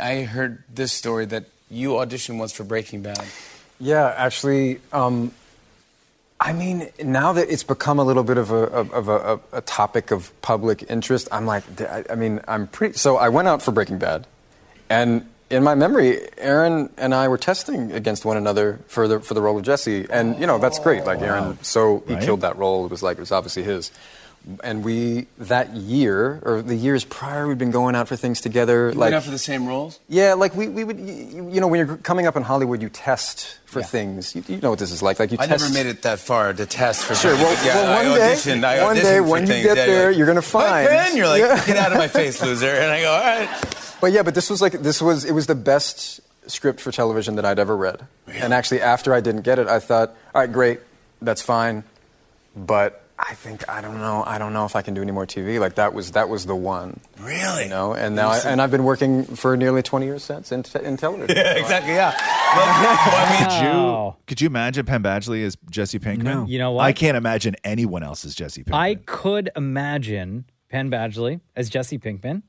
I 0.00 0.22
heard 0.22 0.64
this 0.68 0.92
story 0.92 1.26
that 1.26 1.44
you 1.70 1.90
auditioned 1.90 2.40
once 2.40 2.52
for 2.52 2.64
Breaking 2.64 3.02
Bad. 3.02 3.24
Yeah, 3.78 4.14
actually, 4.16 4.80
um, 4.92 5.30
I 6.40 6.52
mean, 6.52 6.88
now 7.00 7.32
that 7.34 7.52
it's 7.52 7.62
become 7.62 8.00
a 8.00 8.04
little 8.04 8.24
bit 8.24 8.36
of 8.36 8.50
a 8.50 8.64
of 8.64 9.08
a, 9.08 9.34
a, 9.34 9.40
a 9.58 9.60
topic 9.60 10.10
of 10.10 10.32
public 10.42 10.90
interest, 10.90 11.28
I'm 11.30 11.46
like, 11.46 11.62
I, 11.80 12.02
I 12.10 12.16
mean, 12.16 12.40
I'm 12.48 12.66
pretty. 12.66 12.98
So 12.98 13.16
I 13.16 13.28
went 13.28 13.46
out 13.46 13.62
for 13.62 13.70
Breaking 13.70 13.98
Bad, 13.98 14.26
and 14.88 15.29
in 15.50 15.62
my 15.64 15.74
memory, 15.74 16.20
Aaron 16.38 16.90
and 16.96 17.14
I 17.14 17.28
were 17.28 17.38
testing 17.38 17.92
against 17.92 18.24
one 18.24 18.36
another 18.36 18.78
for 18.86 19.08
the 19.08 19.20
for 19.20 19.34
the 19.34 19.42
role 19.42 19.56
of 19.58 19.64
Jesse, 19.64 20.06
and 20.10 20.38
you 20.40 20.46
know 20.46 20.58
that's 20.58 20.78
great. 20.78 21.04
Like 21.04 21.20
Aaron, 21.20 21.58
so 21.62 22.02
he 22.06 22.14
Right. 22.14 22.22
killed 22.22 22.40
that 22.42 22.56
role. 22.56 22.84
It 22.84 22.90
was 22.90 23.02
like 23.02 23.16
it 23.18 23.20
was 23.20 23.32
obviously 23.32 23.62
his. 23.64 23.90
And 24.64 24.82
we 24.82 25.26
that 25.36 25.76
year 25.76 26.40
or 26.44 26.62
the 26.62 26.74
years 26.74 27.04
prior, 27.04 27.46
we'd 27.46 27.58
been 27.58 27.70
going 27.70 27.94
out 27.94 28.08
for 28.08 28.16
things 28.16 28.40
together. 28.40 28.88
You 28.88 28.94
like 28.98 29.12
out 29.12 29.24
for 29.24 29.30
the 29.30 29.36
same 29.36 29.66
roles? 29.66 30.00
yeah, 30.08 30.32
like 30.32 30.54
we, 30.56 30.66
we 30.66 30.82
would, 30.82 30.98
you, 30.98 31.50
you 31.52 31.60
know, 31.60 31.68
when 31.68 31.86
you're 31.86 31.98
coming 31.98 32.26
up 32.26 32.36
in 32.36 32.42
Hollywood, 32.42 32.80
you 32.80 32.88
test 32.88 33.58
for 33.66 33.82
things. 33.82 34.34
You, 34.34 34.42
you 34.48 34.56
know 34.62 34.70
what 34.70 34.78
this 34.78 34.92
is 34.92 35.02
like. 35.02 35.18
Like 35.20 35.30
you 35.30 35.36
I 35.38 35.46
test. 35.46 35.60
never 35.62 35.74
made 35.74 35.84
it 35.90 36.00
that 36.08 36.20
far 36.20 36.54
to 36.54 36.64
test 36.64 37.04
for 37.04 37.14
Sure. 37.14 37.34
Well, 37.34 37.52
yeah, 37.66 37.74
well, 37.82 37.92
I 37.92 38.08
one 38.08 38.18
day, 38.18 38.32
auditioned. 38.32 38.64
I 38.64 38.82
one 38.82 38.96
day 38.96 39.20
when 39.20 39.42
you 39.42 39.46
get 39.62 39.76
Yeah, 39.76 39.86
there, 39.86 40.08
like, 40.08 40.16
you're 40.16 40.26
gonna 40.26 40.40
find. 40.40 40.86
Then 40.88 41.16
you're 41.18 41.28
like, 41.28 41.42
Yeah. 41.42 41.66
get 41.66 41.76
out 41.76 41.92
of 41.92 41.98
my 41.98 42.08
face, 42.08 42.40
loser. 42.46 42.66
And 42.70 42.90
I 42.90 43.00
go, 43.02 43.10
all 43.12 43.20
right. 43.20 43.89
But 44.00 44.12
yeah, 44.12 44.22
but 44.22 44.34
this 44.34 44.48
was 44.50 44.60
like 44.62 44.72
this 44.72 45.00
was 45.02 45.24
it 45.24 45.32
was 45.32 45.46
the 45.46 45.54
best 45.54 46.20
script 46.46 46.80
for 46.80 46.90
television 46.90 47.36
that 47.36 47.44
I'd 47.44 47.58
ever 47.58 47.76
read. 47.76 48.06
And 48.26 48.52
actually, 48.54 48.80
after 48.80 49.12
I 49.14 49.20
didn't 49.20 49.42
get 49.42 49.58
it, 49.58 49.68
I 49.68 49.78
thought, 49.78 50.10
all 50.34 50.40
right, 50.40 50.50
great, 50.50 50.80
that's 51.20 51.42
fine, 51.42 51.84
but 52.56 53.04
I 53.18 53.34
think 53.34 53.68
I 53.68 53.82
don't 53.82 53.98
know. 53.98 54.24
I 54.26 54.38
don't 54.38 54.54
know 54.54 54.64
if 54.64 54.74
I 54.74 54.82
can 54.82 54.94
do 54.94 55.02
any 55.02 55.12
more 55.12 55.26
TV. 55.26 55.60
Like 55.60 55.74
that 55.74 55.92
was 55.92 56.12
that 56.12 56.28
was 56.30 56.46
the 56.46 56.56
one. 56.56 57.00
Really? 57.20 57.64
You 57.64 57.68
know, 57.68 57.92
and 57.92 58.16
now 58.16 58.30
I, 58.30 58.38
and 58.38 58.62
I've 58.62 58.70
been 58.70 58.84
working 58.84 59.24
for 59.24 59.56
nearly 59.56 59.82
20 59.82 60.06
years 60.06 60.24
since 60.24 60.50
in, 60.52 60.62
te- 60.62 60.82
in 60.82 60.96
television. 60.96 61.36
Yeah, 61.36 61.52
exactly. 61.58 61.92
Yeah. 61.92 62.12
Could 63.44 63.62
you, 63.62 64.16
could 64.26 64.40
you 64.40 64.46
imagine 64.46 64.86
Penn 64.86 65.02
Badgley 65.02 65.44
as 65.44 65.56
Jesse 65.70 65.98
Pinkman? 65.98 66.22
No. 66.24 66.46
You 66.46 66.58
know 66.58 66.72
what? 66.72 66.84
I 66.84 66.92
can't 66.92 67.16
imagine 67.16 67.56
anyone 67.62 68.02
else 68.02 68.24
as 68.24 68.34
Jesse 68.34 68.64
Pinkman. 68.64 68.74
I 68.78 68.94
could 68.94 69.50
imagine 69.54 70.46
Penn 70.70 70.90
Badgley 70.90 71.40
as 71.54 71.68
Jesse 71.68 71.98
Pinkman. 71.98 72.42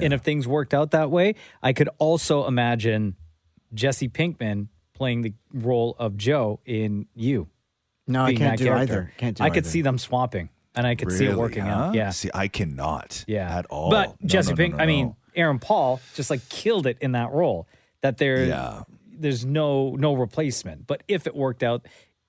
And 0.00 0.12
if 0.12 0.22
things 0.22 0.46
worked 0.48 0.72
out 0.74 0.92
that 0.92 1.10
way, 1.10 1.34
I 1.62 1.72
could 1.72 1.88
also 1.98 2.46
imagine 2.46 3.16
Jesse 3.72 4.08
Pinkman 4.08 4.68
playing 4.94 5.22
the 5.22 5.32
role 5.52 5.96
of 5.98 6.16
Joe 6.16 6.60
in 6.64 7.06
You. 7.14 7.48
No, 8.06 8.22
I 8.22 8.26
being 8.28 8.38
can't 8.38 8.52
that 8.58 8.58
do 8.58 8.64
character. 8.70 8.92
either. 8.94 9.12
Can't 9.16 9.36
do 9.36 9.44
I 9.44 9.50
could 9.50 9.64
either. 9.64 9.68
see 9.70 9.82
them 9.82 9.98
swapping, 9.98 10.48
and 10.74 10.86
I 10.86 10.94
could 10.94 11.10
see 11.10 11.24
it 11.24 11.28
Really, 11.28 11.40
working 11.40 11.64
huh? 11.64 11.70
out. 11.70 11.94
Yeah. 11.94 12.10
See, 12.10 12.30
I 12.34 12.48
cannot. 12.48 13.24
Yeah. 13.26 13.58
At 13.58 13.66
all. 13.66 13.90
But 13.90 14.20
No, 14.20 14.26
Jesse 14.28 14.50
no, 14.50 14.52
no, 14.52 14.56
Pink, 14.56 14.76
no, 14.76 14.82
I 14.82 14.86
mean. 14.86 15.16
Aaron 15.36 15.58
Paul 15.58 16.00
just 16.14 16.30
like 16.30 16.48
killed 16.48 16.86
it 16.86 16.96
in 17.00 17.12
that 17.12 17.32
role. 17.32 17.66
That 18.02 18.18
there, 18.18 18.44
Yeah. 18.44 18.82
there's 19.12 19.44
no 19.44 19.90
no 19.96 20.14
replacement. 20.14 20.86
But 20.86 21.02
if 21.08 21.26
it 21.26 21.34
worked 21.34 21.64
out 21.64 21.86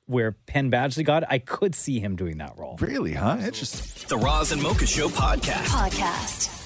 where 0.07 0.31
Penn 0.31 0.71
Badgley 0.71 1.03
got 1.05 1.21
it, 1.21 1.29
I 1.31 1.37
could 1.37 1.75
see 1.75 1.99
him 1.99 2.15
doing 2.15 2.37
that 2.39 2.57
role. 2.57 2.77
Really, 2.79 3.13
huh? 3.13 3.37
Interesting. 3.43 4.07
The 4.07 4.17
Roz 4.17 4.51
and 4.51 4.61
Mocha 4.63 4.87
Show 4.87 5.09
podcast. 5.09 5.65
Podcast. 5.67 6.64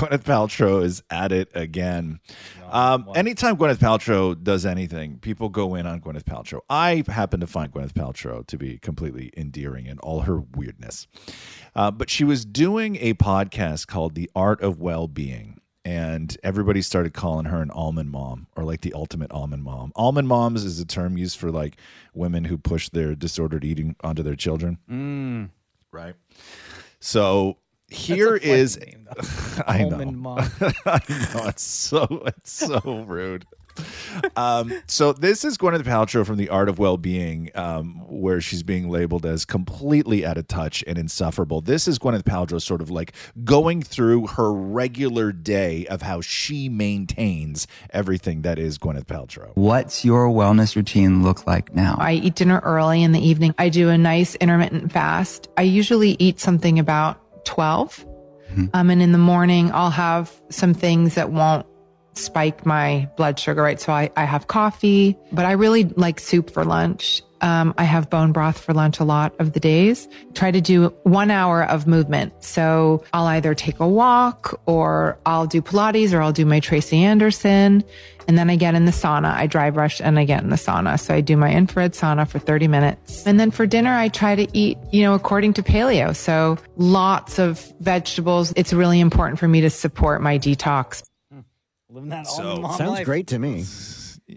Gwyneth 0.00 0.24
Paltrow 0.24 0.82
is 0.82 1.02
at 1.10 1.30
it 1.30 1.50
again. 1.54 2.20
Um, 2.70 3.10
anytime 3.14 3.58
Gwyneth 3.58 3.76
Paltrow 3.76 4.42
does 4.42 4.64
anything, 4.64 5.18
people 5.18 5.50
go 5.50 5.74
in 5.74 5.86
on 5.86 6.00
Gwyneth 6.00 6.24
Paltrow. 6.24 6.60
I 6.70 7.04
happen 7.06 7.40
to 7.40 7.46
find 7.46 7.70
Gwyneth 7.70 7.92
Paltrow 7.92 8.46
to 8.46 8.56
be 8.56 8.78
completely 8.78 9.30
endearing 9.36 9.84
in 9.84 9.98
all 9.98 10.22
her 10.22 10.40
weirdness. 10.56 11.06
Uh, 11.76 11.90
but 11.90 12.08
she 12.08 12.24
was 12.24 12.46
doing 12.46 12.96
a 12.96 13.12
podcast 13.12 13.88
called 13.88 14.14
The 14.14 14.30
Art 14.34 14.62
of 14.62 14.80
Well 14.80 15.06
Being. 15.06 15.60
And 15.84 16.34
everybody 16.42 16.80
started 16.80 17.12
calling 17.12 17.44
her 17.44 17.60
an 17.60 17.70
almond 17.70 18.10
mom 18.10 18.46
or 18.56 18.64
like 18.64 18.80
the 18.80 18.94
ultimate 18.94 19.30
almond 19.32 19.64
mom. 19.64 19.92
Almond 19.96 20.28
moms 20.28 20.64
is 20.64 20.80
a 20.80 20.86
term 20.86 21.18
used 21.18 21.38
for 21.38 21.50
like 21.50 21.76
women 22.14 22.44
who 22.44 22.56
push 22.56 22.88
their 22.88 23.14
disordered 23.14 23.64
eating 23.64 23.96
onto 24.02 24.22
their 24.22 24.36
children. 24.36 24.78
Mm. 24.90 25.50
Right. 25.92 26.14
So 27.00 27.58
here 27.90 28.36
is 28.36 28.78
I 29.66 29.84
know. 29.84 29.92
Almond 29.92 30.18
mom. 30.18 30.38
I 30.86 31.00
know 31.08 31.46
it's 31.48 31.62
so 31.62 32.22
it's 32.26 32.52
so 32.52 33.04
rude. 33.06 33.46
Um, 34.36 34.72
so 34.86 35.12
this 35.12 35.44
is 35.44 35.56
Gwyneth 35.56 35.82
Paltrow 35.84 36.26
from 36.26 36.36
The 36.36 36.48
Art 36.48 36.68
of 36.68 36.78
Well-Being, 36.78 37.50
um, 37.54 38.02
where 38.08 38.40
she's 38.40 38.62
being 38.62 38.90
labeled 38.90 39.24
as 39.24 39.44
completely 39.44 40.26
out 40.26 40.36
of 40.36 40.48
touch 40.48 40.84
and 40.86 40.98
insufferable. 40.98 41.60
This 41.60 41.88
is 41.88 41.98
Gwyneth 41.98 42.24
Paltrow 42.24 42.60
sort 42.60 42.82
of 42.82 42.90
like 42.90 43.12
going 43.44 43.80
through 43.82 44.26
her 44.26 44.52
regular 44.52 45.32
day 45.32 45.86
of 45.86 46.02
how 46.02 46.20
she 46.20 46.68
maintains 46.68 47.66
everything 47.90 48.42
that 48.42 48.58
is 48.58 48.78
Gwyneth 48.78 49.06
Paltrow. 49.06 49.52
What's 49.54 50.04
your 50.04 50.28
wellness 50.28 50.76
routine 50.76 51.22
look 51.22 51.46
like 51.46 51.74
now? 51.74 51.96
I 51.98 52.14
eat 52.14 52.34
dinner 52.34 52.60
early 52.64 53.02
in 53.02 53.12
the 53.12 53.26
evening. 53.26 53.54
I 53.56 53.68
do 53.68 53.88
a 53.88 53.96
nice 53.96 54.34
intermittent 54.36 54.92
fast. 54.92 55.48
I 55.56 55.62
usually 55.62 56.16
eat 56.18 56.40
something 56.40 56.78
about 56.78 57.20
12. 57.44 58.06
Um, 58.74 58.90
and 58.90 59.00
in 59.00 59.12
the 59.12 59.18
morning, 59.18 59.70
I'll 59.72 59.90
have 59.90 60.32
some 60.50 60.74
things 60.74 61.14
that 61.14 61.30
won't 61.30 61.66
spike 62.14 62.66
my 62.66 63.08
blood 63.16 63.38
sugar, 63.38 63.62
right? 63.62 63.80
So 63.80 63.92
I, 63.92 64.10
I 64.16 64.24
have 64.24 64.48
coffee, 64.48 65.16
but 65.32 65.44
I 65.44 65.52
really 65.52 65.84
like 65.84 66.18
soup 66.18 66.50
for 66.50 66.64
lunch. 66.64 67.22
Um, 67.42 67.72
I 67.78 67.84
have 67.84 68.10
bone 68.10 68.32
broth 68.32 68.58
for 68.58 68.74
lunch 68.74 69.00
a 69.00 69.04
lot 69.04 69.34
of 69.38 69.52
the 69.52 69.60
days. 69.60 70.08
Try 70.34 70.50
to 70.50 70.60
do 70.60 70.88
one 71.04 71.30
hour 71.30 71.64
of 71.64 71.86
movement. 71.86 72.32
So 72.44 73.02
I'll 73.12 73.26
either 73.26 73.54
take 73.54 73.80
a 73.80 73.88
walk 73.88 74.60
or 74.66 75.18
I'll 75.26 75.46
do 75.46 75.62
Pilates 75.62 76.12
or 76.12 76.20
I'll 76.20 76.32
do 76.32 76.44
my 76.44 76.60
Tracy 76.60 76.98
Anderson. 77.02 77.82
And 78.28 78.38
then 78.38 78.48
I 78.50 78.56
get 78.56 78.74
in 78.74 78.84
the 78.84 78.92
sauna. 78.92 79.32
I 79.34 79.46
dry 79.46 79.70
brush 79.70 80.00
and 80.00 80.18
I 80.18 80.24
get 80.24 80.42
in 80.42 80.50
the 80.50 80.56
sauna. 80.56 81.00
So 81.00 81.14
I 81.14 81.20
do 81.20 81.36
my 81.36 81.50
infrared 81.52 81.94
sauna 81.94 82.28
for 82.28 82.38
30 82.38 82.68
minutes. 82.68 83.26
And 83.26 83.40
then 83.40 83.50
for 83.50 83.66
dinner, 83.66 83.92
I 83.92 84.08
try 84.08 84.36
to 84.36 84.46
eat, 84.56 84.78
you 84.92 85.02
know, 85.02 85.14
according 85.14 85.54
to 85.54 85.62
paleo. 85.62 86.14
So 86.14 86.58
lots 86.76 87.38
of 87.38 87.72
vegetables. 87.80 88.52
It's 88.54 88.72
really 88.72 89.00
important 89.00 89.38
for 89.40 89.48
me 89.48 89.62
to 89.62 89.70
support 89.70 90.20
my 90.22 90.38
detox. 90.38 91.02
Living 91.92 92.10
that 92.10 92.26
So- 92.28 92.42
almond 92.52 92.74
Sounds 92.74 92.90
life. 92.90 93.04
great 93.04 93.26
to 93.28 93.38
me. 93.40 93.64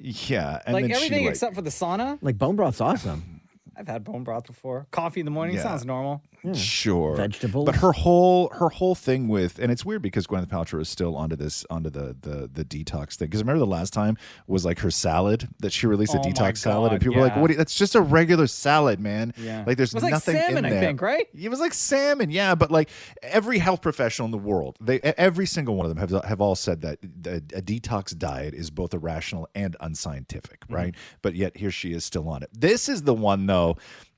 Yeah, 0.01 0.61
and 0.65 0.73
like 0.73 0.83
then 0.83 0.89
she, 0.91 0.95
everything 0.95 1.25
like- 1.25 1.31
except 1.31 1.55
for 1.55 1.61
the 1.61 1.69
sauna. 1.69 2.17
Like 2.21 2.37
bone 2.37 2.55
broth's 2.55 2.81
awesome. 2.81 3.41
I've 3.75 3.87
had 3.87 4.03
bone 4.03 4.23
broth 4.23 4.45
before. 4.45 4.85
Coffee 4.91 5.19
in 5.19 5.25
the 5.25 5.31
morning 5.31 5.55
Yeah. 5.55 5.63
sounds 5.63 5.85
normal. 5.85 6.21
Sure, 6.53 7.15
Vegetables. 7.15 7.65
But 7.65 7.75
her 7.77 7.91
whole 7.93 8.49
her 8.49 8.69
whole 8.69 8.95
thing 8.95 9.27
with, 9.27 9.59
and 9.59 9.71
it's 9.71 9.85
weird 9.85 10.01
because 10.01 10.27
Gwyneth 10.27 10.47
Paltrow 10.47 10.81
is 10.81 10.89
still 10.89 11.15
onto 11.15 11.35
this 11.35 11.65
onto 11.69 11.89
the 11.89 12.15
the 12.21 12.49
the 12.51 12.65
detox 12.65 13.15
thing. 13.15 13.27
Because 13.27 13.41
remember 13.41 13.59
the 13.59 13.65
last 13.65 13.93
time 13.93 14.17
was 14.47 14.65
like 14.65 14.79
her 14.79 14.91
salad 14.91 15.47
that 15.59 15.71
she 15.71 15.87
released 15.87 16.13
a 16.13 16.17
Oh 16.17 16.21
my 16.23 16.29
detox 16.31 16.57
salad, 16.57 16.91
and 16.91 16.99
God, 17.01 17.05
people 17.05 17.21
were 17.21 17.27
like, 17.27 17.37
"What? 17.37 17.47
do 17.47 17.53
you- 17.53 17.57
That's 17.57 17.75
just 17.75 17.95
a 17.95 18.01
regular 18.01 18.47
salad, 18.47 18.99
man. 18.99 19.33
Yeah. 19.37 19.63
Like 19.65 19.77
there's 19.77 19.93
It 19.93 19.95
was 19.95 20.03
like 20.03 20.11
nothing 20.11 20.35
salmon, 20.35 20.65
I 20.65 20.67
in 20.67 20.73
there. 20.73 20.81
think, 20.81 21.01
right? 21.01 21.27
It 21.33 21.49
was 21.49 21.59
like 21.61 21.73
salmon, 21.73 22.29
yeah. 22.29 22.55
But 22.55 22.71
like 22.71 22.89
every 23.21 23.57
health 23.59 23.81
professional 23.81 24.25
in 24.25 24.31
the 24.31 24.37
world, 24.37 24.77
they 24.81 24.99
every 25.01 25.45
single 25.45 25.75
one 25.75 25.85
of 25.85 25.95
them 25.95 25.97
have 26.09 26.23
have 26.25 26.41
all 26.41 26.55
said 26.55 26.81
that 26.81 26.99
a, 27.25 27.37
a 27.57 27.61
detox 27.61 28.17
diet 28.17 28.53
is 28.53 28.69
both 28.69 28.93
irrational 28.93 29.47
and 29.55 29.75
unscientific, 29.79 30.61
Mm-hmm. 30.65 30.75
right? 30.75 30.95
But 31.21 31.35
yet 31.35 31.55
here 31.57 31.71
she 31.71 31.93
is 31.93 32.03
still 32.03 32.27
on 32.27 32.43
it. 32.43 32.49
This 32.53 32.89
is 32.89 33.03
the 33.03 33.13
one 33.13 33.45
though 33.45 33.77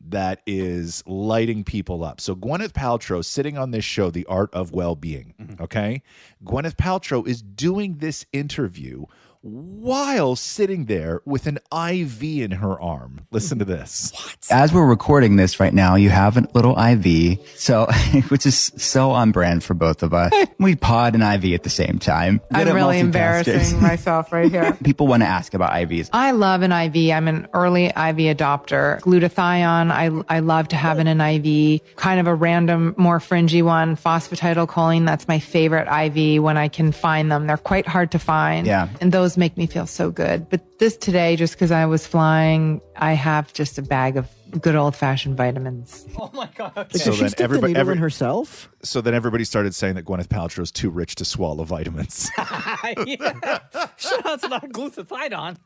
that 0.09 0.41
is 0.45 1.03
lighting 1.05 1.63
people 1.63 2.03
up. 2.03 2.21
So 2.21 2.35
Gwyneth 2.35 2.73
Paltrow 2.73 3.23
sitting 3.23 3.57
on 3.57 3.71
this 3.71 3.85
show, 3.85 4.09
The 4.09 4.25
Art 4.25 4.53
of 4.53 4.71
Well-Being. 4.71 5.33
Mm-hmm. 5.39 5.63
Okay, 5.63 6.01
Gwyneth 6.43 6.75
Paltrow 6.75 7.27
is 7.27 7.41
doing 7.41 7.97
this 7.97 8.25
interview 8.33 9.05
while 9.45 10.35
sitting 10.35 10.85
there 10.85 11.21
with 11.23 11.45
an 11.45 11.59
IV 11.71 12.23
in 12.23 12.51
her 12.51 12.81
arm. 12.81 13.27
Listen 13.29 13.59
to 13.59 13.65
this. 13.65 14.11
What? 14.11 14.37
As 14.49 14.73
we're 14.73 14.87
recording 14.87 15.35
this 15.35 15.59
right 15.59 15.73
now, 15.73 15.95
you 15.95 16.09
have 16.09 16.35
a 16.35 16.47
little 16.55 16.75
IV, 16.77 17.39
so 17.55 17.85
which 18.29 18.47
is 18.47 18.71
so 18.75 19.11
on 19.11 19.31
brand 19.31 19.63
for 19.63 19.75
both 19.75 20.01
of 20.03 20.13
us. 20.13 20.33
We 20.57 20.75
pod 20.75 21.15
and 21.15 21.21
IV 21.21 21.53
at 21.53 21.63
the 21.63 21.69
same 21.69 21.99
time. 21.99 22.39
I'm 22.49 22.67
at 22.67 22.73
really 22.73 22.99
embarrassing 22.99 23.81
myself 23.81 24.31
right 24.31 24.49
here. 24.49 24.71
People 24.83 25.05
want 25.05 25.21
to 25.21 25.27
ask 25.27 25.53
about 25.53 25.73
IVs. 25.73 26.09
I 26.13 26.31
love 26.31 26.61
an 26.61 26.71
IV. 26.71 27.11
I'm 27.11 27.27
an 27.27 27.47
early 27.53 27.87
IV 27.87 27.93
adopter. 27.93 28.99
Glutathione, 29.01 29.91
I, 29.91 30.23
I 30.33 30.39
love 30.39 30.69
to 30.69 30.77
have 30.77 30.97
in 30.97 31.07
an 31.07 31.19
IV. 31.19 31.81
Kind 31.97 32.19
of 32.21 32.27
a 32.27 32.33
random, 32.33 32.95
more 32.97 33.19
fringy 33.19 33.61
one. 33.61 33.97
Phosphatidylcholine, 33.97 35.05
that's 35.05 35.27
my 35.27 35.39
favorite 35.39 35.87
IV 35.89 36.41
when 36.41 36.57
I 36.57 36.69
can 36.69 36.93
find 36.93 37.29
them. 37.29 37.47
They're 37.47 37.57
quite 37.57 37.85
hard 37.85 38.11
to 38.11 38.19
find. 38.19 38.65
Yeah. 38.65 38.87
And 39.01 39.11
those 39.11 39.34
make 39.37 39.57
me 39.57 39.67
feel 39.67 39.87
so 39.87 40.11
good. 40.11 40.49
But 40.49 40.79
this 40.79 40.97
today, 40.97 41.35
just 41.35 41.53
because 41.53 41.71
I 41.71 41.85
was 41.85 42.05
flying, 42.07 42.81
I 42.95 43.13
have 43.13 43.53
just 43.53 43.77
a 43.77 43.81
bag 43.81 44.17
of 44.17 44.27
good 44.61 44.75
old 44.75 44.95
fashioned 44.95 45.35
vitamins. 45.35 46.05
Oh 46.17 46.29
my 46.33 46.49
god. 46.55 46.71
Like, 46.75 46.89
does 46.89 47.01
she 47.03 47.27
stick 47.29 47.49
the 47.49 47.61
needle 47.61 47.89
in 47.89 47.97
herself? 47.97 48.69
So 48.83 49.01
then 49.01 49.13
everybody 49.13 49.43
started 49.43 49.75
saying 49.75 49.95
that 49.95 50.05
Gwyneth 50.05 50.27
Paltrow 50.27 50.61
is 50.61 50.71
too 50.71 50.89
rich 50.89 51.15
to 51.15 51.25
swallow 51.25 51.63
vitamins. 51.63 52.29
yeah. 52.37 53.59
Shout 53.97 54.25
out 54.25 54.41
to 54.41 54.47
that 54.49 54.69
glutathione. 54.71 55.57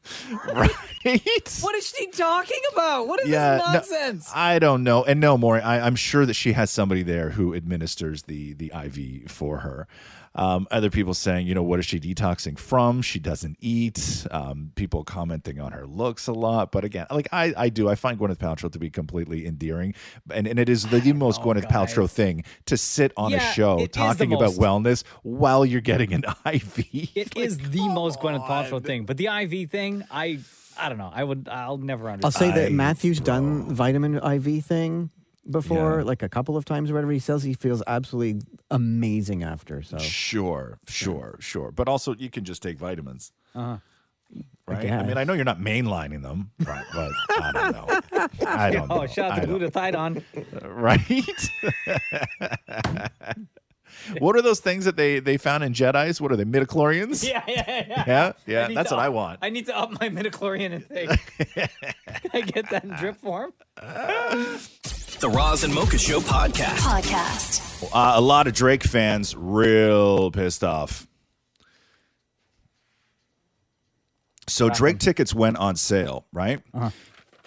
right? 0.54 1.58
What 1.62 1.76
is 1.76 1.88
she 1.88 2.08
talking 2.08 2.62
about? 2.74 3.08
What 3.08 3.20
is 3.22 3.30
Yeah, 3.30 3.58
this 3.58 3.66
no, 3.66 3.74
nonsense? 3.74 4.32
I 4.34 4.60
don't 4.60 4.84
know. 4.84 5.04
And 5.04 5.20
no, 5.20 5.38
Maury, 5.38 5.62
I, 5.62 5.86
I'm 5.86 5.96
sure 5.96 6.26
that 6.26 6.34
she 6.36 6.54
has 6.54 6.72
somebody 6.72 7.04
there 7.04 7.32
who 7.32 7.54
administers 7.54 8.24
the 8.24 8.54
the 8.54 8.72
IV 8.74 9.30
for 9.32 9.58
her. 9.60 9.88
Um, 10.36 10.68
other 10.72 10.90
people 10.90 11.14
saying, 11.14 11.48
you 11.48 11.56
know, 11.56 11.64
what 11.64 11.80
is 11.80 11.86
she 11.86 12.00
detoxing 12.00 12.58
from? 12.58 13.02
She 13.02 13.20
doesn't 13.20 13.58
eat. 13.60 14.26
Um, 14.32 14.72
people 14.76 15.04
commenting 15.04 15.60
on 15.60 15.72
her 15.72 15.86
looks 15.86 16.28
a 16.28 16.34
lot. 16.34 16.72
But 16.72 16.84
again, 16.86 17.08
like 17.12 17.28
I, 17.32 17.54
I 17.58 17.70
do, 17.70 17.90
I 17.90 17.96
find 17.96 18.20
Gwyneth 18.20 18.38
Paltrow 18.38 18.72
to 18.72 18.80
be 18.80 18.90
completely 18.90 19.46
endearing. 19.46 19.96
And, 20.32 20.48
and 20.48 20.60
it 20.60 20.70
is 20.70 20.88
the, 20.88 21.00
the 21.00 21.14
most 21.26 21.42
Gwyneth 21.42 21.70
Paltrow 21.70 22.10
thing 22.10 22.44
to 22.66 22.78
sit 22.78 23.12
on 23.18 23.32
Yeah, 23.32 23.38
a 23.38 23.54
show 23.54 23.80
it 23.80 23.82
is 23.82 23.88
the 23.88 24.00
talking 24.00 24.34
about 24.34 24.52
wellness 24.54 25.04
while 25.24 25.66
you're 25.66 25.82
getting 25.82 26.14
an 26.14 26.24
IV. 26.46 26.78
It 27.16 27.36
is 27.36 27.58
the 27.58 27.90
most 27.90 28.20
Gwyneth 28.20 28.48
Paltrow 28.48 28.84
thing, 28.84 29.06
but 29.06 29.18
the 29.18 29.28
IV 29.28 29.70
thing, 29.70 30.04
I, 30.12 30.40
I 30.78 30.90
don't 30.90 30.98
know. 30.98 31.12
I 31.14 31.24
would, 31.24 31.50
I'll 31.52 31.78
never 31.78 32.10
understand. 32.10 32.26
I'll 32.26 32.56
say 32.56 32.62
that 32.64 32.72
Matthew's 32.72 33.20
done 33.20 33.74
vitamin 33.74 34.16
IV 34.16 34.64
thing 34.64 35.10
before, 35.50 36.00
Yeah. 36.00 36.06
like 36.06 36.24
a 36.24 36.30
couple 36.30 36.58
of 36.58 36.66
times 36.66 36.90
or 36.90 36.96
whatever. 36.96 37.12
He 37.12 37.20
says 37.20 37.44
he 37.44 37.54
feels 37.54 37.84
absolutely 37.88 38.42
amazing 38.72 39.44
after. 39.44 39.82
So 39.82 39.98
Sure, 40.00 40.80
sure, 40.88 41.38
sure. 41.40 41.72
But 41.72 41.88
also, 41.88 42.16
you 42.16 42.30
can 42.30 42.44
just 42.46 42.62
take 42.64 42.78
vitamins. 42.78 43.32
Uh-huh. 43.56 43.78
right? 44.68 44.78
I, 44.80 44.84
guess. 44.84 45.06
mean, 45.08 45.18
I 45.18 45.24
know 45.24 45.34
you're 45.34 45.44
not 45.46 45.60
mainlining 45.60 46.22
them, 46.22 46.52
but, 46.60 46.86
but 46.94 47.12
I 47.42 47.52
don't 47.52 47.72
know. 47.72 47.88
I 48.48 48.70
don't 48.72 48.92
oh, 48.92 49.02
know. 49.02 49.08
shout 49.08 49.32
out 49.32 49.40
I 49.40 49.46
to 49.46 49.48
glutathione. 49.48 50.24
right? 50.64 51.02
what 54.20 54.36
are 54.36 54.42
those 54.44 54.60
things 54.60 54.86
that 54.86 54.96
they 54.96 55.20
they 55.20 55.38
found 55.38 55.64
in 55.64 55.74
Jedi's? 55.74 56.22
What 56.22 56.32
are 56.32 56.36
they? 56.36 56.46
Midichlorians? 56.46 57.28
Yeah, 57.28 57.44
yeah, 57.48 57.64
yeah. 57.68 58.04
Yeah, 58.06 58.34
yeah, 58.46 58.68
that's 58.76 58.92
what 58.92 59.00
I 59.00 59.10
want. 59.10 59.40
I 59.42 59.50
need 59.50 59.66
to 59.66 59.76
up 59.78 59.92
my 60.00 60.10
midichlorian 60.10 60.72
intake. 60.74 61.10
Can 61.56 61.70
I 62.34 62.42
get 62.42 62.70
that 62.70 62.84
in 62.84 62.92
drip 62.92 63.18
form? 63.18 63.52
The 65.20 65.30
Roz 65.30 65.66
and 65.66 65.74
Mocha 65.74 65.98
Show 65.98 66.22
podcast. 66.22 66.78
Podcast. 66.78 67.84
Uh, 67.94 68.14
a 68.16 68.22
lot 68.22 68.48
of 68.48 68.54
Drake 68.54 68.84
fans 68.84 69.36
real 69.36 70.32
pissed 70.32 70.64
off. 70.64 71.08
So 74.48 74.70
Drake 74.70 75.00
tickets 75.00 75.34
went 75.34 75.58
on 75.58 75.76
sale, 75.76 76.26
right? 76.32 76.62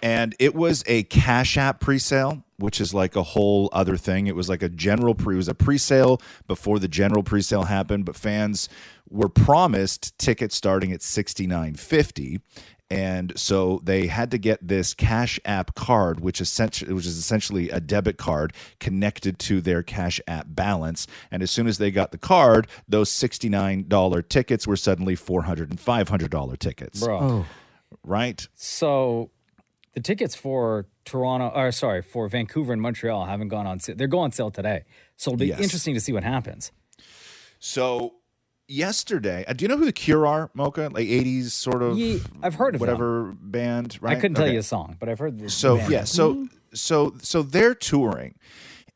And 0.02 0.34
it 0.38 0.54
was 0.54 0.84
a 0.86 1.04
Cash 1.04 1.56
App 1.56 1.80
pre-sale, 1.80 2.44
which 2.58 2.78
is 2.80 2.92
like 2.92 3.16
a 3.16 3.22
whole 3.22 3.70
other 3.72 3.96
thing. 3.96 4.26
It 4.26 4.36
was 4.36 4.50
like 4.50 4.62
a 4.62 4.68
general 4.68 5.14
pre 5.14 5.34
it 5.34 5.38
was 5.38 5.48
a 5.48 5.54
pre-sale 5.54 6.20
before 6.46 6.78
the 6.78 6.88
general 6.88 7.22
pre-sale 7.22 7.64
happened, 7.64 8.04
but 8.04 8.16
fans 8.16 8.68
were 9.08 9.28
promised 9.28 10.16
tickets 10.18 10.56
starting 10.56 10.92
at 10.92 11.00
69.50 11.00 12.40
and 12.92 13.32
so 13.36 13.80
they 13.82 14.06
had 14.06 14.30
to 14.32 14.38
get 14.38 14.66
this 14.66 14.92
Cash 14.92 15.40
App 15.44 15.74
card, 15.74 16.20
which 16.20 16.40
essentially 16.40 16.92
which 16.92 17.06
is 17.06 17.16
essentially 17.16 17.70
a 17.70 17.80
debit 17.80 18.18
card 18.18 18.52
connected 18.80 19.38
to 19.40 19.60
their 19.62 19.82
Cash 19.82 20.20
App 20.28 20.46
balance. 20.50 21.06
And 21.30 21.42
as 21.42 21.50
soon 21.50 21.66
as 21.66 21.78
they 21.78 21.90
got 21.90 22.12
the 22.12 22.18
card, 22.18 22.66
those 22.86 23.10
sixty 23.10 23.48
nine 23.48 23.86
dollar 23.88 24.20
tickets 24.20 24.66
were 24.66 24.76
suddenly 24.76 25.16
four 25.16 25.42
hundred 25.42 25.70
and 25.70 25.80
five 25.80 26.08
hundred 26.08 26.30
dollar 26.30 26.56
tickets. 26.56 27.00
Bro. 27.00 27.18
Oh. 27.20 27.46
Right? 28.04 28.46
So 28.54 29.30
the 29.94 30.00
tickets 30.00 30.34
for 30.34 30.86
Toronto, 31.04 31.48
or 31.54 31.72
sorry, 31.72 32.02
for 32.02 32.28
Vancouver 32.28 32.72
and 32.72 32.82
Montreal 32.82 33.24
haven't 33.24 33.48
gone 33.48 33.66
on 33.66 33.80
sale. 33.80 33.96
They're 33.96 34.06
going 34.06 34.24
on 34.24 34.32
sale 34.32 34.50
today. 34.50 34.84
So 35.16 35.30
it'll 35.30 35.38
be 35.38 35.46
Yes. 35.46 35.60
interesting 35.60 35.94
to 35.94 36.00
see 36.00 36.12
what 36.12 36.24
happens. 36.24 36.72
So 37.58 38.14
yesterday, 38.68 39.44
uh, 39.46 39.52
do 39.52 39.64
you 39.64 39.68
know 39.68 39.76
who 39.76 39.84
the 39.84 39.92
Cure 39.92 40.26
are, 40.26 40.50
Mocha? 40.54 40.88
Like 40.92 41.06
'80s 41.06 41.50
sort 41.50 41.82
of. 41.82 41.98
I've 42.42 42.54
heard 42.54 42.74
of 42.74 42.80
them. 42.80 42.88
whatever 42.88 43.34
band. 43.40 43.98
Right? 44.00 44.16
I 44.16 44.20
couldn't 44.20 44.36
tell 44.36 44.50
you 44.50 44.58
a 44.58 44.62
song, 44.62 44.96
but 44.98 45.08
I've 45.08 45.18
heard 45.18 45.38
the 45.38 45.48
So 45.50 45.76
band. 45.76 45.92
yeah, 45.92 46.04
so 46.04 46.48
so 46.74 47.14
so 47.20 47.42
they're 47.42 47.74
touring, 47.74 48.34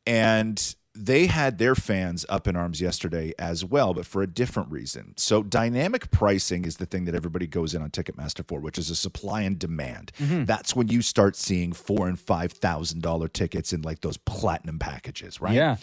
and 0.05 0.75
they 0.99 1.27
had 1.27 1.59
their 1.59 1.75
fans 1.75 2.25
up 2.27 2.47
in 2.47 2.55
arms 2.55 2.81
yesterday 2.81 3.31
as 3.37 3.63
well, 3.63 3.93
but 3.93 4.03
for 4.03 4.23
a 4.23 4.27
different 4.27 4.71
reason. 4.71 5.13
So 5.15 5.43
dynamic 5.43 6.09
pricing 6.09 6.65
is 6.65 6.77
the 6.77 6.87
thing 6.87 7.05
that 7.05 7.13
everybody 7.13 7.45
goes 7.45 7.75
in 7.75 7.83
on 7.83 7.91
Ticketmaster 7.91 8.43
for, 8.47 8.59
which 8.59 8.79
is 8.79 8.89
a 8.89 8.95
supply 8.95 9.41
and 9.43 9.59
demand. 9.59 10.11
Mhm. 10.19 10.47
That's 10.47 10.75
when 10.75 10.87
you 10.87 11.03
start 11.03 11.35
seeing 11.35 11.71
four 11.71 12.07
and 12.07 12.19
five 12.19 12.51
thousand 12.51 13.03
dollar 13.03 13.27
tickets 13.27 13.73
in 13.73 13.83
like 13.83 14.01
those 14.01 14.17
platinum 14.17 14.79
packages, 14.79 15.39
right? 15.39 15.53
Yeah. 15.53 15.75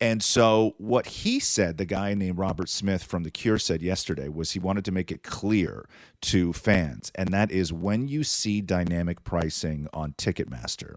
And 0.00 0.22
so, 0.22 0.74
what 0.78 1.06
he 1.06 1.40
said, 1.40 1.76
the 1.76 1.84
guy 1.84 2.14
named 2.14 2.38
Robert 2.38 2.68
Smith 2.68 3.02
from 3.02 3.24
The 3.24 3.32
Cure 3.32 3.58
said 3.58 3.82
yesterday, 3.82 4.28
was 4.28 4.52
he 4.52 4.60
wanted 4.60 4.84
to 4.84 4.92
make 4.92 5.10
it 5.10 5.24
clear 5.24 5.88
to 6.22 6.52
fans. 6.52 7.10
And 7.16 7.30
that 7.30 7.50
is 7.50 7.72
when 7.72 8.06
you 8.06 8.22
see 8.22 8.60
dynamic 8.60 9.24
pricing 9.24 9.88
on 9.92 10.12
Ticketmaster, 10.12 10.94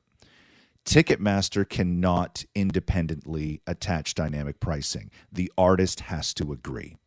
Ticketmaster 0.85 1.67
cannot 1.67 2.45
independently 2.53 3.61
attach 3.65 4.13
dynamic 4.13 4.59
pricing. 4.59 5.09
The 5.31 5.51
artist 5.57 6.01
has 6.01 6.33
to 6.35 6.51
agree. 6.51 6.97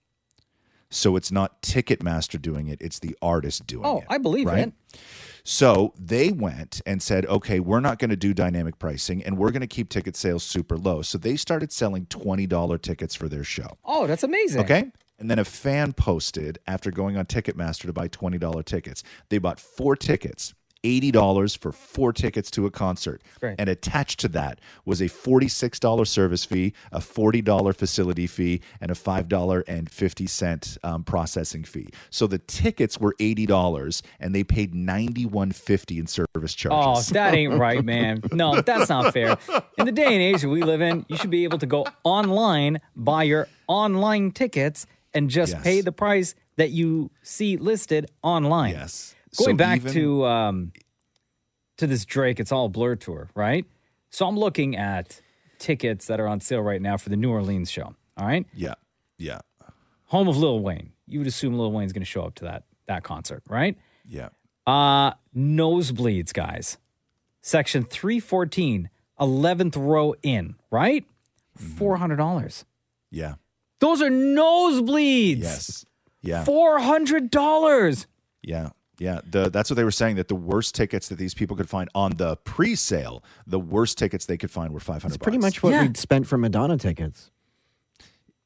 So, 0.90 1.14
it's 1.14 1.30
not 1.30 1.62
Ticketmaster 1.62 2.42
doing 2.42 2.66
it, 2.66 2.82
it's 2.82 2.98
the 2.98 3.16
artist 3.22 3.68
doing 3.68 3.86
Oh, 3.86 3.98
it. 3.98 4.04
Oh, 4.08 4.14
I 4.14 4.18
believe 4.18 4.46
right? 4.48 4.68
it. 4.68 5.00
So 5.44 5.92
they 5.98 6.32
went 6.32 6.80
and 6.86 7.02
said, 7.02 7.26
okay, 7.26 7.60
we're 7.60 7.80
not 7.80 7.98
going 7.98 8.10
to 8.10 8.16
do 8.16 8.32
dynamic 8.32 8.78
pricing 8.78 9.22
and 9.22 9.36
we're 9.36 9.50
going 9.50 9.60
to 9.60 9.66
keep 9.66 9.90
ticket 9.90 10.16
sales 10.16 10.42
super 10.42 10.78
low. 10.78 11.02
So 11.02 11.18
they 11.18 11.36
started 11.36 11.70
selling 11.70 12.06
$20 12.06 12.80
tickets 12.80 13.14
for 13.14 13.28
their 13.28 13.44
show. 13.44 13.76
Oh, 13.84 14.06
that's 14.06 14.22
amazing. 14.22 14.62
Okay. 14.62 14.90
And 15.18 15.30
then 15.30 15.38
a 15.38 15.44
fan 15.44 15.92
posted 15.92 16.58
after 16.66 16.90
going 16.90 17.16
on 17.16 17.26
Ticketmaster 17.26 17.82
to 17.82 17.92
buy 17.92 18.08
$20 18.08 18.64
tickets. 18.64 19.02
They 19.28 19.38
bought 19.38 19.60
four 19.60 19.96
tickets, 19.96 20.54
$80 20.84 21.56
for 21.58 21.72
four 21.72 22.12
tickets 22.12 22.50
to 22.52 22.66
a 22.66 22.70
concert. 22.70 23.22
Great. 23.40 23.56
And 23.58 23.68
attached 23.68 24.20
to 24.20 24.28
that 24.28 24.60
was 24.84 25.00
a 25.00 25.06
$46 25.06 26.06
service 26.06 26.44
fee, 26.44 26.74
a 26.92 27.00
$40 27.00 27.74
facility 27.74 28.26
fee, 28.26 28.60
and 28.80 28.90
a 28.90 28.94
$5.50 28.94 30.78
um, 30.84 31.04
processing 31.04 31.64
fee. 31.64 31.88
So 32.10 32.26
the 32.26 32.38
tickets 32.38 32.98
were 33.00 33.14
$80 33.20 34.02
and 34.20 34.34
they 34.34 34.44
paid 34.44 34.74
$91.50 34.74 35.98
in 35.98 36.06
service 36.06 36.54
charges. 36.54 37.10
Oh, 37.10 37.14
that 37.14 37.34
ain't 37.34 37.54
right, 37.54 37.84
man. 37.84 38.22
No, 38.32 38.60
that's 38.60 38.88
not 38.88 39.12
fair. 39.12 39.36
In 39.78 39.86
the 39.86 39.92
day 39.92 40.04
and 40.06 40.14
age 40.22 40.42
that 40.42 40.48
we 40.48 40.62
live 40.62 40.80
in, 40.80 41.04
you 41.08 41.16
should 41.16 41.30
be 41.30 41.44
able 41.44 41.58
to 41.58 41.66
go 41.66 41.86
online, 42.04 42.78
buy 42.96 43.22
your 43.24 43.48
online 43.66 44.30
tickets, 44.32 44.86
and 45.12 45.30
just 45.30 45.52
Yes. 45.52 45.62
pay 45.62 45.80
the 45.80 45.92
price 45.92 46.34
that 46.56 46.70
you 46.70 47.10
see 47.22 47.56
listed 47.56 48.10
online. 48.22 48.72
Yes. 48.72 49.14
Going 49.36 49.54
So 49.54 49.56
back 49.56 49.76
even- 49.78 49.92
to 49.92 50.24
um, 50.26 50.72
to 51.78 51.86
this 51.86 52.04
Drake, 52.04 52.38
it's 52.40 52.52
all 52.52 52.68
blur 52.68 52.94
tour, 52.96 53.28
right? 53.34 53.64
So 54.10 54.26
I'm 54.28 54.38
looking 54.38 54.76
at 54.76 55.20
tickets 55.58 56.06
that 56.06 56.20
are 56.20 56.28
on 56.28 56.40
sale 56.40 56.60
right 56.60 56.80
now 56.80 56.96
for 56.96 57.08
the 57.08 57.16
New 57.16 57.30
Orleans 57.30 57.70
show. 57.70 57.94
All 58.16 58.26
right. 58.26 58.46
Yeah. 58.54 58.74
Yeah. 59.18 59.40
Home 60.06 60.28
of 60.28 60.36
Lil 60.36 60.60
Wayne. 60.60 60.92
You 61.06 61.18
would 61.18 61.26
assume 61.26 61.58
Lil 61.58 61.72
Wayne's 61.72 61.92
going 61.92 62.02
to 62.02 62.06
show 62.06 62.22
up 62.22 62.34
to 62.36 62.44
that 62.44 62.64
that 62.86 63.02
concert, 63.02 63.42
right? 63.48 63.76
Yeah. 64.08 64.28
Uh 64.66 65.12
nosebleeds, 65.36 66.32
guys. 66.32 66.78
Section 67.42 67.84
314, 67.84 68.88
11th 69.20 69.76
row 69.76 70.14
in, 70.22 70.54
right? 70.70 71.04
Mm-hmm. 71.60 71.84
$400. 71.84 72.64
Yeah. 73.10 73.34
Those 73.80 74.00
are 74.00 74.08
nosebleeds. 74.10 75.42
Yes. 75.42 75.84
Yeah. 76.22 76.44
$400. 76.44 78.06
Yeah. 78.42 78.70
Yeah, 78.98 79.20
the, 79.28 79.50
that's 79.50 79.70
what 79.70 79.74
they 79.76 79.84
were 79.84 79.90
saying. 79.90 80.16
That 80.16 80.28
the 80.28 80.34
worst 80.36 80.74
tickets 80.74 81.08
that 81.08 81.16
these 81.16 81.34
people 81.34 81.56
could 81.56 81.68
find 81.68 81.88
on 81.94 82.12
the 82.12 82.36
pre-sale, 82.36 83.24
the 83.46 83.58
worst 83.58 83.98
tickets 83.98 84.26
they 84.26 84.36
could 84.36 84.50
find 84.50 84.72
were 84.72 84.80
five 84.80 85.02
hundred. 85.02 85.16
It's 85.16 85.22
pretty 85.22 85.38
much 85.38 85.62
what 85.62 85.80
we'd 85.80 85.96
spent 85.96 86.26
for 86.26 86.38
Madonna 86.38 86.78
tickets. 86.78 87.30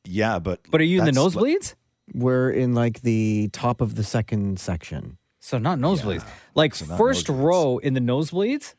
Yeah, 0.05 0.39
but 0.39 0.61
But 0.71 0.81
are 0.81 0.85
you 0.85 1.01
in 1.01 1.05
the 1.05 1.13
that's 1.13 1.35
like- 1.35 1.45
nosebleeds? 1.45 1.75
We're 2.15 2.51
in 2.51 2.75
like 2.75 3.03
the 3.03 3.51
top 3.53 3.83
of 3.83 3.95
the 3.95 4.03
second 4.03 4.59
section. 4.59 5.19
So 5.41 5.59
not 5.59 5.79
nosebleeds. 5.79 6.25
Like 6.55 6.73
not 6.89 6.97
first 6.97 7.29
row 7.29 7.77
in 7.79 7.93
the 7.93 8.01
nosebleeds 8.01 8.75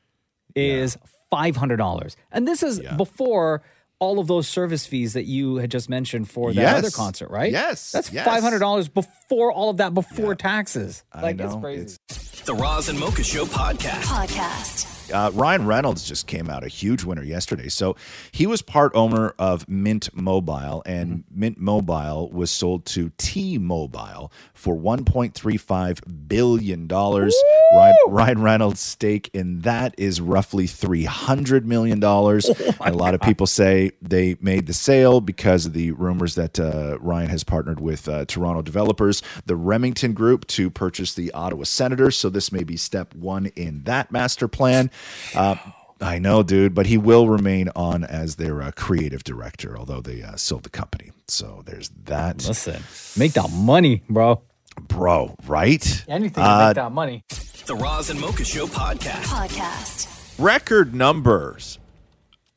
is 0.55 0.97
$500. 1.31 2.15
And 2.31 2.47
this 2.47 2.63
is 2.63 2.79
before 2.97 3.61
all 3.99 4.19
of 4.19 4.27
those 4.27 4.47
service 4.47 4.85
fees 4.85 5.13
that 5.13 5.25
you 5.25 5.57
had 5.57 5.69
just 5.69 5.89
mentioned 5.89 6.29
for 6.29 6.53
that 6.53 6.61
Yes. 6.61 6.77
other 6.77 6.89
concert, 6.91 7.29
right? 7.29 7.51
Yes, 7.51 7.91
That's 7.91 8.11
yes. 8.11 8.25
$500 8.27 8.93
before 8.93 9.51
all 9.51 9.69
of 9.69 9.77
that, 9.77 9.93
before 9.93 10.35
taxes. 10.35 11.03
I 11.11 11.21
Like, 11.21 11.39
it's 11.39 11.53
know, 11.53 11.59
crazy. 11.59 11.97
The 12.45 12.53
Roz 12.55 12.89
and 12.89 12.97
Mocha 12.99 13.23
Show 13.23 13.45
podcast. 13.45 14.03
Podcast. 14.03 14.98
Uh, 15.11 15.31
Ryan 15.33 15.65
Reynolds 15.65 16.07
just 16.07 16.27
came 16.27 16.49
out 16.49 16.63
a 16.63 16.67
huge 16.67 17.03
winner 17.03 17.23
yesterday. 17.23 17.69
So 17.69 17.95
he 18.31 18.47
was 18.47 18.61
part 18.61 18.91
owner 18.95 19.33
of 19.39 19.67
Mint 19.67 20.09
Mobile, 20.13 20.83
and 20.85 21.23
Mint 21.31 21.59
Mobile 21.59 22.29
was 22.31 22.51
sold 22.51 22.85
to 22.87 23.11
T 23.17 23.57
Mobile 23.57 24.31
for 24.53 24.75
$1.35 24.75 26.27
billion. 26.27 26.87
Ryan, 26.87 27.95
Ryan 28.07 28.41
Reynolds' 28.41 28.79
stake 28.79 29.29
in 29.33 29.61
that 29.61 29.95
is 29.97 30.21
roughly 30.21 30.65
$300 30.65 31.65
million. 31.65 32.03
a 32.03 32.91
lot 32.91 33.13
of 33.13 33.21
people 33.21 33.47
say 33.47 33.91
they 34.01 34.35
made 34.41 34.67
the 34.67 34.73
sale 34.73 35.21
because 35.21 35.65
of 35.65 35.73
the 35.73 35.91
rumors 35.91 36.35
that 36.35 36.59
uh, 36.59 36.97
Ryan 36.99 37.29
has 37.29 37.43
partnered 37.43 37.79
with 37.79 38.07
uh, 38.07 38.25
Toronto 38.25 38.61
developers, 38.61 39.21
the 39.45 39.55
Remington 39.55 40.13
Group, 40.13 40.47
to 40.47 40.69
purchase 40.69 41.13
the 41.13 41.31
Ottawa 41.31 41.63
Senators. 41.63 42.17
So 42.17 42.29
this 42.29 42.51
may 42.51 42.63
be 42.63 42.77
step 42.77 43.13
one 43.15 43.47
in 43.55 43.83
that 43.83 44.11
master 44.11 44.47
plan. 44.47 44.91
Uh, 45.35 45.55
I 46.01 46.17
know, 46.19 46.43
dude, 46.43 46.73
but 46.73 46.85
he 46.85 46.97
will 46.97 47.27
remain 47.27 47.69
on 47.75 48.03
as 48.05 48.37
their 48.37 48.61
uh, 48.61 48.71
creative 48.71 49.23
director, 49.23 49.77
although 49.77 49.99
they 50.01 50.21
uh, 50.23 50.37
sold 50.37 50.63
the 50.63 50.69
company. 50.69 51.11
So 51.27 51.61
there's 51.65 51.89
that. 52.05 52.47
Listen, 52.47 52.81
make 53.17 53.33
that 53.33 53.51
money, 53.51 54.01
bro. 54.09 54.41
Bro, 54.87 55.35
right? 55.45 56.05
Anything 56.07 56.41
to 56.43 56.49
Uh, 56.49 56.67
make 56.67 56.75
that 56.75 56.91
money. 56.93 57.23
The 57.65 57.75
Roz 57.75 58.09
and 58.09 58.19
Mocha 58.19 58.45
Show 58.45 58.65
podcast. 58.67 59.23
Podcast. 59.25 60.07
record 60.39 60.95
numbers 60.95 61.79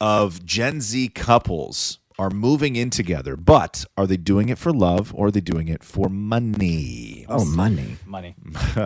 of 0.00 0.44
Gen 0.46 0.80
Z 0.80 1.08
couples 1.08 1.98
are 2.22 2.30
moving 2.30 2.76
in 2.76 2.88
together, 2.88 3.36
but 3.36 3.84
are 3.96 4.06
they 4.06 4.16
doing 4.16 4.48
it 4.48 4.56
for 4.56 4.72
love 4.72 5.12
or 5.12 5.26
are 5.26 5.30
they 5.32 5.40
doing 5.40 5.66
it 5.66 5.82
for 5.82 6.08
money? 6.08 7.26
Oh, 7.28 7.44
money. 7.44 7.96
Money. 8.06 8.36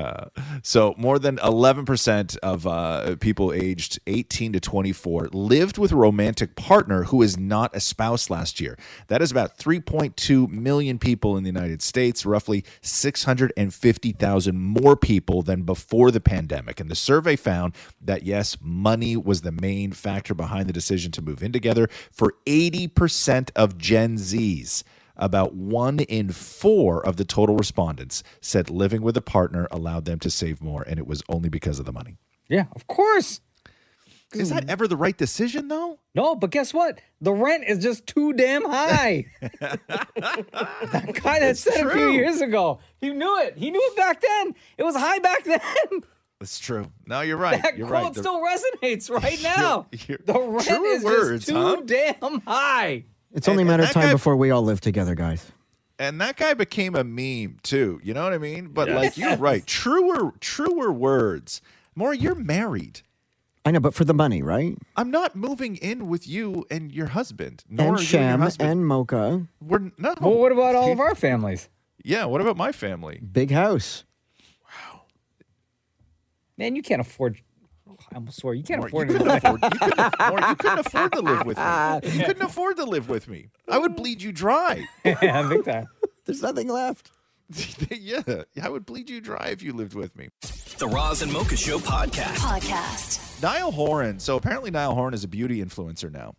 so, 0.63 0.95
more 0.97 1.19
than 1.19 1.37
11% 1.37 2.39
of 2.39 2.67
uh, 2.67 3.17
people 3.17 3.53
aged 3.53 4.01
18 4.07 4.55
to 4.55 4.61
24 4.61 5.29
lived 5.33 5.77
with 5.77 5.93
a 5.93 5.97
romantic 5.97 6.57
partner 6.57 7.05
who 7.05 7.21
is 7.21 7.37
not 7.37 7.77
a 7.77 7.81
spouse 7.81 8.31
last 8.31 8.59
year. 8.59 8.79
That 9.09 9.21
is 9.21 9.31
about 9.31 9.59
3.2 9.59 10.49
million 10.49 10.99
people 10.99 11.37
in 11.37 11.45
the 11.45 11.51
United 11.51 11.83
States, 11.83 12.25
roughly 12.25 12.65
650,000 12.81 14.59
more 14.59 14.97
people 14.97 15.43
than 15.43 15.63
before 15.63 16.11
the 16.11 16.21
pandemic. 16.21 16.81
And 16.81 16.91
the 16.91 16.95
survey 16.95 17.37
found 17.37 17.75
that, 18.01 18.23
yes, 18.23 18.57
money 18.63 19.15
was 19.15 19.43
the 19.43 19.53
main 19.53 19.93
factor 19.93 20.33
behind 20.33 20.71
the 20.71 20.73
decision 20.73 21.13
to 21.13 21.21
move 21.21 21.43
in 21.43 21.53
together 21.53 21.91
for 22.11 22.35
80% 22.47 23.26
of 23.29 23.79
Gen 23.79 24.17
Zs. 24.17 24.83
About 25.19 25.55
one 25.55 26.01
in 26.01 26.31
four 26.31 27.05
of 27.07 27.17
the 27.17 27.25
total 27.25 27.57
respondents 27.57 28.23
said 28.43 28.69
living 28.69 29.01
with 29.01 29.17
a 29.17 29.23
partner 29.23 29.67
allowed 29.71 30.05
them 30.05 30.19
to 30.21 30.31
save 30.31 30.61
more, 30.63 30.83
and 30.83 30.99
it 30.99 31.07
was 31.07 31.23
only 31.31 31.49
because 31.49 31.79
of 31.79 31.87
the 31.87 31.93
money. 31.93 32.19
Yeah, 32.51 32.67
of 32.75 32.87
course. 32.87 33.41
Is 34.35 34.51
that 34.51 34.69
ever 34.69 34.87
the 34.87 34.97
right 34.97 35.17
decision, 35.17 35.69
though? 35.69 35.99
No, 36.15 36.35
but 36.35 36.51
guess 36.51 36.75
what? 36.75 37.01
The 37.23 37.33
rent 37.33 37.65
is 37.67 37.79
just 37.79 38.07
too 38.07 38.35
damn 38.35 38.65
high. 38.65 39.27
that 39.41 41.21
guy 41.23 41.39
that 41.41 41.51
It's 41.51 41.61
said 41.61 41.87
a 41.87 41.91
few 41.91 42.11
years 42.11 42.41
ago, 42.41 42.81
he 43.01 43.11
knew 43.11 43.39
it. 43.41 43.57
He 43.57 43.71
knew 43.71 43.81
it 43.83 43.97
back 43.97 44.21
then. 44.21 44.55
It 44.79 44.83
was 44.83 44.97
high 44.97 45.19
back 45.21 45.45
then. 45.45 45.61
That's 46.41 46.59
true. 46.59 46.91
No, 47.07 47.23
you're 47.23 47.37
right. 47.39 47.63
That 47.63 47.79
you're 47.79 47.87
quote 47.87 48.03
right. 48.05 48.15
The- 48.15 48.21
still 48.21 48.43
resonates 48.43 49.11
right 49.11 49.43
now. 49.43 49.87
you're- 50.07 50.23
the 50.25 50.39
rent 50.39 50.67
True 50.67 50.85
is 50.85 51.05
words, 51.05 51.47
just 51.47 51.49
too 51.49 51.55
huh? 51.55 51.83
damn 52.21 52.41
high. 52.43 53.05
It's 53.37 53.47
only 53.49 53.63
a 53.63 53.67
matter 53.67 53.85
of 53.85 53.91
time 53.91 54.07
guy- 54.09 54.13
before 54.13 54.35
we 54.37 54.51
all 54.51 54.63
live 54.63 54.81
together, 54.81 55.15
guys. 55.15 55.53
and 55.99 56.21
that 56.21 56.37
guy 56.37 56.55
became 56.55 56.95
a 56.97 57.05
meme 57.05 57.59
too. 57.63 58.01
You 58.03 58.13
know 58.15 58.25
what 58.25 58.33
I 58.35 58.39
mean? 58.39 58.69
But 58.69 58.89
Yes. 58.89 58.97
like 58.97 59.17
you're 59.17 59.37
right. 59.37 59.65
Truer, 59.67 60.33
truer 60.41 60.91
words. 60.93 61.61
More, 61.95 62.13
you're 62.13 62.35
married. 62.35 63.01
I 63.65 63.71
know, 63.73 63.81
but 63.81 63.95
for 63.95 64.05
the 64.05 64.15
money, 64.15 64.43
right? 64.43 64.77
I'm 64.97 65.11
not 65.11 65.35
moving 65.35 65.77
in 65.77 66.07
with 66.09 66.29
you 66.29 66.65
and 66.71 66.93
your 66.93 67.09
husband. 67.09 67.65
Nor 67.69 67.87
And 67.89 67.97
are 67.97 68.01
you 68.01 68.07
Shem 68.07 68.41
husband. 68.41 68.71
and 68.71 68.87
Mocha. 68.87 69.47
We're 69.61 69.91
no. 69.99 70.15
Well, 70.21 70.35
what 70.39 70.53
about 70.53 70.75
all 70.75 70.93
of 70.93 71.01
our 71.01 71.15
families? 71.15 71.69
Yeah. 72.05 72.27
What 72.27 72.41
about 72.41 72.57
my 72.57 72.71
family? 72.73 73.19
Big 73.19 73.51
house. 73.51 74.05
Wow. 74.65 75.03
Man, 76.57 76.77
you 76.77 76.83
can't 76.83 77.01
afford. 77.01 77.41
I 78.17 78.19
almost 78.19 78.39
swore 78.39 78.55
you 78.55 78.63
can't 78.63 78.79
More, 78.79 78.87
afford 78.87 79.11
you 79.11 79.17
it. 79.17 79.19
couldn't 79.19 79.37
afford, 79.37 79.63
you 79.63 79.71
couldn't, 79.79 80.19
more, 80.31 80.41
you 80.49 80.57
couldn't 80.57 80.79
afford 80.79 81.13
to 81.13 81.21
live 81.21 81.45
with 81.45 81.59
me. 81.59 82.19
You 82.19 82.25
couldn't 82.25 82.43
afford 82.43 82.77
to 82.79 82.85
live 82.87 83.09
with 83.11 83.29
me. 83.29 83.49
I 83.69 83.77
would 83.77 83.95
bleed 83.95 84.23
you 84.23 84.33
dry. 84.33 84.87
yeah, 85.05 85.47
big 85.47 85.67
time. 85.67 85.89
There's 86.25 86.41
nothing 86.41 86.69
left. 86.69 87.11
yeah, 87.91 88.23
I 88.63 88.71
would 88.71 88.87
bleed 88.87 89.11
you 89.11 89.21
dry 89.21 89.49
if 89.49 89.63
you 89.63 89.75
lived 89.75 89.93
with 89.93 90.17
me. 90.17 90.31
The 90.79 90.89
Roz 90.89 91.21
and 91.21 91.31
Mocha 91.31 91.59
Show 91.59 91.79
podcast. 91.79 92.37
Podcast. 92.37 93.43
Niall 93.43 93.71
Horan. 93.71 94.19
So 94.19 94.37
apparently, 94.37 94.71
Niall 94.71 94.95
Horan 94.95 95.13
is 95.13 95.23
a 95.23 95.29
beauty 95.29 95.63
influencer 95.63 96.11
now. 96.11 96.37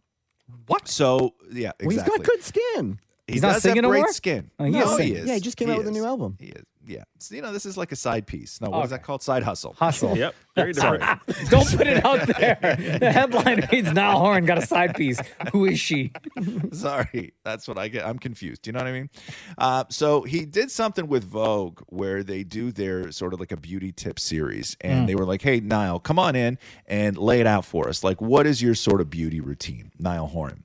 What? 0.66 0.88
So 0.88 1.36
yeah, 1.52 1.74
exactly. 1.80 1.88
Well, 1.88 1.96
he's 1.96 2.04
got 2.04 2.24
good 2.24 2.42
skin. 2.44 3.00
He 3.28 3.34
He's 3.34 3.42
not 3.44 3.54
does 3.54 3.62
singing 3.62 3.76
have 3.78 3.84
no 3.84 3.90
great 3.90 4.00
more? 4.00 4.14
skin. 4.14 4.50
Oh, 4.58 4.64
he 4.64 4.72
no, 4.72 4.94
is 4.94 5.00
he 5.00 5.14
is. 5.14 5.28
Yeah, 5.28 5.36
he 5.36 5.42
just 5.42 5.58
came 5.58 5.68
He 5.68 5.74
out 5.76 5.78
with 5.80 5.88
a 5.90 5.92
new 5.92 6.06
album. 6.06 6.38
He 6.40 6.48
is. 6.48 6.64
Yeah. 6.88 7.04
So, 7.20 7.36
you 7.36 7.42
know, 7.42 7.52
this 7.52 7.66
is 7.66 7.76
like 7.78 7.92
a 7.92 7.96
side 7.98 8.26
piece. 8.26 8.62
No, 8.62 8.70
what 8.70 8.86
is 8.86 8.92
that 8.92 9.04
called? 9.04 9.22
Side 9.22 9.44
hustle. 9.44 9.74
Hustle. 9.78 10.18
Yep. 10.18 10.34
Very 10.56 10.74
Sorry. 10.74 11.00
different. 11.00 11.22
Don't 11.50 11.68
put 11.78 11.86
it 11.86 12.04
out 12.06 12.26
there. 12.28 12.98
The 13.00 13.12
headline 13.12 13.68
reads 13.72 13.92
Niall 13.94 14.20
Horan 14.22 14.46
got 14.46 14.58
a 14.58 14.66
side 14.66 14.96
piece. 14.96 15.20
Who 15.52 15.66
is 15.66 15.80
she? 15.80 16.14
Sorry, 16.72 17.34
that's 17.44 17.68
what 17.68 17.78
I 17.78 17.90
get. 17.90 18.06
I'm 18.08 18.18
confused. 18.18 18.62
Do 18.64 18.70
you 18.70 18.72
know 18.74 18.80
what 18.80 18.88
I 18.88 18.92
mean? 18.94 19.10
Uh, 19.58 19.84
so 19.90 20.22
he 20.24 20.46
did 20.46 20.72
something 20.72 21.08
with 21.08 21.24
Vogue 21.26 21.82
where 21.88 22.24
they 22.24 22.44
do 22.44 22.72
their 22.72 23.12
sort 23.12 23.34
of 23.34 23.40
like 23.40 23.52
a 23.52 23.58
beauty 23.58 23.92
tip 23.92 24.20
series, 24.20 24.76
and 24.82 25.04
Mm. 25.04 25.08
they 25.08 25.16
were 25.16 25.26
like, 25.26 25.42
"Hey, 25.42 25.60
Niall, 25.60 26.00
come 26.00 26.18
on 26.18 26.36
in 26.36 26.58
and 26.88 27.18
lay 27.18 27.40
it 27.42 27.48
out 27.48 27.66
for 27.66 27.88
us. 27.90 28.04
Like, 28.04 28.22
what 28.22 28.48
is 28.48 28.62
your 28.62 28.74
sort 28.76 29.02
of 29.02 29.10
beauty 29.10 29.40
routine, 29.42 29.92
Niall 30.00 30.28
Horan?" 30.28 30.64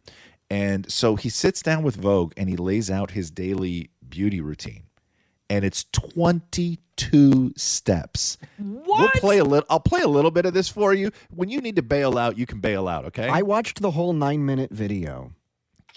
And 0.49 0.91
so 0.91 1.17
he 1.17 1.29
sits 1.29 1.63
down 1.63 1.83
with 1.83 1.97
Vogue 1.97 2.33
and 2.37 2.49
he 2.49 2.57
lays 2.57 2.91
out 2.91 3.11
his 3.13 3.31
daily 3.31 3.91
beauty 4.09 4.41
routine, 4.41 4.85
and 5.53 5.67
it's 5.67 5.85
22 5.93 7.53
steps. 7.57 8.39
What? 8.57 8.87
We'll 8.87 9.09
play 9.11 9.37
a 9.39 9.45
little. 9.45 9.67
I'll 9.69 9.81
play 9.81 10.01
a 10.01 10.09
little 10.09 10.31
bit 10.31 10.47
of 10.47 10.55
this 10.55 10.71
for 10.71 10.95
you. 10.95 11.11
When 11.29 11.51
you 11.51 11.61
need 11.61 11.77
to 11.77 11.83
bail 11.83 12.17
out, 12.17 12.39
you 12.39 12.47
can 12.47 12.61
bail 12.61 12.89
out. 12.89 13.05
Okay. 13.07 13.29
I 13.29 13.43
watched 13.43 13.83
the 13.83 13.91
whole 13.91 14.15
nine 14.15 14.47
minute 14.47 14.71
video. 14.71 15.33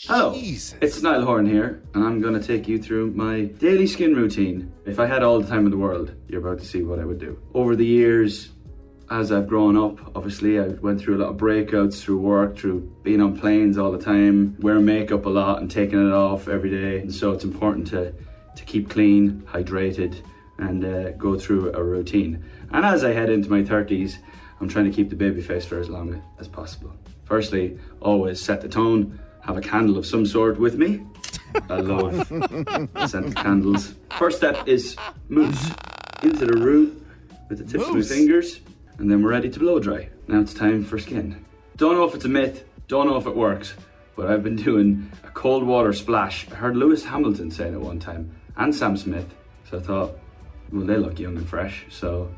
Oh, 0.09 0.31
Hello, 0.31 0.33
it's 0.81 1.01
Niall 1.01 1.23
Horan 1.23 1.45
here, 1.45 1.81
and 1.93 2.03
I'm 2.03 2.19
going 2.19 2.33
to 2.33 2.45
take 2.45 2.67
you 2.67 2.77
through 2.77 3.11
my 3.11 3.43
daily 3.43 3.87
skin 3.87 4.13
routine. 4.13 4.73
If 4.85 4.99
I 4.99 5.05
had 5.05 5.23
all 5.23 5.39
the 5.39 5.47
time 5.47 5.63
in 5.63 5.71
the 5.71 5.77
world, 5.77 6.13
you're 6.27 6.45
about 6.45 6.59
to 6.59 6.65
see 6.65 6.83
what 6.83 6.99
I 6.99 7.05
would 7.05 7.17
do. 7.17 7.39
Over 7.53 7.77
the 7.77 7.85
years, 7.85 8.49
as 9.09 9.31
I've 9.31 9.47
grown 9.47 9.77
up, 9.77 9.97
obviously, 10.13 10.59
I 10.59 10.67
went 10.67 10.99
through 10.99 11.15
a 11.15 11.21
lot 11.23 11.29
of 11.29 11.37
breakouts 11.37 12.01
through 12.01 12.19
work, 12.19 12.57
through 12.57 12.93
being 13.03 13.21
on 13.21 13.39
planes 13.39 13.77
all 13.77 13.93
the 13.93 14.03
time, 14.03 14.57
wearing 14.59 14.83
makeup 14.83 15.25
a 15.25 15.29
lot 15.29 15.61
and 15.61 15.71
taking 15.71 16.05
it 16.05 16.11
off 16.11 16.49
every 16.49 16.71
day. 16.71 16.99
And 16.99 17.15
so 17.15 17.31
it's 17.31 17.45
important 17.45 17.87
to, 17.87 18.13
to 18.55 18.65
keep 18.65 18.89
clean, 18.89 19.43
hydrated, 19.51 20.21
and 20.57 20.85
uh, 20.85 21.11
go 21.11 21.37
through 21.37 21.73
a 21.73 21.83
routine. 21.83 22.43
And 22.71 22.85
as 22.85 23.03
I 23.03 23.11
head 23.13 23.29
into 23.29 23.49
my 23.49 23.61
30s, 23.61 24.17
I'm 24.59 24.69
trying 24.69 24.85
to 24.85 24.91
keep 24.91 25.09
the 25.09 25.15
baby 25.15 25.41
face 25.41 25.65
for 25.65 25.79
as 25.79 25.89
long 25.89 26.21
as 26.39 26.47
possible. 26.47 26.93
Firstly, 27.25 27.77
always 28.01 28.39
set 28.41 28.61
the 28.61 28.69
tone, 28.69 29.19
have 29.41 29.57
a 29.57 29.61
candle 29.61 29.97
of 29.97 30.05
some 30.05 30.25
sort 30.25 30.59
with 30.59 30.77
me. 30.77 31.01
I 31.69 31.81
love 31.81 32.27
scented 33.09 33.35
candles. 33.35 33.95
First 34.17 34.37
step 34.37 34.67
is 34.67 34.95
mousse 35.29 35.71
into 36.23 36.45
the 36.45 36.57
root 36.57 37.05
with 37.49 37.59
the 37.59 37.65
tips 37.65 37.87
of 37.87 37.95
my 37.95 38.01
fingers, 38.01 38.59
and 38.97 39.09
then 39.09 39.21
we're 39.21 39.31
ready 39.31 39.49
to 39.49 39.59
blow 39.59 39.79
dry. 39.79 40.09
Now 40.27 40.39
it's 40.39 40.53
time 40.53 40.83
for 40.83 40.97
skin. 40.97 41.43
Don't 41.77 41.95
know 41.95 42.05
if 42.05 42.15
it's 42.15 42.25
a 42.25 42.29
myth, 42.29 42.63
don't 42.87 43.07
know 43.07 43.17
if 43.17 43.27
it 43.27 43.35
works, 43.35 43.75
but 44.15 44.29
I've 44.29 44.43
been 44.43 44.55
doing 44.55 45.11
a 45.23 45.29
cold 45.29 45.63
water 45.63 45.93
splash. 45.93 46.47
I 46.51 46.55
heard 46.55 46.77
Lewis 46.77 47.03
Hamilton 47.03 47.51
saying 47.51 47.73
it 47.73 47.81
one 47.81 47.99
time, 47.99 48.31
and 48.57 48.73
Sam 48.73 48.97
Smith. 48.97 49.33
So 49.69 49.77
I 49.77 49.81
thought, 49.81 50.19
well, 50.71 50.85
they 50.85 50.97
look 50.97 51.19
young 51.19 51.37
and 51.37 51.47
fresh, 51.47 51.85
so 51.89 52.29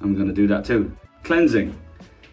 I'm 0.00 0.16
gonna 0.16 0.32
do 0.32 0.46
that 0.48 0.64
too. 0.64 0.96
Cleansing. 1.22 1.76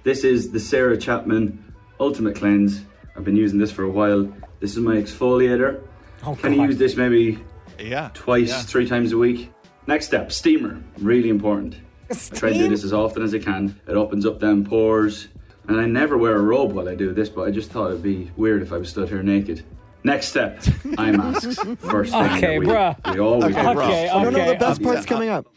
This 0.04 0.24
is 0.24 0.52
the 0.52 0.60
Sarah 0.60 0.98
Chapman 0.98 1.74
Ultimate 2.00 2.36
Cleanse. 2.36 2.82
I've 3.16 3.24
been 3.24 3.36
using 3.36 3.60
this 3.60 3.72
for 3.72 3.84
a 3.84 3.90
while. 3.90 4.32
This 4.60 4.72
is 4.72 4.80
my 4.80 4.96
exfoliator. 4.96 5.82
Oh, 6.26 6.36
Can 6.36 6.54
you 6.54 6.64
use 6.64 6.78
this 6.78 6.96
maybe 6.96 7.40
yeah. 7.80 8.10
twice, 8.14 8.50
yeah. 8.50 8.62
three 8.62 8.88
times 8.88 9.12
a 9.12 9.18
week? 9.18 9.52
Next 9.88 10.08
step, 10.08 10.32
steamer. 10.32 10.82
Really 11.00 11.30
important. 11.30 11.76
I 12.10 12.16
try 12.16 12.54
to 12.54 12.58
do 12.58 12.70
this 12.70 12.84
as 12.84 12.94
often 12.94 13.24
as 13.24 13.34
I 13.34 13.40
can. 13.40 13.80
It 13.88 13.96
opens 13.96 14.26
up 14.26 14.40
them 14.40 14.64
pores. 14.64 15.28
And 15.68 15.80
I 15.80 15.86
never 15.86 16.18
wear 16.18 16.36
a 16.36 16.42
robe 16.42 16.74
while 16.74 16.90
I 16.90 16.96
do 16.96 17.14
this, 17.14 17.30
but 17.30 17.48
I 17.48 17.52
just 17.52 17.72
thought 17.72 17.88
it'd 17.88 18.04
be 18.04 18.32
weird 18.36 18.62
if 18.62 18.74
I 18.74 18.78
was 18.78 18.90
stood 18.90 19.10
here 19.10 19.24
naked. 19.24 19.64
Next 20.04 20.28
step, 20.28 20.62
eye 20.98 21.12
masks. 21.12 21.58
First 21.80 22.12
thing 22.12 22.24
Okay, 22.24 22.42
that 22.42 22.60
we, 22.60 22.66
bruh. 22.66 23.14
we 23.14 23.20
always 23.20 23.44
Okay, 23.46 23.62
do. 23.62 23.80
okay, 23.80 24.10
Oh, 24.12 24.24
no, 24.24 24.30
no, 24.32 24.46
the 24.52 24.56
best 24.56 24.82
part's 24.84 25.06
coming 25.06 25.30
uh, 25.30 25.40
up. 25.40 25.48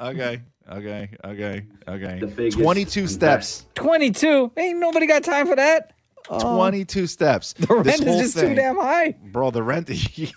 Okay. 0.00 0.40
Okay. 0.70 1.10
Okay. 1.24 1.66
Okay. 1.88 2.18
The 2.20 2.26
biggest 2.28 2.58
22 2.58 3.00
and 3.00 3.10
steps. 3.10 3.66
22. 3.74 4.52
Ain't 4.56 4.78
nobody 4.78 5.06
got 5.06 5.22
time 5.22 5.46
for 5.46 5.56
that. 5.56 5.92
22 6.40 7.06
steps. 7.08 7.52
The 7.54 7.66
rent 7.74 7.84
This 7.84 8.00
is 8.00 8.06
whole 8.06 8.20
just 8.20 8.38
too 8.38 8.54
damn 8.54 8.76
high. 8.76 9.16
Bro, 9.32 9.50
the 9.50 9.62
rent. 9.62 9.90
yeah. 10.18 10.30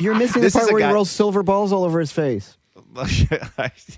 You're 0.00 0.14
missing 0.16 0.42
This 0.42 0.52
the 0.52 0.58
is 0.58 0.64
part 0.64 0.70
a 0.70 0.72
where 0.74 0.80
guy- 0.82 0.88
he 0.88 0.94
rolls 0.94 1.10
silver 1.10 1.42
balls 1.42 1.72
all 1.72 1.84
over 1.84 2.00
his 2.00 2.12
face. 2.12 2.57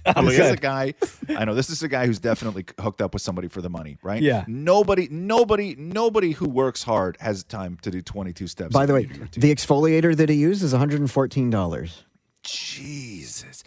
Oh 0.06 0.22
this 0.24 0.38
is 0.38 0.50
a 0.50 0.56
guy. 0.56 0.94
I 1.28 1.44
know 1.44 1.54
this 1.54 1.70
is 1.70 1.82
a 1.82 1.88
guy 1.88 2.06
who's 2.06 2.18
definitely 2.18 2.64
hooked 2.80 3.00
up 3.00 3.12
with 3.14 3.22
somebody 3.22 3.48
for 3.48 3.60
the 3.62 3.70
money, 3.70 3.98
right? 4.02 4.20
Yeah. 4.22 4.44
Nobody, 4.48 5.08
nobody, 5.10 5.74
nobody 5.76 6.32
who 6.32 6.48
works 6.48 6.82
hard 6.82 7.16
has 7.20 7.44
time 7.44 7.78
to 7.82 7.90
do 7.90 8.02
22 8.02 8.46
steps. 8.46 8.72
By 8.72 8.86
the 8.86 8.94
way, 8.94 9.04
the 9.04 9.54
exfoliator 9.54 10.16
that 10.16 10.28
he 10.28 10.36
used 10.36 10.62
is 10.62 10.72
$114. 10.74 12.02
Jesus. 12.42 13.62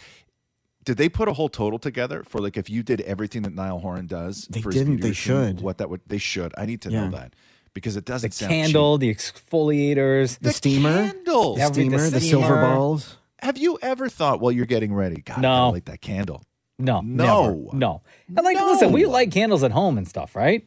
Did 0.83 0.97
they 0.97 1.07
put 1.07 1.27
a 1.29 1.33
whole 1.33 1.49
total 1.49 1.79
together 1.79 2.23
for 2.23 2.39
like 2.41 2.57
if 2.57 2.69
you 2.69 2.83
did 2.83 3.01
everything 3.01 3.43
that 3.43 3.53
Niall 3.53 3.79
Horan 3.79 4.07
does? 4.07 4.47
They 4.49 4.61
for 4.61 4.71
didn't, 4.71 4.97
beauty 4.97 5.01
they 5.03 5.07
routine, 5.09 5.55
should. 5.55 5.61
What 5.61 5.77
that 5.77 5.89
would 5.89 6.01
they 6.07 6.17
should. 6.17 6.53
I 6.57 6.65
need 6.65 6.81
to 6.81 6.91
Yeah. 6.91 7.05
know 7.05 7.11
that 7.17 7.33
because 7.73 7.95
it 7.95 8.03
doesn't 8.05 8.33
sound 8.33 8.49
candle, 8.51 8.97
the 8.97 9.13
exfoliators, 9.13 10.37
The, 10.39 10.51
steamer, 10.51 11.11
Candle. 11.11 11.55
The 11.55 11.65
steamer, 11.67 11.97
the 12.03 12.09
the 12.11 12.19
silver 12.19 12.55
balls. 12.55 13.17
Have 13.43 13.57
you 13.57 13.77
ever 13.81 14.07
thought 14.09 14.39
while 14.39 14.51
you're 14.53 14.65
getting 14.65 14.93
ready, 14.93 15.21
God, 15.21 15.39
I 15.39 15.41
No. 15.41 15.47
gotta 15.49 15.71
light 15.73 15.85
that 15.85 16.01
candle? 16.01 16.43
No, 16.79 17.01
No. 17.01 17.49
never. 17.49 17.77
no. 17.77 18.01
And 18.27 18.43
like, 18.43 18.57
listen, 18.57 18.91
we 18.93 19.05
light 19.05 19.31
candles 19.31 19.63
at 19.63 19.71
home 19.71 19.97
and 19.97 20.07
stuff, 20.07 20.35
right? 20.35 20.65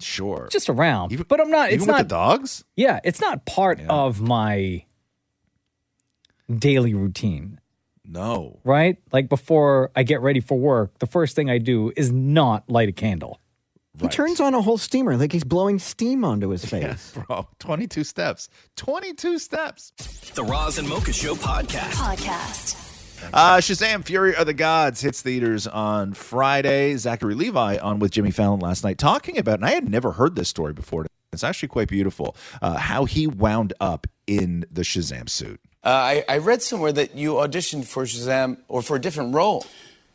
Sure. 0.00 0.48
Just 0.50 0.68
around. 0.68 1.12
Even- 1.12 1.26
but 1.28 1.40
I'm 1.40 1.50
not. 1.50 1.68
It's 1.70 1.82
Even 1.82 1.88
not. 1.88 1.98
with 2.00 2.08
the 2.08 2.14
dogs? 2.14 2.64
Yeah, 2.76 2.98
it's 3.04 3.20
not 3.20 3.44
part 3.46 3.80
of 3.88 4.20
my 4.20 4.84
daily 6.52 6.94
routine, 6.94 7.60
No. 8.04 8.58
right? 8.64 8.96
Like 9.12 9.28
before 9.28 9.90
I 9.94 10.02
get 10.02 10.20
ready 10.20 10.40
for 10.40 10.58
work, 10.58 10.98
the 10.98 11.06
first 11.06 11.36
thing 11.36 11.48
I 11.50 11.58
do 11.58 11.92
is 11.96 12.10
not 12.10 12.68
light 12.68 12.88
a 12.88 12.92
candle. 12.92 13.38
He 14.00 14.08
turns 14.08 14.40
on 14.40 14.54
a 14.54 14.60
whole 14.60 14.78
steamer 14.78 15.16
like 15.16 15.30
he's 15.32 15.44
blowing 15.44 15.78
steam 15.78 16.24
onto 16.24 16.48
his 16.48 16.64
face. 16.70 17.12
Bro, 17.28 17.48
22 17.60 18.02
steps. 18.04 18.48
22 18.76 19.38
steps. 19.38 19.92
The 20.34 20.42
Roz 20.42 20.78
and 20.78 20.88
Mocha 20.88 21.12
Show 21.12 21.34
podcast. 21.34 21.92
Podcast. 21.92 22.80
Uh, 23.32 23.56
Shazam! 23.58 24.04
Fury 24.04 24.34
of 24.34 24.46
the 24.46 24.52
Gods 24.52 25.00
hits 25.00 25.22
theaters 25.22 25.66
on 25.66 26.12
Friday. 26.12 26.96
Zachary 26.96 27.34
Levi 27.34 27.78
on 27.78 27.98
with 27.98 28.10
Jimmy 28.10 28.30
Fallon 28.32 28.60
last 28.60 28.84
night 28.84 28.98
talking 28.98 29.38
about, 29.38 29.54
and 29.60 29.64
I 29.64 29.70
had 29.70 29.88
never 29.88 30.12
heard 30.12 30.34
this 30.36 30.48
story 30.48 30.72
before. 30.74 31.06
It's 31.32 31.44
actually 31.44 31.68
quite 31.68 31.88
beautiful. 31.88 32.36
Uh, 32.60 32.76
how 32.76 33.06
he 33.06 33.26
wound 33.26 33.72
up 33.80 34.06
in 34.26 34.66
the 34.70 34.82
Shazam 34.82 35.28
suit. 35.28 35.60
Uh, 35.82 35.88
I, 35.88 36.24
I 36.28 36.38
read 36.38 36.62
somewhere 36.62 36.92
that 36.92 37.14
you 37.14 37.34
auditioned 37.34 37.84
for 37.86 38.04
Shazam 38.04 38.58
or 38.68 38.82
for 38.82 38.96
a 38.96 39.00
different 39.00 39.34
role. 39.34 39.64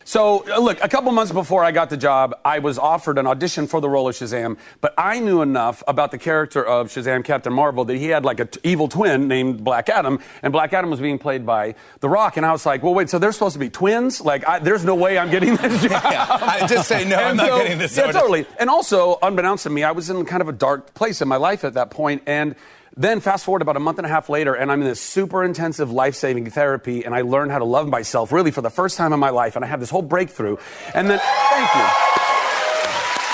So, 0.10 0.44
uh, 0.52 0.58
look, 0.60 0.84
a 0.84 0.90
couple 0.90 1.12
months 1.12 1.32
before 1.32 1.64
I 1.64 1.70
got 1.72 1.92
the 1.92 1.96
job, 1.96 2.34
I 2.44 2.58
was 2.58 2.80
offered 2.80 3.20
an 3.20 3.28
audition 3.28 3.68
for 3.68 3.80
the 3.80 3.88
role 3.88 4.10
of 4.10 4.16
Shazam, 4.16 4.58
but 4.82 4.96
I 4.98 5.20
knew 5.20 5.44
enough 5.44 5.84
about 5.88 6.10
the 6.10 6.18
character 6.18 6.66
of 6.66 6.88
Shazam, 6.88 7.24
Captain 7.24 7.54
Marvel, 7.54 7.86
that 7.86 7.96
he 7.96 8.08
had 8.08 8.26
like 8.26 8.40
an 8.40 8.50
evil 8.64 8.88
twin 8.88 9.28
named 9.28 9.64
Black 9.64 9.88
Adam, 9.88 10.18
and 10.42 10.52
Black 10.52 10.74
Adam 10.74 10.90
was 10.90 11.00
being 11.00 11.20
played 11.20 11.46
by 11.46 11.76
The 12.00 12.10
Rock, 12.10 12.38
and 12.38 12.46
I 12.48 12.52
was 12.52 12.66
like, 12.66 12.82
well, 12.82 12.96
wait, 12.96 13.12
so 13.12 13.20
they're 13.20 13.32
supposed 13.32 13.54
to 13.54 13.60
be 13.60 13.70
twins? 13.70 14.20
Like, 14.20 14.48
I, 14.50 14.58
there's 14.58 14.84
no 14.84 14.96
way 14.96 15.20
I'm 15.20 15.30
getting 15.30 15.56
this 15.58 15.84
job. 15.88 16.02
I 16.04 16.66
just 16.68 16.88
say, 16.88 17.06
no, 17.08 17.16
I'm 17.16 17.28
And 17.28 17.38
not 17.38 17.48
so- 17.50 17.58
getting 17.60 17.78
this 17.78 17.96
Yeah, 17.96 18.12
totally. 18.12 18.48
And 18.60 18.68
also, 18.68 19.20
unbeknownst 19.22 19.62
to 19.66 19.70
me, 19.70 19.84
I 19.84 19.92
was 19.92 20.10
in 20.10 20.26
kind 20.26 20.42
of 20.42 20.50
a 20.50 20.54
dark 20.54 20.96
place 20.96 21.22
in 21.22 21.28
my 21.28 21.38
life 21.38 21.64
at 21.64 21.76
that 21.76 21.92
point, 21.92 22.24
and 22.26 22.56
then 22.98 23.20
fast 23.20 23.46
forward 23.46 23.62
about 23.62 23.78
a 23.78 23.80
month 23.80 23.98
and 23.98 24.06
a 24.06 24.10
half 24.10 24.30
later, 24.30 24.54
and 24.54 24.72
I'm 24.72 24.82
in 24.82 24.88
this 24.88 25.02
super 25.02 25.44
intensive 25.44 25.92
life 25.92 26.16
saving 26.16 26.50
therapy, 26.50 27.06
and 27.06 27.14
I 27.16 27.22
learn 27.22 27.50
how 27.50 27.60
to 27.60 27.66
love 27.66 27.88
myself 27.88 28.32
really 28.32 28.52
for 28.52 28.62
the 28.62 28.70
first 28.70 28.98
time 28.98 29.14
in 29.14 29.20
my 29.20 29.30
life, 29.30 29.56
and 29.56 29.64
I 29.64 29.68
have 29.68 29.80
this 29.80 29.90
whole 29.90 30.02
breakthrough. 30.02 30.58
And 30.94 31.10
then, 31.10 31.20
thank 31.20 31.76
you. 31.76 31.88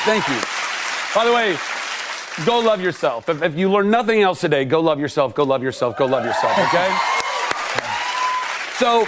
Thank 0.06 0.28
you. 0.28 0.40
By 1.16 1.26
the 1.26 1.34
way, 1.34 1.58
go 2.46 2.60
love 2.60 2.82
yourself. 2.82 3.30
If, 3.30 3.42
if 3.42 3.56
you 3.56 3.72
learn 3.72 3.90
nothing 3.90 4.22
else 4.22 4.42
today, 4.42 4.66
go 4.66 4.82
love 4.82 5.00
yourself, 5.00 5.34
go 5.34 5.44
love 5.44 5.64
yourself, 5.64 5.98
go 5.98 6.06
love 6.06 6.26
yourself, 6.26 6.58
okay? 6.60 6.96
So, 8.78 9.08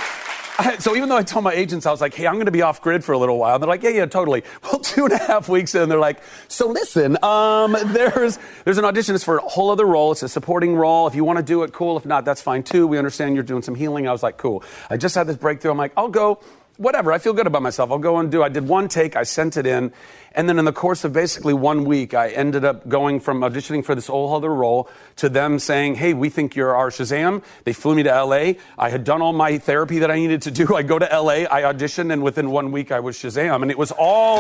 So 0.79 0.95
even 0.95 1.09
though 1.09 1.17
I 1.17 1.23
told 1.23 1.43
my 1.43 1.53
agents, 1.53 1.85
I 1.85 1.91
was 1.91 2.01
like, 2.01 2.13
hey, 2.13 2.27
I'm 2.27 2.35
going 2.35 2.45
to 2.45 2.51
be 2.51 2.61
off 2.61 2.81
grid 2.81 3.03
for 3.03 3.11
a 3.13 3.17
little 3.17 3.37
while. 3.37 3.55
And 3.55 3.63
they're 3.63 3.67
like, 3.67 3.83
yeah, 3.83 3.89
yeah, 3.89 4.05
totally. 4.05 4.43
Well, 4.63 4.79
two 4.79 5.05
and 5.05 5.13
a 5.13 5.17
half 5.17 5.49
weeks 5.49 5.75
in, 5.75 5.87
they're 5.89 5.99
like, 5.99 6.21
so 6.47 6.67
listen, 6.67 7.17
um, 7.23 7.75
there's, 7.93 8.37
there's 8.65 8.77
an 8.77 8.85
audition. 8.85 9.15
It's 9.15 9.23
for 9.23 9.37
a 9.37 9.41
whole 9.41 9.69
other 9.71 9.85
role. 9.85 10.11
It's 10.11 10.23
a 10.23 10.29
supporting 10.29 10.75
role. 10.75 11.07
If 11.07 11.15
you 11.15 11.23
want 11.23 11.37
to 11.37 11.43
do 11.43 11.63
it, 11.63 11.73
cool. 11.73 11.97
If 11.97 12.05
not, 12.05 12.25
that's 12.25 12.41
fine 12.41 12.63
too. 12.63 12.87
We 12.87 12.97
understand 12.97 13.35
you're 13.35 13.43
doing 13.43 13.61
some 13.61 13.75
healing. 13.75 14.07
I 14.07 14.11
was 14.11 14.23
like, 14.23 14.37
cool. 14.37 14.63
I 14.89 14.97
just 14.97 15.15
had 15.15 15.27
this 15.27 15.37
breakthrough. 15.37 15.71
I'm 15.71 15.77
like, 15.77 15.93
I'll 15.97 16.09
go. 16.09 16.39
whatever. 16.77 17.11
I 17.11 17.17
feel 17.17 17.33
good 17.33 17.47
about 17.47 17.61
myself. 17.61 17.91
I'll 17.91 17.97
go 17.99 18.17
and 18.17 18.31
do. 18.31 18.43
I 18.43 18.49
did 18.49 18.67
one 18.67 18.87
take. 18.87 19.15
I 19.15 19.23
sent 19.23 19.57
it 19.57 19.65
in, 19.65 19.91
and 20.37 20.47
then 20.47 20.57
in 20.59 20.63
the 20.65 20.71
course 20.71 21.03
of 21.03 21.11
basically 21.11 21.53
one 21.53 21.83
week, 21.83 22.13
I 22.13 22.29
ended 22.29 22.63
up 22.63 22.87
going 22.87 23.19
from 23.19 23.41
auditioning 23.41 23.83
for 23.83 23.93
this 23.95 24.07
whole 24.07 24.33
other 24.35 24.53
role 24.53 24.87
to 25.17 25.27
them 25.27 25.59
saying, 25.59 25.95
"Hey, 25.95 26.13
we 26.13 26.29
think 26.29 26.55
you're 26.55 26.73
our 26.75 26.89
Shazam." 26.89 27.43
They 27.65 27.73
flew 27.73 27.95
me 27.95 28.03
to 28.03 28.13
L.A. 28.13 28.57
I 28.77 28.89
had 28.89 29.03
done 29.03 29.21
all 29.21 29.33
my 29.33 29.57
therapy 29.57 29.99
that 29.99 30.09
I 30.11 30.15
needed 30.15 30.43
to 30.43 30.51
do. 30.51 30.75
I 30.81 30.83
go 30.83 30.97
to 30.99 31.11
L.A. 31.11 31.47
I 31.47 31.63
auditioned, 31.63 32.13
and 32.13 32.23
within 32.23 32.51
one 32.51 32.71
week, 32.71 32.91
I 32.93 32.99
was 33.01 33.17
Shazam, 33.17 33.61
and 33.63 33.69
it 33.71 33.77
was 33.77 33.91
all, 33.91 34.37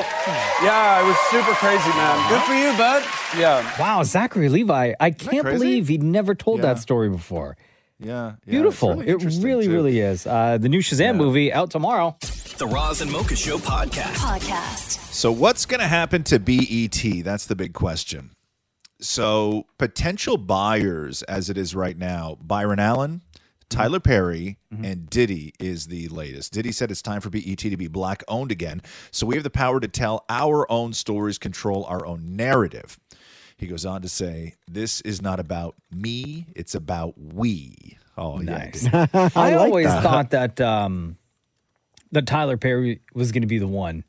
yeah, 0.63 1.03
it 1.03 1.07
was 1.07 1.17
super 1.31 1.51
crazy, 1.55 1.89
man. 1.89 2.29
Good 2.29 2.41
for 2.43 2.53
you, 2.53 2.77
bud. 2.77 3.03
Yeah. 3.37 3.79
Wow, 3.79 4.03
Zachary 4.03 4.49
Levi. 4.49 4.93
I 4.99 5.11
can't 5.11 5.43
believe 5.43 5.87
he'd 5.89 6.03
never 6.03 6.35
told 6.35 6.59
Yeah. 6.59 6.73
that 6.73 6.79
story 6.79 7.09
before. 7.09 7.57
Yeah, 7.99 8.33
yeah, 8.45 8.51
Beautiful. 8.51 8.95
really 8.95 9.07
it 9.07 9.23
really, 9.43 9.65
too. 9.65 9.71
really 9.73 9.99
is. 9.99 10.27
Uh, 10.27 10.57
the 10.59 10.69
new 10.69 10.79
Shazam 10.79 11.15
movie 11.15 11.51
out 11.51 11.71
tomorrow. 11.71 12.15
The 12.57 12.67
Roz 12.67 13.01
and 13.01 13.11
Mocha 13.11 13.35
Show 13.35 13.57
podcast. 13.57 14.13
Podcast. 14.15 15.13
So, 15.13 15.31
what's 15.31 15.65
going 15.65 15.79
to 15.79 15.87
happen 15.87 16.23
to 16.25 16.37
BET? 16.39 17.23
That's 17.23 17.47
the 17.47 17.55
big 17.55 17.73
question. 17.73 18.31
So, 19.01 19.65
potential 19.79 20.37
buyers, 20.37 21.23
as 21.23 21.49
it 21.49 21.57
is 21.57 21.73
right 21.75 21.97
now, 21.97 22.37
Byron 22.41 22.79
Allen, 22.79 23.21
Tyler 23.69 23.99
Perry, 23.99 24.57
and 24.83 25.09
Diddy 25.09 25.53
is 25.59 25.87
the 25.87 26.07
latest. 26.09 26.53
Diddy 26.53 26.71
said 26.71 26.91
it's 26.91 27.01
time 27.01 27.21
for 27.21 27.29
BET 27.29 27.57
to 27.59 27.77
be 27.77 27.87
black 27.87 28.23
owned 28.27 28.51
again. 28.51 28.81
So, 29.11 29.25
we 29.25 29.35
have 29.35 29.43
the 29.43 29.49
power 29.49 29.79
to 29.79 29.87
tell 29.87 30.23
our 30.29 30.71
own 30.71 30.93
stories, 30.93 31.37
control 31.39 31.83
our 31.85 32.05
own 32.05 32.35
narrative. 32.35 32.99
He 33.57 33.67
goes 33.67 33.85
on 33.85 34.01
to 34.03 34.09
say, 34.09 34.55
This 34.69 35.01
is 35.01 35.21
not 35.21 35.39
about 35.39 35.75
me, 35.91 36.47
it's 36.55 36.75
about 36.75 37.15
we. 37.17 37.97
Oh, 38.17 38.37
Nice. 38.37 38.83
yeah. 38.93 39.05
Diddy. 39.07 39.35
I, 39.35 39.55
like 39.55 39.55
always 39.57 39.87
that. 39.87 40.03
thought 40.03 40.29
that 40.31 40.59
um, 40.61 41.17
that 42.11 42.25
Tyler 42.25 42.57
Perry 42.57 43.01
was 43.13 43.31
going 43.31 43.41
to 43.41 43.47
be 43.47 43.59
the 43.59 43.67
one 43.67 44.03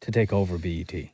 to 0.00 0.10
take 0.10 0.32
over 0.32 0.56
E 0.64 0.84
BET. 0.84 1.10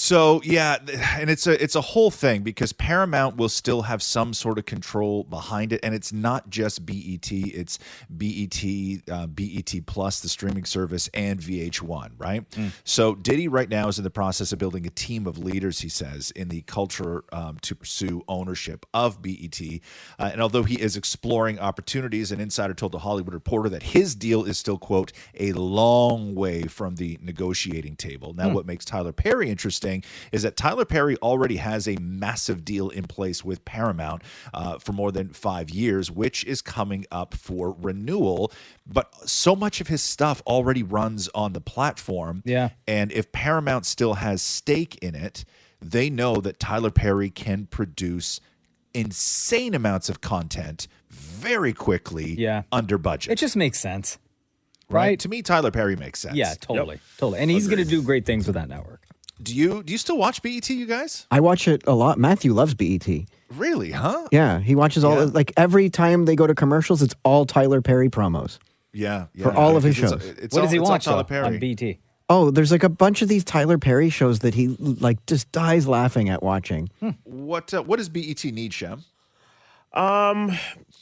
So 0.00 0.40
yeah, 0.44 0.76
and 1.18 1.28
it's 1.28 1.48
a 1.48 1.60
it's 1.60 1.74
a 1.74 1.80
whole 1.80 2.12
thing 2.12 2.42
because 2.44 2.72
Paramount 2.72 3.36
will 3.36 3.48
still 3.48 3.82
have 3.82 4.00
some 4.00 4.32
sort 4.32 4.56
of 4.56 4.64
control 4.64 5.24
behind 5.24 5.72
it, 5.72 5.80
and 5.82 5.92
it's 5.92 6.12
not 6.12 6.48
just 6.50 6.86
BET; 6.86 7.32
it's 7.32 7.80
BET, 8.08 8.64
uh, 9.10 9.26
BET 9.26 9.74
Plus, 9.86 10.20
the 10.20 10.28
streaming 10.28 10.64
service, 10.66 11.10
and 11.14 11.40
VH1, 11.40 12.12
right? 12.16 12.44
So 12.84 13.16
Diddy 13.16 13.48
right 13.48 13.68
now 13.68 13.88
is 13.88 13.98
in 13.98 14.04
the 14.04 14.10
process 14.10 14.52
of 14.52 14.60
building 14.60 14.86
a 14.86 14.90
team 14.90 15.26
of 15.26 15.36
leaders. 15.36 15.80
He 15.80 15.88
says 15.88 16.30
in 16.30 16.48
the 16.48 16.60
culture 16.62 17.24
um, 17.32 17.58
to 17.62 17.74
pursue 17.74 18.22
ownership 18.28 18.86
of 18.94 19.20
BET, 19.20 19.60
uh, 20.20 20.30
and 20.32 20.40
although 20.40 20.62
he 20.62 20.80
is 20.80 20.96
exploring 20.96 21.58
opportunities, 21.58 22.30
an 22.30 22.38
insider 22.38 22.72
told 22.72 22.92
the 22.92 23.00
Hollywood 23.00 23.34
Reporter 23.34 23.68
that 23.70 23.82
his 23.82 24.14
deal 24.14 24.44
is 24.44 24.58
still 24.58 24.78
quote 24.78 25.10
a 25.40 25.50
long 25.54 26.36
way 26.36 26.62
from 26.62 26.94
the 26.94 27.18
negotiating 27.20 27.96
table. 27.96 28.32
Now, 28.32 28.50
what 28.50 28.64
makes 28.64 28.84
Tyler 28.84 29.12
Perry 29.12 29.50
interesting 29.50 29.87
is 30.32 30.42
that 30.42 30.56
Tyler 30.56 30.84
Perry 30.84 31.16
already 31.18 31.56
has 31.56 31.88
a 31.88 31.96
massive 32.00 32.64
deal 32.64 32.88
in 32.90 33.04
place 33.06 33.44
with 33.44 33.64
Paramount 33.64 34.22
uh, 34.54 34.78
for 34.78 34.92
more 34.92 35.10
than 35.12 35.30
five 35.30 35.70
years, 35.70 36.10
which 36.10 36.44
is 36.44 36.62
coming 36.62 37.04
up 37.10 37.34
for 37.34 37.74
renewal. 37.80 38.52
But 38.86 39.12
so 39.28 39.54
much 39.56 39.80
of 39.80 39.88
his 39.88 40.02
stuff 40.02 40.42
already 40.46 40.82
runs 40.82 41.28
on 41.34 41.52
the 41.52 41.60
platform. 41.60 42.42
Yeah. 42.44 42.70
And 42.86 43.10
if 43.12 43.32
Paramount 43.32 43.86
still 43.86 44.14
has 44.14 44.42
stake 44.42 44.96
in 45.02 45.14
it, 45.14 45.44
they 45.80 46.10
know 46.10 46.36
that 46.36 46.58
Tyler 46.58 46.90
Perry 46.90 47.30
can 47.30 47.66
produce 47.66 48.40
insane 48.94 49.74
amounts 49.74 50.08
of 50.08 50.20
content 50.20 50.88
very 51.10 51.72
quickly 51.72 52.34
Yeah. 52.34 52.62
under 52.72 52.98
budget. 52.98 53.32
It 53.32 53.38
just 53.38 53.54
makes 53.56 53.78
sense. 53.78 54.18
right? 54.90 55.08
right? 55.08 55.20
To 55.20 55.28
me, 55.28 55.42
Tyler 55.42 55.70
Perry 55.70 55.94
makes 55.96 56.20
sense. 56.20 56.34
Yeah, 56.34 56.54
totally. 56.60 56.98
Totally. 57.18 57.38
And 57.40 57.50
he's 57.50 57.66
going 57.68 57.78
to 57.78 57.84
do 57.84 58.02
great 58.02 58.24
things 58.26 58.46
with 58.46 58.54
that 58.54 58.68
network. 58.68 59.06
Do 59.42 59.54
you 59.54 59.82
do 59.82 59.92
you 59.92 59.98
still 59.98 60.18
watch 60.18 60.42
BET, 60.42 60.68
you 60.68 60.86
guys? 60.86 61.26
I 61.30 61.40
watch 61.40 61.68
it 61.68 61.82
a 61.86 61.94
lot. 61.94 62.18
Matthew 62.18 62.52
loves 62.52 62.74
BET. 62.74 63.06
Really, 63.54 63.92
huh? 63.92 64.26
Yeah, 64.32 64.58
he 64.60 64.74
watches 64.74 65.04
all 65.04 65.26
like 65.28 65.52
every 65.56 65.90
time 65.90 66.24
they 66.24 66.34
go 66.36 66.46
to 66.46 66.54
commercials, 66.54 67.02
it's 67.02 67.14
all 67.24 67.46
Tyler 67.46 67.80
Perry 67.80 68.08
promos. 68.10 68.58
Yeah, 68.92 69.26
For 69.40 69.52
yeah, 69.52 69.56
all 69.58 69.76
of 69.76 69.82
his 69.84 69.94
because 69.96 70.10
shows. 70.12 70.24
it's- 70.24 70.44
it's 70.44 70.54
what 70.54 70.60
all- 70.60 70.66
does 70.66 70.72
he 70.72 70.78
watch 70.80 71.04
Tyler 71.04 71.24
Perry. 71.24 71.46
on 71.46 71.58
BT? 71.58 71.98
Oh, 72.30 72.50
there's 72.50 72.70
like 72.72 72.82
a 72.82 72.88
bunch 72.90 73.22
of 73.22 73.28
these 73.28 73.44
Tyler 73.44 73.78
Perry 73.78 74.10
shows 74.10 74.40
that 74.40 74.54
he 74.54 74.68
like 74.78 75.24
just 75.26 75.50
dies 75.52 75.86
laughing 75.86 76.28
at 76.28 76.42
watching. 76.42 76.90
What 77.24 77.72
uh, 77.72 77.82
what 77.82 77.96
does 77.98 78.08
BET 78.08 78.44
need, 78.44 78.74
Shem? 78.74 79.04
Um, 79.94 80.52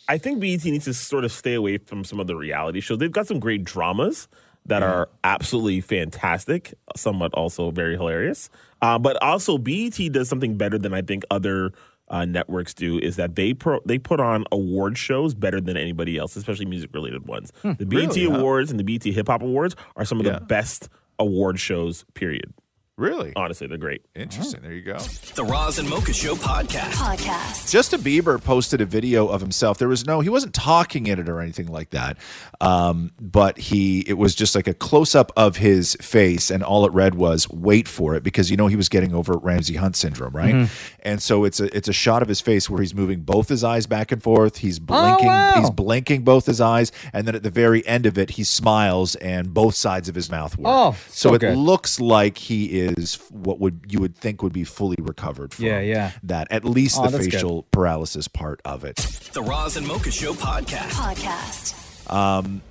I 0.09 0.19
think 0.19 0.41
BET 0.41 0.65
needs 0.65 0.85
to 0.85 0.95
sort 0.95 1.25
of 1.25 1.33
stay 1.33 1.55
away 1.55 1.79
from 1.79 2.05
some 2.05 2.21
of 2.21 2.27
the 2.29 2.37
reality 2.37 2.81
shows. 2.81 2.99
They've 2.99 3.11
got 3.11 3.27
some 3.27 3.41
great 3.41 3.65
dramas 3.65 4.29
that 4.69 4.83
are 4.83 5.09
absolutely 5.25 5.81
fantastic, 5.81 6.75
somewhat 6.97 7.33
also 7.35 7.71
very 7.71 7.97
hilarious. 7.97 8.51
Uh, 8.83 8.99
but 8.99 9.21
also, 9.23 9.59
BET 9.59 9.99
does 10.13 10.29
something 10.29 10.57
better 10.57 10.79
than 10.79 10.93
I 10.93 11.03
think 11.03 11.25
other 11.31 11.73
uh, 12.09 12.25
networks 12.25 12.75
do. 12.75 12.99
Is 12.99 13.17
that 13.17 13.35
they 13.37 13.55
pro- 13.55 13.81
they 13.85 13.99
put 13.99 14.21
on 14.21 14.45
award 14.53 14.97
shows 14.99 15.35
better 15.35 15.61
than 15.61 15.77
anybody 15.77 16.19
else, 16.19 16.37
especially 16.37 16.67
music 16.67 16.91
related 16.95 17.27
ones. 17.27 17.53
the 17.63 17.87
BET 17.87 17.91
really, 18.15 18.25
huh? 18.27 18.37
Awards 18.39 18.71
and 18.71 18.79
the 18.79 18.85
BET 18.85 19.03
Hip 19.05 19.27
Hop 19.29 19.43
Awards 19.43 19.75
are 19.97 20.05
some 20.05 20.21
of 20.21 20.27
Yeah. 20.27 20.39
the 20.39 20.45
best 20.45 20.89
award 21.19 21.59
shows. 21.59 22.05
Period. 22.15 22.53
Really? 22.99 23.35
Honestly, 23.37 23.67
they're 23.67 23.77
great. 23.77 24.07
Interesting. 24.15 24.63
There 24.63 24.73
you 24.73 24.81
go. 24.81 24.97
The 25.35 25.45
Roz 25.45 25.79
and 25.79 25.87
Mocha 25.87 26.15
Show 26.15 26.35
podcast. 26.35 26.93
Podcast. 26.93 27.71
Justin 27.71 28.01
Bieber 28.01 28.43
posted 28.43 28.81
a 28.81 28.87
video 28.87 29.29
of 29.29 29.43
himself. 29.43 29.77
There 29.77 29.87
was 29.89 30.07
no, 30.07 30.21
he 30.21 30.31
wasn't 30.31 30.55
talking 30.55 31.07
in 31.07 31.19
it 31.19 31.29
or 31.29 31.43
anything 31.43 31.67
like 31.67 31.91
that. 31.91 32.17
Um, 32.63 33.13
but 33.21 33.59
he, 33.59 34.01
it 34.09 34.15
was 34.17 34.35
just 34.35 34.55
like 34.55 34.67
a 34.67 34.73
close 34.73 35.15
up 35.15 35.31
of 35.37 35.57
his 35.57 35.95
face, 36.01 36.51
and 36.51 36.63
all 36.63 36.87
it 36.87 36.93
read 36.93 37.17
was 37.17 37.47
"Wait 37.51 37.87
for 37.87 38.15
it," 38.15 38.23
because 38.23 38.51
you 38.51 38.57
know 38.57 38.67
he 38.67 38.77
was 38.77 38.89
getting 38.89 39.13
over 39.15 39.35
Ramsay 39.35 39.75
Hunt 39.75 39.95
syndrome, 39.95 40.35
right? 40.35 40.55
Mm-hmm. 40.55 41.01
And 41.03 41.21
so 41.23 41.45
it's 41.45 41.61
a 41.61 41.77
it's 41.77 41.89
a 41.89 41.93
shot 41.93 42.23
of 42.23 42.29
his 42.29 42.41
face 42.41 42.71
where 42.71 42.81
he's 42.81 42.95
moving 42.95 43.21
both 43.21 43.51
his 43.51 43.63
eyes 43.63 43.87
back 43.87 44.11
and 44.11 44.23
forth. 44.23 44.57
He's 44.57 44.79
blinking, 44.79 45.27
Oh, 45.29 45.33
wow. 45.33 45.53
he's 45.57 45.69
blinking 45.71 46.23
both 46.25 46.47
his 46.47 46.63
eyes, 46.63 46.93
and 47.13 47.29
then 47.29 47.35
at 47.35 47.43
the 47.43 47.51
very 47.51 47.87
end 47.87 48.07
of 48.07 48.17
it, 48.17 48.31
he 48.31 48.43
smiles, 48.43 49.17
and 49.17 49.53
both 49.53 49.75
sides 49.75 50.09
of 50.09 50.15
his 50.15 50.31
mouth 50.31 50.57
work. 50.57 50.67
Oh, 50.75 50.97
so 51.09 51.35
it 51.35 51.41
good. 51.41 51.59
looks 51.59 52.01
like 52.01 52.39
he 52.39 52.81
is 52.81 52.86
what 53.31 53.59
would 53.61 53.87
you 53.89 53.99
would 54.01 54.17
think 54.17 54.43
would 54.43 54.53
be 54.53 54.65
fully 54.65 54.97
recovered 55.01 55.55
from 55.55 55.65
Yeah, 55.67 55.81
yeah. 55.81 56.13
that 56.25 56.49
at 56.51 56.65
least 56.65 56.99
Oh, 56.99 57.07
the 57.07 57.11
that's 57.13 57.25
good. 57.27 57.33
facial 57.35 57.63
paralysis 57.73 58.29
part 58.29 58.61
of 58.65 58.85
it. 58.85 58.97
The 59.33 59.43
Roz 59.43 59.77
and 59.77 59.87
Mocha 59.87 60.11
Show 60.11 60.33
podcast. 60.35 60.91
Podcast. 60.91 62.13
Um, 62.13 62.63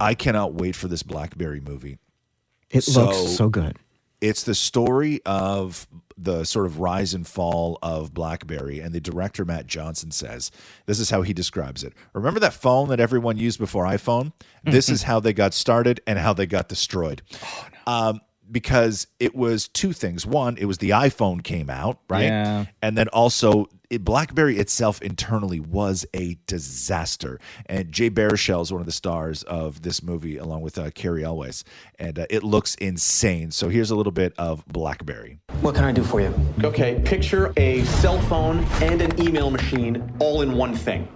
I 0.00 0.14
cannot 0.14 0.54
wait 0.54 0.76
for 0.76 0.88
this 0.88 1.02
BlackBerry 1.02 1.60
movie. 1.60 1.98
It 2.70 2.82
So- 2.84 3.06
looks 3.06 3.36
so 3.36 3.48
good. 3.48 3.76
It's 4.20 4.42
the 4.42 4.54
story 4.54 5.20
of 5.24 5.86
the 6.18 6.44
sort 6.44 6.66
of 6.66 6.78
rise 6.78 7.14
and 7.14 7.26
fall 7.26 7.78
of 7.82 8.12
BlackBerry, 8.12 8.78
and 8.78 8.94
the 8.94 9.00
director 9.00 9.46
Matt 9.46 9.66
Johnson 9.66 10.10
says 10.10 10.50
this 10.84 10.98
is 11.00 11.08
how 11.08 11.22
he 11.22 11.32
describes 11.32 11.82
it. 11.82 11.94
Remember 12.12 12.38
that 12.40 12.52
phone 12.52 12.90
that 12.90 13.00
everyone 13.00 13.38
used 13.38 13.58
before 13.58 13.86
iPhone? 13.86 14.34
This 14.62 14.90
is 14.90 15.04
how 15.04 15.20
they 15.20 15.32
got 15.32 15.54
started 15.54 16.02
and 16.06 16.18
how 16.18 16.34
they 16.34 16.44
got 16.44 16.68
destroyed. 16.68 17.22
Oh 17.86 18.10
um, 18.10 18.20
because 18.50 19.06
it 19.18 19.34
was 19.34 19.68
two 19.68 19.92
things. 19.92 20.26
One, 20.26 20.56
it 20.56 20.64
was 20.64 20.78
the 20.78 20.90
iPhone 20.90 21.42
came 21.42 21.70
out, 21.70 21.98
right? 22.08 22.24
Yeah. 22.24 22.66
And 22.82 22.96
then 22.96 23.08
also, 23.08 23.68
it, 23.90 24.04
BlackBerry 24.04 24.58
itself 24.58 25.02
internally 25.02 25.60
was 25.60 26.06
a 26.14 26.38
disaster. 26.46 27.40
And 27.66 27.90
Jay 27.92 28.10
Baruchel 28.10 28.62
is 28.62 28.72
one 28.72 28.80
of 28.80 28.86
the 28.86 28.92
stars 28.92 29.42
of 29.44 29.82
this 29.82 30.02
movie, 30.02 30.36
along 30.36 30.62
with 30.62 30.78
uh, 30.78 30.90
Cary 30.90 31.24
Elwes. 31.24 31.64
And 31.98 32.18
uh, 32.18 32.26
it 32.30 32.42
looks 32.42 32.74
insane. 32.76 33.50
So 33.50 33.68
here's 33.68 33.90
a 33.90 33.96
little 33.96 34.12
bit 34.12 34.32
of 34.38 34.66
BlackBerry. 34.66 35.38
What 35.60 35.74
can 35.74 35.84
I 35.84 35.92
do 35.92 36.02
for 36.02 36.20
you? 36.20 36.34
Okay, 36.62 37.00
picture 37.04 37.52
a 37.56 37.84
cell 37.84 38.20
phone 38.22 38.60
and 38.82 39.02
an 39.02 39.20
email 39.20 39.50
machine 39.50 40.12
all 40.20 40.42
in 40.42 40.54
one 40.54 40.74
thing. 40.74 41.08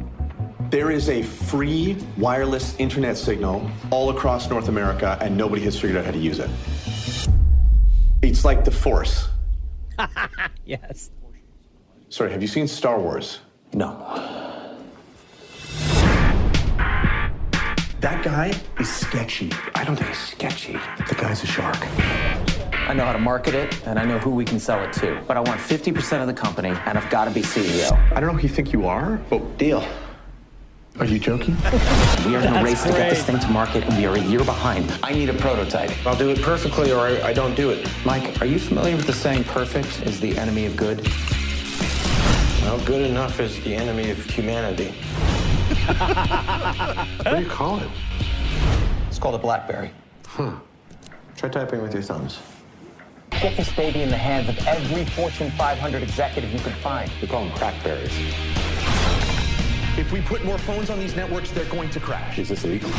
There 0.74 0.90
is 0.90 1.08
a 1.08 1.22
free 1.22 1.96
wireless 2.16 2.74
internet 2.80 3.16
signal 3.16 3.70
all 3.92 4.10
across 4.10 4.50
North 4.50 4.66
America, 4.66 5.16
and 5.20 5.36
nobody 5.36 5.62
has 5.62 5.78
figured 5.78 5.96
out 5.96 6.04
how 6.04 6.10
to 6.10 6.18
use 6.18 6.40
it. 6.40 6.50
It's 8.22 8.44
like 8.44 8.64
the 8.64 8.72
Force. 8.72 9.28
Yes. 10.64 11.12
Sorry, 12.08 12.32
have 12.32 12.42
you 12.42 12.48
seen 12.48 12.66
Star 12.66 12.98
Wars? 12.98 13.38
No. 13.72 13.98
That 18.00 18.24
guy 18.24 18.52
is 18.80 18.92
sketchy. 18.92 19.52
I 19.76 19.84
don't 19.84 19.94
think 19.94 20.08
he's 20.08 20.18
sketchy. 20.18 20.72
The 21.08 21.14
guy's 21.14 21.44
a 21.44 21.46
shark. 21.46 21.78
I 22.72 22.94
know 22.94 23.04
how 23.04 23.12
to 23.12 23.20
market 23.20 23.54
it, 23.54 23.80
and 23.86 23.96
I 23.96 24.04
know 24.04 24.18
who 24.18 24.30
we 24.30 24.44
can 24.44 24.58
sell 24.58 24.82
it 24.82 24.92
to. 24.94 25.22
But 25.28 25.36
I 25.36 25.40
want 25.40 25.60
50% 25.60 26.20
of 26.20 26.26
the 26.26 26.34
company, 26.34 26.70
and 26.70 26.98
I've 26.98 27.10
got 27.10 27.26
to 27.26 27.30
be 27.30 27.42
CEO. 27.42 27.92
I 28.10 28.18
don't 28.18 28.32
know 28.32 28.40
who 28.40 28.48
you 28.48 28.52
think 28.52 28.72
you 28.72 28.88
are, 28.88 29.18
but 29.30 29.56
deal. 29.56 29.86
Are 31.00 31.06
you 31.06 31.18
joking? 31.18 31.56
We 32.24 32.36
are 32.36 32.40
in 32.40 32.46
a 32.46 32.52
That's 32.52 32.64
race 32.64 32.82
to 32.84 32.90
get 32.90 33.10
this 33.10 33.24
thing 33.24 33.40
to 33.40 33.48
market, 33.48 33.82
and 33.82 33.96
we 33.96 34.06
are 34.06 34.14
a 34.14 34.20
year 34.20 34.44
behind. 34.44 34.96
I 35.02 35.12
need 35.12 35.28
a 35.28 35.34
prototype. 35.34 35.90
I'll 36.06 36.16
do 36.16 36.30
it 36.30 36.40
perfectly, 36.40 36.92
or 36.92 37.00
I, 37.00 37.20
I 37.20 37.32
don't 37.32 37.56
do 37.56 37.70
it. 37.70 37.88
Mike, 38.04 38.40
are 38.40 38.46
you 38.46 38.60
familiar 38.60 38.94
with 38.94 39.06
the 39.06 39.12
saying 39.12 39.42
perfect 39.42 40.06
is 40.06 40.20
the 40.20 40.38
enemy 40.38 40.66
of 40.66 40.76
good? 40.76 41.04
Well, 42.62 42.78
good 42.84 43.02
enough 43.10 43.40
is 43.40 43.60
the 43.64 43.74
enemy 43.74 44.10
of 44.10 44.24
humanity. 44.24 44.92
what 47.24 47.34
do 47.34 47.40
you 47.40 47.48
call 47.48 47.80
it? 47.80 47.90
It's 49.08 49.18
called 49.18 49.34
a 49.34 49.38
Blackberry. 49.38 49.90
Huh. 50.26 50.52
Try 51.36 51.48
typing 51.48 51.82
with 51.82 51.92
your 51.92 52.04
thumbs. 52.04 52.38
Get 53.30 53.56
this 53.56 53.72
baby 53.74 54.02
in 54.02 54.10
the 54.10 54.16
hands 54.16 54.48
of 54.48 54.64
every 54.64 55.04
Fortune 55.06 55.50
500 55.58 56.04
executive 56.04 56.52
you 56.52 56.60
can 56.60 56.72
find. 56.74 57.10
We 57.20 57.26
call 57.26 57.44
them 57.44 57.52
crackberries. 57.54 58.64
If 59.96 60.10
we 60.10 60.20
put 60.20 60.44
more 60.44 60.58
phones 60.58 60.90
on 60.90 60.98
these 60.98 61.14
networks, 61.14 61.52
they're 61.52 61.64
going 61.66 61.88
to 61.90 62.00
crash. 62.00 62.40
Is 62.40 62.48
this 62.48 62.64
legal? 62.64 62.90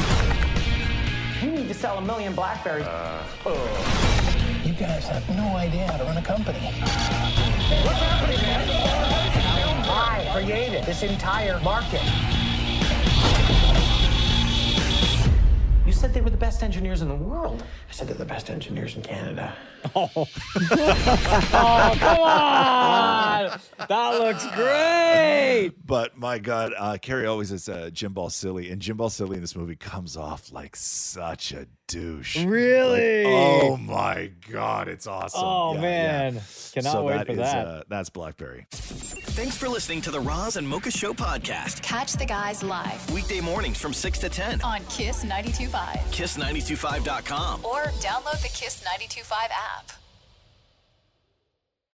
You 1.41 1.51
need 1.51 1.67
to 1.67 1.73
sell 1.73 1.97
a 1.97 2.01
million 2.01 2.33
Blackberries. 2.33 2.85
Uh. 2.85 3.21
Oh. 3.45 4.61
You 4.63 4.71
guys 4.71 5.05
have 5.09 5.27
no 5.35 5.57
idea 5.57 5.91
how 5.91 5.97
to 5.97 6.05
run 6.05 6.15
a 6.15 6.21
company. 6.21 6.59
What's 7.83 7.99
happening, 7.99 8.41
man? 8.41 8.85
I 9.89 10.29
created 10.31 10.85
this 10.85 11.03
entire 11.03 11.59
market. 11.59 12.01
Said 15.95 16.13
they 16.13 16.21
were 16.21 16.29
the 16.29 16.37
best 16.37 16.61
engineers 16.61 17.01
in 17.01 17.07
the 17.07 17.15
world. 17.15 17.63
I 17.89 17.91
said 17.93 18.07
they're 18.07 18.15
the 18.15 18.25
best 18.25 18.49
engineers 18.49 18.95
in 18.95 19.01
Canada. 19.01 19.55
Oh, 19.95 20.07
come 20.67 22.19
on! 22.19 23.59
That 23.87 24.19
looks 24.19 24.45
great. 24.55 25.71
But 25.85 26.17
my 26.17 26.37
God, 26.37 26.73
uh, 26.77 26.97
Cary 27.01 27.25
Elwes 27.25 27.51
is 27.51 27.69
uh, 27.69 27.89
Jim 27.93 28.13
Balsillie, 28.13 28.71
and 28.71 28.81
Jim 28.81 28.97
Balsillie 28.97 29.35
in 29.35 29.41
this 29.41 29.55
movie 29.55 29.75
comes 29.77 30.17
off 30.17 30.51
like 30.51 30.75
such 30.75 31.53
a 31.53 31.65
douche. 31.87 32.43
Really? 32.43 33.23
Like, 33.25 33.33
oh 33.63 33.77
my 33.77 34.31
God, 34.51 34.87
it's 34.87 35.07
awesome. 35.07 35.41
Oh, 35.43 35.73
Yeah, 35.75 35.81
man. 35.81 36.33
yeah. 36.35 36.41
Cannot 36.73 36.91
So 36.91 37.03
wait 37.03 37.25
for 37.25 37.31
is, 37.33 37.37
that. 37.37 37.67
Uh, 37.67 37.83
that's 37.87 38.09
BlackBerry. 38.09 38.65
Thanks 38.71 39.57
for 39.57 39.67
listening 39.69 40.01
to 40.01 40.11
the 40.11 40.19
Roz 40.19 40.57
and 40.57 40.67
Mocha 40.67 40.91
Show 40.91 41.13
podcast. 41.13 41.81
Catch 41.81 42.13
the 42.13 42.25
guys 42.25 42.63
live 42.63 43.11
Weekday 43.11 43.41
mornings 43.41 43.77
from 43.79 43.93
6 43.93 44.19
to 44.19 44.29
10. 44.29 44.61
on 44.61 44.81
Kiss 44.89 45.23
92.5 45.25 45.69
Kiss925.com. 46.11 47.65
or 47.65 47.83
download 47.99 48.41
the 48.41 48.49
Kiss 48.53 48.83
92.5 48.83 49.31
app. 49.51 49.91